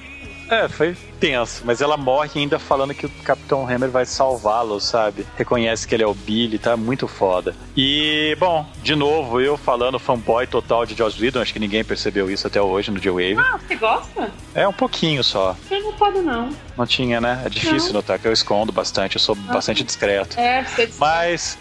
é, 0.51 0.69
foi 0.69 0.95
tenso, 1.23 1.63
mas 1.65 1.81
ela 1.81 1.97
morre 1.97 2.31
ainda 2.35 2.59
falando 2.59 2.93
que 2.93 3.07
o 3.07 3.09
Capitão 3.23 3.65
Hammer 3.65 3.89
vai 3.89 4.05
salvá-lo, 4.05 4.81
sabe? 4.81 5.25
Reconhece 5.39 5.87
que 5.87 5.95
ele 5.95 6.03
é 6.03 6.07
o 6.07 6.13
Billy, 6.13 6.59
tá 6.59 6.77
muito 6.77 7.07
foda. 7.07 7.55
E, 7.77 8.37
bom, 8.41 8.67
de 8.83 8.97
novo, 8.97 9.41
eu 9.41 9.57
falando 9.57 10.01
fanboy 10.01 10.49
total 10.49 10.85
de 10.85 10.97
Joss 10.97 11.23
Whedon, 11.23 11.41
acho 11.41 11.53
que 11.53 11.61
ninguém 11.61 11.85
percebeu 11.85 12.29
isso 12.29 12.49
até 12.49 12.61
hoje 12.61 12.91
no 12.91 12.99
J-Wave. 12.99 13.39
Ah, 13.39 13.57
você 13.57 13.77
gosta? 13.77 14.33
É 14.53 14.67
um 14.67 14.73
pouquinho 14.73 15.23
só. 15.23 15.57
Eu 15.71 15.81
não 15.81 15.93
pode, 15.93 16.19
não. 16.19 16.51
Não 16.77 16.87
tinha, 16.87 17.21
né? 17.21 17.41
É 17.47 17.49
difícil 17.49 17.89
Não. 17.89 18.01
notar 18.01 18.19
que 18.19 18.27
eu 18.27 18.33
escondo 18.33 18.73
bastante, 18.73 19.15
eu 19.15 19.21
sou 19.21 19.37
bastante 19.37 19.85
discreto. 19.85 20.41
É, 20.41 20.65
você 20.65 20.87
disse. 20.89 20.99
Mas 20.99 21.57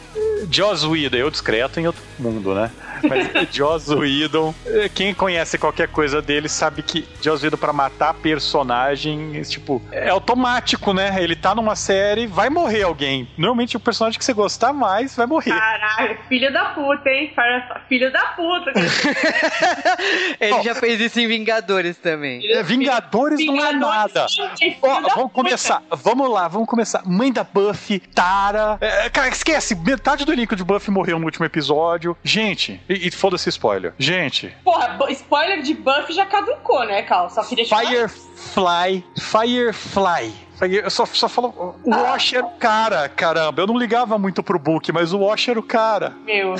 Joss 0.49 0.87
Whedon, 0.87 1.17
eu 1.17 1.29
discreto 1.29 1.79
em 1.79 1.85
outro 1.85 2.01
mundo, 2.17 2.55
né? 2.55 2.71
Mas 3.07 3.29
Joss 3.53 3.89
Whedon, 3.93 4.53
eh, 4.65 4.89
quem 4.93 5.13
conhece 5.13 5.57
qualquer 5.57 5.87
coisa 5.87 6.21
dele 6.21 6.47
sabe 6.47 6.81
que 6.81 7.07
Joss 7.21 7.43
Whedon 7.43 7.57
pra 7.57 7.73
matar 7.73 8.13
personagem, 8.15 9.35
tipo, 9.51 9.81
é 9.91 10.09
automático, 10.09 10.93
né? 10.93 11.15
Ele 11.21 11.35
tá 11.35 11.53
numa 11.53 11.75
série, 11.75 12.27
vai 12.27 12.49
morrer 12.49 12.83
alguém. 12.83 13.29
Normalmente 13.37 13.77
o 13.77 13.79
personagem 13.79 14.17
que 14.17 14.25
você 14.25 14.33
gostar 14.33 14.73
mais 14.73 15.15
vai 15.15 15.25
morrer. 15.25 15.51
Caralho, 15.51 16.17
filho 16.27 16.51
da 16.51 16.65
puta, 16.65 17.09
hein? 17.09 17.33
Filho 17.87 18.11
da 18.11 18.21
puta. 18.27 18.71
ele 20.39 20.53
Bom. 20.53 20.63
já 20.63 20.75
fez 20.75 20.99
isso 20.99 21.19
em 21.19 21.27
Vingadores 21.27 21.97
também. 21.97 22.45
É, 22.51 22.63
Vingadores 22.63 23.45
não 23.45 23.63
é 23.63 23.73
nada. 23.73 24.27
Gente, 24.27 24.77
Ó, 24.81 24.87
vamos 24.87 25.13
puta. 25.13 25.29
começar. 25.29 25.83
Vamos 25.91 26.31
lá, 26.31 26.47
vamos 26.47 26.67
começar. 26.67 27.03
Mãe 27.05 27.31
da 27.31 27.43
Buffy, 27.43 27.99
Tara. 27.99 28.77
É, 28.79 29.09
cara, 29.09 29.29
esquece. 29.29 29.75
Metade 29.75 30.25
do 30.25 30.33
elenco 30.33 30.55
de 30.55 30.63
Buffy 30.63 30.91
morreu 30.91 31.19
no 31.19 31.25
último 31.25 31.45
episódio. 31.45 32.15
Gente, 32.23 32.81
e, 32.87 33.07
e 33.07 33.11
foda-se 33.11 33.49
spoiler. 33.49 33.93
Gente, 33.97 34.55
Porra, 34.63 34.97
spoiler 35.09 35.61
de 35.61 35.73
Buffy 35.73 36.13
já 36.13 36.25
caducou, 36.25 36.85
né, 36.85 37.01
Cal? 37.03 37.29
Só 37.29 37.43
queria 37.43 37.65
Firefly. 37.65 39.03
Firefly. 39.41 40.33
Eu 40.61 40.89
só, 40.91 41.05
só 41.05 41.27
falo. 41.27 41.75
O 41.83 41.89
Wash 41.89 42.33
era 42.33 42.45
o 42.45 42.51
cara, 42.51 43.09
caramba. 43.09 43.63
Eu 43.63 43.67
não 43.67 43.77
ligava 43.77 44.17
muito 44.17 44.43
pro 44.43 44.59
book, 44.59 44.91
mas 44.91 45.11
o 45.11 45.19
Wash 45.19 45.49
era 45.49 45.59
o 45.59 45.63
cara. 45.63 46.13
Meu. 46.23 46.53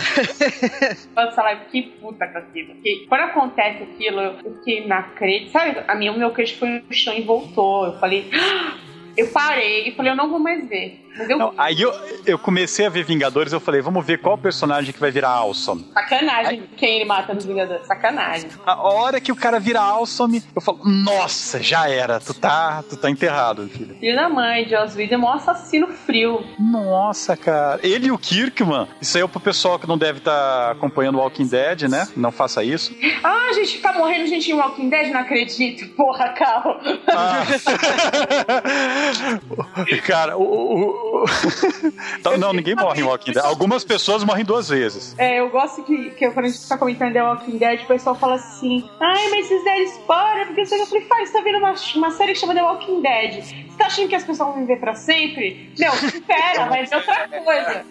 Posso 1.14 1.36
falar 1.36 1.56
que 1.66 1.84
puta 1.84 2.28
com 2.28 2.38
aquilo. 2.40 2.74
Porque 2.74 3.06
quando 3.08 3.22
acontece 3.22 3.84
aquilo, 3.84 4.20
eu 4.20 4.56
fiquei 4.56 4.88
na 4.88 5.04
crede. 5.04 5.52
Sabe, 5.52 5.84
a 5.88 5.94
minha, 5.94 6.12
o 6.12 6.18
meu 6.18 6.32
queixo 6.32 6.58
foi 6.58 6.70
no 6.70 6.94
chão 6.94 7.14
e 7.14 7.22
voltou. 7.22 7.86
Eu 7.86 8.00
falei. 8.00 8.30
Eu 9.18 9.28
parei 9.28 9.90
e 9.90 9.92
falei, 9.92 10.14
eu 10.14 10.16
não 10.16 10.30
vou 10.30 10.40
mais 10.40 10.70
ver. 10.70 11.06
Não, 11.38 11.54
aí 11.58 11.82
eu, 11.82 11.94
eu 12.26 12.40
comecei 12.40 12.86
a 12.86 12.90
ver 12.90 13.04
Vingadores, 13.04 13.52
eu 13.52 13.60
falei, 13.60 13.82
vamos 13.82 14.06
ver 14.06 14.20
qual 14.20 14.38
personagem 14.38 14.94
que 14.94 15.00
vai 15.00 15.12
virar 15.12 15.30
Awesome. 15.30 15.86
Sacanagem 15.94 16.64
quem 16.78 16.98
ele 16.98 17.06
mata 17.06 17.34
nos 17.34 17.46
Vingadores. 17.46 17.86
Sacanagem. 17.86 18.50
A 18.66 18.82
hora 18.82 19.20
que 19.20 19.32
o 19.32 19.36
cara 19.36 19.60
vira 19.60 19.80
Awesome, 19.82 20.44
eu 20.56 20.62
falo, 20.62 20.80
nossa, 20.86 21.62
já 21.62 21.90
era, 21.90 22.20
tu 22.20 22.34
tá, 22.34 22.84
tu 22.90 22.96
tá 22.96 23.10
enterrado, 23.10 23.68
filho. 23.68 23.96
Filho 24.00 24.16
da 24.16 24.30
mãe, 24.30 24.68
Joss 24.68 24.96
Whedon 24.98 25.16
é 25.16 25.18
um 25.20 25.30
assassino 25.34 25.88
frio. 25.88 26.44
Nossa, 26.60 27.36
cara. 27.36 27.80
Ele 27.84 28.08
e 28.08 28.12
o 28.12 28.18
Kirkman. 28.18 28.88
Isso 29.02 29.18
aí 29.18 29.24
é 29.24 29.28
pro 29.28 29.40
pessoal 29.40 29.78
que 29.80 29.88
não 29.88 29.98
deve 29.98 30.20
estar 30.20 30.72
acompanhando 30.72 31.18
Walking 31.18 31.48
Dead, 31.48 31.84
né? 31.84 32.08
Não 32.16 32.32
faça 32.32 32.64
isso. 32.64 32.96
Ah, 33.24 33.52
gente, 33.54 33.80
tá 33.80 33.94
morrendo 33.94 34.28
gente 34.28 34.50
em 34.52 34.54
Walking 34.54 34.90
Dead? 34.90 35.12
Não 35.12 35.20
acredito. 35.22 35.88
Porra, 35.96 36.30
Cal. 36.30 36.80
Ah. 37.08 37.46
cara, 40.06 40.38
o. 40.38 40.44
o- 40.44 41.01
o- 41.24 42.22
Tá- 42.24 42.38
não, 42.38 42.54
ninguém 42.54 42.76
morre 42.76 43.02
em 43.02 43.04
Walking 43.04 43.32
Dead. 43.34 43.44
Algumas 43.44 43.84
pessoas 43.84 44.24
morrem 44.24 44.46
duas 44.46 44.70
vezes. 44.70 45.16
É, 45.18 45.40
eu 45.40 45.50
gosto 45.50 45.84
que, 45.84 46.12
que 46.12 46.30
quando 46.32 46.46
a 46.46 46.50
gente 46.50 46.68
tá 46.68 46.78
comentando 46.78 47.14
The 47.14 47.24
Walking 47.24 47.58
Dead, 47.58 47.82
o 47.84 47.88
pessoal 47.88 48.16
fala 48.16 48.36
assim: 48.36 48.90
Ai, 49.00 49.30
mas 49.30 49.48
vocês 49.48 49.64
deram 49.64 49.84
spoiler, 49.84 50.48
porque 50.48 50.66
você 50.66 50.78
já 50.78 50.86
falei, 50.86 51.06
faz, 51.06 51.30
você 51.30 51.38
tá 51.38 51.44
vendo 51.44 51.58
uma, 51.58 51.74
uma 51.96 52.12
série 52.12 52.34
que 52.34 52.40
chama 52.40 52.54
The 52.54 52.62
Walking 52.64 53.02
Dead. 53.02 53.44
Você 53.72 53.78
tá 53.78 53.86
achando 53.86 54.10
que 54.10 54.16
as 54.16 54.24
pessoas 54.24 54.50
vão 54.50 54.60
viver 54.62 54.80
pra 54.80 54.94
sempre? 54.94 55.74
Não, 55.80 55.94
espera, 55.96 56.66
vai 56.68 56.86
ser 56.86 56.96
outra 56.96 57.28
coisa. 57.28 57.86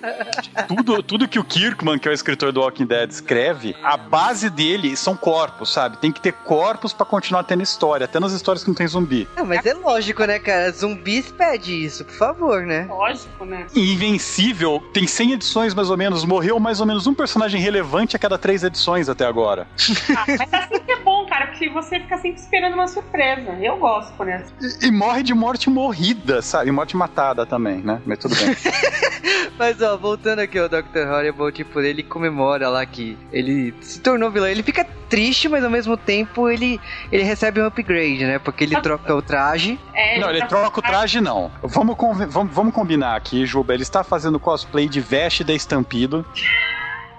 Tudo, 0.69 1.03
tudo 1.03 1.27
que 1.29 1.39
o 1.39 1.45
Kirkman, 1.45 1.99
que 1.99 2.07
é 2.07 2.11
o 2.11 2.15
escritor 2.15 2.53
do 2.53 2.61
Walking 2.61 2.87
Dead, 2.87 3.11
escreve, 3.11 3.75
a 3.83 3.97
base 3.97 4.49
dele 4.51 4.97
são 4.97 5.17
corpos, 5.17 5.73
sabe? 5.73 5.97
Tem 5.97 6.13
que 6.13 6.21
ter 6.21 6.33
corpos 6.33 6.93
pra 6.93 7.05
continuar 7.07 7.43
tendo 7.45 7.63
história, 7.63 8.05
até 8.05 8.21
nas 8.21 8.33
histórias 8.33 8.63
que 8.63 8.69
não 8.71 8.75
tem 8.77 8.87
zumbi. 8.87 9.27
Ah, 9.37 9.43
mas 9.45 9.65
é 9.67 9.75
lógico, 9.75 10.25
né, 10.25 10.39
cara? 10.39 10.71
Zumbis 10.71 11.31
pede 11.33 11.73
isso, 11.85 12.05
por 12.05 12.15
favor, 12.15 12.63
né? 12.63 12.87
Lógico, 13.01 13.47
né? 13.47 13.67
Invencível 13.75 14.83
tem 14.93 15.07
100 15.07 15.33
edições 15.33 15.73
mais 15.73 15.89
ou 15.89 15.97
menos, 15.97 16.23
morreu 16.23 16.61
mais 16.61 16.81
ou 16.81 16.87
menos 16.87 17.07
um 17.07 17.15
personagem 17.15 17.59
relevante 17.59 18.15
a 18.15 18.19
cada 18.19 18.37
três 18.37 18.63
edições 18.63 19.09
até 19.09 19.25
agora. 19.25 19.67
Ah, 20.15 20.25
mas 20.39 20.53
assim 20.53 20.81
que 20.81 20.93
é 20.93 20.97
bom, 21.01 21.25
cara, 21.25 21.47
porque 21.47 21.71
você 21.71 21.99
fica 21.99 22.19
sempre 22.19 22.39
esperando 22.39 22.75
uma 22.75 22.87
surpresa. 22.87 23.53
Eu 23.53 23.79
gosto, 23.79 24.23
né? 24.23 24.45
E, 24.83 24.89
e 24.89 24.91
morre 24.91 25.23
de 25.23 25.33
morte 25.33 25.71
morrida, 25.71 26.43
sabe? 26.43 26.69
E 26.69 26.73
morte 26.73 26.95
matada 26.95 27.47
também, 27.47 27.79
né? 27.79 28.03
Mas 28.05 28.19
tudo 28.19 28.37
bem. 28.37 28.55
Mas 29.59 29.81
ó, 29.81 29.97
voltando 29.97 30.41
aqui 30.41 30.59
ao 30.59 30.69
Dr. 30.69 31.07
Horrible, 31.11 31.53
tipo, 31.53 31.81
ele 31.81 32.03
comemora 32.03 32.69
lá 32.69 32.85
que 32.85 33.17
ele 33.33 33.75
se 33.81 34.01
tornou 34.01 34.31
vilão. 34.31 34.49
Ele 34.49 34.63
fica 34.63 34.87
triste, 35.11 35.49
mas 35.49 35.65
ao 35.65 35.69
mesmo 35.71 35.97
tempo 35.97 36.49
ele, 36.49 36.81
ele 37.11 37.25
recebe 37.25 37.61
um 37.61 37.67
upgrade, 37.67 38.25
né? 38.25 38.39
Porque 38.39 38.65
ele 38.65 38.81
troca 38.81 39.15
o 39.15 39.21
traje. 39.21 39.79
É, 39.93 40.19
não, 40.21 40.31
ele 40.31 40.39
tá- 40.39 40.47
troca 40.47 40.79
o 40.79 40.83
traje, 40.83 41.21
não. 41.21 41.51
Vamos, 41.63 41.97
vamos, 42.29 42.55
vamos 42.55 42.73
combinar 42.73 42.90
aqui, 43.15 43.47
Juba. 43.47 43.75
Ele 43.75 43.83
está 43.83 44.03
fazendo 44.03 44.39
cosplay 44.39 44.89
de 44.89 45.01
veste 45.01 45.45
da 45.45 45.53
Estampido 45.53 46.25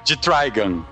de 0.04 0.18
Trigun. 0.18 0.84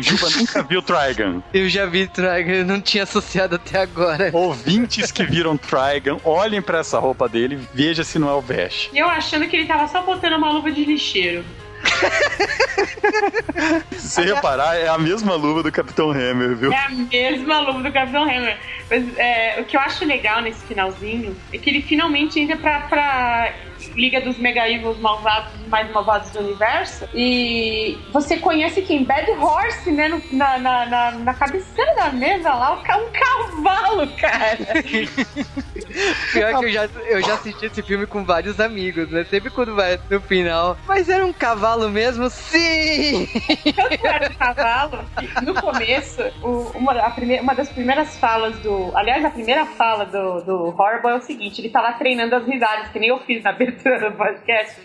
Juba 0.00 0.30
nunca 0.36 0.62
viu 0.62 0.82
Trigun. 0.82 1.42
Eu 1.52 1.68
já 1.68 1.86
vi 1.86 2.06
Trigon, 2.06 2.50
eu 2.50 2.64
não 2.64 2.80
tinha 2.80 3.04
associado 3.04 3.56
até 3.56 3.80
agora. 3.80 4.30
Ouvintes 4.32 5.10
que 5.10 5.24
viram 5.24 5.56
Trigun, 5.56 6.20
olhem 6.24 6.62
pra 6.62 6.78
essa 6.78 6.98
roupa 6.98 7.28
dele, 7.28 7.58
veja 7.72 8.04
se 8.04 8.18
não 8.18 8.28
é 8.28 8.34
o 8.34 8.40
veste. 8.40 8.90
E 8.92 8.98
eu 8.98 9.08
achando 9.08 9.46
que 9.48 9.56
ele 9.56 9.66
tava 9.66 9.88
só 9.88 10.02
botando 10.02 10.34
uma 10.34 10.50
luva 10.50 10.70
de 10.70 10.84
lixeiro. 10.84 11.44
Se 13.92 14.08
você 14.08 14.34
reparar, 14.34 14.76
é 14.76 14.88
a 14.88 14.98
mesma 14.98 15.34
luva 15.34 15.62
do 15.62 15.70
Capitão 15.70 16.10
Hammer, 16.10 16.56
viu? 16.56 16.72
É 16.72 16.76
a 16.76 16.88
mesma 16.88 17.60
luva 17.60 17.82
do 17.82 17.92
Capitão 17.92 18.24
Hammer. 18.24 18.58
Mas 18.90 19.16
é, 19.16 19.60
o 19.60 19.64
que 19.64 19.76
eu 19.76 19.80
acho 19.80 20.04
legal 20.04 20.42
nesse 20.42 20.66
finalzinho 20.66 21.36
é 21.52 21.58
que 21.58 21.70
ele 21.70 21.82
finalmente 21.82 22.40
entra 22.40 22.56
pra, 22.56 22.80
pra 22.80 23.52
Liga 23.98 24.20
dos 24.20 24.38
Mega 24.38 24.68
Evils 24.68 24.98
malvados, 25.00 25.52
mais 25.66 25.90
malvados 25.90 26.30
do 26.30 26.38
universo. 26.38 27.08
E 27.12 27.98
você 28.12 28.36
conhece 28.36 28.80
quem? 28.82 29.02
Bad 29.04 29.28
Horse, 29.32 29.90
né? 29.90 30.08
No- 30.08 30.22
na, 30.32 30.58
na, 30.58 30.86
na, 30.86 31.10
na 31.12 31.34
cabeceira 31.34 31.94
da 31.96 32.10
mesa 32.10 32.54
lá, 32.54 32.74
um 32.78 32.82
cavalo, 32.82 34.06
cara. 34.16 34.58
Pior 36.32 36.58
que 36.60 36.64
eu 36.66 36.70
já, 36.72 36.84
eu 37.08 37.22
já 37.22 37.34
assisti 37.34 37.66
esse 37.66 37.82
filme 37.82 38.06
com 38.06 38.24
vários 38.24 38.60
amigos, 38.60 39.10
né? 39.10 39.24
Sempre 39.24 39.50
quando 39.50 39.74
vai 39.74 39.98
no 40.10 40.20
final. 40.20 40.76
Mas 40.86 41.08
era 41.08 41.24
um 41.26 41.32
cavalo 41.32 41.88
mesmo? 41.88 42.28
Sim! 42.30 43.26
Tanto 43.74 44.06
era 44.06 44.30
um 44.30 44.34
cavalo 44.34 45.04
que 45.18 45.44
no 45.44 45.54
começo, 45.54 46.22
o- 46.42 46.70
uma, 46.76 46.92
a 46.92 47.10
primeira- 47.10 47.42
uma 47.42 47.54
das 47.54 47.68
primeiras 47.68 48.16
falas 48.18 48.56
do. 48.60 48.92
Aliás, 48.96 49.24
a 49.24 49.30
primeira 49.30 49.66
fala 49.66 50.04
do, 50.04 50.40
do 50.42 50.74
Horrible 50.80 51.10
é 51.10 51.14
o 51.14 51.20
seguinte: 51.22 51.60
ele 51.60 51.70
tá 51.70 51.80
lá 51.80 51.92
treinando 51.94 52.34
as 52.36 52.44
risadas, 52.46 52.88
que 52.88 52.98
nem 52.98 53.08
eu 53.08 53.18
fiz 53.20 53.42
na 53.42 53.50
abertura 53.50 53.87
podcast. 54.16 54.80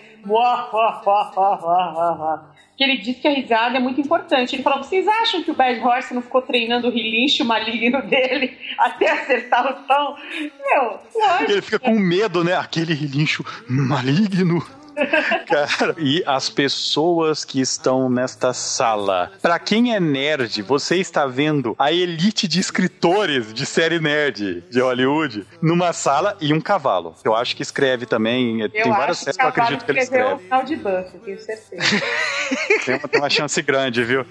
Que 2.78 2.84
ele 2.84 2.98
diz 2.98 3.18
que 3.18 3.28
a 3.28 3.32
risada 3.32 3.78
é 3.78 3.80
muito 3.80 4.02
importante. 4.02 4.56
Ele 4.56 4.64
fala: 4.64 4.82
vocês 4.82 5.08
acham 5.08 5.44
que 5.44 5.52
o 5.52 5.54
Bad 5.54 5.80
Horse 5.80 6.14
não 6.14 6.22
ficou 6.22 6.42
treinando 6.42 6.88
o 6.88 6.92
relincho 6.92 7.46
maligno 7.46 8.02
dele 8.04 8.58
até 8.80 9.12
acertar 9.12 9.66
o 9.66 9.74
tom? 9.88 10.18
Meu, 10.40 11.00
lógico. 11.16 11.52
Ele 11.52 11.62
fica 11.62 11.80
com 11.80 12.00
medo, 12.00 12.44
né? 12.44 12.56
Aquele 12.56 12.94
relincho 12.94 13.46
maligno. 13.68 14.66
Cara, 15.48 15.96
e 15.98 16.24
as 16.26 16.50
pessoas 16.50 17.44
que 17.46 17.60
estão 17.60 18.10
nesta 18.10 18.54
sala. 18.54 19.32
Pra 19.42 19.60
quem 19.60 19.94
é 19.96 20.00
nerd, 20.00 20.62
você 20.62 20.98
está 20.98 21.26
vendo 21.26 21.76
a 21.78 21.92
elite 21.92 22.48
de 22.48 22.60
escritores 22.60 23.54
de 23.54 23.66
série 23.66 24.00
nerd 24.00 24.64
de 24.70 24.80
Hollywood 24.80 25.46
numa 25.62 25.94
sala 25.94 26.38
e 26.40 26.54
um 26.54 26.62
cavalo. 26.62 27.16
Eu 27.24 27.36
acho 27.36 27.56
que 27.56 27.62
escreve 27.62 28.06
também. 28.06 28.62
Eu 28.62 28.70
tem 28.70 28.92
várias 28.92 29.20
séries 29.20 29.38
que 29.38 29.44
eu 29.44 29.50
acredito 29.50 29.86
que 29.86 29.92
ele 29.92 30.00
escreveu 30.00 30.38
escreve. 30.38 30.44
o 30.44 30.44
final 30.44 30.64
de 30.64 30.76
Buffy, 30.76 31.20
tenho 31.20 31.40
certeza. 31.40 31.84
Tem 32.86 32.96
uma, 32.96 33.08
tem 33.08 33.22
uma 33.22 33.30
chance 33.30 33.62
grande, 33.62 34.04
viu? 34.04 34.26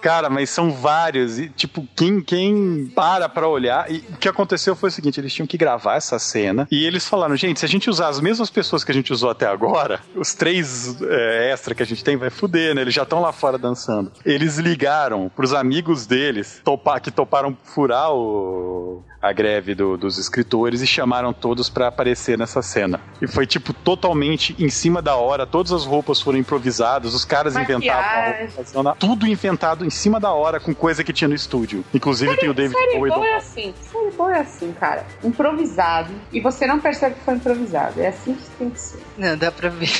Cara, 0.00 0.28
mas 0.28 0.50
são 0.50 0.70
vários. 0.70 1.38
E, 1.38 1.48
tipo, 1.48 1.86
quem, 1.96 2.20
quem 2.20 2.90
para 2.94 3.28
pra 3.28 3.48
olhar. 3.48 3.90
E 3.90 3.98
o 4.10 4.16
que 4.16 4.28
aconteceu 4.28 4.74
foi 4.76 4.88
o 4.88 4.92
seguinte: 4.92 5.18
eles 5.20 5.32
tinham 5.32 5.46
que 5.46 5.56
gravar 5.56 5.96
essa 5.96 6.18
cena. 6.18 6.66
E 6.70 6.84
eles 6.84 7.06
falaram, 7.08 7.36
gente, 7.36 7.60
se 7.60 7.66
a 7.66 7.68
gente 7.68 7.88
usar 7.90 8.08
as 8.08 8.20
mesmas 8.20 8.50
pessoas 8.50 8.84
que 8.84 8.90
a 8.90 8.94
gente 8.94 9.12
usou 9.12 9.30
até 9.30 9.46
agora, 9.46 10.00
os 10.14 10.34
três 10.34 10.96
é, 11.02 11.50
extra 11.52 11.74
que 11.74 11.82
a 11.82 11.86
gente 11.86 12.02
tem 12.04 12.16
vai 12.16 12.30
fuder, 12.30 12.74
né? 12.74 12.82
Eles 12.82 12.94
já 12.94 13.02
estão 13.02 13.20
lá 13.20 13.32
fora 13.32 13.58
dançando. 13.58 14.12
Eles 14.24 14.58
ligaram 14.58 15.30
pros 15.34 15.52
amigos 15.52 16.06
deles 16.06 16.60
topar, 16.64 17.00
que 17.00 17.10
toparam 17.10 17.56
furar 17.64 18.12
o, 18.12 19.02
a 19.20 19.32
greve 19.32 19.74
do- 19.74 19.96
dos 19.96 20.18
escritores 20.18 20.80
e 20.82 20.86
chamaram 20.86 21.32
todos 21.32 21.68
pra 21.70 21.88
aparecer 21.88 22.36
nessa 22.38 22.62
cena. 22.62 23.00
E 23.20 23.26
foi, 23.26 23.46
tipo, 23.46 23.72
totalmente 23.72 24.54
em 24.58 24.68
cima 24.68 25.00
da 25.02 25.16
hora. 25.16 25.46
Todas 25.46 25.72
as 25.72 25.84
roupas 25.84 26.20
foram 26.20 26.38
improvisadas, 26.38 27.14
os 27.14 27.24
caras 27.24 27.43
inventavam 27.52 28.00
a 28.00 28.02
Maquiagem. 28.02 28.48
roupa, 28.74 28.96
tudo 28.98 29.26
inventado 29.26 29.84
em 29.84 29.90
cima 29.90 30.18
da 30.18 30.32
hora 30.32 30.58
com 30.60 30.74
coisa 30.74 31.02
que 31.04 31.12
tinha 31.12 31.28
no 31.28 31.34
estúdio. 31.34 31.84
Inclusive 31.92 32.36
tem 32.36 32.48
o 32.48 32.54
David 32.54 32.76
Série 32.78 32.96
Bowie. 32.98 33.12
boa 33.12 33.26
é 33.26 33.34
assim, 33.36 33.74
série 33.92 34.10
boa 34.12 34.36
é 34.36 34.40
assim, 34.40 34.72
cara. 34.72 35.06
Improvisado. 35.22 36.12
E 36.32 36.40
você 36.40 36.66
não 36.66 36.80
percebe 36.80 37.14
que 37.16 37.20
foi 37.22 37.34
improvisado. 37.34 38.00
É 38.00 38.08
assim 38.08 38.34
que 38.34 38.50
tem 38.58 38.70
que 38.70 38.80
ser. 38.80 39.02
Não, 39.18 39.36
dá 39.36 39.52
pra 39.52 39.68
ver. 39.68 39.90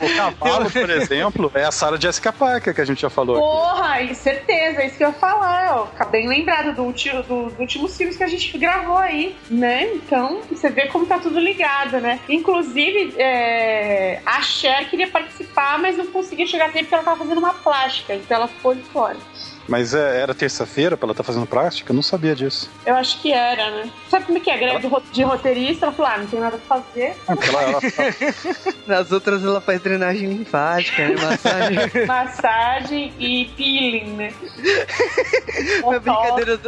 O 0.00 0.16
cavalo, 0.16 0.70
por 0.70 0.90
exemplo, 0.90 1.50
é 1.54 1.64
a 1.64 1.70
Sarah 1.72 1.98
Jessica 1.98 2.32
Parker 2.32 2.74
que 2.74 2.80
a 2.80 2.84
gente 2.84 3.00
já 3.02 3.10
falou. 3.10 3.36
aqui. 3.36 3.44
Porra, 3.44 4.02
e 4.02 4.14
certeza, 4.14 4.82
é 4.82 4.86
isso 4.86 4.96
que 4.96 5.04
eu 5.04 5.08
ia 5.08 5.14
falar, 5.14 5.76
ó. 5.78 5.86
Fica 5.86 6.04
bem 6.06 6.28
lembrado 6.28 6.74
do, 6.74 6.82
último- 6.84 7.22
do, 7.22 7.50
do 7.50 7.60
últimos 7.60 7.96
filmes 7.96 8.16
que 8.16 8.22
a 8.24 8.28
gente 8.28 8.56
gravou 8.58 8.96
aí, 8.96 9.36
né? 9.50 9.92
Então, 9.94 10.40
você 10.50 10.70
vê 10.70 10.86
como 10.86 11.06
tá 11.06 11.18
tudo 11.18 11.38
ligado, 11.40 12.00
né? 12.00 12.20
Inclusive, 12.28 13.14
é, 13.18 14.20
a 14.24 14.40
Cher 14.42 14.88
queria 14.88 15.08
participar, 15.08 15.78
mas 15.78 15.96
não 15.96 16.06
conseguia 16.10 16.46
chegar 16.46 16.72
tempo 16.72 16.84
porque 16.84 16.94
ela 16.94 17.04
tava 17.04 17.18
fazendo 17.18 17.38
uma 17.38 17.54
plástica, 17.54 18.14
então 18.14 18.36
ela 18.36 18.48
ficou 18.48 18.74
de 18.74 18.82
fora. 18.82 19.16
Mas 19.68 19.92
é, 19.94 20.20
era 20.22 20.34
terça-feira 20.34 20.96
pra 20.96 21.04
ela 21.06 21.12
estar 21.12 21.22
fazendo 21.22 21.46
plástica? 21.46 21.92
Eu 21.92 21.94
não 21.94 22.02
sabia 22.02 22.34
disso. 22.34 22.70
Eu 22.86 22.94
acho 22.96 23.20
que 23.20 23.32
era, 23.32 23.70
né? 23.70 23.90
Sabe 24.10 24.24
como 24.24 24.38
é 24.38 24.40
que 24.40 24.50
é? 24.50 24.56
Greve 24.56 24.86
ro- 24.86 25.02
de 25.12 25.22
roteirista, 25.22 25.86
ela 25.86 25.94
falou, 25.94 26.10
ah, 26.12 26.18
não 26.18 26.26
tem 26.26 26.40
nada 26.40 26.56
pra 26.66 26.78
fazer. 26.80 27.14
Ah, 27.28 27.34
ela, 27.46 27.62
ela- 27.62 27.80
Nas 28.86 29.12
outras 29.12 29.44
ela 29.44 29.60
faz 29.60 29.80
drenagem 29.82 30.26
linfática, 30.28 31.06
né? 31.08 31.14
Massagem. 31.22 31.78
Massagem 32.06 33.12
e 33.18 33.44
peeling, 33.56 34.12
né? 34.14 34.32
Uma 35.84 35.98
brincadeira 36.00 36.58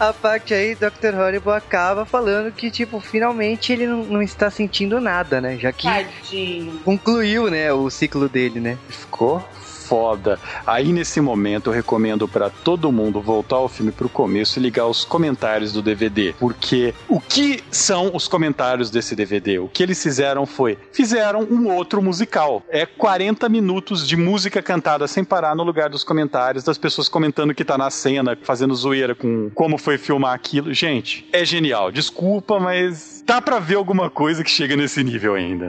à 0.00 0.12
parte 0.12 0.54
aí, 0.54 0.74
Dr. 0.74 1.14
Horrible 1.18 1.52
acaba 1.52 2.04
falando 2.06 2.52
que, 2.52 2.70
tipo, 2.70 3.00
finalmente 3.00 3.72
ele 3.72 3.86
não, 3.86 3.98
não 4.04 4.22
está 4.22 4.50
sentindo 4.50 5.00
nada, 5.00 5.40
né? 5.40 5.58
Já 5.58 5.72
que 5.72 5.86
Tadinho. 5.86 6.80
concluiu, 6.84 7.50
né, 7.50 7.72
o 7.72 7.90
ciclo 7.90 8.28
dele, 8.28 8.60
né? 8.60 8.78
ficou 8.88 9.46
foda. 9.86 10.38
Aí 10.66 10.92
nesse 10.92 11.20
momento 11.20 11.68
eu 11.68 11.72
recomendo 11.72 12.26
pra 12.26 12.50
todo 12.50 12.90
mundo 12.90 13.20
voltar 13.20 13.56
ao 13.56 13.68
filme 13.68 13.92
pro 13.92 14.08
começo 14.08 14.58
e 14.58 14.62
ligar 14.62 14.86
os 14.86 15.04
comentários 15.04 15.72
do 15.72 15.80
DVD, 15.80 16.34
porque 16.38 16.94
o 17.08 17.20
que 17.20 17.62
são 17.70 18.10
os 18.14 18.26
comentários 18.26 18.90
desse 18.90 19.14
DVD? 19.14 19.58
O 19.58 19.68
que 19.68 19.82
eles 19.82 20.02
fizeram 20.02 20.44
foi 20.46 20.78
fizeram 20.92 21.46
um 21.50 21.72
outro 21.72 22.02
musical. 22.02 22.62
É 22.68 22.84
40 22.84 23.48
minutos 23.48 24.06
de 24.06 24.16
música 24.16 24.60
cantada 24.60 25.06
sem 25.06 25.24
parar 25.24 25.54
no 25.54 25.62
lugar 25.62 25.88
dos 25.88 26.02
comentários 26.02 26.64
das 26.64 26.78
pessoas 26.78 27.08
comentando 27.08 27.54
que 27.54 27.64
tá 27.64 27.78
na 27.78 27.90
cena, 27.90 28.36
fazendo 28.42 28.74
zoeira 28.74 29.14
com 29.14 29.50
como 29.54 29.78
foi 29.78 29.98
filmar 29.98 30.34
aquilo. 30.34 30.72
Gente, 30.72 31.28
é 31.32 31.44
genial. 31.44 31.92
Desculpa, 31.92 32.58
mas 32.58 33.22
dá 33.24 33.40
pra 33.40 33.58
ver 33.58 33.76
alguma 33.76 34.10
coisa 34.10 34.42
que 34.42 34.50
chega 34.50 34.76
nesse 34.76 35.02
nível 35.04 35.34
ainda. 35.34 35.66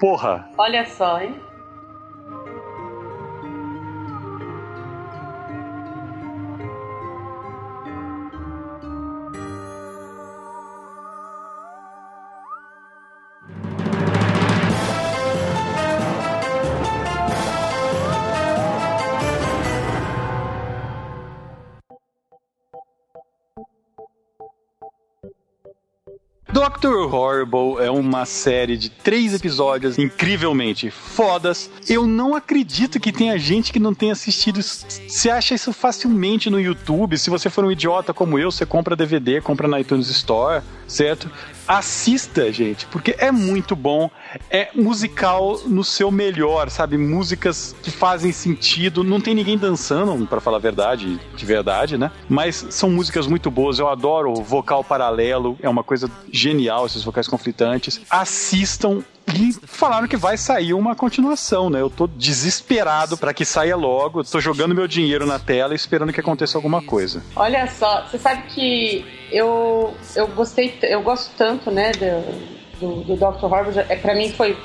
Porra, 0.00 0.48
Olha 0.56 0.84
só, 0.86 1.20
hein? 1.20 1.34
Doctor 26.82 27.14
Horrible 27.14 27.80
é 27.80 27.88
uma 27.88 28.26
série 28.26 28.76
de 28.76 28.88
três 28.88 29.32
episódios 29.32 29.98
incrivelmente 29.98 30.90
fodas. 30.90 31.70
Eu 31.88 32.08
não 32.08 32.34
acredito 32.34 32.98
que 32.98 33.12
tenha 33.12 33.38
gente 33.38 33.72
que 33.72 33.78
não 33.78 33.94
tenha 33.94 34.12
assistido. 34.12 34.60
Você 34.60 35.30
acha 35.30 35.54
isso 35.54 35.72
facilmente 35.72 36.50
no 36.50 36.60
YouTube. 36.60 37.16
Se 37.16 37.30
você 37.30 37.48
for 37.48 37.64
um 37.64 37.70
idiota 37.70 38.12
como 38.12 38.36
eu, 38.36 38.50
você 38.50 38.66
compra 38.66 38.96
DVD, 38.96 39.40
compra 39.40 39.68
na 39.68 39.78
iTunes 39.78 40.08
Store, 40.08 40.60
certo? 40.88 41.30
Assista, 41.66 42.52
gente, 42.52 42.86
porque 42.86 43.14
é 43.18 43.30
muito 43.30 43.76
bom. 43.76 44.10
É 44.50 44.68
musical 44.74 45.60
no 45.66 45.84
seu 45.84 46.10
melhor, 46.10 46.70
sabe? 46.70 46.96
Músicas 46.96 47.74
que 47.82 47.90
fazem 47.90 48.32
sentido. 48.32 49.04
Não 49.04 49.20
tem 49.20 49.34
ninguém 49.34 49.56
dançando, 49.56 50.26
pra 50.26 50.40
falar 50.40 50.56
a 50.56 50.60
verdade, 50.60 51.20
de 51.36 51.46
verdade, 51.46 51.96
né? 51.96 52.10
Mas 52.28 52.66
são 52.70 52.90
músicas 52.90 53.26
muito 53.26 53.50
boas. 53.50 53.78
Eu 53.78 53.88
adoro 53.88 54.32
o 54.32 54.42
vocal 54.42 54.82
paralelo. 54.82 55.56
É 55.62 55.68
uma 55.68 55.84
coisa 55.84 56.10
genial, 56.30 56.86
esses 56.86 57.04
vocais 57.04 57.28
conflitantes. 57.28 58.00
Assistam. 58.10 59.02
E 59.34 59.52
falaram 59.66 60.06
que 60.08 60.16
vai 60.16 60.36
sair 60.36 60.74
uma 60.74 60.94
continuação, 60.94 61.70
né? 61.70 61.80
Eu 61.80 61.88
tô 61.90 62.06
desesperado 62.06 63.16
pra 63.16 63.32
que 63.32 63.44
saia 63.44 63.76
logo. 63.76 64.22
Tô 64.24 64.40
jogando 64.40 64.74
meu 64.74 64.86
dinheiro 64.86 65.24
na 65.26 65.38
tela 65.38 65.72
e 65.72 65.76
esperando 65.76 66.12
que 66.12 66.20
aconteça 66.20 66.58
alguma 66.58 66.82
coisa. 66.82 67.22
Olha 67.36 67.66
só, 67.68 68.02
você 68.06 68.18
sabe 68.18 68.42
que 68.48 69.04
eu, 69.30 69.94
eu 70.14 70.26
gostei, 70.28 70.76
eu 70.82 71.02
gosto 71.02 71.32
tanto, 71.36 71.70
né, 71.70 71.92
do, 71.92 72.60
do, 72.78 73.04
do 73.04 73.16
Dr. 73.16 73.72
Já- 73.72 73.86
é, 73.88 73.96
pra 73.96 74.14
mim 74.14 74.30
foi 74.32 74.56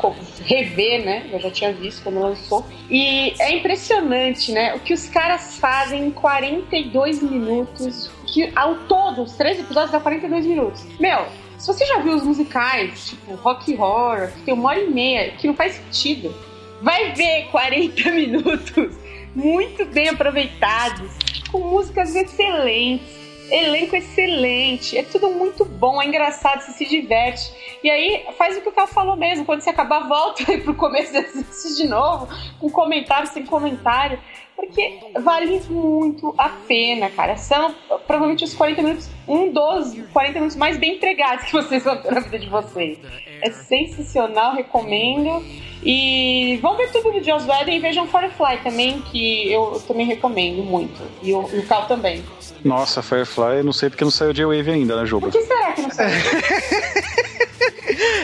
rever, 0.44 1.06
né, 1.06 1.30
eu 1.32 1.40
já 1.40 1.50
tinha 1.52 1.72
visto 1.72 2.04
quando 2.04 2.20
lançou, 2.20 2.66
e 2.90 3.34
é 3.40 3.56
impressionante, 3.58 4.52
né, 4.52 4.76
o 4.76 4.80
que 4.80 4.94
os 4.94 5.08
caras 5.08 5.58
fazem 5.58 6.08
em 6.08 6.12
42 6.12 7.22
minutos, 7.22 8.10
que 8.34 8.52
ao 8.56 8.76
todo, 8.90 9.22
os 9.24 9.34
três 9.34 9.60
episódios 9.60 9.92
dá 9.92 10.00
42 10.00 10.46
minutos. 10.46 10.84
Meu, 11.00 11.26
se 11.58 11.68
você 11.68 11.86
já 11.86 12.00
viu 12.00 12.16
os 12.16 12.24
musicais, 12.24 13.10
tipo 13.10 13.36
Rock 13.36 13.74
Horror, 13.76 14.32
que 14.32 14.42
tem 14.42 14.54
uma 14.54 14.70
hora 14.70 14.80
e 14.80 14.90
meia, 14.90 15.32
que 15.32 15.48
não 15.48 15.56
faz 15.56 15.74
sentido, 15.76 16.34
vai 16.82 17.14
ver 17.14 17.48
40 17.52 18.12
minutos 18.12 18.96
muito 19.36 19.86
bem 19.86 20.10
aproveitados, 20.10 21.12
com 21.52 21.60
músicas 21.60 22.16
excelentes, 22.16 23.08
elenco 23.50 23.96
excelente, 23.96 24.98
é 24.98 25.04
tudo 25.04 25.30
muito 25.30 25.64
bom, 25.64 26.02
é 26.02 26.06
engraçado, 26.06 26.62
você 26.62 26.72
se 26.72 26.86
diverte. 26.86 27.52
E 27.84 27.90
aí 27.90 28.26
faz 28.38 28.58
o 28.58 28.62
que 28.62 28.70
o 28.70 28.72
Carl 28.72 28.88
falou 28.88 29.16
mesmo, 29.16 29.46
quando 29.46 29.62
você 29.62 29.70
acabar, 29.70 30.06
volta 30.10 30.52
aí 30.52 30.62
pro 30.62 30.76
começo 30.76 31.14
e 31.14 31.18
assiste 31.18 31.82
de 31.82 31.88
novo, 31.88 32.28
com 32.60 32.70
comentário, 32.70 33.28
sem 33.28 33.46
comentário, 33.46 34.20
porque 34.58 35.00
vale 35.22 35.62
muito 35.70 36.34
a 36.36 36.50
pena, 36.50 37.12
cara. 37.12 37.38
São 37.38 37.76
provavelmente 38.08 38.44
os 38.44 38.56
40 38.56 38.82
minutos, 38.82 39.10
um 39.28 39.54
dos 39.54 39.96
40 40.12 40.34
minutos 40.34 40.58
mais 40.58 40.78
bem 40.78 40.96
empregados 40.96 41.46
que 41.46 41.54
vocês 41.54 41.84
vão 41.84 41.96
ter 42.02 42.12
na 42.12 42.22
vida 42.22 42.40
de 42.40 42.50
vocês. 42.50 42.98
É 43.42 43.52
sensacional, 43.52 44.56
recomendo. 44.56 45.46
E 45.84 46.58
vão 46.60 46.76
ver 46.76 46.92
tudo 46.92 47.12
do 47.12 47.24
Joss 47.24 47.48
Whedon 47.48 47.72
e 47.72 47.80
vejam 47.80 48.08
Firefly 48.08 48.58
também, 48.64 49.00
que 49.04 49.52
eu 49.52 49.80
também 49.88 50.08
recomendo 50.08 50.64
muito. 50.64 51.00
E 51.22 51.32
o, 51.32 51.48
e 51.54 51.60
o 51.60 51.66
Cal 51.68 51.86
também. 51.86 52.24
Nossa, 52.66 53.04
Firefly, 53.04 53.58
eu 53.58 53.64
não 53.64 53.72
sei 53.72 53.92
porque 53.92 54.04
não 54.04 54.12
saiu 54.12 54.34
J-Wave 54.34 54.72
ainda, 54.72 55.00
né, 55.00 55.06
Juba? 55.06 55.30
Por 55.30 55.40
que 55.40 55.46
será 55.46 55.74
que 55.74 55.84
não 55.84 55.92
saiu? 55.92 56.18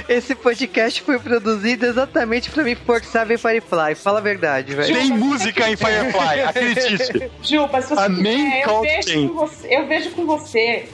Esse 0.09 0.35
podcast 0.35 1.01
foi 1.01 1.19
produzido 1.19 1.85
exatamente 1.85 2.49
pra 2.49 2.63
me 2.63 2.75
forçar 2.75 3.23
a 3.23 3.25
ver 3.25 3.37
Firefly. 3.37 3.95
Fala 3.95 4.19
a 4.19 4.21
verdade, 4.21 4.75
velho. 4.75 4.93
Tem 4.93 5.09
música 5.09 5.69
em 5.69 5.75
Firefly, 5.75 6.41
acredite. 6.41 7.31
Juba, 7.41 7.81
se 7.81 7.89
você 7.89 8.01
A 8.01 8.09
quiser, 8.09 8.61
eu 8.61 8.69
cult 8.69 8.87
vejo, 8.87 9.27
com 9.27 9.33
você, 9.35 9.67
eu 9.75 9.87
vejo 9.87 10.09
com 10.11 10.25
você. 10.25 10.85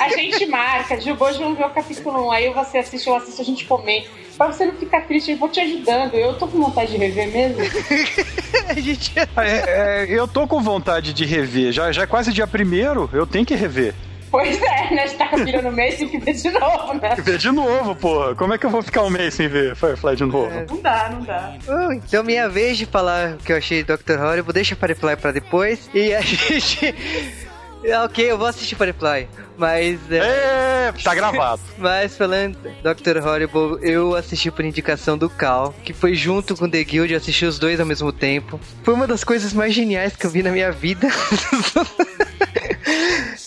a 0.00 0.08
gente 0.08 0.46
marca, 0.46 1.00
Juba, 1.00 1.26
hoje 1.26 1.38
vamos 1.38 1.56
ver 1.56 1.64
o 1.64 1.70
capítulo 1.70 2.26
1, 2.26 2.30
aí 2.32 2.52
você 2.52 2.78
assiste, 2.78 3.06
eu 3.06 3.14
assisto, 3.14 3.40
a 3.40 3.44
gente 3.44 3.64
comenta. 3.66 4.08
Pra 4.36 4.48
você 4.48 4.66
não 4.66 4.74
ficar 4.74 5.02
triste, 5.02 5.30
eu 5.30 5.36
vou 5.36 5.48
te 5.48 5.60
ajudando. 5.60 6.14
Eu 6.14 6.34
tô 6.34 6.48
com 6.48 6.60
vontade 6.60 6.90
de 6.90 6.96
rever 6.96 7.30
mesmo. 7.30 7.58
A 8.68 8.74
gente... 8.74 9.12
É, 9.36 10.02
é, 10.02 10.06
eu 10.08 10.26
tô 10.26 10.46
com 10.48 10.60
vontade 10.60 11.12
de 11.12 11.24
rever. 11.24 11.70
Já, 11.70 11.92
já 11.92 12.02
é 12.02 12.06
quase 12.06 12.32
dia 12.32 12.46
primeiro, 12.46 13.08
eu 13.12 13.26
tenho 13.26 13.46
que 13.46 13.54
rever. 13.54 13.94
Pois 14.34 14.60
é, 14.60 14.94
né? 14.94 15.02
A 15.04 15.06
gente 15.06 15.16
tá 15.16 15.36
virando 15.36 15.70
mês 15.70 15.96
tem 15.96 16.08
que 16.08 16.18
ver 16.18 16.32
de 16.32 16.50
novo, 16.50 16.94
né? 16.94 17.14
Ver 17.14 17.38
de 17.38 17.52
novo, 17.52 17.94
porra. 17.94 18.34
Como 18.34 18.52
é 18.52 18.58
que 18.58 18.66
eu 18.66 18.70
vou 18.70 18.82
ficar 18.82 19.02
um 19.02 19.10
mês 19.10 19.34
sem 19.34 19.46
ver 19.46 19.76
Firefly 19.76 20.16
de 20.16 20.24
novo? 20.24 20.52
É. 20.52 20.66
Não 20.68 20.80
dá, 20.80 21.08
não 21.08 21.22
dá. 21.22 21.54
Oh, 21.68 21.92
então 21.92 22.24
minha 22.24 22.48
vez 22.48 22.76
de 22.76 22.84
falar 22.84 23.34
o 23.34 23.36
que 23.36 23.52
eu 23.52 23.56
achei 23.56 23.84
de 23.84 23.96
Dr. 23.96 24.20
Horrible. 24.20 24.52
Deixa 24.52 24.74
Firefly 24.74 25.14
pra 25.14 25.30
depois. 25.30 25.88
E 25.94 26.12
a 26.12 26.18
gente... 26.20 26.92
ok, 28.04 28.32
eu 28.32 28.36
vou 28.36 28.48
assistir 28.48 28.74
Firefly. 28.74 29.28
Mas. 29.56 30.00
É, 30.10 30.92
tá 31.02 31.14
gravado. 31.14 31.60
Mas 31.78 32.16
falando 32.16 32.56
Dr. 32.82 33.26
Horrible, 33.26 33.78
eu 33.82 34.14
assisti 34.14 34.50
por 34.50 34.64
indicação 34.64 35.16
do 35.16 35.28
Cal, 35.30 35.74
que 35.84 35.92
foi 35.92 36.14
junto 36.14 36.56
com 36.56 36.68
The 36.68 36.82
Guild, 36.84 37.12
eu 37.12 37.18
assisti 37.18 37.44
os 37.44 37.58
dois 37.58 37.80
ao 37.80 37.86
mesmo 37.86 38.12
tempo. 38.12 38.60
Foi 38.82 38.94
uma 38.94 39.06
das 39.06 39.24
coisas 39.24 39.52
mais 39.52 39.72
geniais 39.74 40.16
que 40.16 40.26
eu 40.26 40.30
vi 40.30 40.42
na 40.42 40.50
minha 40.50 40.70
vida. 40.72 41.08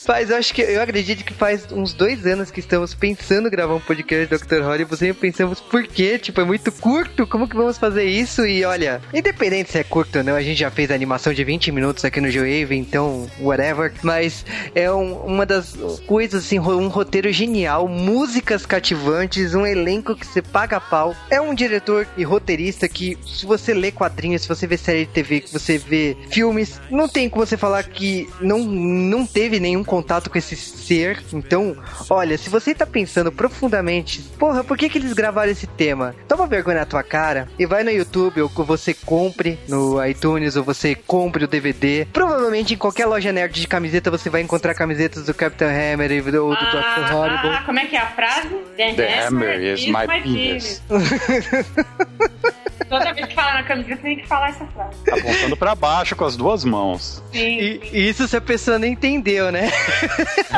Faz, 0.07 0.29
eu 0.29 0.37
acho 0.37 0.53
que 0.53 0.61
eu 0.61 0.81
acredito 0.81 1.21
que 1.25 1.33
faz 1.33 1.69
uns 1.69 1.91
dois 1.91 2.25
anos 2.25 2.49
que 2.49 2.61
estamos 2.61 2.93
pensando 2.93 3.49
em 3.49 3.51
gravar 3.51 3.75
um 3.75 3.79
podcast 3.79 4.25
do 4.27 4.39
Dr. 4.39 4.65
Horrible. 4.65 4.95
Sempre 4.95 5.19
pensamos 5.29 5.59
por 5.59 5.85
quê? 5.85 6.17
Tipo, 6.17 6.39
é 6.39 6.43
muito 6.45 6.71
curto. 6.71 7.27
Como 7.27 7.45
que 7.45 7.57
vamos 7.57 7.77
fazer 7.77 8.05
isso? 8.05 8.45
E 8.45 8.63
olha, 8.63 9.01
independente 9.13 9.69
se 9.71 9.79
é 9.79 9.83
curto 9.83 10.19
ou 10.19 10.23
não, 10.23 10.35
a 10.35 10.41
gente 10.41 10.59
já 10.59 10.71
fez 10.71 10.91
a 10.91 10.95
animação 10.95 11.33
de 11.33 11.43
20 11.43 11.73
minutos 11.73 12.05
aqui 12.05 12.21
no 12.21 12.31
Joave, 12.31 12.73
então 12.77 13.29
whatever. 13.41 13.91
Mas 14.01 14.45
é 14.73 14.89
um, 14.89 15.13
uma 15.25 15.45
das 15.45 15.75
coisas 15.99 16.45
assim, 16.45 16.59
um 16.59 16.87
roteiro 16.87 17.31
genial, 17.31 17.87
músicas 17.87 18.65
cativantes, 18.65 19.53
um 19.53 19.65
elenco 19.65 20.15
que 20.15 20.25
você 20.25 20.41
paga 20.41 20.79
pau. 20.79 21.15
É 21.29 21.39
um 21.41 21.53
diretor 21.53 22.07
e 22.17 22.23
roteirista 22.23 22.87
que, 22.87 23.17
se 23.25 23.45
você 23.45 23.73
lê 23.73 23.91
quadrinhos, 23.91 24.41
se 24.43 24.47
você 24.47 24.67
vê 24.67 24.77
série 24.77 25.05
de 25.05 25.11
TV, 25.11 25.41
que 25.41 25.53
você 25.53 25.77
vê 25.77 26.17
filmes, 26.29 26.79
não 26.89 27.07
tem 27.07 27.29
como 27.29 27.45
você 27.45 27.57
falar 27.57 27.83
que 27.83 28.29
não, 28.41 28.59
não 28.59 29.25
teve 29.25 29.59
nenhum 29.59 29.83
contato 29.83 30.29
com 30.29 30.37
esse 30.37 30.55
ser. 30.55 31.23
Então, 31.33 31.75
olha, 32.09 32.37
se 32.37 32.49
você 32.49 32.73
tá 32.73 32.85
pensando 32.85 33.31
profundamente, 33.31 34.21
porra, 34.37 34.63
por 34.63 34.77
que 34.77 34.89
que 34.89 34.97
eles 34.97 35.13
gravaram 35.13 35.51
esse 35.51 35.67
tema? 35.67 36.15
Toma 36.27 36.47
vergonha 36.47 36.79
na 36.79 36.85
tua 36.85 37.03
cara 37.03 37.47
e 37.57 37.65
vai 37.65 37.83
no 37.83 37.91
YouTube 37.91 38.41
ou 38.41 38.49
você 38.49 38.93
compre 38.93 39.59
no 39.67 40.03
iTunes 40.05 40.55
ou 40.55 40.63
você 40.63 40.95
compre 40.95 41.45
o 41.45 41.47
DVD. 41.47 42.05
Provavelmente 42.11 42.73
em 42.73 42.77
qualquer 42.77 43.05
loja 43.05 43.31
nerd 43.31 43.59
de 43.59 43.67
camiseta 43.67 44.11
você 44.11 44.29
vai 44.29 44.41
encontrar 44.41 44.73
camisetas 44.73 45.25
do 45.25 45.33
Captain 45.33 45.69
Hammer 45.93 46.25
ou 46.41 46.55
do, 46.55 46.57
ah, 46.57 47.05
Dr. 47.05 47.13
Horrible. 47.15 47.49
Ah, 47.49 47.63
como 47.65 47.79
é 47.79 47.85
que 47.85 47.95
é 47.95 47.99
a 47.99 48.07
frase? 48.07 48.49
The, 48.75 48.93
The 48.93 49.19
Hammer, 49.21 49.49
Hammer 49.49 49.61
is, 49.61 49.79
is 49.81 49.87
my, 49.87 50.07
my 50.07 50.21
penis. 50.21 50.83
Toda 52.89 53.13
vez 53.13 53.27
que 53.27 53.35
fala 53.35 53.55
na 53.55 53.63
camiseta, 53.63 54.01
tem 54.01 54.17
que 54.17 54.27
falar 54.27 54.49
essa 54.49 54.65
frase. 54.67 54.97
Apontando 55.11 55.57
pra 55.57 55.75
baixo 55.75 56.15
com 56.15 56.23
as 56.23 56.37
duas 56.37 56.63
mãos. 56.63 57.21
Sim. 57.33 57.59
E, 57.59 58.07
isso 58.09 58.27
se 58.27 58.37
a 58.37 58.41
pessoa 58.41 58.79
não 58.79 58.87
entendeu, 58.87 59.51
né? 59.51 59.69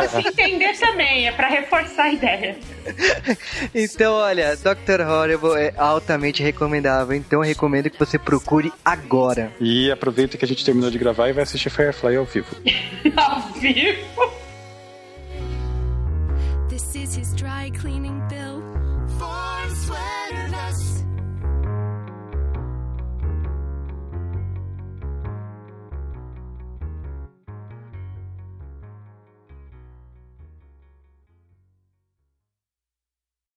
Se 0.09 0.27
entender 0.27 0.77
também, 0.77 1.27
é 1.27 1.31
pra 1.31 1.47
reforçar 1.47 2.03
a 2.03 2.11
ideia. 2.11 2.55
Então, 3.73 4.13
olha, 4.13 4.55
Dr. 4.55 5.01
Horrible 5.07 5.55
é 5.55 5.73
altamente 5.77 6.41
recomendável. 6.41 7.15
Então, 7.15 7.43
eu 7.43 7.47
recomendo 7.47 7.89
que 7.89 7.99
você 7.99 8.17
procure 8.17 8.71
agora. 8.83 9.51
E 9.59 9.91
aproveita 9.91 10.37
que 10.37 10.45
a 10.45 10.47
gente 10.47 10.65
terminou 10.65 10.89
de 10.89 10.97
gravar 10.97 11.29
e 11.29 11.33
vai 11.33 11.43
assistir 11.43 11.69
Firefly 11.69 12.15
ao 12.15 12.25
vivo. 12.25 12.55
ao 13.15 13.41
vivo? 13.53 14.48
His 17.15 17.33
dry 17.33 17.71
cleaning 17.71 18.18